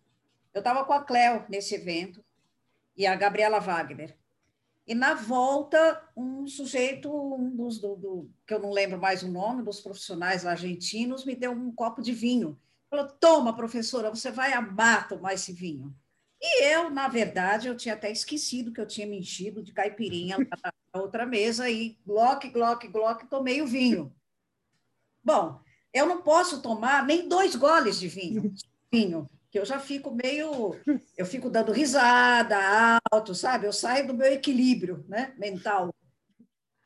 eu 0.56 0.60
estava 0.60 0.84
com 0.86 0.94
a 0.94 1.04
Cléo 1.04 1.46
nesse 1.48 1.76
evento, 1.76 2.26
e 2.98 3.06
a 3.06 3.16
Gabriela 3.16 3.60
Wagner. 3.60 4.16
E 4.88 4.94
na 4.94 5.16
volta, 5.16 6.08
um 6.16 6.46
sujeito, 6.48 7.12
um 7.12 7.56
dos, 7.56 7.80
do, 7.80 7.96
do, 7.96 8.30
que 8.46 8.54
eu 8.54 8.60
não 8.60 8.72
lembro 8.72 9.00
mais 9.00 9.24
o 9.24 9.32
nome, 9.32 9.64
dos 9.64 9.82
profissionais 9.82 10.46
argentinos, 10.46 11.26
me 11.26 11.36
deu 11.36 11.52
um 11.52 11.72
copo 11.72 12.02
de 12.02 12.12
vinho. 12.12 12.60
Falou: 12.90 13.08
Toma, 13.08 13.56
professora, 13.56 14.12
você 14.12 14.30
vai 14.30 14.54
amar 14.54 15.08
tomar 15.08 15.34
esse 15.34 15.52
vinho. 15.52 15.96
E 16.40 16.64
eu, 16.66 16.92
na 16.92 17.08
verdade, 17.08 17.68
eu 17.68 17.76
tinha 17.76 17.96
até 17.96 18.12
esquecido 18.12 18.72
que 18.72 18.80
eu 18.80 18.86
tinha 18.86 19.08
me 19.08 19.18
enchido 19.18 19.64
de 19.64 19.74
caipirinha 19.74 20.38
na 20.94 21.02
outra 21.02 21.26
mesa 21.26 21.68
e 21.70 21.98
glock, 22.06 22.48
glock, 22.50 22.88
glock, 22.88 23.26
tomei 23.28 23.62
o 23.64 23.68
vinho. 23.68 24.16
Bom, 25.24 25.60
eu 25.92 26.06
não 26.06 26.22
posso 26.22 26.62
tomar 26.62 27.04
nem 27.04 27.28
dois 27.28 27.56
goles 27.56 28.00
de 28.00 28.08
vinho. 28.08 28.54
vinho 28.92 29.28
que 29.56 29.60
eu 29.60 29.66
já 29.66 29.80
fico 29.80 30.12
meio, 30.12 30.78
eu 31.18 31.26
fico 31.26 31.50
dando 31.50 31.72
risada 31.72 33.00
alto, 33.10 33.34
sabe? 33.34 33.66
Eu 33.66 33.72
saio 33.72 34.06
do 34.06 34.14
meu 34.14 34.28
equilíbrio, 34.28 35.06
né, 35.08 35.34
mental. 35.38 35.96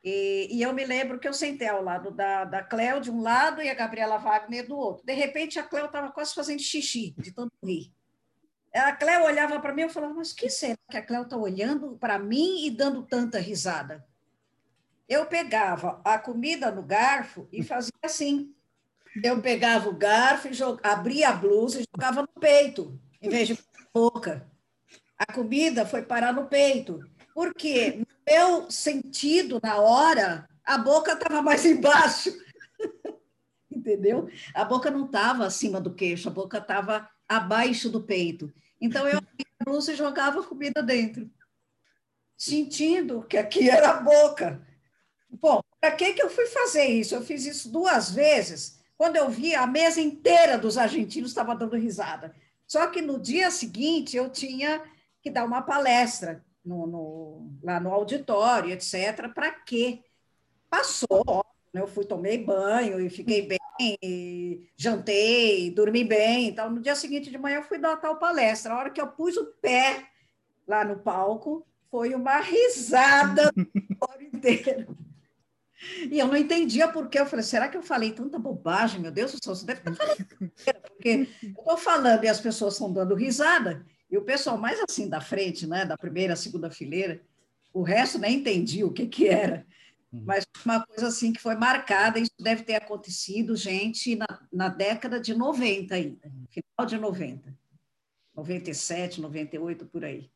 E, 0.04 0.46
e, 0.52 0.62
eu 0.62 0.72
me 0.72 0.84
lembro 0.84 1.18
que 1.18 1.26
eu 1.26 1.32
sentei 1.32 1.66
ao 1.66 1.82
lado 1.82 2.12
da, 2.12 2.44
da 2.44 2.62
Cléo 2.62 3.00
de 3.00 3.10
um 3.10 3.22
lado 3.22 3.60
e 3.60 3.68
a 3.68 3.74
Gabriela 3.74 4.18
Wagner 4.18 4.68
do 4.68 4.76
outro. 4.76 5.04
De 5.04 5.12
repente, 5.12 5.58
a 5.58 5.64
Cléo 5.64 5.86
estava 5.86 6.12
quase 6.12 6.32
fazendo 6.32 6.60
xixi, 6.60 7.12
de 7.18 7.32
tanto 7.32 7.50
rir. 7.64 7.92
A 8.72 8.92
Cléo 8.92 9.24
olhava 9.24 9.58
para 9.58 9.74
mim 9.74 9.82
e 9.82 9.88
falava, 9.88 10.14
mas 10.14 10.32
que 10.32 10.48
será 10.48 10.78
que 10.88 10.96
a 10.96 11.04
Cléo 11.04 11.22
está 11.22 11.36
olhando 11.36 11.98
para 11.98 12.20
mim 12.20 12.64
e 12.64 12.70
dando 12.70 13.02
tanta 13.02 13.40
risada? 13.40 14.06
Eu 15.08 15.26
pegava 15.26 16.00
a 16.04 16.20
comida 16.20 16.70
no 16.70 16.84
garfo 16.84 17.48
e 17.50 17.64
fazia 17.64 17.90
assim. 18.04 18.54
Eu 19.22 19.42
pegava 19.42 19.88
o 19.88 19.96
garfo, 19.96 20.48
e 20.48 20.52
abria 20.82 21.30
a 21.30 21.32
blusa 21.32 21.80
e 21.80 21.84
jogava 21.94 22.22
no 22.22 22.40
peito, 22.40 22.98
em 23.20 23.28
vez 23.28 23.48
de 23.48 23.54
na 23.54 23.86
boca. 23.92 24.48
A 25.18 25.32
comida 25.32 25.84
foi 25.84 26.02
parar 26.02 26.32
no 26.32 26.46
peito. 26.46 27.00
Porque 27.34 27.92
no 27.92 28.06
meu 28.26 28.70
sentido, 28.70 29.60
na 29.62 29.76
hora, 29.76 30.48
a 30.64 30.78
boca 30.78 31.12
estava 31.12 31.42
mais 31.42 31.64
embaixo. 31.64 32.30
Entendeu? 33.70 34.28
A 34.54 34.64
boca 34.64 34.90
não 34.90 35.06
estava 35.06 35.46
acima 35.46 35.80
do 35.80 35.94
queixo, 35.94 36.28
a 36.28 36.32
boca 36.32 36.58
estava 36.58 37.08
abaixo 37.28 37.88
do 37.88 38.02
peito. 38.02 38.52
Então 38.80 39.06
eu 39.06 39.18
abria 39.18 39.46
a 39.60 39.64
blusa 39.64 39.92
e 39.92 39.96
jogava 39.96 40.40
a 40.40 40.44
comida 40.44 40.82
dentro, 40.82 41.30
sentindo 42.36 43.22
que 43.22 43.36
aqui 43.36 43.68
era 43.68 43.90
a 43.90 44.00
boca. 44.00 44.66
Bom, 45.28 45.60
para 45.80 45.92
que, 45.92 46.14
que 46.14 46.22
eu 46.22 46.30
fui 46.30 46.46
fazer 46.46 46.86
isso? 46.86 47.14
Eu 47.14 47.22
fiz 47.22 47.44
isso 47.46 47.70
duas 47.70 48.10
vezes 48.10 48.79
quando 49.00 49.16
eu 49.16 49.30
vi, 49.30 49.54
a 49.54 49.66
mesa 49.66 49.98
inteira 49.98 50.58
dos 50.58 50.76
argentinos 50.76 51.30
estava 51.30 51.56
dando 51.56 51.74
risada. 51.74 52.34
Só 52.66 52.86
que 52.88 53.00
no 53.00 53.18
dia 53.18 53.50
seguinte 53.50 54.14
eu 54.14 54.28
tinha 54.28 54.82
que 55.22 55.30
dar 55.30 55.46
uma 55.46 55.62
palestra 55.62 56.44
no, 56.62 56.86
no, 56.86 57.50
lá 57.62 57.80
no 57.80 57.94
auditório, 57.94 58.70
etc. 58.70 59.32
Para 59.34 59.52
quê? 59.52 60.04
Passou, 60.68 61.46
né? 61.72 61.80
eu 61.80 61.86
fui, 61.86 62.04
tomei 62.04 62.44
banho 62.44 63.00
e 63.00 63.08
fiquei 63.08 63.40
bem, 63.40 63.58
e 64.02 64.68
jantei, 64.76 65.70
dormi 65.70 66.04
bem. 66.04 66.48
Então, 66.48 66.68
no 66.68 66.82
dia 66.82 66.94
seguinte 66.94 67.30
de 67.30 67.38
manhã 67.38 67.60
eu 67.60 67.64
fui 67.64 67.78
dar 67.78 67.96
tal 67.96 68.18
palestra. 68.18 68.74
A 68.74 68.78
hora 68.78 68.90
que 68.90 69.00
eu 69.00 69.06
pus 69.06 69.34
o 69.38 69.46
pé 69.62 70.10
lá 70.68 70.84
no 70.84 70.98
palco, 70.98 71.66
foi 71.90 72.14
uma 72.14 72.38
risada 72.40 73.50
o 73.56 74.22
inteiro. 74.22 74.94
E 76.10 76.18
eu 76.18 76.26
não 76.26 76.36
entendia 76.36 76.88
por 76.88 77.08
quê. 77.08 77.20
Eu 77.20 77.26
falei, 77.26 77.42
será 77.42 77.68
que 77.68 77.76
eu 77.76 77.82
falei 77.82 78.12
tanta 78.12 78.38
bobagem? 78.38 79.00
Meu 79.00 79.10
Deus 79.10 79.32
do 79.32 79.38
céu, 79.42 79.54
você 79.54 79.64
deve 79.64 79.80
estar 79.80 79.94
falando 79.94 80.26
porque 80.90 81.28
eu 81.42 81.48
estou 81.50 81.76
falando 81.78 82.24
e 82.24 82.28
as 82.28 82.40
pessoas 82.40 82.74
estão 82.74 82.92
dando 82.92 83.14
risada, 83.14 83.84
e 84.10 84.18
o 84.18 84.22
pessoal 84.22 84.58
mais 84.58 84.78
assim 84.80 85.08
da 85.08 85.20
frente, 85.20 85.66
né, 85.66 85.84
da 85.84 85.96
primeira, 85.96 86.36
segunda 86.36 86.70
fileira, 86.70 87.22
O 87.72 87.82
resto 87.82 88.18
nem 88.18 88.38
entendi 88.38 88.82
o 88.84 88.92
que, 88.92 89.06
que 89.06 89.28
era. 89.28 89.64
Uhum. 90.12 90.24
Mas 90.26 90.44
uma 90.64 90.84
coisa 90.84 91.06
assim 91.06 91.32
que 91.32 91.40
foi 91.40 91.54
marcada, 91.54 92.18
isso 92.18 92.32
deve 92.38 92.64
ter 92.64 92.74
acontecido, 92.74 93.54
gente, 93.56 94.16
na, 94.16 94.26
na 94.52 94.68
década 94.68 95.20
de 95.20 95.34
90 95.34 95.94
ainda, 95.94 96.32
final 96.50 96.86
de 96.86 96.98
90. 96.98 97.56
97, 98.34 99.20
98, 99.20 99.86
por 99.86 100.04
aí. 100.04 100.30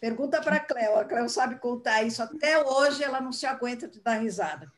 Pergunta 0.00 0.40
para 0.40 0.56
a 0.56 0.60
Cleo. 0.60 0.98
A 0.98 1.04
Cleo 1.04 1.28
sabe 1.28 1.58
contar 1.58 2.02
isso. 2.02 2.22
Até 2.22 2.62
hoje 2.62 3.02
ela 3.02 3.20
não 3.20 3.32
se 3.32 3.46
aguenta 3.46 3.88
de 3.88 4.00
dar 4.00 4.14
risada. 4.14 4.70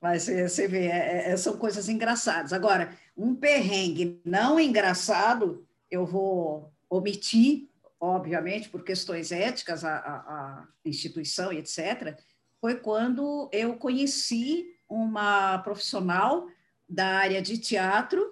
Mas 0.00 0.26
você 0.26 0.66
vê, 0.66 0.86
é, 0.86 1.30
é, 1.30 1.36
são 1.36 1.56
coisas 1.56 1.88
engraçadas. 1.88 2.52
Agora, 2.52 2.96
um 3.16 3.34
perrengue 3.34 4.20
não 4.24 4.58
engraçado, 4.58 5.64
eu 5.88 6.04
vou 6.04 6.72
omitir, 6.90 7.68
obviamente, 8.00 8.68
por 8.68 8.82
questões 8.82 9.30
éticas, 9.30 9.84
a, 9.84 9.96
a, 9.96 10.14
a 10.16 10.68
instituição 10.84 11.52
e 11.52 11.58
etc., 11.58 12.18
foi 12.60 12.76
quando 12.76 13.48
eu 13.52 13.76
conheci 13.76 14.76
uma 14.88 15.58
profissional 15.58 16.46
da 16.88 17.06
área 17.06 17.40
de 17.40 17.58
teatro 17.58 18.22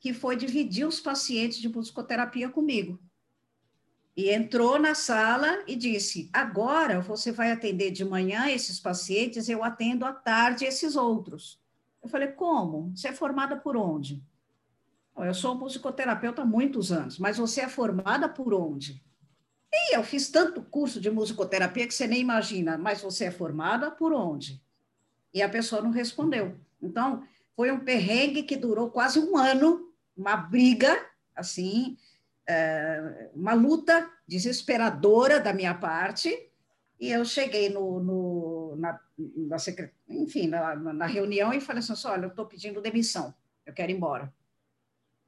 que 0.00 0.14
foi 0.14 0.34
dividir 0.34 0.86
os 0.86 1.00
pacientes 1.00 1.58
de 1.58 1.68
musicoterapia 1.68 2.48
comigo. 2.48 2.98
E 4.20 4.28
entrou 4.28 4.78
na 4.78 4.94
sala 4.94 5.64
e 5.66 5.74
disse: 5.74 6.28
Agora 6.30 7.00
você 7.00 7.32
vai 7.32 7.50
atender 7.50 7.90
de 7.90 8.04
manhã 8.04 8.50
esses 8.50 8.78
pacientes, 8.78 9.48
eu 9.48 9.64
atendo 9.64 10.04
à 10.04 10.12
tarde 10.12 10.66
esses 10.66 10.94
outros. 10.94 11.58
Eu 12.02 12.08
falei: 12.10 12.28
Como? 12.28 12.92
Você 12.94 13.08
é 13.08 13.12
formada 13.14 13.56
por 13.56 13.78
onde? 13.78 14.22
Eu 15.16 15.32
sou 15.32 15.54
musicoterapeuta 15.54 16.42
há 16.42 16.44
muitos 16.44 16.92
anos, 16.92 17.18
mas 17.18 17.38
você 17.38 17.62
é 17.62 17.68
formada 17.68 18.28
por 18.28 18.52
onde? 18.52 19.02
E 19.72 19.96
eu 19.96 20.04
fiz 20.04 20.28
tanto 20.28 20.62
curso 20.64 21.00
de 21.00 21.10
musicoterapia 21.10 21.86
que 21.86 21.94
você 21.94 22.06
nem 22.06 22.20
imagina, 22.20 22.76
mas 22.76 23.00
você 23.00 23.24
é 23.24 23.30
formada 23.30 23.90
por 23.90 24.12
onde? 24.12 24.62
E 25.32 25.40
a 25.40 25.48
pessoa 25.48 25.80
não 25.80 25.92
respondeu. 25.92 26.58
Então, 26.82 27.22
foi 27.56 27.72
um 27.72 27.80
perrengue 27.80 28.42
que 28.42 28.56
durou 28.56 28.90
quase 28.90 29.18
um 29.18 29.38
ano 29.38 29.90
uma 30.14 30.36
briga, 30.36 31.06
assim, 31.34 31.96
uma 33.34 33.52
luta 33.52 34.10
desesperadora 34.26 35.40
da 35.40 35.52
minha 35.52 35.74
parte, 35.74 36.50
e 36.98 37.10
eu 37.10 37.24
cheguei 37.24 37.68
no, 37.68 38.00
no 38.00 38.76
na, 38.76 39.00
na 39.16 39.56
enfim, 40.08 40.46
na, 40.46 40.76
na, 40.76 41.06
reunião 41.06 41.52
e 41.52 41.60
falei 41.60 41.80
assim, 41.80 42.06
olha, 42.06 42.24
eu 42.24 42.30
estou 42.30 42.46
pedindo 42.46 42.80
demissão, 42.80 43.34
eu 43.64 43.72
quero 43.72 43.90
ir 43.90 43.94
embora, 43.94 44.32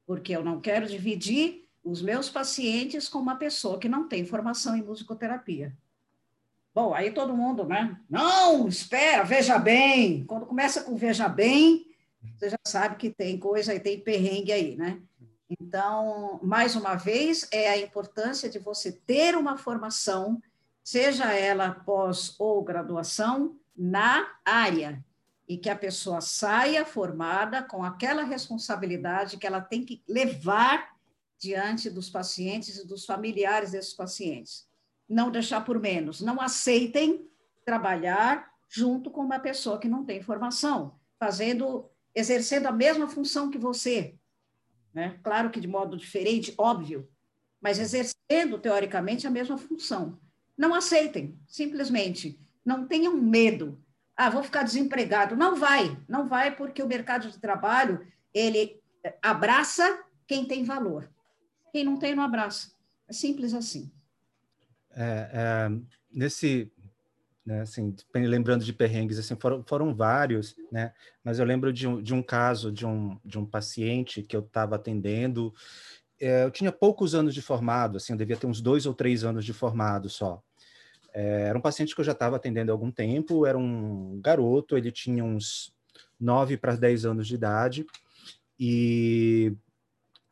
porque 0.05 0.35
eu 0.35 0.43
não 0.43 0.61
quero 0.61 0.85
dividir 0.85 1.67
os 1.83 2.01
meus 2.01 2.29
pacientes 2.29 3.09
com 3.09 3.19
uma 3.19 3.35
pessoa 3.35 3.79
que 3.79 3.89
não 3.89 4.07
tem 4.07 4.25
formação 4.25 4.75
em 4.75 4.83
musicoterapia. 4.83 5.75
Bom, 6.73 6.93
aí 6.93 7.11
todo 7.11 7.35
mundo, 7.35 7.65
né? 7.65 7.99
Não, 8.09 8.67
espera, 8.67 9.23
veja 9.23 9.59
bem. 9.59 10.25
Quando 10.25 10.45
começa 10.45 10.81
com 10.81 10.95
veja 10.95 11.27
bem, 11.29 11.85
você 12.35 12.49
já 12.49 12.57
sabe 12.65 12.95
que 12.95 13.11
tem 13.11 13.37
coisa 13.37 13.75
e 13.75 13.79
tem 13.79 13.99
perrengue 13.99 14.51
aí, 14.51 14.75
né? 14.75 14.99
Então, 15.59 16.39
mais 16.41 16.75
uma 16.75 16.95
vez, 16.95 17.47
é 17.51 17.69
a 17.69 17.77
importância 17.77 18.49
de 18.49 18.59
você 18.59 18.91
ter 18.91 19.35
uma 19.35 19.57
formação, 19.57 20.41
seja 20.83 21.31
ela 21.33 21.71
pós 21.71 22.35
ou 22.39 22.63
graduação, 22.63 23.57
na 23.75 24.27
área, 24.45 25.03
e 25.47 25.57
que 25.57 25.69
a 25.69 25.75
pessoa 25.75 26.21
saia 26.21 26.85
formada 26.85 27.61
com 27.63 27.83
aquela 27.83 28.23
responsabilidade 28.23 29.37
que 29.37 29.45
ela 29.45 29.61
tem 29.61 29.83
que 29.83 30.01
levar 30.07 30.93
diante 31.37 31.89
dos 31.89 32.09
pacientes 32.09 32.77
e 32.77 32.87
dos 32.87 33.05
familiares 33.05 33.71
desses 33.71 33.93
pacientes. 33.93 34.67
Não 35.09 35.29
deixar 35.29 35.65
por 35.65 35.79
menos, 35.79 36.21
não 36.21 36.39
aceitem 36.39 37.27
trabalhar 37.65 38.49
junto 38.69 39.11
com 39.11 39.21
uma 39.21 39.39
pessoa 39.39 39.77
que 39.77 39.87
não 39.87 40.05
tem 40.05 40.21
formação, 40.21 40.97
fazendo 41.19 41.89
exercendo 42.15 42.67
a 42.67 42.71
mesma 42.71 43.07
função 43.07 43.49
que 43.49 43.57
você, 43.57 44.15
né? 44.93 45.19
Claro 45.23 45.49
que 45.49 45.59
de 45.59 45.67
modo 45.67 45.97
diferente, 45.97 46.53
óbvio, 46.57 47.09
mas 47.61 47.79
exercendo 47.79 48.59
teoricamente 48.59 49.25
a 49.25 49.31
mesma 49.31 49.57
função. 49.57 50.19
Não 50.57 50.73
aceitem, 50.73 51.39
simplesmente. 51.47 52.39
Não 52.63 52.85
tenham 52.87 53.15
medo. 53.17 53.81
Ah, 54.15 54.29
vou 54.29 54.43
ficar 54.43 54.63
desempregado. 54.63 55.35
Não 55.35 55.55
vai, 55.55 55.97
não 56.07 56.27
vai, 56.27 56.55
porque 56.55 56.83
o 56.83 56.87
mercado 56.87 57.29
de 57.29 57.39
trabalho 57.39 58.05
ele 58.33 58.81
abraça 59.21 60.03
quem 60.27 60.45
tem 60.45 60.63
valor. 60.63 61.09
Quem 61.71 61.83
não 61.83 61.97
tem, 61.97 62.13
não 62.13 62.23
abraça. 62.23 62.71
É 63.07 63.13
simples 63.13 63.53
assim. 63.53 63.91
É, 64.91 65.29
é, 65.33 65.69
nesse 66.11 66.71
né? 67.45 67.61
Assim, 67.61 67.95
lembrando 68.13 68.63
de 68.63 68.73
perrengues, 68.73 69.19
assim, 69.19 69.35
foram, 69.35 69.63
foram 69.63 69.93
vários, 69.93 70.55
né? 70.71 70.93
Mas 71.23 71.39
eu 71.39 71.45
lembro 71.45 71.73
de 71.73 71.87
um, 71.87 72.01
de 72.01 72.13
um 72.13 72.21
caso 72.21 72.71
de 72.71 72.85
um, 72.85 73.17
de 73.23 73.37
um 73.37 73.45
paciente 73.45 74.21
que 74.21 74.35
eu 74.35 74.41
estava 74.41 74.75
atendendo. 74.75 75.53
É, 76.19 76.45
eu 76.45 76.51
tinha 76.51 76.71
poucos 76.71 77.13
anos 77.13 77.33
de 77.33 77.41
formado, 77.41 77.97
assim, 77.97 78.13
eu 78.13 78.17
devia 78.17 78.37
ter 78.37 78.47
uns 78.47 78.61
dois 78.61 78.85
ou 78.85 78.93
três 78.93 79.23
anos 79.23 79.43
de 79.43 79.53
formado 79.53 80.09
só. 80.09 80.41
É, 81.13 81.47
era 81.49 81.57
um 81.57 81.61
paciente 81.61 81.93
que 81.93 82.01
eu 82.01 82.05
já 82.05 82.13
estava 82.13 82.37
atendendo 82.37 82.71
há 82.71 82.73
algum 82.73 82.91
tempo, 82.91 83.45
era 83.45 83.57
um 83.57 84.19
garoto, 84.21 84.77
ele 84.77 84.91
tinha 84.91 85.23
uns 85.23 85.73
nove 86.19 86.57
para 86.57 86.75
dez 86.75 87.05
anos 87.05 87.27
de 87.27 87.35
idade, 87.35 87.85
e 88.59 89.53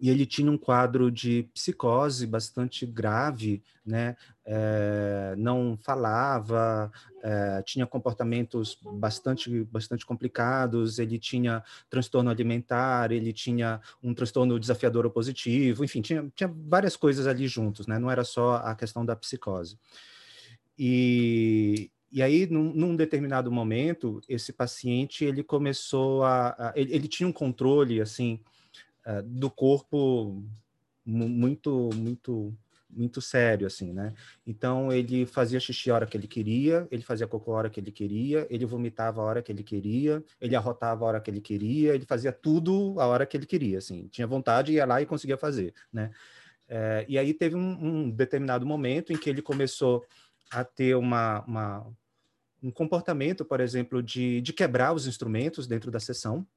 e 0.01 0.09
ele 0.09 0.25
tinha 0.25 0.51
um 0.51 0.57
quadro 0.57 1.11
de 1.11 1.43
psicose 1.53 2.25
bastante 2.25 2.87
grave, 2.87 3.61
né? 3.85 4.17
É, 4.43 5.35
não 5.37 5.77
falava, 5.77 6.91
é, 7.21 7.61
tinha 7.61 7.85
comportamentos 7.85 8.79
bastante, 8.95 9.63
bastante 9.65 10.03
complicados, 10.03 10.97
ele 10.97 11.19
tinha 11.19 11.63
transtorno 11.87 12.31
alimentar, 12.31 13.11
ele 13.11 13.31
tinha 13.31 13.79
um 14.01 14.11
transtorno 14.11 14.59
desafiador 14.59 15.05
opositivo, 15.05 15.85
enfim, 15.85 16.01
tinha, 16.01 16.27
tinha 16.35 16.51
várias 16.51 16.97
coisas 16.97 17.27
ali 17.27 17.47
juntos, 17.47 17.85
né? 17.85 17.99
Não 17.99 18.09
era 18.09 18.23
só 18.23 18.55
a 18.55 18.73
questão 18.73 19.05
da 19.05 19.15
psicose. 19.15 19.77
E, 20.75 21.91
e 22.11 22.23
aí, 22.23 22.47
num, 22.47 22.73
num, 22.73 22.95
determinado 22.95 23.51
momento, 23.51 24.19
esse 24.27 24.51
paciente 24.51 25.23
ele 25.23 25.43
começou 25.43 26.23
a, 26.23 26.55
a 26.57 26.73
ele, 26.75 26.91
ele, 26.95 27.07
tinha 27.07 27.29
um 27.29 27.31
controle 27.31 28.01
assim 28.01 28.39
uh, 29.05 29.23
do 29.23 29.49
corpo 29.49 30.43
muito, 31.05 31.89
muito, 31.95 32.55
muito 32.89 33.21
sério, 33.21 33.67
assim, 33.67 33.91
né? 33.91 34.13
Então, 34.45 34.91
ele 34.91 35.25
fazia 35.25 35.59
xixi 35.59 35.89
a 35.89 35.95
hora 35.95 36.05
que 36.05 36.15
ele 36.15 36.27
queria, 36.27 36.87
ele 36.91 37.01
fazia 37.01 37.27
cocô 37.27 37.53
a 37.53 37.57
hora 37.57 37.69
que 37.69 37.79
ele 37.79 37.91
queria, 37.91 38.47
ele 38.49 38.65
vomitava 38.65 39.21
a 39.21 39.23
hora 39.23 39.41
que 39.41 39.51
ele 39.51 39.63
queria, 39.63 40.23
ele 40.39 40.55
arrotava 40.55 41.05
a 41.05 41.07
hora 41.07 41.21
que 41.21 41.31
ele 41.31 41.41
queria, 41.41 41.95
ele 41.95 42.05
fazia 42.05 42.31
tudo 42.31 42.99
a 42.99 43.07
hora 43.07 43.25
que 43.25 43.35
ele 43.35 43.45
queria, 43.45 43.77
assim. 43.77 44.07
Tinha 44.07 44.27
vontade, 44.27 44.73
ia 44.73 44.85
lá 44.85 45.01
e 45.01 45.05
conseguia 45.05 45.37
fazer, 45.37 45.73
né? 45.91 46.11
É, 46.67 47.05
e 47.09 47.17
aí 47.17 47.33
teve 47.33 47.55
um, 47.55 47.59
um, 47.59 48.09
determinado 48.09 48.65
momento 48.65 49.11
em 49.11 49.17
que 49.17 49.29
ele 49.29 49.41
começou 49.41 50.05
a 50.49 50.63
ter 50.63 50.95
uma, 50.95 51.43
uma 51.45 51.85
um 52.63 52.71
comportamento, 52.71 53.43
por 53.43 53.59
exemplo, 53.59 54.01
de, 54.01 54.39
de 54.39 54.53
quebrar 54.53 54.93
os 54.93 55.07
instrumentos 55.07 55.67
dentro 55.67 55.91
da 55.91 55.99
sessão, 55.99 56.47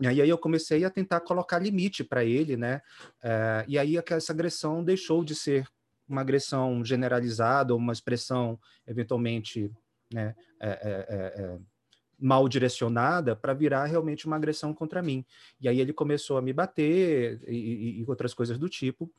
e 0.00 0.22
aí 0.22 0.28
eu 0.28 0.38
comecei 0.38 0.84
a 0.84 0.90
tentar 0.90 1.20
colocar 1.20 1.58
limite 1.58 2.02
para 2.02 2.24
ele, 2.24 2.56
né? 2.56 2.80
É, 3.22 3.64
e 3.68 3.78
aí 3.78 3.96
essa 3.96 4.32
agressão 4.32 4.82
deixou 4.82 5.22
de 5.22 5.34
ser 5.34 5.66
uma 6.08 6.22
agressão 6.22 6.84
generalizada, 6.84 7.74
uma 7.74 7.92
expressão 7.92 8.58
eventualmente 8.86 9.70
né, 10.12 10.34
é, 10.58 10.68
é 10.70 11.58
mal 12.18 12.48
direcionada, 12.48 13.34
para 13.34 13.54
virar 13.54 13.86
realmente 13.86 14.26
uma 14.26 14.36
agressão 14.36 14.74
contra 14.74 15.02
mim. 15.02 15.24
E 15.60 15.68
aí 15.68 15.80
ele 15.80 15.92
começou 15.92 16.36
a 16.36 16.42
me 16.42 16.52
bater 16.52 17.40
e, 17.48 18.00
e 18.00 18.04
outras 18.06 18.34
coisas 18.34 18.58
do 18.58 18.68
tipo. 18.68 19.10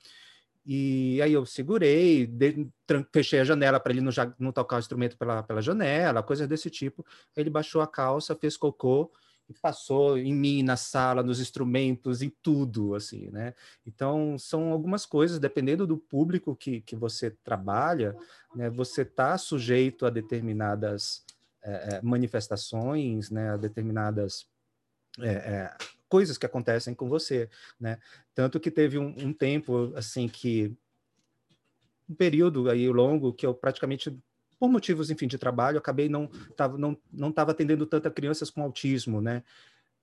E 0.63 1.19
aí 1.21 1.33
eu 1.33 1.43
segurei, 1.45 2.27
de, 2.27 2.67
fechei 3.11 3.39
a 3.39 3.43
janela 3.43 3.79
para 3.79 3.91
ele 3.91 4.01
não, 4.01 4.11
não 4.37 4.51
tocar 4.51 4.75
o 4.75 4.79
instrumento 4.79 5.17
pela, 5.17 5.41
pela 5.41 5.61
janela, 5.61 6.21
coisas 6.21 6.47
desse 6.47 6.69
tipo. 6.69 7.03
Ele 7.35 7.49
baixou 7.49 7.81
a 7.81 7.87
calça, 7.87 8.35
fez 8.35 8.55
cocô 8.55 9.11
passou 9.59 10.17
em 10.17 10.33
mim, 10.33 10.63
na 10.63 10.77
sala, 10.77 11.23
nos 11.23 11.39
instrumentos, 11.39 12.21
em 12.21 12.29
tudo, 12.41 12.95
assim, 12.95 13.29
né? 13.31 13.53
Então, 13.85 14.37
são 14.37 14.71
algumas 14.71 15.05
coisas, 15.05 15.39
dependendo 15.39 15.87
do 15.87 15.97
público 15.97 16.55
que, 16.55 16.81
que 16.81 16.95
você 16.95 17.31
trabalha, 17.43 18.15
né? 18.55 18.69
Você 18.69 19.01
está 19.01 19.37
sujeito 19.37 20.05
a 20.05 20.09
determinadas 20.09 21.25
é, 21.61 22.01
manifestações, 22.01 23.29
né? 23.29 23.51
A 23.51 23.57
determinadas 23.57 24.47
é, 25.19 25.73
coisas 26.07 26.37
que 26.37 26.45
acontecem 26.45 26.93
com 26.93 27.07
você, 27.07 27.49
né? 27.79 27.97
Tanto 28.35 28.59
que 28.59 28.69
teve 28.69 28.97
um, 28.97 29.15
um 29.17 29.33
tempo, 29.33 29.93
assim, 29.95 30.27
que 30.27 30.75
um 32.09 32.15
período 32.15 32.69
aí 32.69 32.87
longo 32.89 33.33
que 33.33 33.45
eu 33.45 33.53
praticamente 33.53 34.15
por 34.61 34.69
motivos, 34.69 35.09
enfim, 35.09 35.25
de 35.25 35.39
trabalho, 35.39 35.79
acabei 35.79 36.07
não 36.07 36.27
tava, 36.55 36.77
não 36.77 36.95
não 37.11 37.29
estava 37.29 37.49
atendendo 37.49 37.83
tanta 37.87 38.11
crianças 38.11 38.51
com 38.51 38.61
autismo, 38.61 39.19
né? 39.19 39.41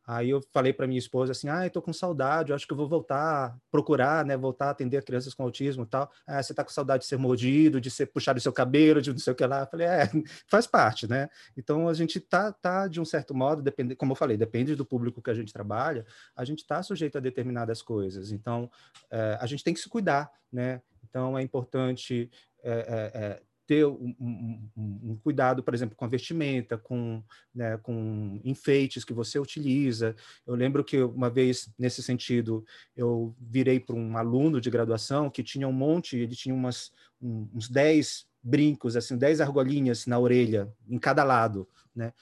Aí 0.05 0.31
eu 0.31 0.43
falei 0.53 0.73
para 0.73 0.87
minha 0.87 0.99
esposa 0.99 1.31
assim, 1.31 1.49
ah, 1.49 1.65
eu 1.65 1.71
tô 1.71 1.81
com 1.81 1.93
saudade, 1.93 2.51
eu 2.51 2.57
acho 2.57 2.67
que 2.67 2.73
eu 2.73 2.77
vou 2.77 2.89
voltar, 2.89 3.57
procurar, 3.71 4.25
né, 4.25 4.37
voltar 4.37 4.67
a 4.67 4.71
atender 4.71 5.05
crianças 5.05 5.33
com 5.33 5.45
autismo 5.45 5.85
e 5.85 5.87
tal. 5.87 6.11
Ah, 6.27 6.43
você 6.43 6.53
tá 6.53 6.65
com 6.65 6.71
saudade 6.71 7.03
de 7.03 7.09
ser 7.09 7.19
mordido, 7.19 7.81
de 7.81 7.89
ser 7.89 8.07
puxado 8.07 8.39
o 8.39 8.43
seu 8.43 8.53
cabelo, 8.53 9.01
de 9.01 9.13
não 9.13 9.19
sei 9.19 9.33
o 9.33 9.37
que 9.37 9.47
lá. 9.47 9.61
Eu 9.61 9.67
falei, 9.67 9.87
é, 9.87 10.11
faz 10.51 10.67
parte, 10.67 11.07
né? 11.07 11.29
Então 11.57 11.89
a 11.89 11.95
gente 11.95 12.19
tá, 12.19 12.51
tá 12.51 12.89
de 12.89 13.01
um 13.01 13.05
certo 13.05 13.33
modo, 13.33 13.63
depende, 13.63 13.95
como 13.95 14.13
eu 14.13 14.17
falei, 14.17 14.37
depende 14.37 14.75
do 14.75 14.85
público 14.85 15.23
que 15.23 15.31
a 15.31 15.35
gente 15.35 15.53
trabalha, 15.53 16.05
a 16.35 16.45
gente 16.45 16.67
tá 16.67 16.83
sujeito 16.83 17.17
a 17.19 17.21
determinadas 17.21 17.81
coisas. 17.81 18.33
Então 18.33 18.69
é, 19.11 19.39
a 19.41 19.47
gente 19.47 19.63
tem 19.63 19.73
que 19.73 19.81
se 19.81 19.89
cuidar, 19.89 20.29
né? 20.53 20.83
Então 21.05 21.39
é 21.39 21.43
importante 21.43 22.29
é, 22.63 23.13
é, 23.15 23.43
ter 23.69 23.85
um, 23.85 24.17
um, 24.19 24.71
um, 24.77 25.17
cuidado, 25.23 25.63
por 25.63 25.75
exemplo, 25.75 25.95
com 25.95 26.07
a 26.07 26.09
vestimenta, 26.09 26.79
com, 26.79 27.23
né, 27.55 27.77
com 27.77 28.41
enfeites 28.43 29.05
que 29.05 29.13
você 29.13 29.39
utiliza. 29.39 30.17
Eu 30.47 30.55
lembro 30.55 30.83
que 30.83 31.03
uma 31.03 31.29
vez, 31.29 31.71
nesse 31.79 32.03
sentido, 32.03 32.65
eu 32.97 33.37
virei 33.39 33.79
para 33.79 33.95
um 33.95 34.17
aluno 34.17 34.59
de 34.59 34.71
graduação 34.71 35.29
que 35.29 35.43
tinha 35.43 35.69
um 35.69 35.73
monte, 35.73 36.17
ele 36.17 36.35
tinha 36.35 36.55
umas, 36.55 36.91
uns 37.21 37.69
10 37.69 38.27
brincos, 38.43 38.97
assim, 38.97 39.19
10 39.19 39.43
argolinhas 39.43 40.07
na 40.07 40.19
orelha, 40.19 40.73
em 40.89 40.99
cada 40.99 41.23
lado, 41.23 41.69
né? 41.95 42.15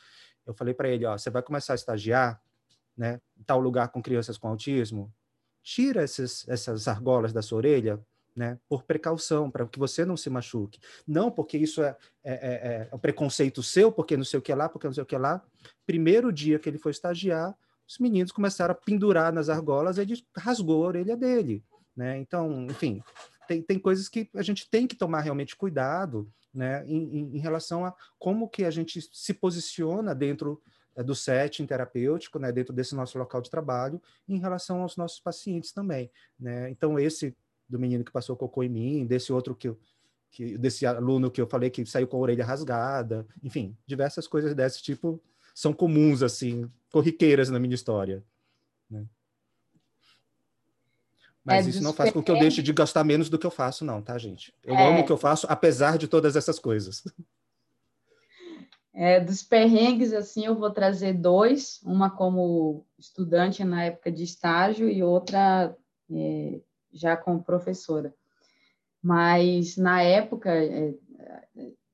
Eu 0.44 0.52
falei 0.52 0.74
para 0.74 0.88
ele, 0.88 1.06
ó, 1.06 1.16
você 1.16 1.30
vai 1.30 1.42
começar 1.42 1.74
a 1.74 1.76
estagiar, 1.76 2.42
né, 2.96 3.20
em 3.38 3.44
tal 3.44 3.60
lugar 3.60 3.88
com 3.90 4.02
crianças 4.02 4.36
com 4.36 4.48
autismo, 4.48 5.14
tira 5.62 6.02
esses, 6.02 6.46
essas 6.48 6.88
argolas 6.88 7.32
da 7.32 7.40
sua 7.40 7.58
orelha, 7.58 8.04
né, 8.36 8.58
por 8.68 8.82
precaução, 8.82 9.50
para 9.50 9.66
que 9.66 9.78
você 9.78 10.04
não 10.04 10.16
se 10.16 10.28
machuque. 10.28 10.78
Não 11.08 11.30
porque 11.30 11.56
isso 11.56 11.82
é, 11.82 11.96
é, 12.22 12.34
é, 12.34 12.88
é 12.90 12.94
um 12.94 12.98
preconceito 12.98 13.62
seu, 13.62 13.90
porque 13.90 14.16
não 14.16 14.24
sei 14.24 14.38
o 14.38 14.42
que 14.42 14.54
lá, 14.54 14.68
porque 14.68 14.86
não 14.86 14.92
sei 14.92 15.02
o 15.02 15.06
que 15.06 15.16
lá. 15.16 15.42
Primeiro 15.86 16.30
dia 16.30 16.58
que 16.58 16.68
ele 16.68 16.78
foi 16.78 16.92
estagiar, 16.92 17.56
os 17.88 17.98
meninos 17.98 18.32
começaram 18.32 18.72
a 18.72 18.74
pendurar 18.74 19.32
nas 19.32 19.48
argolas, 19.48 19.96
ele 19.96 20.22
rasgou 20.36 20.84
a 20.84 20.88
orelha 20.88 21.16
dele. 21.16 21.64
Né? 21.96 22.18
Então, 22.18 22.66
enfim, 22.66 23.02
tem, 23.48 23.62
tem 23.62 23.78
coisas 23.78 24.08
que 24.08 24.28
a 24.34 24.42
gente 24.42 24.68
tem 24.68 24.86
que 24.86 24.96
tomar 24.96 25.20
realmente 25.20 25.56
cuidado 25.56 26.30
né, 26.52 26.84
em, 26.86 27.36
em 27.36 27.38
relação 27.38 27.86
a 27.86 27.94
como 28.18 28.48
que 28.48 28.64
a 28.64 28.70
gente 28.70 29.00
se 29.00 29.32
posiciona 29.34 30.14
dentro 30.14 30.60
é, 30.94 31.02
do 31.02 31.14
setting 31.14 31.66
terapêutico, 31.66 32.38
né, 32.38 32.50
dentro 32.50 32.74
desse 32.74 32.94
nosso 32.94 33.18
local 33.18 33.40
de 33.40 33.50
trabalho, 33.50 34.02
em 34.28 34.38
relação 34.38 34.82
aos 34.82 34.96
nossos 34.96 35.20
pacientes 35.20 35.72
também. 35.72 36.10
Né? 36.38 36.70
Então, 36.70 36.98
esse 36.98 37.36
do 37.68 37.78
menino 37.78 38.04
que 38.04 38.12
passou 38.12 38.36
cocô 38.36 38.62
em 38.62 38.68
mim, 38.68 39.06
desse 39.06 39.32
outro 39.32 39.54
que, 39.54 39.68
eu, 39.68 39.78
que 40.30 40.56
desse 40.56 40.86
aluno 40.86 41.30
que 41.30 41.40
eu 41.40 41.46
falei 41.46 41.70
que 41.70 41.84
saiu 41.86 42.06
com 42.06 42.16
a 42.16 42.20
orelha 42.20 42.44
rasgada, 42.44 43.26
enfim, 43.42 43.76
diversas 43.86 44.26
coisas 44.26 44.54
desse 44.54 44.82
tipo 44.82 45.20
são 45.54 45.72
comuns 45.72 46.22
assim, 46.22 46.70
corriqueiras 46.90 47.48
na 47.48 47.58
minha 47.58 47.74
história. 47.74 48.22
Né? 48.90 49.06
Mas 51.42 51.66
é, 51.66 51.70
isso 51.70 51.82
não 51.82 51.92
faz 51.92 52.10
com 52.10 52.22
que 52.22 52.30
eu 52.30 52.38
deixe 52.38 52.60
de 52.60 52.72
gostar 52.72 53.04
menos 53.04 53.30
do 53.30 53.38
que 53.38 53.46
eu 53.46 53.50
faço, 53.50 53.84
não, 53.84 54.02
tá, 54.02 54.18
gente? 54.18 54.52
Eu 54.64 54.74
é... 54.74 54.88
amo 54.88 55.00
o 55.00 55.06
que 55.06 55.12
eu 55.12 55.16
faço, 55.16 55.46
apesar 55.48 55.96
de 55.96 56.08
todas 56.08 56.34
essas 56.34 56.58
coisas. 56.58 57.04
É, 58.98 59.20
dos 59.20 59.42
perrengues, 59.42 60.14
assim, 60.14 60.46
eu 60.46 60.54
vou 60.54 60.70
trazer 60.70 61.12
dois, 61.12 61.82
uma 61.84 62.08
como 62.10 62.86
estudante 62.98 63.62
na 63.62 63.84
época 63.84 64.10
de 64.10 64.24
estágio 64.24 64.88
e 64.88 65.02
outra 65.02 65.76
é, 66.10 66.60
já 66.96 67.16
como 67.16 67.42
professora. 67.42 68.14
Mas 69.02 69.76
na 69.76 70.02
época, 70.02 70.50
é, 70.52 70.94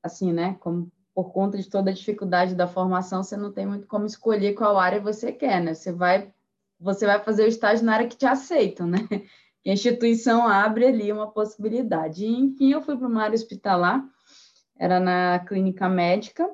assim, 0.01 0.33
né, 0.33 0.57
como 0.59 0.91
por 1.13 1.31
conta 1.31 1.57
de 1.57 1.69
toda 1.69 1.91
a 1.91 1.93
dificuldade 1.93 2.55
da 2.55 2.67
formação, 2.67 3.23
você 3.23 3.37
não 3.37 3.51
tem 3.51 3.65
muito 3.65 3.87
como 3.87 4.05
escolher 4.05 4.53
qual 4.53 4.79
área 4.79 4.99
você 4.99 5.31
quer, 5.31 5.61
né? 5.61 5.73
Você 5.73 5.91
vai 5.91 6.33
você 6.79 7.05
vai 7.05 7.23
fazer 7.23 7.43
o 7.43 7.47
estágio 7.47 7.85
na 7.85 7.93
área 7.93 8.07
que 8.07 8.17
te 8.17 8.25
aceitam, 8.25 8.85
né? 8.85 8.97
a 9.65 9.71
instituição 9.71 10.45
abre 10.45 10.85
ali 10.85 11.11
uma 11.11 11.31
possibilidade. 11.31 12.25
E, 12.25 12.35
enfim, 12.35 12.73
eu 12.73 12.81
fui 12.81 12.97
para 12.97 13.07
uma 13.07 13.23
área 13.23 13.35
hospitalar, 13.35 14.03
era 14.77 14.99
na 14.99 15.39
clínica 15.39 15.87
médica, 15.87 16.49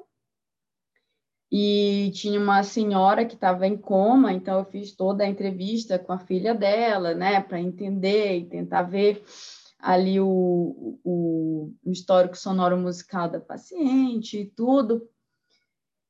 e 1.52 2.12
tinha 2.14 2.40
uma 2.40 2.62
senhora 2.62 3.26
que 3.26 3.34
estava 3.34 3.66
em 3.66 3.76
coma, 3.76 4.32
então 4.32 4.60
eu 4.60 4.66
fiz 4.66 4.92
toda 4.92 5.24
a 5.24 5.28
entrevista 5.28 5.98
com 5.98 6.14
a 6.14 6.20
filha 6.20 6.54
dela, 6.54 7.16
né, 7.16 7.42
para 7.42 7.60
entender 7.60 8.38
e 8.38 8.46
tentar 8.46 8.84
ver 8.84 9.24
ali 9.80 10.20
o, 10.20 11.00
o, 11.04 11.74
o, 11.84 11.92
histórico 11.92 12.38
sonoro 12.38 12.78
musical 12.78 13.30
da 13.30 13.40
paciente 13.40 14.40
e 14.40 14.46
tudo. 14.46 15.08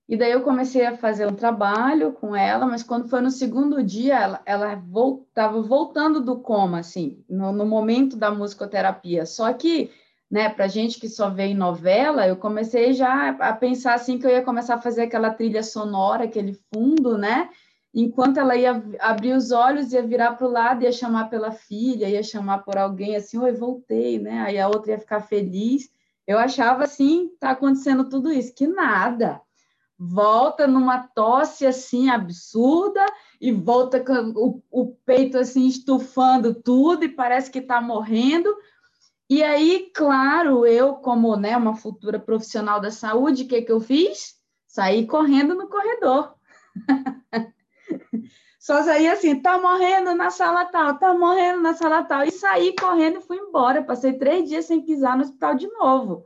E 0.10 0.18
daí 0.18 0.32
eu 0.32 0.42
comecei 0.42 0.86
a 0.88 0.98
fazer 0.98 1.28
um 1.28 1.36
trabalho 1.36 2.14
com 2.14 2.36
ela, 2.36 2.66
mas 2.66 2.82
quando 2.82 3.08
foi 3.08 3.22
no 3.22 3.30
segundo 3.30 3.84
dia, 3.84 4.20
ela, 4.20 4.42
ela 4.44 4.74
estava 4.74 5.62
voltando 5.62 6.20
do 6.20 6.40
coma, 6.40 6.80
assim, 6.80 7.24
no, 7.30 7.52
no 7.52 7.64
momento 7.64 8.18
da 8.18 8.32
musicoterapia. 8.32 9.28
Só 9.28 9.54
que 9.54 9.92
né, 10.30 10.48
para 10.48 10.68
gente 10.68 11.00
que 11.00 11.10
só 11.10 11.30
vê 11.30 11.46
em 11.46 11.56
novela, 11.56 12.28
eu 12.28 12.38
comecei 12.38 12.94
já 12.94 13.30
a 13.30 13.54
pensar 13.54 13.96
assim 13.96 14.20
que 14.20 14.28
eu 14.28 14.30
ia 14.30 14.44
começar 14.44 14.76
a 14.76 14.82
fazer 14.82 15.04
aquela 15.04 15.34
trilha 15.34 15.64
sonora, 15.64 16.26
aquele 16.26 16.54
fundo, 16.72 17.18
né? 17.18 17.50
Enquanto 17.92 18.38
ela 18.38 18.56
ia 18.56 18.84
abrir 19.00 19.34
os 19.34 19.52
olhos, 19.52 19.92
ia 19.92 20.04
virar 20.04 20.34
para 20.34 20.46
o 20.46 20.52
lado, 20.52 20.84
ia 20.84 20.92
chamar 20.92 21.30
pela 21.30 21.52
filha, 21.52 22.08
ia 22.08 22.22
chamar 22.22 22.60
por 22.60 22.78
alguém 22.78 23.16
assim, 23.16 23.40
oi, 23.40 23.52
voltei, 23.52 24.20
né? 24.20 24.42
Aí 24.42 24.60
a 24.60 24.68
outra 24.68 24.92
ia 24.92 25.00
ficar 25.00 25.22
feliz. 25.22 25.90
Eu 26.28 26.38
achava 26.38 26.84
assim, 26.84 27.32
tá 27.40 27.50
acontecendo 27.50 28.08
tudo 28.08 28.32
isso, 28.32 28.54
que 28.54 28.68
nada. 28.68 29.42
Volta 29.98 30.68
numa 30.68 31.00
tosse 31.00 31.66
assim 31.66 32.10
absurda 32.10 33.04
e 33.42 33.52
volta 33.52 34.00
com 34.00 34.14
o, 34.36 34.62
o 34.70 34.86
peito 35.04 35.40
assim 35.40 35.66
estufando 35.66 36.54
tudo 36.54 37.04
e 37.04 37.10
parece 37.10 37.50
que 37.50 37.60
está 37.60 37.82
morrendo 37.82 38.56
e 39.30 39.44
aí, 39.44 39.92
claro, 39.94 40.66
eu, 40.66 40.96
como 40.96 41.36
né, 41.36 41.56
uma 41.56 41.76
futura 41.76 42.20
profissional 42.20 42.82
da 42.82 42.90
saúde, 42.90 43.44
o 43.44 43.48
que, 43.48 43.62
que 43.62 43.72
eu 43.72 43.80
fiz? 43.80 44.36
Saí 44.66 45.06
correndo 45.06 45.54
no 45.54 45.68
corredor. 45.68 46.34
Só 48.60 48.84
saí 48.84 49.08
assim, 49.08 49.40
tá 49.40 49.58
morrendo 49.58 50.14
na 50.16 50.30
sala 50.30 50.66
tal, 50.66 50.98
tá 50.98 51.14
morrendo 51.14 51.62
na 51.62 51.74
sala 51.74 52.04
tal. 52.04 52.24
E 52.24 52.32
saí 52.32 52.76
correndo 52.76 53.20
e 53.20 53.22
fui 53.22 53.38
embora. 53.38 53.84
Passei 53.84 54.14
três 54.14 54.50
dias 54.50 54.66
sem 54.66 54.82
pisar 54.82 55.16
no 55.16 55.24
hospital 55.24 55.56
de 55.56 55.68
novo. 55.68 56.26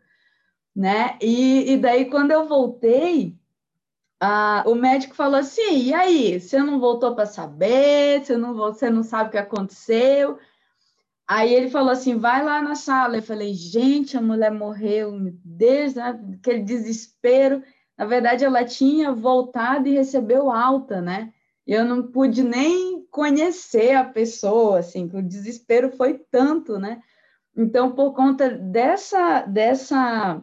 Né? 0.75 1.17
E, 1.21 1.73
e 1.73 1.77
daí, 1.77 2.05
quando 2.09 2.31
eu 2.31 2.47
voltei, 2.47 3.38
o 4.65 4.75
médico 4.75 5.15
falou 5.15 5.39
assim: 5.39 5.84
e 5.84 5.93
aí, 5.93 6.39
você 6.39 6.59
não 6.59 6.80
voltou 6.80 7.13
para 7.13 7.25
saber? 7.25 8.23
Você 8.23 8.38
não, 8.38 8.53
você 8.53 8.89
não 8.89 9.03
sabe 9.03 9.30
o 9.30 9.31
que 9.31 9.38
aconteceu? 9.38 10.39
Aí 11.27 11.53
ele 11.53 11.69
falou 11.69 11.91
assim: 11.91 12.17
vai 12.17 12.43
lá 12.43 12.61
na 12.61 12.75
sala. 12.75 13.17
Eu 13.17 13.23
falei: 13.23 13.53
gente, 13.53 14.17
a 14.17 14.21
mulher 14.21 14.51
morreu, 14.51 15.13
desde 15.43 15.99
aquele 15.99 16.63
desespero. 16.63 17.63
Na 17.97 18.05
verdade, 18.05 18.43
ela 18.43 18.65
tinha 18.65 19.11
voltado 19.13 19.87
e 19.87 19.93
recebeu 19.93 20.51
alta, 20.51 21.01
né? 21.01 21.31
Eu 21.65 21.85
não 21.85 22.11
pude 22.11 22.43
nem 22.43 23.05
conhecer 23.09 23.95
a 23.95 24.03
pessoa, 24.03 24.79
assim, 24.79 25.07
que 25.07 25.15
o 25.15 25.23
desespero 25.23 25.91
foi 25.95 26.19
tanto, 26.31 26.77
né? 26.77 27.01
Então, 27.55 27.91
por 27.91 28.13
conta 28.13 28.49
dessa, 28.49 29.41
dessa, 29.43 30.41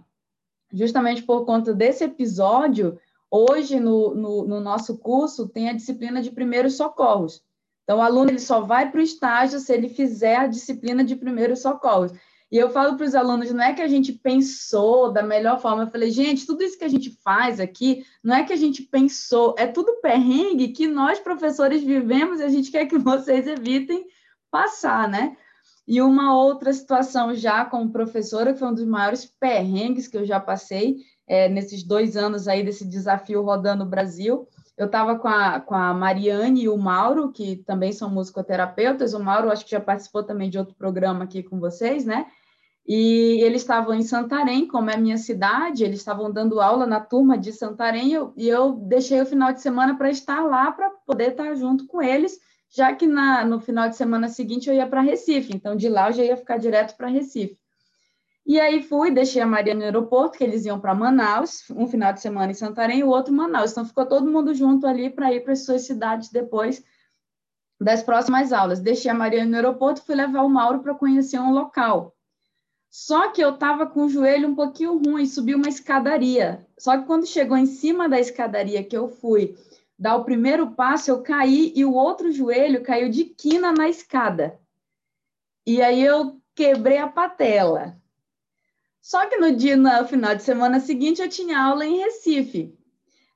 justamente 0.73 1.23
por 1.23 1.44
conta 1.44 1.74
desse 1.74 2.05
episódio, 2.05 2.98
hoje 3.31 3.81
no, 3.81 4.15
no, 4.15 4.47
no 4.47 4.61
nosso 4.61 4.97
curso 4.98 5.48
tem 5.48 5.69
a 5.69 5.74
disciplina 5.74 6.23
de 6.23 6.31
primeiros 6.31 6.77
socorros. 6.77 7.44
Então, 7.91 7.99
o 7.99 8.03
aluno 8.03 8.31
ele 8.31 8.39
só 8.39 8.61
vai 8.61 8.89
para 8.89 9.01
o 9.01 9.03
estágio 9.03 9.59
se 9.59 9.73
ele 9.73 9.89
fizer 9.89 10.37
a 10.37 10.47
disciplina 10.47 11.03
de 11.03 11.17
primeiros 11.17 11.61
socorros. 11.61 12.12
E 12.49 12.57
eu 12.57 12.71
falo 12.71 12.97
para 12.97 13.05
os 13.05 13.17
alunos, 13.17 13.51
não 13.51 13.65
é 13.65 13.75
que 13.75 13.83
a 13.83 13.89
gente 13.89 14.12
pensou 14.12 15.11
da 15.11 15.25
melhor 15.25 15.61
forma. 15.61 15.83
Eu 15.83 15.91
falei, 15.91 16.09
gente, 16.12 16.47
tudo 16.47 16.62
isso 16.62 16.79
que 16.79 16.85
a 16.85 16.89
gente 16.89 17.11
faz 17.25 17.59
aqui, 17.59 18.05
não 18.23 18.37
é 18.37 18.45
que 18.45 18.53
a 18.53 18.57
gente 18.57 18.85
pensou, 18.85 19.57
é 19.59 19.67
tudo 19.67 20.01
perrengue 20.01 20.69
que 20.69 20.87
nós, 20.87 21.19
professores, 21.19 21.83
vivemos 21.83 22.39
e 22.39 22.45
a 22.45 22.49
gente 22.49 22.71
quer 22.71 22.87
que 22.87 22.95
vocês 22.97 23.49
evitem 23.49 24.07
passar, 24.53 25.09
né? 25.09 25.37
E 25.85 26.01
uma 26.01 26.33
outra 26.33 26.73
situação 26.73 27.35
já 27.35 27.65
como 27.65 27.91
professora, 27.91 28.53
que 28.53 28.61
foi 28.61 28.69
um 28.69 28.75
dos 28.75 28.87
maiores 28.87 29.27
perrengues 29.27 30.07
que 30.07 30.17
eu 30.17 30.25
já 30.25 30.39
passei 30.39 30.99
é, 31.27 31.49
nesses 31.49 31.83
dois 31.83 32.17
anos 32.17 32.47
aí 32.47 32.62
desse 32.62 32.85
desafio 32.85 33.43
rodando 33.43 33.83
o 33.83 33.89
Brasil, 33.89 34.47
eu 34.81 34.86
estava 34.86 35.19
com 35.19 35.28
a, 35.28 35.61
com 35.61 35.74
a 35.74 35.93
Mariane 35.93 36.62
e 36.62 36.69
o 36.70 36.78
Mauro, 36.78 37.31
que 37.31 37.57
também 37.66 37.93
são 37.93 38.09
musicoterapeutas. 38.09 39.12
O 39.12 39.20
Mauro, 39.20 39.51
acho 39.51 39.62
que 39.62 39.73
já 39.73 39.81
participou 39.81 40.23
também 40.23 40.48
de 40.48 40.57
outro 40.57 40.74
programa 40.74 41.24
aqui 41.24 41.43
com 41.43 41.61
vocês, 41.61 42.07
né? 42.07 42.27
E 42.86 43.43
eles 43.43 43.61
estavam 43.61 43.93
em 43.93 44.01
Santarém, 44.01 44.66
como 44.66 44.89
é 44.89 44.97
minha 44.97 45.19
cidade, 45.19 45.85
eles 45.85 45.98
estavam 45.98 46.32
dando 46.32 46.62
aula 46.62 46.86
na 46.86 46.98
turma 46.98 47.36
de 47.36 47.52
Santarém, 47.52 48.15
eu, 48.15 48.32
e 48.39 48.48
eu 48.48 48.73
deixei 48.73 49.20
o 49.20 49.27
final 49.27 49.52
de 49.52 49.61
semana 49.61 49.98
para 49.98 50.09
estar 50.09 50.40
lá, 50.47 50.73
para 50.73 50.89
poder 51.07 51.32
estar 51.32 51.55
junto 51.57 51.86
com 51.86 52.01
eles, 52.01 52.40
já 52.74 52.94
que 52.94 53.07
na, 53.07 53.44
no 53.44 53.61
final 53.61 53.86
de 53.86 53.97
semana 53.97 54.28
seguinte 54.28 54.70
eu 54.70 54.74
ia 54.74 54.86
para 54.86 55.02
Recife, 55.02 55.55
então 55.55 55.77
de 55.77 55.90
lá 55.90 56.09
eu 56.09 56.15
já 56.15 56.24
ia 56.24 56.36
ficar 56.39 56.57
direto 56.57 56.97
para 56.97 57.09
Recife. 57.09 57.60
E 58.51 58.59
aí 58.59 58.82
fui, 58.82 59.12
deixei 59.12 59.40
a 59.40 59.47
Maria 59.47 59.77
no 59.77 59.85
aeroporto, 59.85 60.36
que 60.36 60.43
eles 60.43 60.64
iam 60.64 60.81
para 60.81 60.93
Manaus, 60.93 61.70
um 61.70 61.86
final 61.86 62.12
de 62.12 62.20
semana 62.20 62.51
em 62.51 62.55
Santarém 62.56 62.98
e 62.98 63.05
o 63.05 63.09
outro 63.09 63.32
em 63.32 63.36
Manaus. 63.36 63.70
Então 63.70 63.85
ficou 63.85 64.05
todo 64.05 64.28
mundo 64.28 64.52
junto 64.52 64.89
ali 64.89 65.09
para 65.09 65.32
ir 65.32 65.44
para 65.44 65.52
as 65.52 65.64
suas 65.64 65.82
cidades 65.82 66.31
depois 66.31 66.82
das 67.81 68.02
próximas 68.02 68.52
aulas. 68.52 68.81
Deixei 68.81 69.09
a 69.09 69.14
Maria 69.14 69.44
no 69.44 69.55
aeroporto, 69.55 70.02
fui 70.02 70.16
levar 70.16 70.43
o 70.43 70.48
Mauro 70.48 70.81
para 70.81 70.97
conhecer 70.97 71.39
um 71.39 71.52
local. 71.52 72.12
Só 72.90 73.31
que 73.31 73.40
eu 73.40 73.51
estava 73.51 73.86
com 73.86 74.06
o 74.06 74.09
joelho 74.09 74.48
um 74.48 74.56
pouquinho 74.56 74.98
ruim, 74.98 75.27
subi 75.27 75.55
uma 75.55 75.68
escadaria. 75.68 76.66
Só 76.77 76.98
que 76.98 77.06
quando 77.06 77.28
chegou 77.28 77.56
em 77.56 77.66
cima 77.66 78.09
da 78.09 78.18
escadaria 78.18 78.82
que 78.82 78.97
eu 78.97 79.09
fui 79.09 79.56
dar 79.97 80.16
o 80.16 80.24
primeiro 80.24 80.72
passo, 80.72 81.09
eu 81.09 81.22
caí 81.22 81.72
e 81.77 81.85
o 81.85 81.94
outro 81.94 82.32
joelho 82.32 82.82
caiu 82.82 83.09
de 83.10 83.27
quina 83.27 83.70
na 83.70 83.89
escada. 83.89 84.59
E 85.64 85.81
aí 85.81 86.02
eu 86.02 86.40
quebrei 86.52 86.98
a 86.98 87.06
patela. 87.06 87.99
Só 89.02 89.27
que 89.27 89.36
no 89.39 89.56
dia, 89.56 89.77
no 89.77 90.05
final 90.06 90.35
de 90.35 90.43
semana 90.43 90.78
seguinte, 90.78 91.22
eu 91.22 91.28
tinha 91.28 91.59
aula 91.59 91.86
em 91.86 91.98
Recife. 91.98 92.77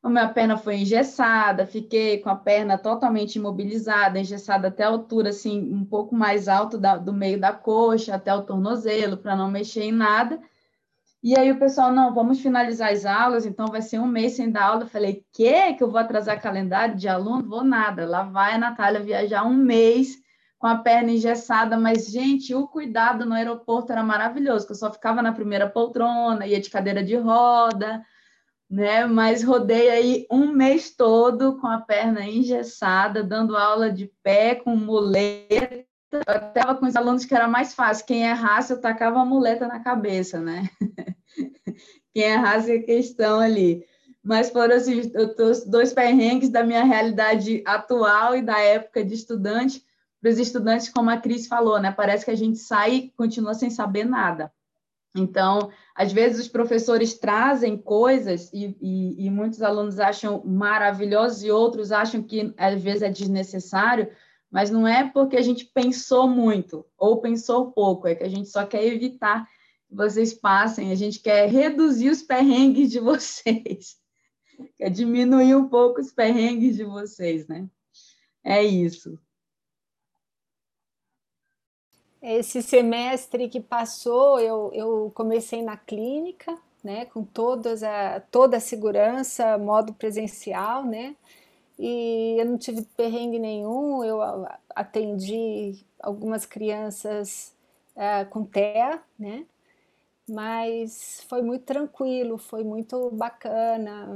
A 0.03 0.11
minha 0.11 0.29
perna 0.29 0.59
foi 0.59 0.77
engessada, 0.77 1.67
fiquei 1.67 2.19
com 2.19 2.29
a 2.29 2.37
perna 2.37 2.77
totalmente 2.77 3.37
imobilizada, 3.37 4.21
engessada 4.21 4.69
até 4.69 4.85
a 4.85 4.89
altura, 4.89 5.31
assim, 5.31 5.73
um 5.73 5.83
pouco 5.83 6.15
mais 6.15 6.47
alto 6.47 6.77
da, 6.77 6.99
do 6.99 7.11
meio 7.11 7.41
da 7.41 7.55
coxa, 7.55 8.15
até 8.15 8.35
o 8.35 8.43
tornozelo, 8.43 9.17
para 9.17 9.35
não 9.35 9.51
mexer 9.51 9.85
em 9.85 9.93
nada. 9.93 10.39
E 11.23 11.39
aí 11.39 11.51
o 11.51 11.59
pessoal, 11.59 11.91
não, 11.91 12.13
vamos 12.13 12.39
finalizar 12.41 12.93
as 12.93 13.07
aulas, 13.07 13.47
então 13.47 13.69
vai 13.69 13.81
ser 13.81 13.99
um 13.99 14.07
mês 14.07 14.35
sem 14.35 14.51
dar 14.51 14.65
aula. 14.65 14.83
Eu 14.83 14.89
falei, 14.89 15.25
que 15.33 15.73
que 15.73 15.83
eu 15.83 15.91
vou 15.91 15.99
atrasar 15.99 16.39
calendário 16.39 16.97
de 16.97 17.09
aluno? 17.09 17.49
Vou 17.49 17.65
nada. 17.65 18.07
Lá 18.07 18.25
vai 18.25 18.53
a 18.53 18.59
Natália 18.59 19.01
viajar 19.01 19.43
um 19.43 19.55
mês 19.55 20.19
com 20.65 20.69
a 20.69 20.79
perna 20.79 21.11
engessada, 21.11 21.77
mas, 21.77 22.07
gente, 22.07 22.55
o 22.55 22.67
cuidado 22.67 23.27
no 23.27 23.35
aeroporto 23.35 23.93
era 23.93 24.03
maravilhoso, 24.03 24.65
que 24.65 24.73
eu 24.73 24.77
só 24.77 24.91
ficava 24.91 25.21
na 25.21 25.31
primeira 25.31 25.69
poltrona, 25.69 26.47
ia 26.47 26.59
de 26.59 26.71
cadeira 26.71 27.05
de 27.05 27.17
roda, 27.17 28.03
né? 28.71 29.05
Mas 29.05 29.45
rodei 29.45 29.91
aí 29.91 30.27
um 30.31 30.51
mês 30.55 30.89
todo 30.89 31.59
com 31.61 31.67
a 31.67 31.83
perna 31.83 32.25
engessada, 32.25 33.23
dando 33.23 33.59
aula 33.59 33.93
de 33.93 34.11
pé 34.23 34.55
com 34.55 34.75
muleta. 34.75 35.85
Eu 36.11 36.49
estava 36.49 36.75
com 36.77 36.87
os 36.87 36.97
alunos 36.97 37.27
que 37.27 37.35
era 37.35 37.47
mais 37.47 37.75
fácil. 37.75 38.07
Quem 38.07 38.23
errasse, 38.23 38.73
eu 38.73 38.81
tacava 38.81 39.21
a 39.21 39.25
muleta 39.27 39.69
na 39.69 39.81
cabeça, 39.81 40.41
né? 40.41 40.71
Quem 42.15 42.23
errasse 42.23 42.73
a 42.73 42.83
questão 42.83 43.39
ali. 43.39 43.85
Mas 44.23 44.49
foram 44.49 44.77
assim, 44.77 44.99
os 44.99 45.65
dois 45.67 45.93
perrengues 45.93 46.49
da 46.49 46.65
minha 46.65 46.85
realidade 46.85 47.63
atual 47.67 48.35
e 48.35 48.41
da 48.41 48.59
época 48.61 49.05
de 49.05 49.13
estudante. 49.13 49.85
Para 50.25 50.31
os 50.31 50.39
estudantes, 50.39 50.89
como 50.89 51.11
a 51.11 51.19
Cris 51.19 51.47
falou, 51.47 51.79
né? 51.79 51.93
Parece 51.93 52.25
que 52.25 52.31
a 52.31 52.35
gente 52.35 52.59
sai 52.59 52.95
e 52.95 53.11
continua 53.11 53.53
sem 53.53 53.69
saber 53.69 54.05
nada. 54.05 54.51
Então, 55.15 55.71
às 55.95 56.15
vezes 56.15 56.41
os 56.41 56.49
professores 56.49 57.19
trazem 57.19 57.77
coisas 57.77 58.51
e, 58.51 58.75
e, 58.81 59.27
e, 59.27 59.31
muitos 59.31 59.61
alunos 59.61 60.01
acham 60.01 60.43
maravilhosos 60.43 61.45
e 61.45 61.51
outros 61.51 61.93
acham 61.93 62.23
que 62.23 62.55
às 62.57 62.83
vezes 62.83 63.03
é 63.03 63.11
desnecessário, 63.11 64.11
mas 64.51 64.71
não 64.71 64.89
é 64.89 65.07
porque 65.07 65.37
a 65.37 65.43
gente 65.43 65.67
pensou 65.67 66.27
muito 66.27 66.87
ou 66.97 67.21
pensou 67.21 67.71
pouco, 67.73 68.09
é 68.09 68.15
que 68.15 68.25
a 68.25 68.29
gente 68.31 68.49
só 68.49 68.65
quer 68.65 68.83
evitar 68.83 69.47
que 69.87 69.95
vocês 69.95 70.33
passem, 70.33 70.91
a 70.91 70.95
gente 70.95 71.21
quer 71.21 71.51
reduzir 71.51 72.09
os 72.09 72.23
perrengues 72.23 72.91
de 72.91 72.99
vocês, 72.99 73.99
quer 74.79 74.89
diminuir 74.89 75.55
um 75.55 75.69
pouco 75.69 76.01
os 76.01 76.11
perrengues 76.11 76.77
de 76.77 76.85
vocês, 76.85 77.47
né? 77.47 77.69
É 78.43 78.63
isso. 78.63 79.19
Esse 82.27 82.63
semestre 82.63 83.51
que 83.51 83.61
passou, 83.61 84.41
eu, 84.41 84.71
eu 84.73 85.13
comecei 85.15 85.61
na 85.61 85.77
clínica, 85.77 86.57
né, 86.83 87.05
com 87.05 87.23
todas 87.23 87.83
a, 87.83 88.19
toda 88.31 88.57
a 88.57 88.61
segurança, 88.61 89.59
modo 89.59 89.93
presencial, 89.93 90.87
né, 90.87 91.15
e 91.79 92.37
eu 92.39 92.47
não 92.47 92.57
tive 92.57 92.81
perrengue 92.97 93.39
nenhum, 93.39 94.03
eu 94.03 94.21
atendi 94.75 95.85
algumas 96.01 96.47
crianças 96.47 97.53
uh, 97.95 98.27
com 98.31 98.43
TEA, 98.43 99.03
né, 99.19 99.45
mas 100.27 101.27
foi 101.29 101.43
muito 101.43 101.67
tranquilo, 101.67 102.39
foi 102.39 102.65
muito 102.65 103.11
bacana, 103.11 104.15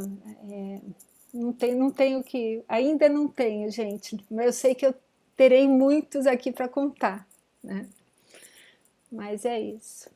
é, 0.51 0.81
não, 1.35 1.53
tem, 1.53 1.75
não 1.75 1.91
tenho 1.91 2.23
que, 2.25 2.65
ainda 2.67 3.07
não 3.07 3.29
tenho, 3.29 3.71
gente, 3.71 4.17
mas 4.31 4.47
eu 4.47 4.53
sei 4.55 4.75
que 4.75 4.87
eu 4.87 4.95
terei 5.37 5.69
muitos 5.69 6.27
aqui 6.27 6.51
para 6.51 6.69
contar, 6.69 7.29
né. 7.63 7.87
Mas 9.11 9.45
é 9.45 9.59
isso. 9.61 10.11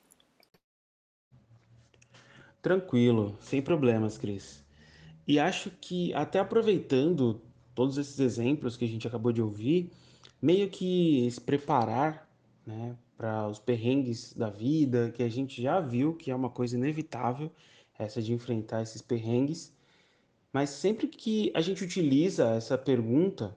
Tranquilo, 2.60 3.36
sem 3.40 3.60
problemas, 3.60 4.16
Cris. 4.16 4.64
E 5.26 5.38
acho 5.38 5.70
que 5.80 6.12
até 6.14 6.38
aproveitando 6.38 7.40
todos 7.74 7.98
esses 7.98 8.18
exemplos 8.20 8.76
que 8.76 8.84
a 8.84 8.88
gente 8.88 9.06
acabou 9.06 9.32
de 9.32 9.42
ouvir, 9.42 9.90
meio 10.40 10.68
que 10.68 11.28
se 11.30 11.40
preparar, 11.40 12.28
né, 12.66 12.96
para 13.16 13.48
os 13.48 13.58
perrengues 13.58 14.32
da 14.34 14.50
vida, 14.50 15.10
que 15.10 15.22
a 15.22 15.28
gente 15.28 15.62
já 15.62 15.80
viu 15.80 16.14
que 16.14 16.30
é 16.30 16.34
uma 16.34 16.50
coisa 16.50 16.76
inevitável, 16.76 17.50
essa 17.98 18.20
de 18.20 18.32
enfrentar 18.32 18.82
esses 18.82 19.00
perrengues. 19.00 19.72
Mas 20.52 20.70
sempre 20.70 21.06
que 21.06 21.50
a 21.54 21.60
gente 21.60 21.82
utiliza 21.84 22.50
essa 22.50 22.76
pergunta 22.76 23.56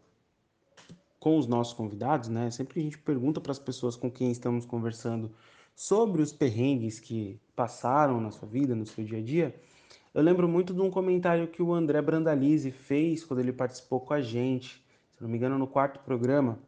com 1.25 1.39
os 1.39 1.47
nossos 1.47 1.73
convidados, 1.73 2.29
né? 2.29 2.51
Sempre 2.51 2.79
a 2.79 2.83
gente 2.83 2.99
pergunta 2.99 3.41
para 3.41 3.51
as 3.51 3.57
pessoas 3.57 3.95
com 3.95 4.11
quem 4.11 4.29
estamos 4.29 4.63
conversando 4.63 5.31
sobre 5.75 6.21
os 6.21 6.31
perrengues 6.31 6.99
que 6.99 7.41
passaram 7.55 8.21
na 8.21 8.29
sua 8.29 8.47
vida, 8.47 8.75
no 8.75 8.85
seu 8.85 9.03
dia 9.03 9.17
a 9.17 9.21
dia, 9.23 9.55
eu 10.13 10.21
lembro 10.21 10.47
muito 10.47 10.71
de 10.71 10.81
um 10.81 10.91
comentário 10.91 11.47
que 11.47 11.63
o 11.63 11.73
André 11.73 11.99
Brandalize 11.99 12.69
fez 12.69 13.23
quando 13.23 13.39
ele 13.39 13.51
participou 13.51 14.01
com 14.01 14.13
a 14.13 14.21
gente, 14.21 14.85
se 15.15 15.23
não 15.23 15.27
me 15.27 15.37
engano, 15.37 15.57
no 15.57 15.65
quarto 15.65 15.99
programa, 16.01 16.59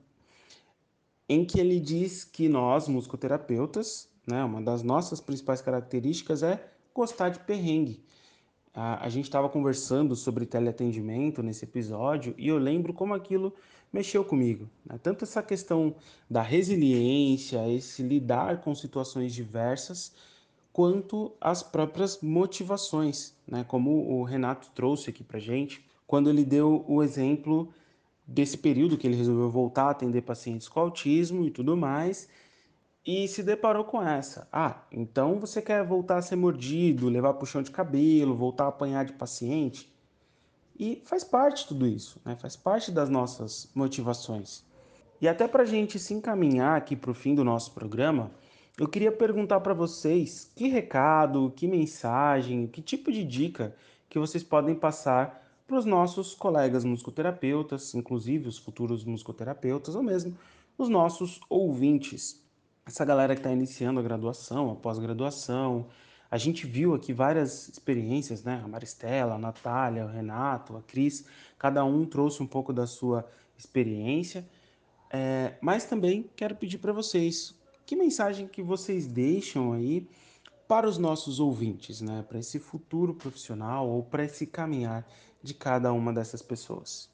em 1.30 1.46
que 1.46 1.60
ele 1.60 1.80
diz 1.80 2.26
que 2.26 2.50
nós, 2.50 2.88
musicoterapeutas, 2.88 4.10
né, 4.26 4.44
uma 4.44 4.60
das 4.60 4.82
nossas 4.82 5.22
principais 5.22 5.62
características 5.62 6.42
é 6.42 6.68
gostar 6.96 7.30
de 7.30 7.38
perrengue. 7.42 8.04
A 8.74 9.08
gente 9.08 9.26
estava 9.26 9.50
conversando 9.50 10.16
sobre 10.16 10.48
teleatendimento 10.48 11.44
nesse 11.44 11.64
episódio 11.66 12.34
e 12.40 12.48
eu 12.48 12.58
lembro 12.58 12.92
como 12.92 13.14
aquilo 13.14 13.54
mexeu 13.92 14.24
comigo. 14.24 14.70
Né? 14.86 15.00
Tanto 15.02 15.24
essa 15.24 15.42
questão 15.42 15.96
da 16.30 16.42
resiliência, 16.42 17.68
esse 17.70 18.02
lidar 18.04 18.62
com 18.62 18.74
situações 18.76 19.34
diversas, 19.34 20.14
quanto 20.72 21.34
as 21.42 21.64
próprias 21.64 22.22
motivações, 22.22 23.34
né? 23.48 23.64
como 23.68 23.92
o 23.92 24.24
Renato 24.24 24.70
trouxe 24.76 25.10
aqui 25.10 25.24
para 25.24 25.40
gente, 25.40 25.84
quando 26.06 26.30
ele 26.30 26.46
deu 26.46 26.86
o 26.88 27.04
exemplo 27.04 27.74
desse 28.26 28.58
período 28.58 28.98
que 28.98 29.08
ele 29.08 29.16
resolveu 29.16 29.50
voltar 29.50 29.86
a 29.86 29.92
atender 29.92 30.22
pacientes 30.22 30.68
com 30.68 30.80
autismo 30.80 31.46
e 31.46 31.52
tudo 31.52 31.76
mais, 31.78 32.28
e 33.06 33.26
se 33.28 33.42
deparou 33.42 33.86
com 33.86 34.04
essa. 34.04 34.50
Ah, 34.52 34.86
então 34.92 35.40
você 35.40 35.62
quer 35.62 35.84
voltar 35.86 36.18
a 36.18 36.22
ser 36.22 36.36
mordido, 36.36 37.08
levar 37.08 37.36
puxão 37.36 37.62
de 37.62 37.72
cabelo, 37.72 38.36
voltar 38.36 38.66
a 38.66 38.68
apanhar 38.68 39.06
de 39.06 39.14
paciente? 39.14 39.90
E 40.80 41.02
faz 41.06 41.24
parte 41.24 41.68
tudo 41.68 41.88
isso, 41.88 42.22
né? 42.24 42.36
faz 42.36 42.56
parte 42.56 42.92
das 42.92 43.10
nossas 43.10 43.70
motivações. 43.74 44.64
E 45.20 45.28
até 45.28 45.48
para 45.48 45.64
a 45.64 45.66
gente 45.66 45.98
se 45.98 46.14
encaminhar 46.14 46.78
aqui 46.78 46.96
para 46.96 47.10
o 47.10 47.16
fim 47.16 47.34
do 47.34 47.44
nosso 47.44 47.72
programa, 47.72 48.30
eu 48.80 48.88
queria 48.88 49.12
perguntar 49.12 49.60
para 49.62 49.74
vocês 49.74 50.52
que 50.56 50.68
recado, 50.68 51.52
que 51.56 51.68
mensagem, 51.68 52.68
que 52.68 52.80
tipo 52.80 53.12
de 53.12 53.24
dica 53.24 53.76
que 54.08 54.20
vocês 54.20 54.44
podem 54.44 54.76
passar 54.76 55.44
para 55.66 55.78
os 55.80 55.84
nossos 55.84 56.36
colegas 56.36 56.86
musicoterapeutas, 56.86 57.96
inclusive 57.96 58.48
os 58.48 58.60
futuros 58.60 59.04
musicoterapeutas, 59.04 59.96
ou 59.96 60.04
mesmo 60.04 60.38
os 60.78 60.90
nossos 60.90 61.42
ouvintes. 61.50 62.40
Essa 62.86 63.04
galera 63.04 63.34
que 63.34 63.40
está 63.40 63.52
iniciando 63.52 64.00
a 64.00 64.04
graduação, 64.04 64.72
a 64.72 64.76
pós-graduação, 64.76 65.88
a 66.30 66.38
gente 66.38 66.68
viu 66.68 66.94
aqui 66.94 67.14
várias 67.14 67.70
experiências, 67.70 68.44
né? 68.44 68.62
A 68.64 68.68
Maristela, 68.68 69.36
a 69.36 69.40
Natália, 69.40 70.06
o 70.06 70.10
Renato, 70.10 70.76
a 70.76 70.82
Cris, 70.82 71.26
cada 71.58 71.84
um 71.86 72.06
trouxe 72.06 72.44
um 72.44 72.48
pouco 72.48 72.74
da 72.74 72.86
sua 72.86 73.28
experiência. 73.58 74.48
É, 75.10 75.56
mas 75.62 75.86
também 75.86 76.30
quero 76.36 76.56
pedir 76.56 76.80
para 76.80 76.92
vocês, 76.92 77.56
que 77.86 77.96
mensagem 77.96 78.48
que 78.48 78.62
vocês 78.62 79.08
deixam 79.08 79.72
aí 79.72 80.08
para 80.68 80.88
os 80.88 80.98
nossos 80.98 81.40
ouvintes, 81.40 82.02
né? 82.02 82.26
Para 82.28 82.40
esse 82.40 82.60
futuro 82.60 83.14
profissional 83.14 83.88
ou 83.88 84.04
para 84.04 84.26
esse 84.26 84.46
caminhar 84.46 85.08
de 85.42 85.54
cada 85.54 85.94
uma 85.94 86.12
dessas 86.12 86.42
pessoas. 86.42 87.10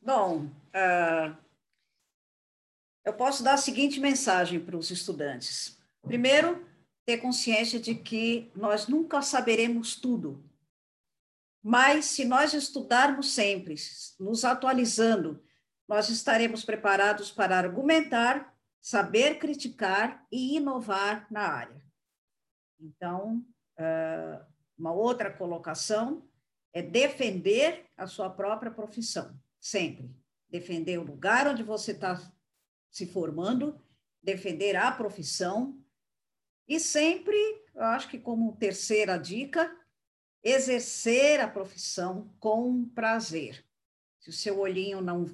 Bom, 0.00 0.44
uh, 0.44 1.36
eu 3.04 3.12
posso 3.12 3.42
dar 3.42 3.54
a 3.54 3.58
seguinte 3.58 3.98
mensagem 3.98 4.60
para 4.60 4.76
os 4.76 4.90
estudantes. 4.92 5.76
Primeiro, 6.02 6.64
ter 7.06 7.18
consciência 7.18 7.78
de 7.78 7.94
que 7.94 8.50
nós 8.54 8.88
nunca 8.88 9.22
saberemos 9.22 9.94
tudo. 9.94 10.44
Mas 11.62 12.06
se 12.06 12.24
nós 12.24 12.52
estudarmos 12.52 13.32
sempre, 13.32 13.76
nos 14.18 14.44
atualizando, 14.44 15.42
nós 15.88 16.08
estaremos 16.08 16.64
preparados 16.64 17.30
para 17.30 17.56
argumentar, 17.56 18.52
saber 18.80 19.38
criticar 19.38 20.26
e 20.30 20.56
inovar 20.56 21.26
na 21.30 21.42
área. 21.42 21.80
Então, 22.78 23.44
uma 24.76 24.92
outra 24.92 25.30
colocação 25.30 26.28
é 26.72 26.82
defender 26.82 27.86
a 27.96 28.06
sua 28.06 28.28
própria 28.28 28.70
profissão, 28.70 29.38
sempre. 29.60 30.14
Defender 30.48 30.98
o 30.98 31.04
lugar 31.04 31.46
onde 31.46 31.62
você 31.62 31.92
está 31.92 32.20
se 32.90 33.06
formando, 33.06 33.80
defender 34.22 34.76
a 34.76 34.90
profissão, 34.90 35.80
e 36.68 36.80
sempre, 36.80 37.36
eu 37.74 37.84
acho 37.84 38.08
que 38.08 38.18
como 38.18 38.56
terceira 38.56 39.18
dica, 39.18 39.74
exercer 40.42 41.40
a 41.40 41.48
profissão 41.48 42.32
com 42.38 42.84
prazer. 42.88 43.64
Se 44.20 44.30
o 44.30 44.32
seu 44.32 44.58
olhinho 44.58 45.00
não, 45.00 45.26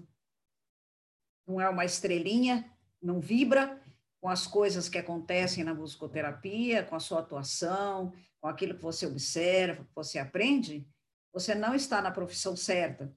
não 1.47 1.61
é 1.61 1.69
uma 1.69 1.85
estrelinha, 1.85 2.71
não 3.01 3.21
vibra 3.21 3.83
com 4.21 4.29
as 4.29 4.47
coisas 4.47 4.89
que 4.89 4.99
acontecem 4.99 5.65
na 5.65 5.75
musicoterapia, 5.75 6.85
com 6.85 6.95
a 6.95 7.01
sua 7.01 7.21
atuação, 7.21 8.13
com 8.41 8.49
aquilo 8.49 8.75
que 8.75 8.83
você 8.83 9.07
observa, 9.07 9.85
que 9.85 9.95
você 9.95 10.19
aprende, 10.19 10.87
você 11.33 11.55
não 11.55 11.75
está 11.75 12.01
na 12.03 12.11
profissão 12.11 12.55
certa. 12.55 13.15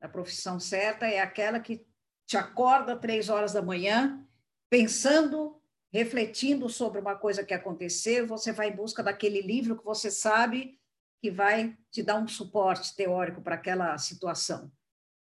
A 0.00 0.08
profissão 0.08 0.58
certa 0.58 1.06
é 1.06 1.20
aquela 1.20 1.60
que 1.60 1.86
te 2.26 2.36
acorda 2.36 2.96
três 2.96 3.28
horas 3.28 3.52
da 3.52 3.62
manhã, 3.62 4.26
pensando, 4.68 5.57
refletindo 5.92 6.68
sobre 6.68 7.00
uma 7.00 7.16
coisa 7.16 7.44
que 7.44 7.54
aconteceu, 7.54 8.26
você 8.26 8.52
vai 8.52 8.68
em 8.68 8.76
busca 8.76 9.02
daquele 9.02 9.40
livro 9.40 9.76
que 9.76 9.84
você 9.84 10.10
sabe 10.10 10.78
que 11.20 11.30
vai 11.30 11.76
te 11.90 12.02
dar 12.02 12.16
um 12.16 12.28
suporte 12.28 12.94
teórico 12.94 13.42
para 13.42 13.56
aquela 13.56 13.96
situação. 13.98 14.70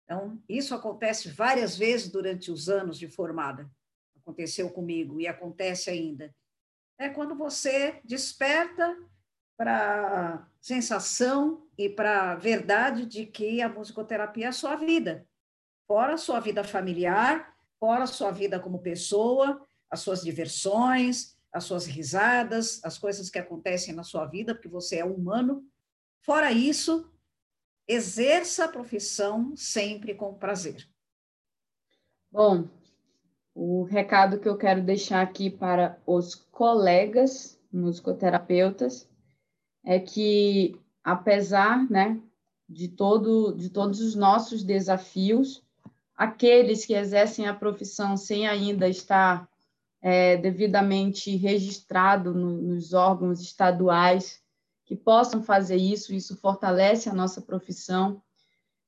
Então, 0.04 0.42
isso 0.48 0.76
acontece 0.76 1.30
várias 1.30 1.78
vezes 1.78 2.10
durante 2.10 2.52
os 2.52 2.68
anos 2.68 2.98
de 2.98 3.08
formada. 3.08 3.70
Aconteceu 4.22 4.70
comigo 4.70 5.20
e 5.20 5.28
acontece 5.28 5.90
ainda. 5.90 6.34
É 7.00 7.10
quando 7.10 7.36
você 7.36 8.00
desperta 8.04 8.98
para 9.58 10.36
a 10.36 10.48
sensação 10.62 11.68
e 11.78 11.90
para 11.90 12.32
a 12.32 12.36
verdade 12.36 13.06
de 13.06 13.26
que 13.26 13.62
a 13.62 13.70
musicoterapia 13.70 14.46
é 14.46 14.50
a 14.50 14.54
sua 14.54 14.76
vida, 14.76 15.28
fora 15.88 16.14
a 16.14 16.18
sua 16.18 16.40
vida 16.40 16.64
familiar, 16.64 17.56
fora 17.80 18.04
a 18.04 18.08
sua 18.08 18.32
vida 18.32 18.60
como 18.60 18.82
pessoa, 18.82 19.66
as 19.90 20.02
suas 20.02 20.22
diversões, 20.22 21.36
as 21.52 21.64
suas 21.64 21.86
risadas, 21.86 22.80
as 22.84 22.98
coisas 22.98 23.30
que 23.30 23.40
acontecem 23.40 23.94
na 23.94 24.04
sua 24.04 24.26
vida, 24.26 24.54
porque 24.54 24.68
você 24.68 24.98
é 24.98 25.06
humano. 25.06 25.66
Fora 26.22 26.52
isso, 26.52 27.12
exerça 27.88 28.66
a 28.66 28.70
profissão 28.70 29.56
sempre 29.56 30.14
com 30.14 30.34
prazer. 30.34 30.88
Bom, 32.32 32.70
o 33.56 33.84
recado 33.84 34.40
que 34.40 34.48
eu 34.48 34.56
quero 34.56 34.84
deixar 34.84 35.22
aqui 35.22 35.50
para 35.50 36.00
os 36.06 36.36
colegas 36.36 37.60
musicoterapeutas 37.74 39.10
é 39.84 40.00
que, 40.00 40.80
apesar 41.04 41.90
né, 41.90 42.22
de, 42.68 42.88
todo, 42.88 43.52
de 43.54 43.72
todos 43.72 44.00
os 44.02 44.14
nossos 44.14 44.64
desafios, 44.64 45.64
aqueles 46.16 46.86
que 46.86 46.94
exercem 46.94 47.48
a 47.48 47.54
profissão 47.56 48.16
sem 48.16 48.48
ainda 48.48 48.88
estar 48.88 49.49
é, 50.02 50.38
devidamente 50.38 51.36
registrado 51.36 52.34
no, 52.34 52.62
nos 52.62 52.94
órgãos 52.94 53.42
estaduais, 53.42 54.42
que 54.86 54.96
possam 54.96 55.44
fazer 55.44 55.76
isso, 55.76 56.14
isso 56.14 56.36
fortalece 56.38 57.10
a 57.10 57.14
nossa 57.14 57.42
profissão 57.42 58.22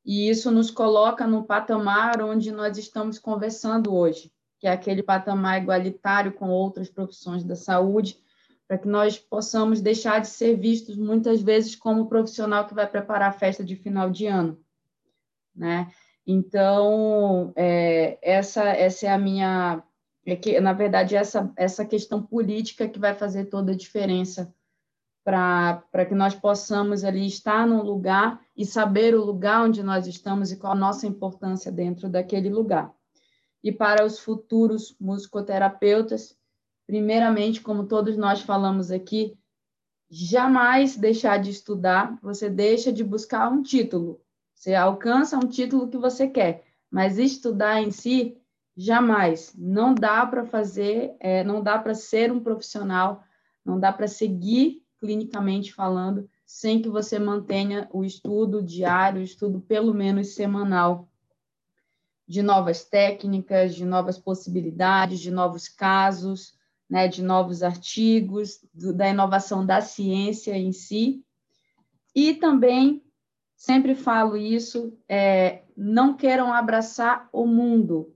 e 0.03 0.29
isso 0.29 0.49
nos 0.49 0.71
coloca 0.71 1.27
no 1.27 1.43
patamar 1.43 2.21
onde 2.21 2.51
nós 2.51 2.77
estamos 2.77 3.19
conversando 3.19 3.93
hoje, 3.93 4.31
que 4.59 4.67
é 4.67 4.71
aquele 4.71 5.03
patamar 5.03 5.61
igualitário 5.61 6.33
com 6.33 6.49
outras 6.49 6.89
profissões 6.89 7.43
da 7.43 7.55
saúde, 7.55 8.17
para 8.67 8.77
que 8.77 8.87
nós 8.87 9.19
possamos 9.19 9.81
deixar 9.81 10.21
de 10.21 10.27
ser 10.27 10.55
vistos 10.55 10.97
muitas 10.97 11.41
vezes 11.41 11.75
como 11.75 12.07
profissional 12.07 12.65
que 12.65 12.73
vai 12.73 12.87
preparar 12.87 13.29
a 13.29 13.33
festa 13.33 13.63
de 13.63 13.75
final 13.75 14.09
de 14.09 14.25
ano, 14.25 14.59
né? 15.55 15.91
Então, 16.25 17.51
é, 17.55 18.17
essa, 18.21 18.63
essa 18.63 19.07
é 19.07 19.09
a 19.09 19.17
minha, 19.17 19.83
é 20.25 20.35
que, 20.35 20.59
na 20.59 20.73
verdade, 20.73 21.15
essa, 21.15 21.51
essa 21.55 21.85
questão 21.85 22.21
política 22.21 22.87
que 22.87 22.99
vai 22.99 23.13
fazer 23.13 23.45
toda 23.45 23.71
a 23.71 23.77
diferença 23.77 24.53
para 25.23 26.05
que 26.07 26.15
nós 26.15 26.33
possamos 26.33 27.03
ali 27.03 27.25
estar 27.27 27.67
num 27.67 27.83
lugar 27.83 28.41
e 28.57 28.65
saber 28.65 29.13
o 29.13 29.23
lugar 29.23 29.63
onde 29.63 29.83
nós 29.83 30.07
estamos 30.07 30.51
e 30.51 30.57
qual 30.57 30.73
a 30.73 30.75
nossa 30.75 31.05
importância 31.05 31.71
dentro 31.71 32.09
daquele 32.09 32.49
lugar. 32.49 32.91
E 33.63 33.71
para 33.71 34.03
os 34.03 34.19
futuros 34.19 34.95
musicoterapeutas, 34.99 36.35
primeiramente, 36.87 37.61
como 37.61 37.85
todos 37.85 38.17
nós 38.17 38.41
falamos 38.41 38.89
aqui, 38.89 39.37
jamais 40.09 40.97
deixar 40.97 41.37
de 41.37 41.51
estudar, 41.51 42.17
você 42.21 42.49
deixa 42.49 42.91
de 42.91 43.03
buscar 43.03 43.49
um 43.49 43.61
título. 43.61 44.19
Você 44.55 44.73
alcança 44.73 45.37
um 45.37 45.47
título 45.47 45.87
que 45.87 45.97
você 45.97 46.27
quer, 46.27 46.63
mas 46.89 47.17
estudar 47.17 47.81
em 47.81 47.91
si, 47.91 48.40
jamais. 48.75 49.53
Não 49.57 49.93
dá 49.93 50.25
para 50.25 50.45
fazer, 50.45 51.15
é, 51.19 51.43
não 51.43 51.61
dá 51.61 51.77
para 51.77 51.93
ser 51.93 52.31
um 52.31 52.39
profissional, 52.39 53.23
não 53.65 53.79
dá 53.79 53.91
para 53.91 54.07
seguir 54.07 54.83
clinicamente 54.99 55.73
falando, 55.73 56.29
sem 56.45 56.81
que 56.81 56.89
você 56.89 57.17
mantenha 57.17 57.89
o 57.91 58.03
estudo 58.03 58.61
diário, 58.61 59.21
o 59.21 59.23
estudo 59.23 59.59
pelo 59.61 59.93
menos 59.93 60.35
semanal 60.35 61.09
de 62.27 62.41
novas 62.41 62.85
técnicas, 62.85 63.75
de 63.75 63.83
novas 63.83 64.17
possibilidades, 64.17 65.19
de 65.19 65.31
novos 65.31 65.67
casos, 65.67 66.53
né, 66.89 67.07
de 67.07 67.23
novos 67.23 67.63
artigos, 67.63 68.59
do, 68.73 68.93
da 68.93 69.09
inovação 69.09 69.65
da 69.65 69.81
ciência 69.81 70.57
em 70.57 70.71
si. 70.71 71.25
E 72.13 72.33
também, 72.33 73.03
sempre 73.55 73.95
falo 73.95 74.37
isso, 74.37 74.97
é, 75.09 75.63
não 75.75 76.15
queiram 76.15 76.53
abraçar 76.53 77.27
o 77.33 77.45
mundo. 77.45 78.13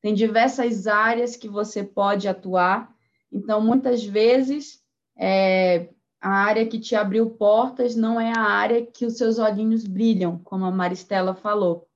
Tem 0.00 0.14
diversas 0.14 0.86
áreas 0.86 1.36
que 1.36 1.48
você 1.48 1.82
pode 1.82 2.28
atuar, 2.28 2.94
então, 3.32 3.60
muitas 3.60 4.04
vezes, 4.04 4.82
é, 5.16 5.88
a 6.20 6.30
área 6.30 6.66
que 6.66 6.80
te 6.80 6.94
abriu 6.96 7.30
portas 7.30 7.94
não 7.94 8.20
é 8.20 8.32
a 8.34 8.40
área 8.40 8.84
que 8.84 9.06
os 9.06 9.16
seus 9.16 9.38
olhinhos 9.38 9.84
brilham, 9.84 10.38
como 10.38 10.64
a 10.64 10.70
Maristela 10.70 11.34
falou. 11.34 11.86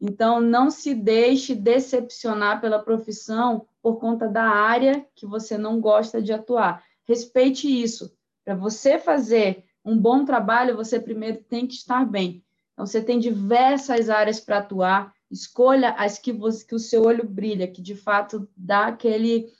Então, 0.00 0.40
não 0.40 0.70
se 0.70 0.94
deixe 0.94 1.54
decepcionar 1.54 2.60
pela 2.60 2.78
profissão 2.78 3.66
por 3.82 3.98
conta 3.98 4.28
da 4.28 4.44
área 4.44 5.06
que 5.14 5.26
você 5.26 5.56
não 5.56 5.80
gosta 5.80 6.20
de 6.20 6.32
atuar. 6.32 6.84
Respeite 7.04 7.66
isso. 7.66 8.14
Para 8.44 8.54
você 8.54 8.98
fazer 8.98 9.64
um 9.84 9.98
bom 9.98 10.24
trabalho, 10.24 10.76
você 10.76 11.00
primeiro 11.00 11.38
tem 11.44 11.66
que 11.66 11.74
estar 11.74 12.04
bem. 12.04 12.44
Então, 12.72 12.86
você 12.86 13.00
tem 13.02 13.18
diversas 13.18 14.10
áreas 14.10 14.38
para 14.38 14.58
atuar. 14.58 15.12
Escolha 15.36 15.90
as 15.90 16.18
que, 16.18 16.32
você, 16.32 16.66
que 16.66 16.74
o 16.74 16.78
seu 16.78 17.04
olho 17.04 17.24
brilha, 17.28 17.68
que 17.68 17.82
de 17.82 17.94
fato 17.94 18.48
dá 18.56 18.86
aquele, 18.86 19.52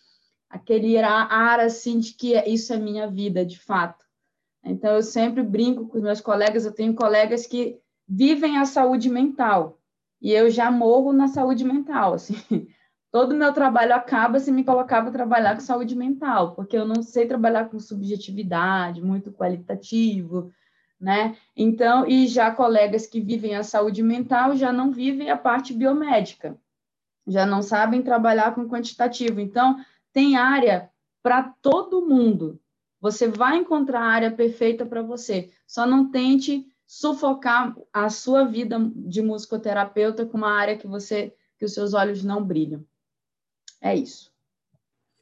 aquele 0.49 0.99
ar 0.99 1.61
assim 1.61 1.99
de 1.99 2.15
que 2.15 2.35
isso 2.49 2.73
é 2.73 2.79
minha 2.79 3.07
vida, 3.07 3.45
de 3.45 3.59
fato. 3.59 4.05
Então, 4.65 4.95
eu 4.95 5.03
sempre 5.03 5.43
brinco 5.43 5.87
com 5.87 5.99
os 5.99 6.03
meus 6.03 6.21
colegas, 6.21 6.65
eu 6.65 6.73
tenho 6.73 6.95
colegas 6.95 7.47
que 7.47 7.79
vivem 8.09 8.57
a 8.57 8.65
saúde 8.65 9.09
mental 9.09 9.79
e 10.21 10.33
eu 10.33 10.51
já 10.51 10.71
morro 10.71 11.13
na 11.13 11.29
saúde 11.29 11.65
mental, 11.65 12.15
assim. 12.15 12.35
Todo 13.13 13.33
o 13.33 13.37
meu 13.37 13.53
trabalho 13.53 13.95
acaba 13.95 14.39
se 14.41 14.51
me 14.51 14.65
colocar 14.65 15.03
para 15.03 15.13
trabalhar 15.13 15.55
com 15.55 15.61
saúde 15.61 15.95
mental, 15.95 16.55
porque 16.55 16.77
eu 16.77 16.85
não 16.85 17.03
sei 17.03 17.27
trabalhar 17.27 17.69
com 17.71 17.79
subjetividade, 17.79 19.01
muito 19.01 19.33
qualitativo, 19.33 20.51
né? 21.01 21.37
Então, 21.57 22.07
e 22.07 22.27
já 22.27 22.51
colegas 22.51 23.07
que 23.07 23.21
vivem 23.21 23.55
a 23.55 23.63
saúde 23.63 24.03
mental 24.03 24.57
já 24.57 24.73
não 24.73 24.91
vivem 24.91 25.31
a 25.31 25.37
parte 25.37 25.73
biomédica, 25.73 26.57
já 27.27 27.45
não 27.45 27.63
sabem 27.63 28.03
trabalhar 28.03 28.55
com 28.55 28.69
quantitativo. 28.69 29.41
Então, 29.41 29.77
tem 30.13 30.37
área 30.37 30.91
para 31.23 31.43
todo 31.43 32.07
mundo. 32.07 32.61
Você 33.01 33.29
vai 33.29 33.59
encontrar 33.59 34.01
a 34.01 34.11
área 34.11 34.31
perfeita 34.31 34.87
para 34.87 35.03
você. 35.03 35.51
Só 35.67 35.87
não 35.87 36.11
tente 36.11 36.67
sufocar 36.87 37.77
a 37.93 38.09
sua 38.09 38.45
vida 38.45 38.79
de 38.95 39.21
musicoterapeuta 39.21 40.25
com 40.25 40.39
uma 40.39 40.53
área 40.53 40.79
que 40.79 40.87
você 40.87 41.35
que 41.59 41.65
os 41.65 41.73
seus 41.73 41.95
olhos 41.95 42.23
não 42.23 42.45
brilham. 42.45 42.85
É 43.81 43.95
isso. 43.95 44.33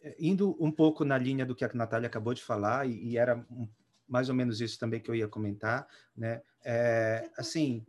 É, 0.03 0.15
indo 0.19 0.57
um 0.61 0.71
pouco 0.71 1.05
na 1.05 1.17
linha 1.17 1.47
do 1.47 1.55
que 1.55 1.65
a 1.65 1.71
Natália 1.73 2.09
acabou 2.09 2.35
de 2.35 2.43
falar, 2.43 2.87
e, 2.89 3.11
e 3.11 3.17
era 3.17 3.47
mais 4.09 4.29
ou 4.29 4.35
menos 4.35 4.61
isso 4.61 4.79
também 4.79 5.01
que 5.01 5.11
eu 5.11 5.15
ia 5.15 5.29
comentar, 5.29 5.87
né? 6.17 6.43
É, 6.65 7.29
assim, 7.37 7.85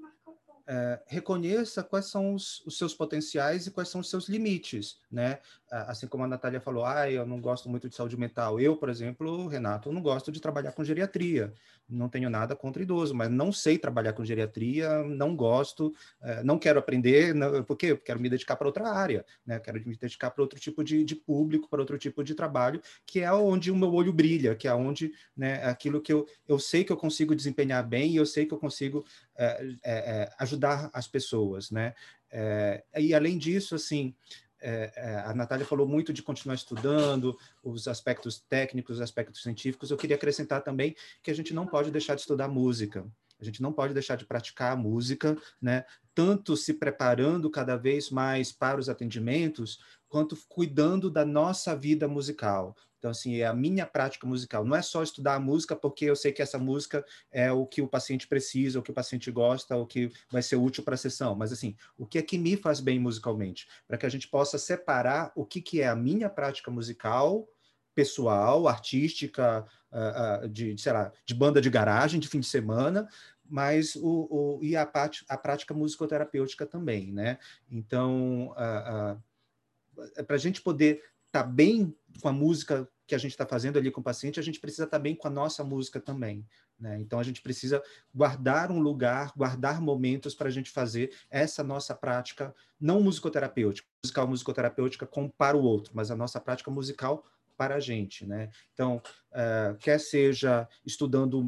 é, 0.67 0.99
reconheça 1.07 1.83
quais 1.83 2.07
são 2.07 2.33
os, 2.33 2.65
os, 2.65 2.77
seus 2.77 2.93
potenciais 2.93 3.67
e 3.67 3.71
quais 3.71 3.89
são 3.89 4.01
os 4.01 4.09
seus 4.09 4.27
limites, 4.27 4.99
né? 5.11 5.39
Assim 5.87 6.07
como 6.07 6.23
a 6.23 6.27
Natália 6.27 6.61
falou, 6.61 6.85
ah, 6.85 7.09
eu 7.09 7.25
não 7.25 7.39
gosto 7.41 7.69
muito 7.69 7.89
de 7.89 7.95
saúde 7.95 8.17
mental. 8.17 8.59
Eu, 8.59 8.77
por 8.77 8.89
exemplo, 8.89 9.47
Renato, 9.47 9.91
não 9.91 10.01
gosto 10.01 10.31
de 10.31 10.39
trabalhar 10.39 10.71
com 10.71 10.83
geriatria. 10.83 11.53
Não 11.87 12.07
tenho 12.09 12.29
nada 12.29 12.55
contra 12.55 12.81
idoso, 12.81 13.13
mas 13.13 13.29
não 13.29 13.51
sei 13.51 13.77
trabalhar 13.77 14.13
com 14.13 14.23
geriatria, 14.23 15.03
não 15.03 15.35
gosto, 15.35 15.93
é, 16.21 16.43
não 16.43 16.57
quero 16.57 16.79
aprender, 16.79 17.33
não, 17.35 17.63
por 17.63 17.77
quê? 17.77 17.95
Quero 17.95 18.19
me 18.19 18.29
dedicar 18.29 18.55
para 18.55 18.67
outra 18.67 18.89
área, 18.89 19.25
né? 19.45 19.59
Quero 19.59 19.77
me 19.85 19.95
dedicar 19.95 20.31
para 20.31 20.41
outro 20.41 20.59
tipo 20.59 20.83
de, 20.83 21.03
de 21.03 21.15
público, 21.15 21.69
para 21.69 21.79
outro 21.79 21.97
tipo 21.97 22.23
de 22.23 22.33
trabalho, 22.33 22.81
que 23.05 23.19
é 23.19 23.31
onde 23.31 23.69
o 23.69 23.75
meu 23.75 23.93
olho 23.93 24.13
brilha, 24.13 24.55
que 24.55 24.67
é 24.67 24.73
onde, 24.73 25.11
né, 25.35 25.63
aquilo 25.65 26.01
que 26.01 26.11
eu, 26.11 26.25
eu 26.47 26.57
sei 26.57 26.83
que 26.83 26.91
eu 26.91 26.97
consigo 26.97 27.35
desempenhar 27.35 27.85
bem 27.87 28.11
e 28.11 28.15
eu 28.15 28.25
sei 28.25 28.45
que 28.45 28.53
eu 28.53 28.59
consigo 28.59 29.05
é, 29.37 29.75
é, 29.83 30.31
ajudar 30.39 30.89
as 30.93 31.07
pessoas, 31.07 31.69
né? 31.69 31.93
e 32.97 33.13
além 33.13 33.37
disso, 33.37 33.75
assim, 33.75 34.13
é, 34.65 34.91
é, 34.95 35.15
a 35.19 35.33
Natália 35.35 35.63
falou 35.63 35.87
muito 35.87 36.11
de 36.11 36.23
continuar 36.23 36.55
estudando 36.55 37.37
os 37.63 37.87
aspectos 37.87 38.39
técnicos, 38.39 38.95
os 38.95 39.01
aspectos 39.01 39.43
científicos. 39.43 39.91
Eu 39.91 39.97
queria 39.97 40.15
acrescentar 40.15 40.63
também 40.63 40.95
que 41.21 41.29
a 41.29 41.35
gente 41.35 41.53
não 41.53 41.67
pode 41.67 41.91
deixar 41.91 42.15
de 42.15 42.21
estudar 42.21 42.47
música. 42.47 43.05
A 43.39 43.45
gente 43.45 43.61
não 43.61 43.71
pode 43.71 43.93
deixar 43.93 44.15
de 44.15 44.25
praticar 44.25 44.73
a 44.73 44.75
música, 44.75 45.37
né? 45.61 45.85
Tanto 46.15 46.57
se 46.57 46.73
preparando 46.73 47.47
cada 47.49 47.75
vez 47.75 48.09
mais 48.09 48.51
para 48.51 48.79
os 48.79 48.89
atendimentos, 48.89 49.79
quanto 50.09 50.35
cuidando 50.49 51.11
da 51.11 51.23
nossa 51.23 51.75
vida 51.75 52.07
musical. 52.07 52.75
Então, 52.97 53.11
assim, 53.11 53.35
é 53.37 53.45
a 53.45 53.53
minha 53.53 53.85
prática 53.85 54.25
musical. 54.25 54.65
Não 54.65 54.75
é 54.75 54.81
só 54.81 55.03
estudar 55.03 55.35
a 55.35 55.39
música 55.39 55.75
porque 55.75 56.05
eu 56.05 56.15
sei 56.15 56.31
que 56.31 56.41
essa 56.41 56.57
música 56.57 57.05
é 57.31 57.51
o 57.51 57.65
que 57.65 57.81
o 57.81 57.87
paciente 57.87 58.27
precisa, 58.27 58.79
o 58.79 58.81
que 58.81 58.91
o 58.91 58.93
paciente 58.93 59.29
gosta, 59.31 59.75
o 59.75 59.85
que 59.85 60.11
vai 60.31 60.41
ser 60.41 60.55
útil 60.55 60.83
para 60.83 60.95
a 60.95 60.97
sessão. 60.97 61.35
Mas, 61.35 61.51
assim, 61.51 61.75
o 61.97 62.05
que 62.05 62.17
é 62.17 62.21
que 62.21 62.37
me 62.37 62.57
faz 62.57 62.79
bem 62.79 62.99
musicalmente? 62.99 63.67
Para 63.87 63.97
que 63.97 64.05
a 64.05 64.09
gente 64.09 64.27
possa 64.27 64.57
separar 64.57 65.31
o 65.35 65.45
que, 65.45 65.61
que 65.61 65.81
é 65.81 65.87
a 65.87 65.95
minha 65.95 66.29
prática 66.29 66.71
musical 66.71 67.47
pessoal, 67.95 68.67
artística, 68.67 69.65
uh, 69.91 70.45
uh, 70.45 70.49
de, 70.49 70.77
sei 70.77 70.91
lá, 70.91 71.11
de 71.25 71.33
banda 71.33 71.61
de 71.61 71.69
garagem, 71.69 72.19
de 72.19 72.27
fim 72.27 72.41
de 72.41 72.45
semana, 72.45 73.07
mas 73.49 73.95
o, 73.95 74.27
o 74.29 74.59
e 74.61 74.75
a, 74.75 74.81
a 75.29 75.37
prática 75.37 75.73
musicoterapêutica 75.73 76.65
também, 76.65 77.11
né? 77.13 77.39
Então, 77.71 78.51
uh, 78.51 80.23
para 80.27 80.35
a 80.35 80.39
gente 80.39 80.61
poder 80.61 81.01
estar 81.35 81.43
tá 81.43 81.49
bem 81.49 81.93
com 82.21 82.29
a 82.29 82.33
música 82.33 82.87
que 83.07 83.13
a 83.13 83.17
gente 83.17 83.31
está 83.31 83.45
fazendo 83.45 83.77
ali 83.77 83.91
com 83.91 84.01
o 84.01 84.03
paciente, 84.03 84.39
a 84.39 84.43
gente 84.43 84.59
precisa 84.59 84.85
estar 84.85 84.97
bem 84.97 85.15
com 85.15 85.27
a 85.27 85.31
nossa 85.31 85.63
música 85.63 85.99
também. 85.99 86.45
Né? 86.79 86.99
Então, 86.99 87.19
a 87.19 87.23
gente 87.23 87.41
precisa 87.41 87.83
guardar 88.13 88.71
um 88.71 88.79
lugar, 88.79 89.31
guardar 89.35 89.79
momentos 89.79 90.33
para 90.33 90.47
a 90.47 90.51
gente 90.51 90.71
fazer 90.71 91.13
essa 91.29 91.63
nossa 91.63 91.93
prática, 91.93 92.53
não 92.79 93.01
musicoterapêutica, 93.01 93.87
musical 94.03 94.27
musicoterapêutica 94.27 95.05
como 95.05 95.29
para 95.29 95.55
o 95.55 95.61
outro, 95.61 95.91
mas 95.95 96.09
a 96.09 96.15
nossa 96.15 96.39
prática 96.39 96.71
musical 96.71 97.23
para 97.55 97.75
a 97.75 97.79
gente. 97.79 98.25
Né? 98.25 98.49
Então, 98.73 99.01
uh, 99.31 99.77
quer 99.77 99.99
seja 99.99 100.67
estudando 100.83 101.41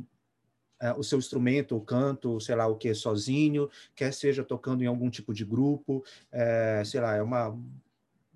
uh, 0.82 0.98
o 0.98 1.04
seu 1.04 1.18
instrumento, 1.18 1.76
o 1.76 1.82
canto, 1.82 2.40
sei 2.40 2.56
lá 2.56 2.68
o 2.68 2.78
que, 2.78 2.94
sozinho, 2.94 3.68
quer 3.96 4.14
seja 4.14 4.44
tocando 4.44 4.84
em 4.84 4.88
algum 4.88 5.10
tipo 5.10 5.34
de 5.34 5.44
grupo, 5.44 6.04
uh, 6.32 6.86
sei 6.86 7.02
lá, 7.02 7.16
é 7.16 7.22
uma 7.22 7.58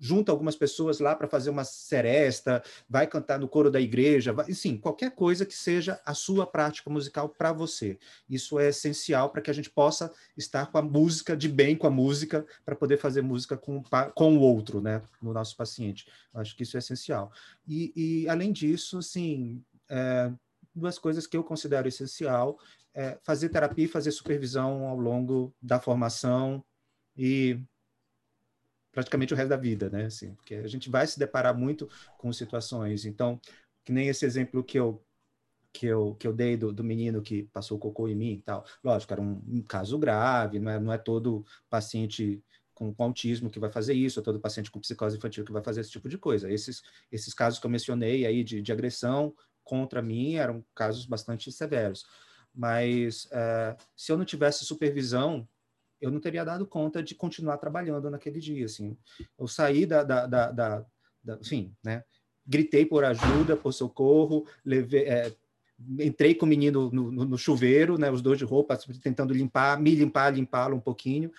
junta 0.02 0.32
algumas 0.32 0.56
pessoas 0.56 0.98
lá 0.98 1.14
para 1.14 1.28
fazer 1.28 1.48
uma 1.48 1.62
seresta, 1.62 2.60
vai 2.88 3.06
cantar 3.06 3.38
no 3.38 3.46
coro 3.46 3.70
da 3.70 3.80
igreja, 3.80 4.32
vai, 4.32 4.52
sim, 4.52 4.76
qualquer 4.76 5.12
coisa 5.12 5.46
que 5.46 5.54
seja 5.54 6.00
a 6.04 6.12
sua 6.12 6.44
prática 6.44 6.90
musical 6.90 7.28
para 7.28 7.52
você. 7.52 7.96
Isso 8.28 8.58
é 8.58 8.70
essencial 8.70 9.30
para 9.30 9.40
que 9.40 9.50
a 9.50 9.54
gente 9.54 9.70
possa 9.70 10.12
estar 10.36 10.66
com 10.66 10.76
a 10.76 10.82
música, 10.82 11.36
de 11.36 11.48
bem 11.48 11.76
com 11.76 11.86
a 11.86 11.90
música, 11.90 12.44
para 12.64 12.74
poder 12.74 12.96
fazer 12.96 13.22
música 13.22 13.56
com, 13.56 13.80
com 14.12 14.36
o 14.36 14.40
outro, 14.40 14.80
né, 14.80 15.00
no 15.22 15.32
nosso 15.32 15.56
paciente. 15.56 16.08
Eu 16.34 16.40
acho 16.40 16.56
que 16.56 16.64
isso 16.64 16.76
é 16.76 16.80
essencial. 16.80 17.30
E, 17.64 17.92
e 17.94 18.28
além 18.28 18.50
disso, 18.50 18.98
assim, 18.98 19.62
é, 19.88 20.32
duas 20.74 20.98
coisas 20.98 21.28
que 21.28 21.36
eu 21.36 21.44
considero 21.44 21.86
essencial 21.86 22.58
é 22.92 23.18
fazer 23.22 23.50
terapia 23.50 23.84
e 23.84 23.88
fazer 23.88 24.10
supervisão 24.10 24.84
ao 24.88 24.98
longo 24.98 25.54
da 25.62 25.78
formação 25.78 26.64
e 27.16 27.60
praticamente 28.92 29.32
o 29.32 29.36
resto 29.36 29.48
da 29.48 29.56
vida, 29.56 29.90
né? 29.90 30.04
Assim, 30.04 30.34
porque 30.34 30.54
a 30.54 30.68
gente 30.68 30.90
vai 30.90 31.06
se 31.06 31.18
deparar 31.18 31.56
muito 31.56 31.88
com 32.18 32.32
situações. 32.32 33.04
Então, 33.04 33.40
que 33.84 33.92
nem 33.92 34.08
esse 34.08 34.24
exemplo 34.24 34.62
que 34.62 34.78
eu 34.78 35.02
que 35.72 35.86
eu, 35.86 36.14
que 36.16 36.26
eu 36.26 36.32
dei 36.32 36.56
do, 36.56 36.72
do 36.72 36.84
menino 36.84 37.22
que 37.22 37.44
passou 37.44 37.78
cocô 37.78 38.06
em 38.06 38.14
mim 38.14 38.32
e 38.34 38.42
tal. 38.42 38.64
Lógico, 38.84 39.12
era 39.12 39.22
um, 39.22 39.42
um 39.48 39.62
caso 39.62 39.98
grave, 39.98 40.58
não 40.58 40.70
é, 40.70 40.78
não 40.78 40.92
é 40.92 40.98
todo 40.98 41.44
paciente 41.70 42.44
com, 42.74 42.92
com, 42.92 43.04
autismo 43.04 43.50
que 43.50 43.58
vai 43.58 43.70
fazer 43.70 43.94
isso, 43.94 44.20
é 44.20 44.22
todo 44.22 44.38
paciente 44.38 44.70
com 44.70 44.78
psicose 44.78 45.16
infantil 45.16 45.44
que 45.44 45.52
vai 45.52 45.62
fazer 45.62 45.80
esse 45.80 45.90
tipo 45.90 46.08
de 46.08 46.18
coisa. 46.18 46.50
Esses, 46.52 46.82
esses 47.10 47.32
casos 47.32 47.58
que 47.58 47.66
eu 47.66 47.70
mencionei 47.70 48.26
aí 48.26 48.44
de, 48.44 48.60
de 48.60 48.70
agressão 48.70 49.34
contra 49.64 50.02
mim 50.02 50.34
eram 50.34 50.64
casos 50.74 51.06
bastante 51.06 51.50
severos. 51.50 52.04
Mas 52.54 53.24
uh, 53.26 53.74
se 53.96 54.12
eu 54.12 54.18
não 54.18 54.26
tivesse 54.26 54.66
supervisão 54.66 55.48
eu 56.02 56.10
não 56.10 56.20
teria 56.20 56.44
dado 56.44 56.66
conta 56.66 57.02
de 57.02 57.14
continuar 57.14 57.56
trabalhando 57.58 58.10
naquele 58.10 58.40
dia, 58.40 58.66
assim. 58.66 58.96
Eu 59.38 59.46
saí 59.46 59.86
da, 59.86 60.02
da, 60.02 60.26
da, 60.26 60.50
da, 60.50 60.86
da 61.22 61.38
enfim, 61.40 61.74
né? 61.82 62.02
Gritei 62.44 62.84
por 62.84 63.04
ajuda, 63.04 63.56
por 63.56 63.72
socorro, 63.72 64.44
levei, 64.64 65.04
é, 65.04 65.32
entrei 66.00 66.34
com 66.34 66.44
o 66.44 66.48
menino 66.48 66.90
no, 66.90 67.12
no, 67.12 67.24
no, 67.24 67.38
chuveiro, 67.38 67.96
né? 67.96 68.10
Os 68.10 68.20
dois 68.20 68.36
de 68.36 68.44
roupa, 68.44 68.76
tentando 69.00 69.32
limpar, 69.32 69.80
me 69.80 69.94
limpar, 69.94 70.34
limpá-lo 70.34 70.76
um 70.76 70.80
pouquinho 70.80 71.30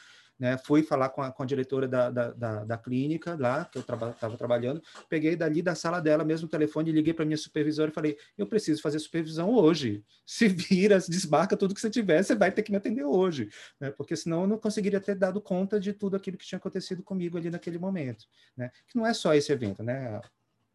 né? 0.44 0.58
Fui 0.58 0.84
falar 0.84 1.08
com 1.08 1.22
a, 1.22 1.32
com 1.32 1.42
a 1.42 1.46
diretora 1.46 1.88
da, 1.88 2.10
da, 2.10 2.32
da, 2.34 2.66
da, 2.66 2.78
clínica 2.78 3.38
lá, 3.40 3.64
que 3.64 3.78
eu 3.78 3.82
estava 3.82 4.12
traba, 4.12 4.36
trabalhando, 4.36 4.84
peguei 5.08 5.38
dali 5.38 5.62
da 5.62 5.74
sala 5.74 6.02
dela 6.02 6.26
mesmo 6.26 6.48
o 6.48 6.50
telefone, 6.50 6.92
liguei 6.92 7.14
para 7.14 7.24
minha 7.24 7.38
supervisora 7.38 7.90
e 7.90 7.94
falei: 7.94 8.18
eu 8.38 8.46
preciso 8.46 8.82
fazer 8.82 9.00
supervisão 9.00 9.54
hoje. 9.54 10.04
Se 10.26 10.50
vira, 10.50 11.00
desmarca 11.00 11.56
tudo 11.56 11.74
que 11.74 11.80
você 11.80 11.90
tiver, 11.90 12.22
você 12.22 12.36
vai 12.36 12.52
ter 12.52 12.62
que 12.62 12.72
me 12.72 12.78
atender 12.78 13.06
hoje, 13.06 13.50
né? 13.80 13.90
Porque 13.92 14.18
senão 14.18 14.42
eu 14.42 14.48
não 14.48 14.58
conseguiria 14.58 15.00
ter 15.00 15.16
dado 15.16 15.40
conta 15.40 15.80
de 15.80 15.94
tudo 15.94 16.18
aquilo 16.18 16.38
que 16.38 16.46
tinha 16.46 16.60
acontecido 16.60 17.02
comigo 17.02 17.38
ali 17.38 17.50
naquele 17.50 17.80
momento, 17.80 18.26
né? 18.58 18.70
Que 18.86 18.98
não 18.98 19.08
é 19.08 19.14
só 19.14 19.34
esse 19.34 19.50
evento, 19.50 19.82
né? 19.82 20.20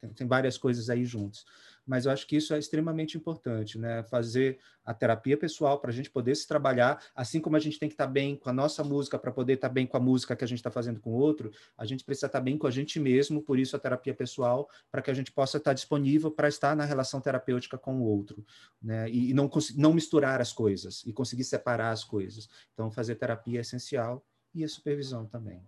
Tem, 0.01 0.11
tem 0.15 0.27
várias 0.27 0.57
coisas 0.57 0.89
aí 0.89 1.05
juntos 1.05 1.45
mas 1.89 2.05
eu 2.05 2.13
acho 2.13 2.27
que 2.27 2.37
isso 2.37 2.53
é 2.53 2.59
extremamente 2.59 3.17
importante, 3.17 3.79
né? 3.79 4.03
Fazer 4.03 4.59
a 4.85 4.93
terapia 4.93 5.39
pessoal 5.39 5.81
para 5.81 5.91
a 5.91 5.93
gente 5.93 6.11
poder 6.11 6.35
se 6.35 6.47
trabalhar, 6.47 7.03
assim 7.15 7.41
como 7.41 7.57
a 7.57 7.59
gente 7.59 7.79
tem 7.79 7.89
que 7.89 7.95
estar 7.95 8.07
tá 8.07 8.13
bem 8.13 8.37
com 8.37 8.51
a 8.51 8.53
nossa 8.53 8.85
música 8.85 9.19
para 9.19 9.33
poder 9.33 9.55
estar 9.55 9.69
tá 9.69 9.75
bem 9.75 9.87
com 9.87 9.97
a 9.97 10.01
música 10.01 10.37
que 10.37 10.45
a 10.45 10.47
gente 10.47 10.59
está 10.59 10.71
fazendo 10.71 11.01
com 11.01 11.11
o 11.11 11.15
outro, 11.15 11.51
a 11.79 11.87
gente 11.87 12.05
precisa 12.05 12.27
estar 12.27 12.41
tá 12.41 12.45
bem 12.45 12.59
com 12.59 12.67
a 12.67 12.71
gente 12.71 13.01
mesmo, 13.01 13.41
por 13.41 13.59
isso 13.59 13.75
a 13.75 13.79
terapia 13.79 14.13
pessoal, 14.13 14.69
para 14.91 15.01
que 15.01 15.11
a 15.11 15.15
gente 15.15 15.33
possa 15.33 15.57
estar 15.57 15.73
disponível 15.73 16.31
para 16.31 16.47
estar 16.47 16.77
na 16.77 16.85
relação 16.85 17.23
terapêutica 17.23 17.79
com 17.79 17.97
o 17.97 18.05
outro, 18.05 18.45
né? 18.83 19.09
E, 19.09 19.31
e 19.31 19.35
não, 19.35 19.51
não 19.77 19.95
misturar 19.95 20.43
as 20.43 20.53
coisas 20.53 21.03
e 21.07 21.13
conseguir 21.13 21.45
separar 21.45 21.91
as 21.91 22.05
coisas. 22.05 22.51
Então, 22.75 22.91
fazer 22.91 23.15
terapia 23.15 23.61
é 23.61 23.63
essencial 23.63 24.23
e 24.55 24.63
a 24.63 24.69
supervisão 24.69 25.25
também. 25.25 25.63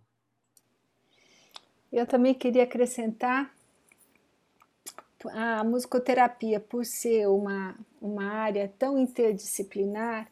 Eu 1.90 2.06
também 2.06 2.34
queria 2.34 2.64
acrescentar 2.64 3.52
a 5.28 5.62
musicoterapia, 5.64 6.58
por 6.60 6.84
ser 6.84 7.28
uma, 7.28 7.74
uma 8.00 8.24
área 8.24 8.72
tão 8.78 8.98
interdisciplinar 8.98 10.30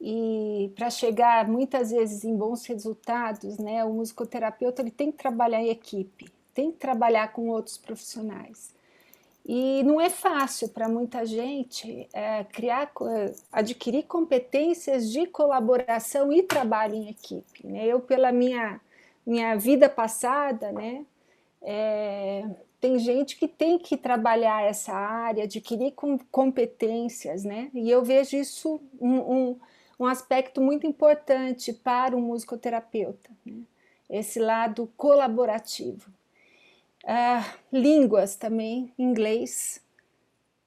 e 0.00 0.72
para 0.74 0.88
chegar 0.88 1.46
muitas 1.46 1.90
vezes 1.90 2.24
em 2.24 2.34
bons 2.34 2.64
resultados, 2.64 3.58
né, 3.58 3.84
o 3.84 3.92
musicoterapeuta 3.92 4.80
ele 4.80 4.90
tem 4.90 5.12
que 5.12 5.18
trabalhar 5.18 5.60
em 5.60 5.68
equipe, 5.68 6.32
tem 6.54 6.72
que 6.72 6.78
trabalhar 6.78 7.32
com 7.32 7.48
outros 7.48 7.76
profissionais. 7.76 8.74
E 9.44 9.82
não 9.82 10.00
é 10.00 10.08
fácil 10.08 10.68
para 10.68 10.88
muita 10.88 11.24
gente 11.26 12.08
é, 12.12 12.44
criar, 12.44 12.92
adquirir 13.50 14.04
competências 14.04 15.10
de 15.10 15.26
colaboração 15.26 16.32
e 16.32 16.42
trabalho 16.42 16.94
em 16.94 17.08
equipe. 17.08 17.66
Né? 17.66 17.86
Eu, 17.86 18.00
pela 18.00 18.30
minha, 18.30 18.80
minha 19.26 19.56
vida 19.56 19.88
passada, 19.88 20.70
né, 20.72 21.04
é, 21.62 22.44
tem 22.80 22.98
gente 22.98 23.36
que 23.36 23.46
tem 23.46 23.78
que 23.78 23.96
trabalhar 23.96 24.62
essa 24.62 24.92
área, 24.92 25.44
adquirir 25.44 25.92
competências, 26.30 27.44
né? 27.44 27.70
E 27.74 27.90
eu 27.90 28.02
vejo 28.02 28.36
isso 28.36 28.80
um, 28.98 29.18
um, 29.18 29.60
um 30.00 30.06
aspecto 30.06 30.60
muito 30.60 30.86
importante 30.86 31.72
para 31.72 32.16
um 32.16 32.20
musicoterapeuta, 32.22 33.30
né? 33.44 33.62
esse 34.08 34.40
lado 34.40 34.90
colaborativo. 34.96 36.10
Ah, 37.04 37.54
línguas 37.72 38.34
também, 38.36 38.92
inglês, 38.98 39.82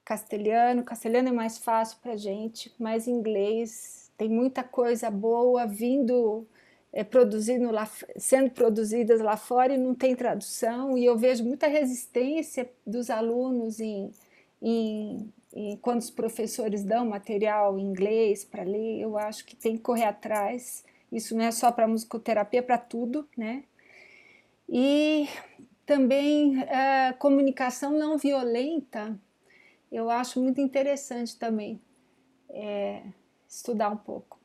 castelhano. 0.04 0.84
Castelhano 0.84 1.28
é 1.28 1.32
mais 1.32 1.58
fácil 1.58 1.98
para 2.00 2.16
gente, 2.16 2.72
mas 2.78 3.08
inglês 3.08 4.10
tem 4.16 4.28
muita 4.28 4.62
coisa 4.62 5.10
boa 5.10 5.66
vindo 5.66 6.46
é, 6.94 7.02
produzindo 7.02 7.72
lá, 7.72 7.90
sendo 8.16 8.50
produzidas 8.50 9.20
lá 9.20 9.36
fora 9.36 9.74
e 9.74 9.76
não 9.76 9.96
tem 9.96 10.14
tradução, 10.14 10.96
e 10.96 11.04
eu 11.04 11.18
vejo 11.18 11.44
muita 11.44 11.66
resistência 11.66 12.70
dos 12.86 13.10
alunos 13.10 13.80
em, 13.80 14.12
em, 14.62 15.32
em 15.52 15.76
quando 15.78 16.00
os 16.00 16.10
professores 16.10 16.84
dão 16.84 17.04
material 17.04 17.76
em 17.80 17.82
inglês 17.82 18.44
para 18.44 18.62
ler, 18.62 19.00
eu 19.00 19.18
acho 19.18 19.44
que 19.44 19.56
tem 19.56 19.76
que 19.76 19.82
correr 19.82 20.04
atrás. 20.04 20.84
Isso 21.10 21.36
não 21.36 21.44
é 21.44 21.50
só 21.50 21.72
para 21.72 21.88
musicoterapia, 21.88 22.60
é 22.60 22.62
para 22.62 22.78
tudo, 22.78 23.28
né? 23.36 23.64
E 24.68 25.28
também 25.84 26.62
é, 26.62 27.12
comunicação 27.14 27.90
não 27.98 28.16
violenta, 28.16 29.18
eu 29.90 30.08
acho 30.10 30.40
muito 30.40 30.60
interessante 30.60 31.36
também 31.36 31.80
é, 32.50 33.02
estudar 33.48 33.90
um 33.90 33.96
pouco. 33.96 34.38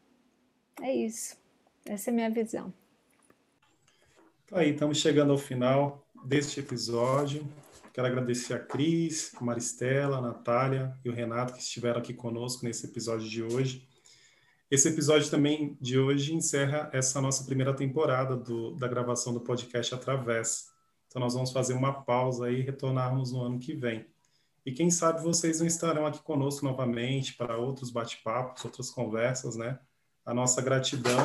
É 0.81 0.93
isso. 0.95 1.37
Essa 1.85 2.09
é 2.09 2.11
a 2.11 2.15
minha 2.15 2.29
visão. 2.29 2.73
Tá 4.47 4.59
aí, 4.59 4.71
estamos 4.71 4.97
chegando 4.97 5.31
ao 5.31 5.37
final 5.37 6.05
deste 6.25 6.59
episódio. 6.59 7.47
Quero 7.93 8.07
agradecer 8.07 8.53
a 8.53 8.59
Cris, 8.59 9.31
a 9.35 9.43
Maristela, 9.43 10.17
a 10.17 10.21
Natália 10.21 10.95
e 11.03 11.09
o 11.09 11.13
Renato 11.13 11.53
que 11.53 11.59
estiveram 11.59 11.99
aqui 11.99 12.13
conosco 12.13 12.65
nesse 12.65 12.85
episódio 12.85 13.27
de 13.27 13.43
hoje. 13.43 13.87
Esse 14.71 14.87
episódio 14.87 15.29
também 15.31 15.75
de 15.81 15.97
hoje 15.97 16.33
encerra 16.33 16.89
essa 16.93 17.19
nossa 17.19 17.43
primeira 17.43 17.75
temporada 17.75 18.37
do, 18.37 18.75
da 18.75 18.87
gravação 18.87 19.33
do 19.33 19.41
podcast 19.41 19.95
Através. 19.95 20.69
Então 21.07 21.19
nós 21.19 21.33
vamos 21.33 21.51
fazer 21.51 21.73
uma 21.73 22.03
pausa 22.03 22.51
e 22.51 22.61
retornarmos 22.61 23.31
no 23.31 23.41
ano 23.41 23.57
que 23.57 23.73
vem. 23.73 24.05
E 24.63 24.71
quem 24.71 24.91
sabe 24.91 25.23
vocês 25.23 25.59
não 25.59 25.65
estarão 25.65 26.05
aqui 26.05 26.21
conosco 26.21 26.63
novamente 26.63 27.33
para 27.33 27.57
outros 27.57 27.89
bate-papos, 27.89 28.63
outras 28.63 28.91
conversas, 28.91 29.55
né? 29.55 29.79
A 30.23 30.33
nossa 30.33 30.61
gratidão. 30.61 31.17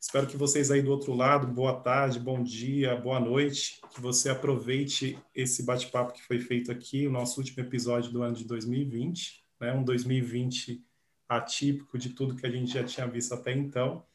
Espero 0.00 0.28
que 0.28 0.36
vocês 0.36 0.70
aí 0.70 0.80
do 0.80 0.92
outro 0.92 1.12
lado, 1.12 1.48
boa 1.48 1.80
tarde, 1.80 2.20
bom 2.20 2.40
dia, 2.40 2.94
boa 2.94 3.18
noite, 3.18 3.80
que 3.92 4.00
você 4.00 4.30
aproveite 4.30 5.18
esse 5.34 5.64
bate-papo 5.64 6.12
que 6.12 6.22
foi 6.22 6.38
feito 6.38 6.70
aqui, 6.70 7.08
o 7.08 7.10
nosso 7.10 7.40
último 7.40 7.60
episódio 7.64 8.12
do 8.12 8.22
ano 8.22 8.36
de 8.36 8.44
2020, 8.44 9.44
né? 9.60 9.72
Um 9.72 9.82
2020 9.82 10.84
atípico 11.28 11.98
de 11.98 12.10
tudo 12.10 12.36
que 12.36 12.46
a 12.46 12.50
gente 12.50 12.72
já 12.72 12.84
tinha 12.84 13.08
visto 13.08 13.34
até 13.34 13.52
então. 13.52 14.06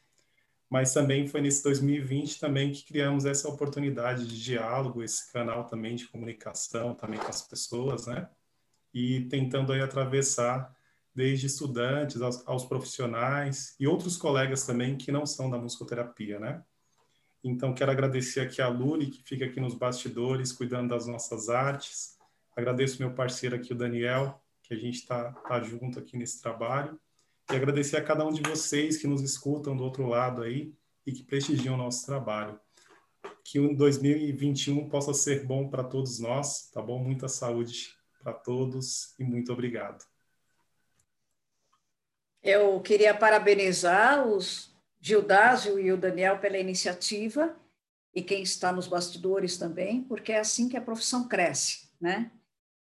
Mas 0.70 0.94
também 0.94 1.28
foi 1.28 1.42
nesse 1.42 1.62
2020 1.62 2.40
também 2.40 2.72
que 2.72 2.82
criamos 2.82 3.26
essa 3.26 3.46
oportunidade 3.46 4.26
de 4.26 4.42
diálogo, 4.42 5.02
esse 5.02 5.30
canal 5.30 5.64
também 5.66 5.96
de 5.96 6.08
comunicação 6.08 6.94
também 6.94 7.20
com 7.20 7.28
as 7.28 7.42
pessoas, 7.42 8.06
né? 8.06 8.26
E 8.92 9.26
tentando 9.26 9.70
aí 9.70 9.82
atravessar 9.82 10.73
desde 11.14 11.46
estudantes 11.46 12.20
aos, 12.20 12.46
aos 12.46 12.64
profissionais 12.64 13.74
e 13.78 13.86
outros 13.86 14.16
colegas 14.16 14.66
também 14.66 14.96
que 14.96 15.12
não 15.12 15.24
são 15.24 15.48
da 15.48 15.58
musicoterapia, 15.58 16.38
né? 16.38 16.62
Então, 17.42 17.74
quero 17.74 17.90
agradecer 17.90 18.40
aqui 18.40 18.62
a 18.62 18.68
Luli, 18.68 19.10
que 19.10 19.22
fica 19.22 19.44
aqui 19.44 19.60
nos 19.60 19.74
bastidores, 19.74 20.50
cuidando 20.50 20.88
das 20.88 21.06
nossas 21.06 21.50
artes. 21.50 22.16
Agradeço 22.56 23.00
meu 23.02 23.12
parceiro 23.12 23.54
aqui, 23.54 23.72
o 23.72 23.76
Daniel, 23.76 24.42
que 24.62 24.72
a 24.72 24.76
gente 24.76 24.94
está 24.94 25.30
tá 25.32 25.60
junto 25.60 25.98
aqui 25.98 26.16
nesse 26.16 26.40
trabalho 26.40 26.98
e 27.52 27.54
agradecer 27.54 27.98
a 27.98 28.02
cada 28.02 28.26
um 28.26 28.32
de 28.32 28.40
vocês 28.40 28.96
que 28.96 29.06
nos 29.06 29.20
escutam 29.20 29.76
do 29.76 29.84
outro 29.84 30.06
lado 30.06 30.42
aí 30.42 30.72
e 31.06 31.12
que 31.12 31.22
prestigiam 31.22 31.74
o 31.74 31.78
nosso 31.78 32.06
trabalho. 32.06 32.58
Que 33.44 33.60
o 33.60 33.76
2021 33.76 34.88
possa 34.88 35.12
ser 35.12 35.44
bom 35.44 35.68
para 35.68 35.84
todos 35.84 36.18
nós, 36.18 36.70
tá 36.70 36.80
bom? 36.80 36.98
Muita 36.98 37.28
saúde 37.28 37.94
para 38.22 38.32
todos 38.32 39.14
e 39.18 39.24
muito 39.24 39.52
obrigado. 39.52 40.13
Eu 42.44 42.78
queria 42.82 43.14
parabenizar 43.14 44.28
os 44.28 44.70
Gildásio 45.00 45.80
e 45.80 45.90
o 45.90 45.96
Daniel 45.96 46.40
pela 46.40 46.58
iniciativa 46.58 47.58
e 48.14 48.22
quem 48.22 48.42
está 48.42 48.70
nos 48.70 48.86
bastidores 48.86 49.56
também, 49.56 50.04
porque 50.04 50.30
é 50.30 50.40
assim 50.40 50.68
que 50.68 50.76
a 50.76 50.82
profissão 50.82 51.26
cresce, 51.26 51.88
né? 51.98 52.30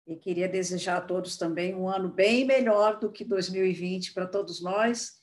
E 0.06 0.16
queria 0.16 0.46
desejar 0.46 0.98
a 0.98 1.00
todos 1.00 1.38
também 1.38 1.74
um 1.74 1.88
ano 1.88 2.10
bem 2.10 2.44
melhor 2.44 3.00
do 3.00 3.10
que 3.10 3.24
2020 3.24 4.12
para 4.12 4.26
todos 4.26 4.60
nós. 4.60 5.22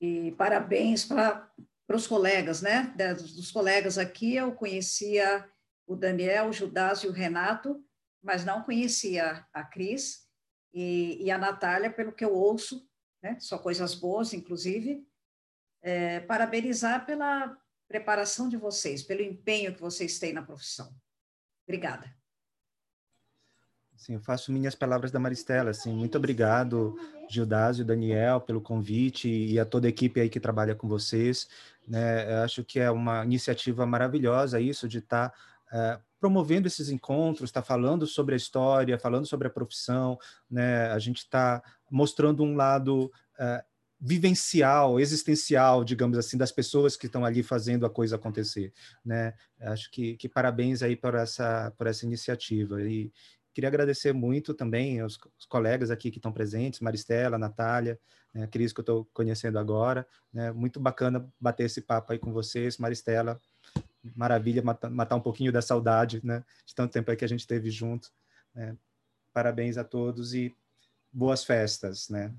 E 0.00 0.32
parabéns 0.32 1.04
para 1.04 1.48
os 1.88 2.08
colegas, 2.08 2.62
né? 2.62 2.92
Dos 3.14 3.52
colegas 3.52 3.96
aqui, 3.96 4.34
eu 4.34 4.50
conhecia 4.56 5.48
o 5.86 5.94
Daniel, 5.94 6.48
o 6.48 6.52
Judas 6.52 7.04
e 7.04 7.06
o 7.06 7.12
Renato, 7.12 7.80
mas 8.20 8.44
não 8.44 8.64
conhecia 8.64 9.46
a 9.54 9.62
Cris 9.62 10.26
e, 10.74 11.18
e 11.24 11.30
a 11.30 11.38
Natália, 11.38 11.92
pelo 11.92 12.12
que 12.12 12.24
eu 12.24 12.34
ouço, 12.34 12.90
né? 13.22 13.38
Só 13.38 13.58
coisas 13.58 13.94
boas, 13.94 14.32
inclusive. 14.32 15.06
É, 15.80 16.20
parabenizar 16.20 17.06
pela 17.06 17.56
preparação 17.88 18.48
de 18.48 18.56
vocês, 18.56 19.02
pelo 19.02 19.22
empenho 19.22 19.74
que 19.74 19.80
vocês 19.80 20.18
têm 20.18 20.32
na 20.32 20.42
profissão. 20.42 20.94
Obrigada. 21.64 22.14
Sim, 23.96 24.14
eu 24.14 24.20
faço 24.20 24.50
minhas 24.50 24.74
palavras 24.74 25.12
da 25.12 25.20
Maristela, 25.20 25.70
assim, 25.70 25.92
muito 25.92 26.18
obrigado, 26.18 26.96
Gildásio, 27.30 27.84
Daniel, 27.84 28.40
pelo 28.40 28.60
convite 28.60 29.28
e 29.28 29.60
a 29.60 29.64
toda 29.64 29.86
a 29.86 29.90
equipe 29.90 30.20
aí 30.20 30.28
que 30.28 30.40
trabalha 30.40 30.74
com 30.74 30.88
vocês, 30.88 31.48
né, 31.86 32.32
eu 32.32 32.38
acho 32.38 32.64
que 32.64 32.80
é 32.80 32.90
uma 32.90 33.24
iniciativa 33.24 33.86
maravilhosa 33.86 34.60
isso 34.60 34.88
de 34.88 34.98
estar 34.98 35.28
tá, 35.28 35.38
é, 35.72 35.98
promovendo 36.20 36.68
esses 36.68 36.88
encontros, 36.88 37.48
está 37.48 37.62
falando 37.62 38.06
sobre 38.06 38.34
a 38.34 38.36
história, 38.36 38.98
falando 38.98 39.26
sobre 39.26 39.48
a 39.48 39.50
profissão, 39.50 40.18
né, 40.50 40.90
a 40.90 40.98
gente 40.98 41.18
está 41.18 41.62
mostrando 41.90 42.44
um 42.44 42.54
lado 42.54 43.10
é, 43.38 43.64
vivencial, 44.00 45.00
existencial, 45.00 45.84
digamos 45.84 46.18
assim, 46.18 46.36
das 46.36 46.52
pessoas 46.52 46.96
que 46.96 47.06
estão 47.06 47.24
ali 47.24 47.42
fazendo 47.42 47.86
a 47.86 47.90
coisa 47.90 48.16
acontecer, 48.16 48.72
né? 49.04 49.32
Acho 49.60 49.88
que, 49.92 50.16
que 50.16 50.28
parabéns 50.28 50.82
aí 50.82 50.96
por 50.96 51.14
essa 51.14 51.72
por 51.78 51.86
essa 51.86 52.04
iniciativa 52.04 52.82
e, 52.82 53.12
Queria 53.54 53.68
agradecer 53.68 54.14
muito 54.14 54.54
também 54.54 55.00
aos, 55.00 55.18
aos 55.36 55.44
colegas 55.44 55.90
aqui 55.90 56.10
que 56.10 56.18
estão 56.18 56.32
presentes, 56.32 56.80
Maristela, 56.80 57.38
Natália, 57.38 57.98
né, 58.32 58.46
Cris, 58.46 58.72
que 58.72 58.80
eu 58.80 58.82
estou 58.82 59.08
conhecendo 59.12 59.58
agora. 59.58 60.06
Né, 60.32 60.50
muito 60.52 60.80
bacana 60.80 61.28
bater 61.38 61.64
esse 61.64 61.82
papo 61.82 62.12
aí 62.12 62.18
com 62.18 62.32
vocês, 62.32 62.78
Maristela. 62.78 63.38
Maravilha 64.16 64.62
matar, 64.62 64.90
matar 64.90 65.16
um 65.16 65.20
pouquinho 65.20 65.52
da 65.52 65.62
saudade 65.62 66.20
né, 66.24 66.44
de 66.66 66.74
tanto 66.74 66.92
tempo 66.92 67.14
que 67.16 67.24
a 67.24 67.28
gente 67.28 67.46
teve 67.46 67.70
junto. 67.70 68.10
Né. 68.54 68.76
Parabéns 69.32 69.78
a 69.78 69.84
todos 69.84 70.34
e 70.34 70.54
boas 71.12 71.44
festas. 71.44 72.08
Né. 72.08 72.32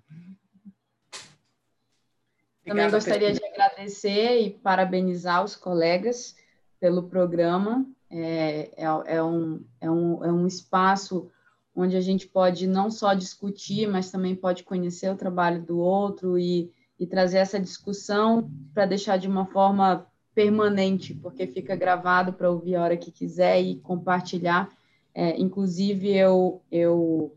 Também 2.66 2.90
gostaria 2.90 3.34
de 3.34 3.44
agradecer 3.44 4.42
e 4.42 4.50
parabenizar 4.50 5.44
os 5.44 5.56
colegas 5.56 6.36
pelo 6.80 7.04
programa 7.04 7.86
é, 8.10 8.72
é, 8.78 8.86
é, 9.08 9.24
um, 9.24 9.66
é, 9.82 9.90
um, 9.90 10.24
é 10.24 10.32
um 10.32 10.46
espaço 10.46 11.32
onde 11.76 11.98
a 11.98 12.02
gente 12.02 12.28
pode 12.28 12.68
não 12.68 12.92
só 12.92 13.14
discutir, 13.14 13.88
mas 13.88 14.12
também 14.12 14.36
pode 14.36 14.64
conhecer 14.64 15.10
o 15.12 15.18
trabalho 15.18 15.64
do 15.64 15.80
outro 15.80 16.38
e, 16.38 16.72
e 17.00 17.08
trazer 17.08 17.40
essa 17.40 17.60
discussão 17.60 18.52
para 18.74 18.86
deixar 18.86 19.18
de 19.18 19.28
uma 19.28 19.48
forma 19.48 20.08
permanente, 20.34 21.14
porque 21.14 21.46
fica 21.48 21.76
gravado 21.76 22.34
para 22.34 22.50
ouvir 22.50 22.76
a 22.76 22.84
hora 22.84 22.98
que 22.98 23.12
quiser 23.12 23.62
e 23.62 23.76
compartilhar. 23.76 24.70
É, 25.14 25.40
inclusive, 25.40 26.16
eu, 26.16 26.62
eu 26.72 27.36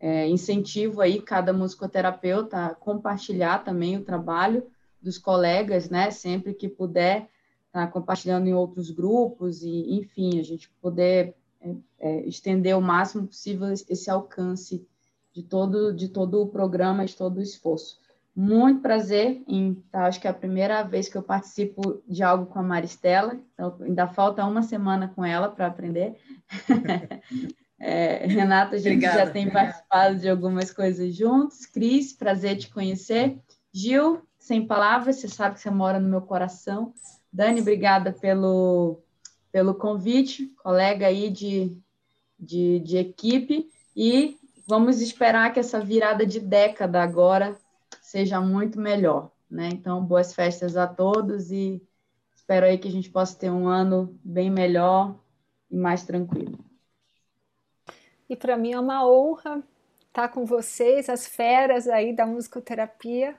é, 0.00 0.26
incentivo 0.28 1.00
aí 1.00 1.20
cada 1.20 1.52
musicoterapeuta 1.52 2.66
a 2.66 2.74
compartilhar 2.74 3.62
também 3.62 3.96
o 3.96 4.04
trabalho 4.04 4.66
dos 5.00 5.18
colegas, 5.18 5.90
né, 5.90 6.10
sempre 6.10 6.54
que 6.54 6.68
puder, 6.68 7.28
tá 7.70 7.86
compartilhando 7.86 8.48
em 8.48 8.54
outros 8.54 8.90
grupos 8.90 9.62
e, 9.62 9.94
enfim, 9.94 10.40
a 10.40 10.42
gente 10.42 10.70
poder 10.80 11.34
é, 11.60 11.74
é, 11.98 12.26
estender 12.26 12.76
o 12.76 12.80
máximo 12.80 13.26
possível 13.26 13.68
esse 13.70 14.10
alcance 14.10 14.86
de 15.32 15.42
todo, 15.42 15.92
de 15.92 16.08
todo 16.08 16.42
o 16.42 16.48
programa, 16.48 17.04
de 17.04 17.14
todo 17.14 17.36
o 17.36 17.42
esforço. 17.42 17.99
Muito 18.34 18.80
prazer 18.80 19.42
em, 19.46 19.74
tá, 19.90 20.06
acho 20.06 20.20
que 20.20 20.26
é 20.26 20.30
a 20.30 20.34
primeira 20.34 20.82
vez 20.82 21.08
que 21.08 21.16
eu 21.16 21.22
participo 21.22 22.00
de 22.06 22.22
algo 22.22 22.46
com 22.46 22.60
a 22.60 22.62
Maristela, 22.62 23.38
então 23.52 23.76
ainda 23.80 24.06
falta 24.06 24.44
uma 24.44 24.62
semana 24.62 25.08
com 25.08 25.24
ela 25.24 25.48
para 25.48 25.66
aprender. 25.66 26.16
é, 27.78 28.26
Renata, 28.26 28.76
a 28.76 28.78
gente 28.78 29.04
Obrigada. 29.04 29.26
já 29.26 29.30
tem 29.30 29.50
participado 29.50 30.16
de 30.16 30.28
algumas 30.28 30.72
coisas 30.72 31.14
juntos. 31.14 31.66
Cris, 31.66 32.12
prazer 32.12 32.56
te 32.56 32.70
conhecer. 32.70 33.36
Gil, 33.72 34.22
sem 34.38 34.66
palavras, 34.66 35.16
você 35.16 35.28
sabe 35.28 35.56
que 35.56 35.60
você 35.60 35.70
mora 35.70 35.98
no 35.98 36.08
meu 36.08 36.22
coração. 36.22 36.94
Dani, 37.32 37.60
obrigada 37.60 38.12
pelo, 38.12 39.02
pelo 39.52 39.74
convite, 39.74 40.46
colega 40.62 41.06
aí 41.06 41.30
de, 41.30 41.76
de, 42.38 42.80
de 42.80 42.96
equipe, 42.96 43.68
e 43.94 44.36
vamos 44.66 45.00
esperar 45.00 45.52
que 45.52 45.60
essa 45.60 45.80
virada 45.80 46.24
de 46.24 46.40
década 46.40 47.02
agora 47.02 47.56
seja 48.10 48.40
muito 48.40 48.80
melhor. 48.80 49.30
Né? 49.48 49.68
Então, 49.72 50.04
boas 50.04 50.34
festas 50.34 50.76
a 50.76 50.86
todos 50.86 51.52
e 51.52 51.80
espero 52.34 52.66
aí 52.66 52.76
que 52.76 52.88
a 52.88 52.90
gente 52.90 53.08
possa 53.08 53.38
ter 53.38 53.50
um 53.50 53.68
ano 53.68 54.18
bem 54.24 54.50
melhor 54.50 55.16
e 55.70 55.76
mais 55.76 56.04
tranquilo. 56.04 56.58
E 58.28 58.34
para 58.34 58.56
mim 58.56 58.72
é 58.72 58.80
uma 58.80 59.08
honra 59.08 59.62
estar 60.08 60.28
com 60.28 60.44
vocês, 60.44 61.08
as 61.08 61.26
feras 61.26 61.86
aí 61.86 62.12
da 62.12 62.26
musicoterapia. 62.26 63.36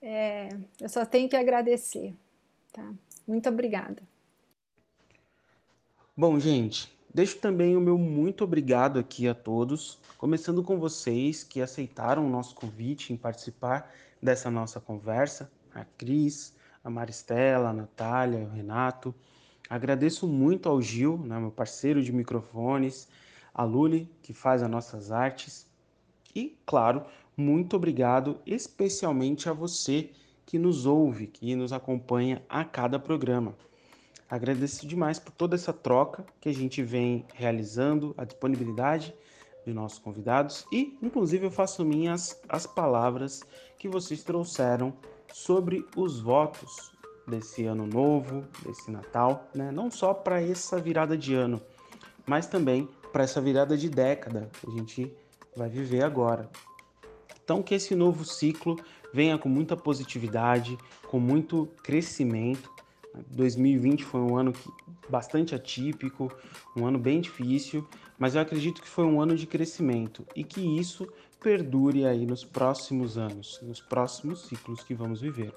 É, 0.00 0.48
eu 0.80 0.88
só 0.88 1.04
tenho 1.04 1.28
que 1.28 1.36
agradecer. 1.36 2.14
Tá? 2.72 2.90
Muito 3.26 3.46
obrigada. 3.50 4.02
Bom, 6.16 6.40
gente, 6.40 6.90
deixo 7.12 7.38
também 7.38 7.76
o 7.76 7.80
meu 7.80 7.98
muito 7.98 8.44
obrigado 8.44 8.98
aqui 8.98 9.28
a 9.28 9.34
todos, 9.34 9.98
começando 10.16 10.62
com 10.62 10.78
vocês 10.78 11.44
que 11.44 11.60
aceitaram 11.60 12.26
o 12.26 12.30
nosso 12.30 12.54
convite 12.54 13.12
em 13.12 13.16
participar 13.16 13.92
dessa 14.22 14.50
nossa 14.50 14.80
conversa, 14.80 15.50
a 15.74 15.84
Cris, 15.84 16.54
a 16.82 16.90
Maristela, 16.90 17.70
a 17.70 17.72
Natália, 17.72 18.40
o 18.40 18.50
Renato, 18.50 19.14
Agradeço 19.68 20.26
muito 20.26 20.66
ao 20.66 20.80
Gil, 20.80 21.18
né, 21.18 21.38
meu 21.38 21.50
parceiro 21.50 22.02
de 22.02 22.10
microfones, 22.10 23.06
a 23.52 23.64
Luli, 23.64 24.10
que 24.22 24.32
faz 24.32 24.62
as 24.62 24.70
nossas 24.70 25.12
artes, 25.12 25.66
e, 26.34 26.56
claro, 26.64 27.04
muito 27.36 27.76
obrigado 27.76 28.40
especialmente 28.46 29.48
a 29.48 29.52
você 29.52 30.10
que 30.46 30.58
nos 30.58 30.86
ouve, 30.86 31.26
que 31.26 31.54
nos 31.54 31.72
acompanha 31.72 32.42
a 32.48 32.64
cada 32.64 32.98
programa. 32.98 33.54
Agradeço 34.30 34.86
demais 34.86 35.18
por 35.18 35.32
toda 35.32 35.54
essa 35.54 35.72
troca 35.72 36.24
que 36.40 36.48
a 36.48 36.54
gente 36.54 36.82
vem 36.82 37.24
realizando, 37.34 38.14
a 38.16 38.24
disponibilidade 38.24 39.14
de 39.66 39.72
nossos 39.72 39.98
convidados 39.98 40.66
e, 40.72 40.96
inclusive, 41.02 41.46
eu 41.46 41.50
faço 41.50 41.84
minhas 41.84 42.40
as 42.48 42.66
palavras 42.66 43.42
que 43.78 43.88
vocês 43.88 44.22
trouxeram 44.22 44.94
sobre 45.32 45.84
os 45.96 46.20
votos 46.20 46.92
desse 47.26 47.66
ano 47.66 47.86
novo, 47.86 48.44
desse 48.64 48.90
Natal, 48.90 49.48
né? 49.54 49.70
não 49.70 49.90
só 49.90 50.14
para 50.14 50.40
essa 50.42 50.80
virada 50.80 51.16
de 51.16 51.34
ano, 51.34 51.60
mas 52.26 52.46
também 52.46 52.88
para 53.12 53.24
essa 53.24 53.40
virada 53.40 53.76
de 53.76 53.88
década 53.88 54.50
que 54.60 54.66
a 54.66 54.70
gente 54.70 55.12
vai 55.56 55.68
viver 55.68 56.02
agora. 56.02 56.48
Então, 57.42 57.62
que 57.62 57.74
esse 57.74 57.94
novo 57.94 58.24
ciclo 58.24 58.76
venha 59.12 59.38
com 59.38 59.48
muita 59.48 59.76
positividade, 59.76 60.76
com 61.08 61.18
muito 61.18 61.66
crescimento. 61.82 62.70
2020 63.30 64.04
foi 64.04 64.20
um 64.20 64.36
ano 64.36 64.52
bastante 65.08 65.54
atípico, 65.54 66.32
um 66.76 66.86
ano 66.86 66.98
bem 66.98 67.20
difícil, 67.20 67.86
mas 68.18 68.34
eu 68.34 68.40
acredito 68.40 68.82
que 68.82 68.88
foi 68.88 69.04
um 69.04 69.20
ano 69.20 69.34
de 69.34 69.46
crescimento 69.46 70.26
e 70.34 70.44
que 70.44 70.60
isso 70.60 71.06
perdure 71.40 72.04
aí 72.04 72.26
nos 72.26 72.44
próximos 72.44 73.16
anos, 73.16 73.60
nos 73.62 73.80
próximos 73.80 74.46
ciclos 74.46 74.82
que 74.82 74.94
vamos 74.94 75.20
viver. 75.20 75.52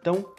Então, 0.00 0.32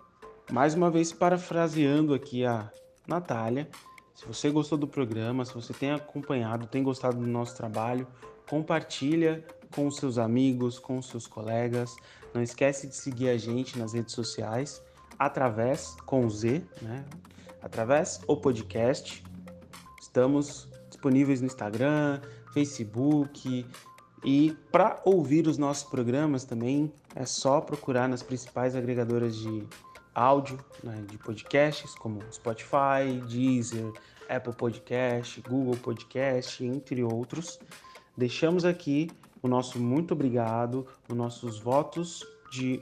mais 0.52 0.74
uma 0.74 0.90
vez 0.90 1.12
parafraseando 1.14 2.14
aqui 2.14 2.46
a 2.46 2.72
Natália, 3.08 3.70
se 4.16 4.26
você 4.26 4.50
gostou 4.50 4.78
do 4.78 4.88
programa, 4.88 5.46
se 5.46 5.54
você 5.54 5.74
tem 5.74 5.92
acompanhado, 5.92 6.66
tem 6.66 6.82
gostado 6.82 7.18
do 7.18 7.28
nosso 7.28 7.56
trabalho, 7.56 8.08
compartilha 8.50 9.46
com 9.72 9.92
seus 9.92 10.18
amigos, 10.18 10.80
com 10.80 11.02
seus 11.02 11.28
colegas. 11.28 11.96
Não 12.34 12.42
esquece 12.42 12.88
de 12.88 12.96
seguir 12.96 13.30
a 13.30 13.38
gente 13.38 13.78
nas 13.78 13.94
redes 13.94 14.14
sociais, 14.14 14.82
através, 15.18 15.96
com 16.06 16.30
Z, 16.30 16.64
né? 16.82 17.06
Através 17.62 18.20
o 18.28 18.38
podcast. 18.38 19.24
Estamos 20.02 20.70
disponíveis 20.90 21.42
no 21.42 21.48
Instagram, 21.48 22.22
Facebook, 22.54 23.66
e 24.24 24.58
para 24.72 25.00
ouvir 25.06 25.48
os 25.48 25.58
nossos 25.58 25.84
programas 25.84 26.44
também 26.44 26.92
é 27.16 27.26
só 27.26 27.62
procurar 27.62 28.10
nas 28.10 28.24
principais 28.24 28.76
agregadoras 28.76 29.36
de 29.36 29.68
áudio, 30.14 30.60
né, 30.84 31.04
de 31.08 31.18
podcasts, 31.20 31.94
como 31.96 32.22
Spotify, 32.32 33.22
Deezer, 33.30 33.92
Apple 34.28 34.54
Podcast, 34.54 35.40
Google 35.42 35.78
Podcast, 35.78 36.66
entre 36.66 37.04
outros. 37.04 37.60
Deixamos 38.18 38.66
aqui 38.66 39.12
o 39.42 39.48
nosso 39.48 39.80
muito 39.80 40.14
obrigado, 40.16 40.88
os 41.08 41.16
nossos 41.16 41.60
votos 41.60 42.26
de 42.52 42.82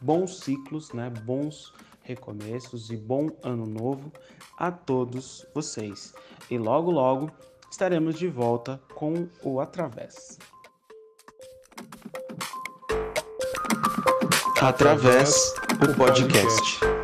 bons 0.00 0.40
ciclos, 0.40 0.92
né, 0.92 1.10
bons 1.24 1.72
recomeços 2.02 2.90
e 2.90 2.96
bom 2.96 3.28
ano 3.42 3.66
novo 3.66 4.12
a 4.56 4.70
todos 4.70 5.44
vocês. 5.54 6.14
E 6.50 6.56
logo 6.56 6.90
logo 6.90 7.30
estaremos 7.70 8.18
de 8.18 8.28
volta 8.28 8.80
com 8.94 9.28
o 9.42 9.60
Através. 9.60 10.38
Através 14.60 15.54
o 15.82 15.94
podcast. 15.94 16.95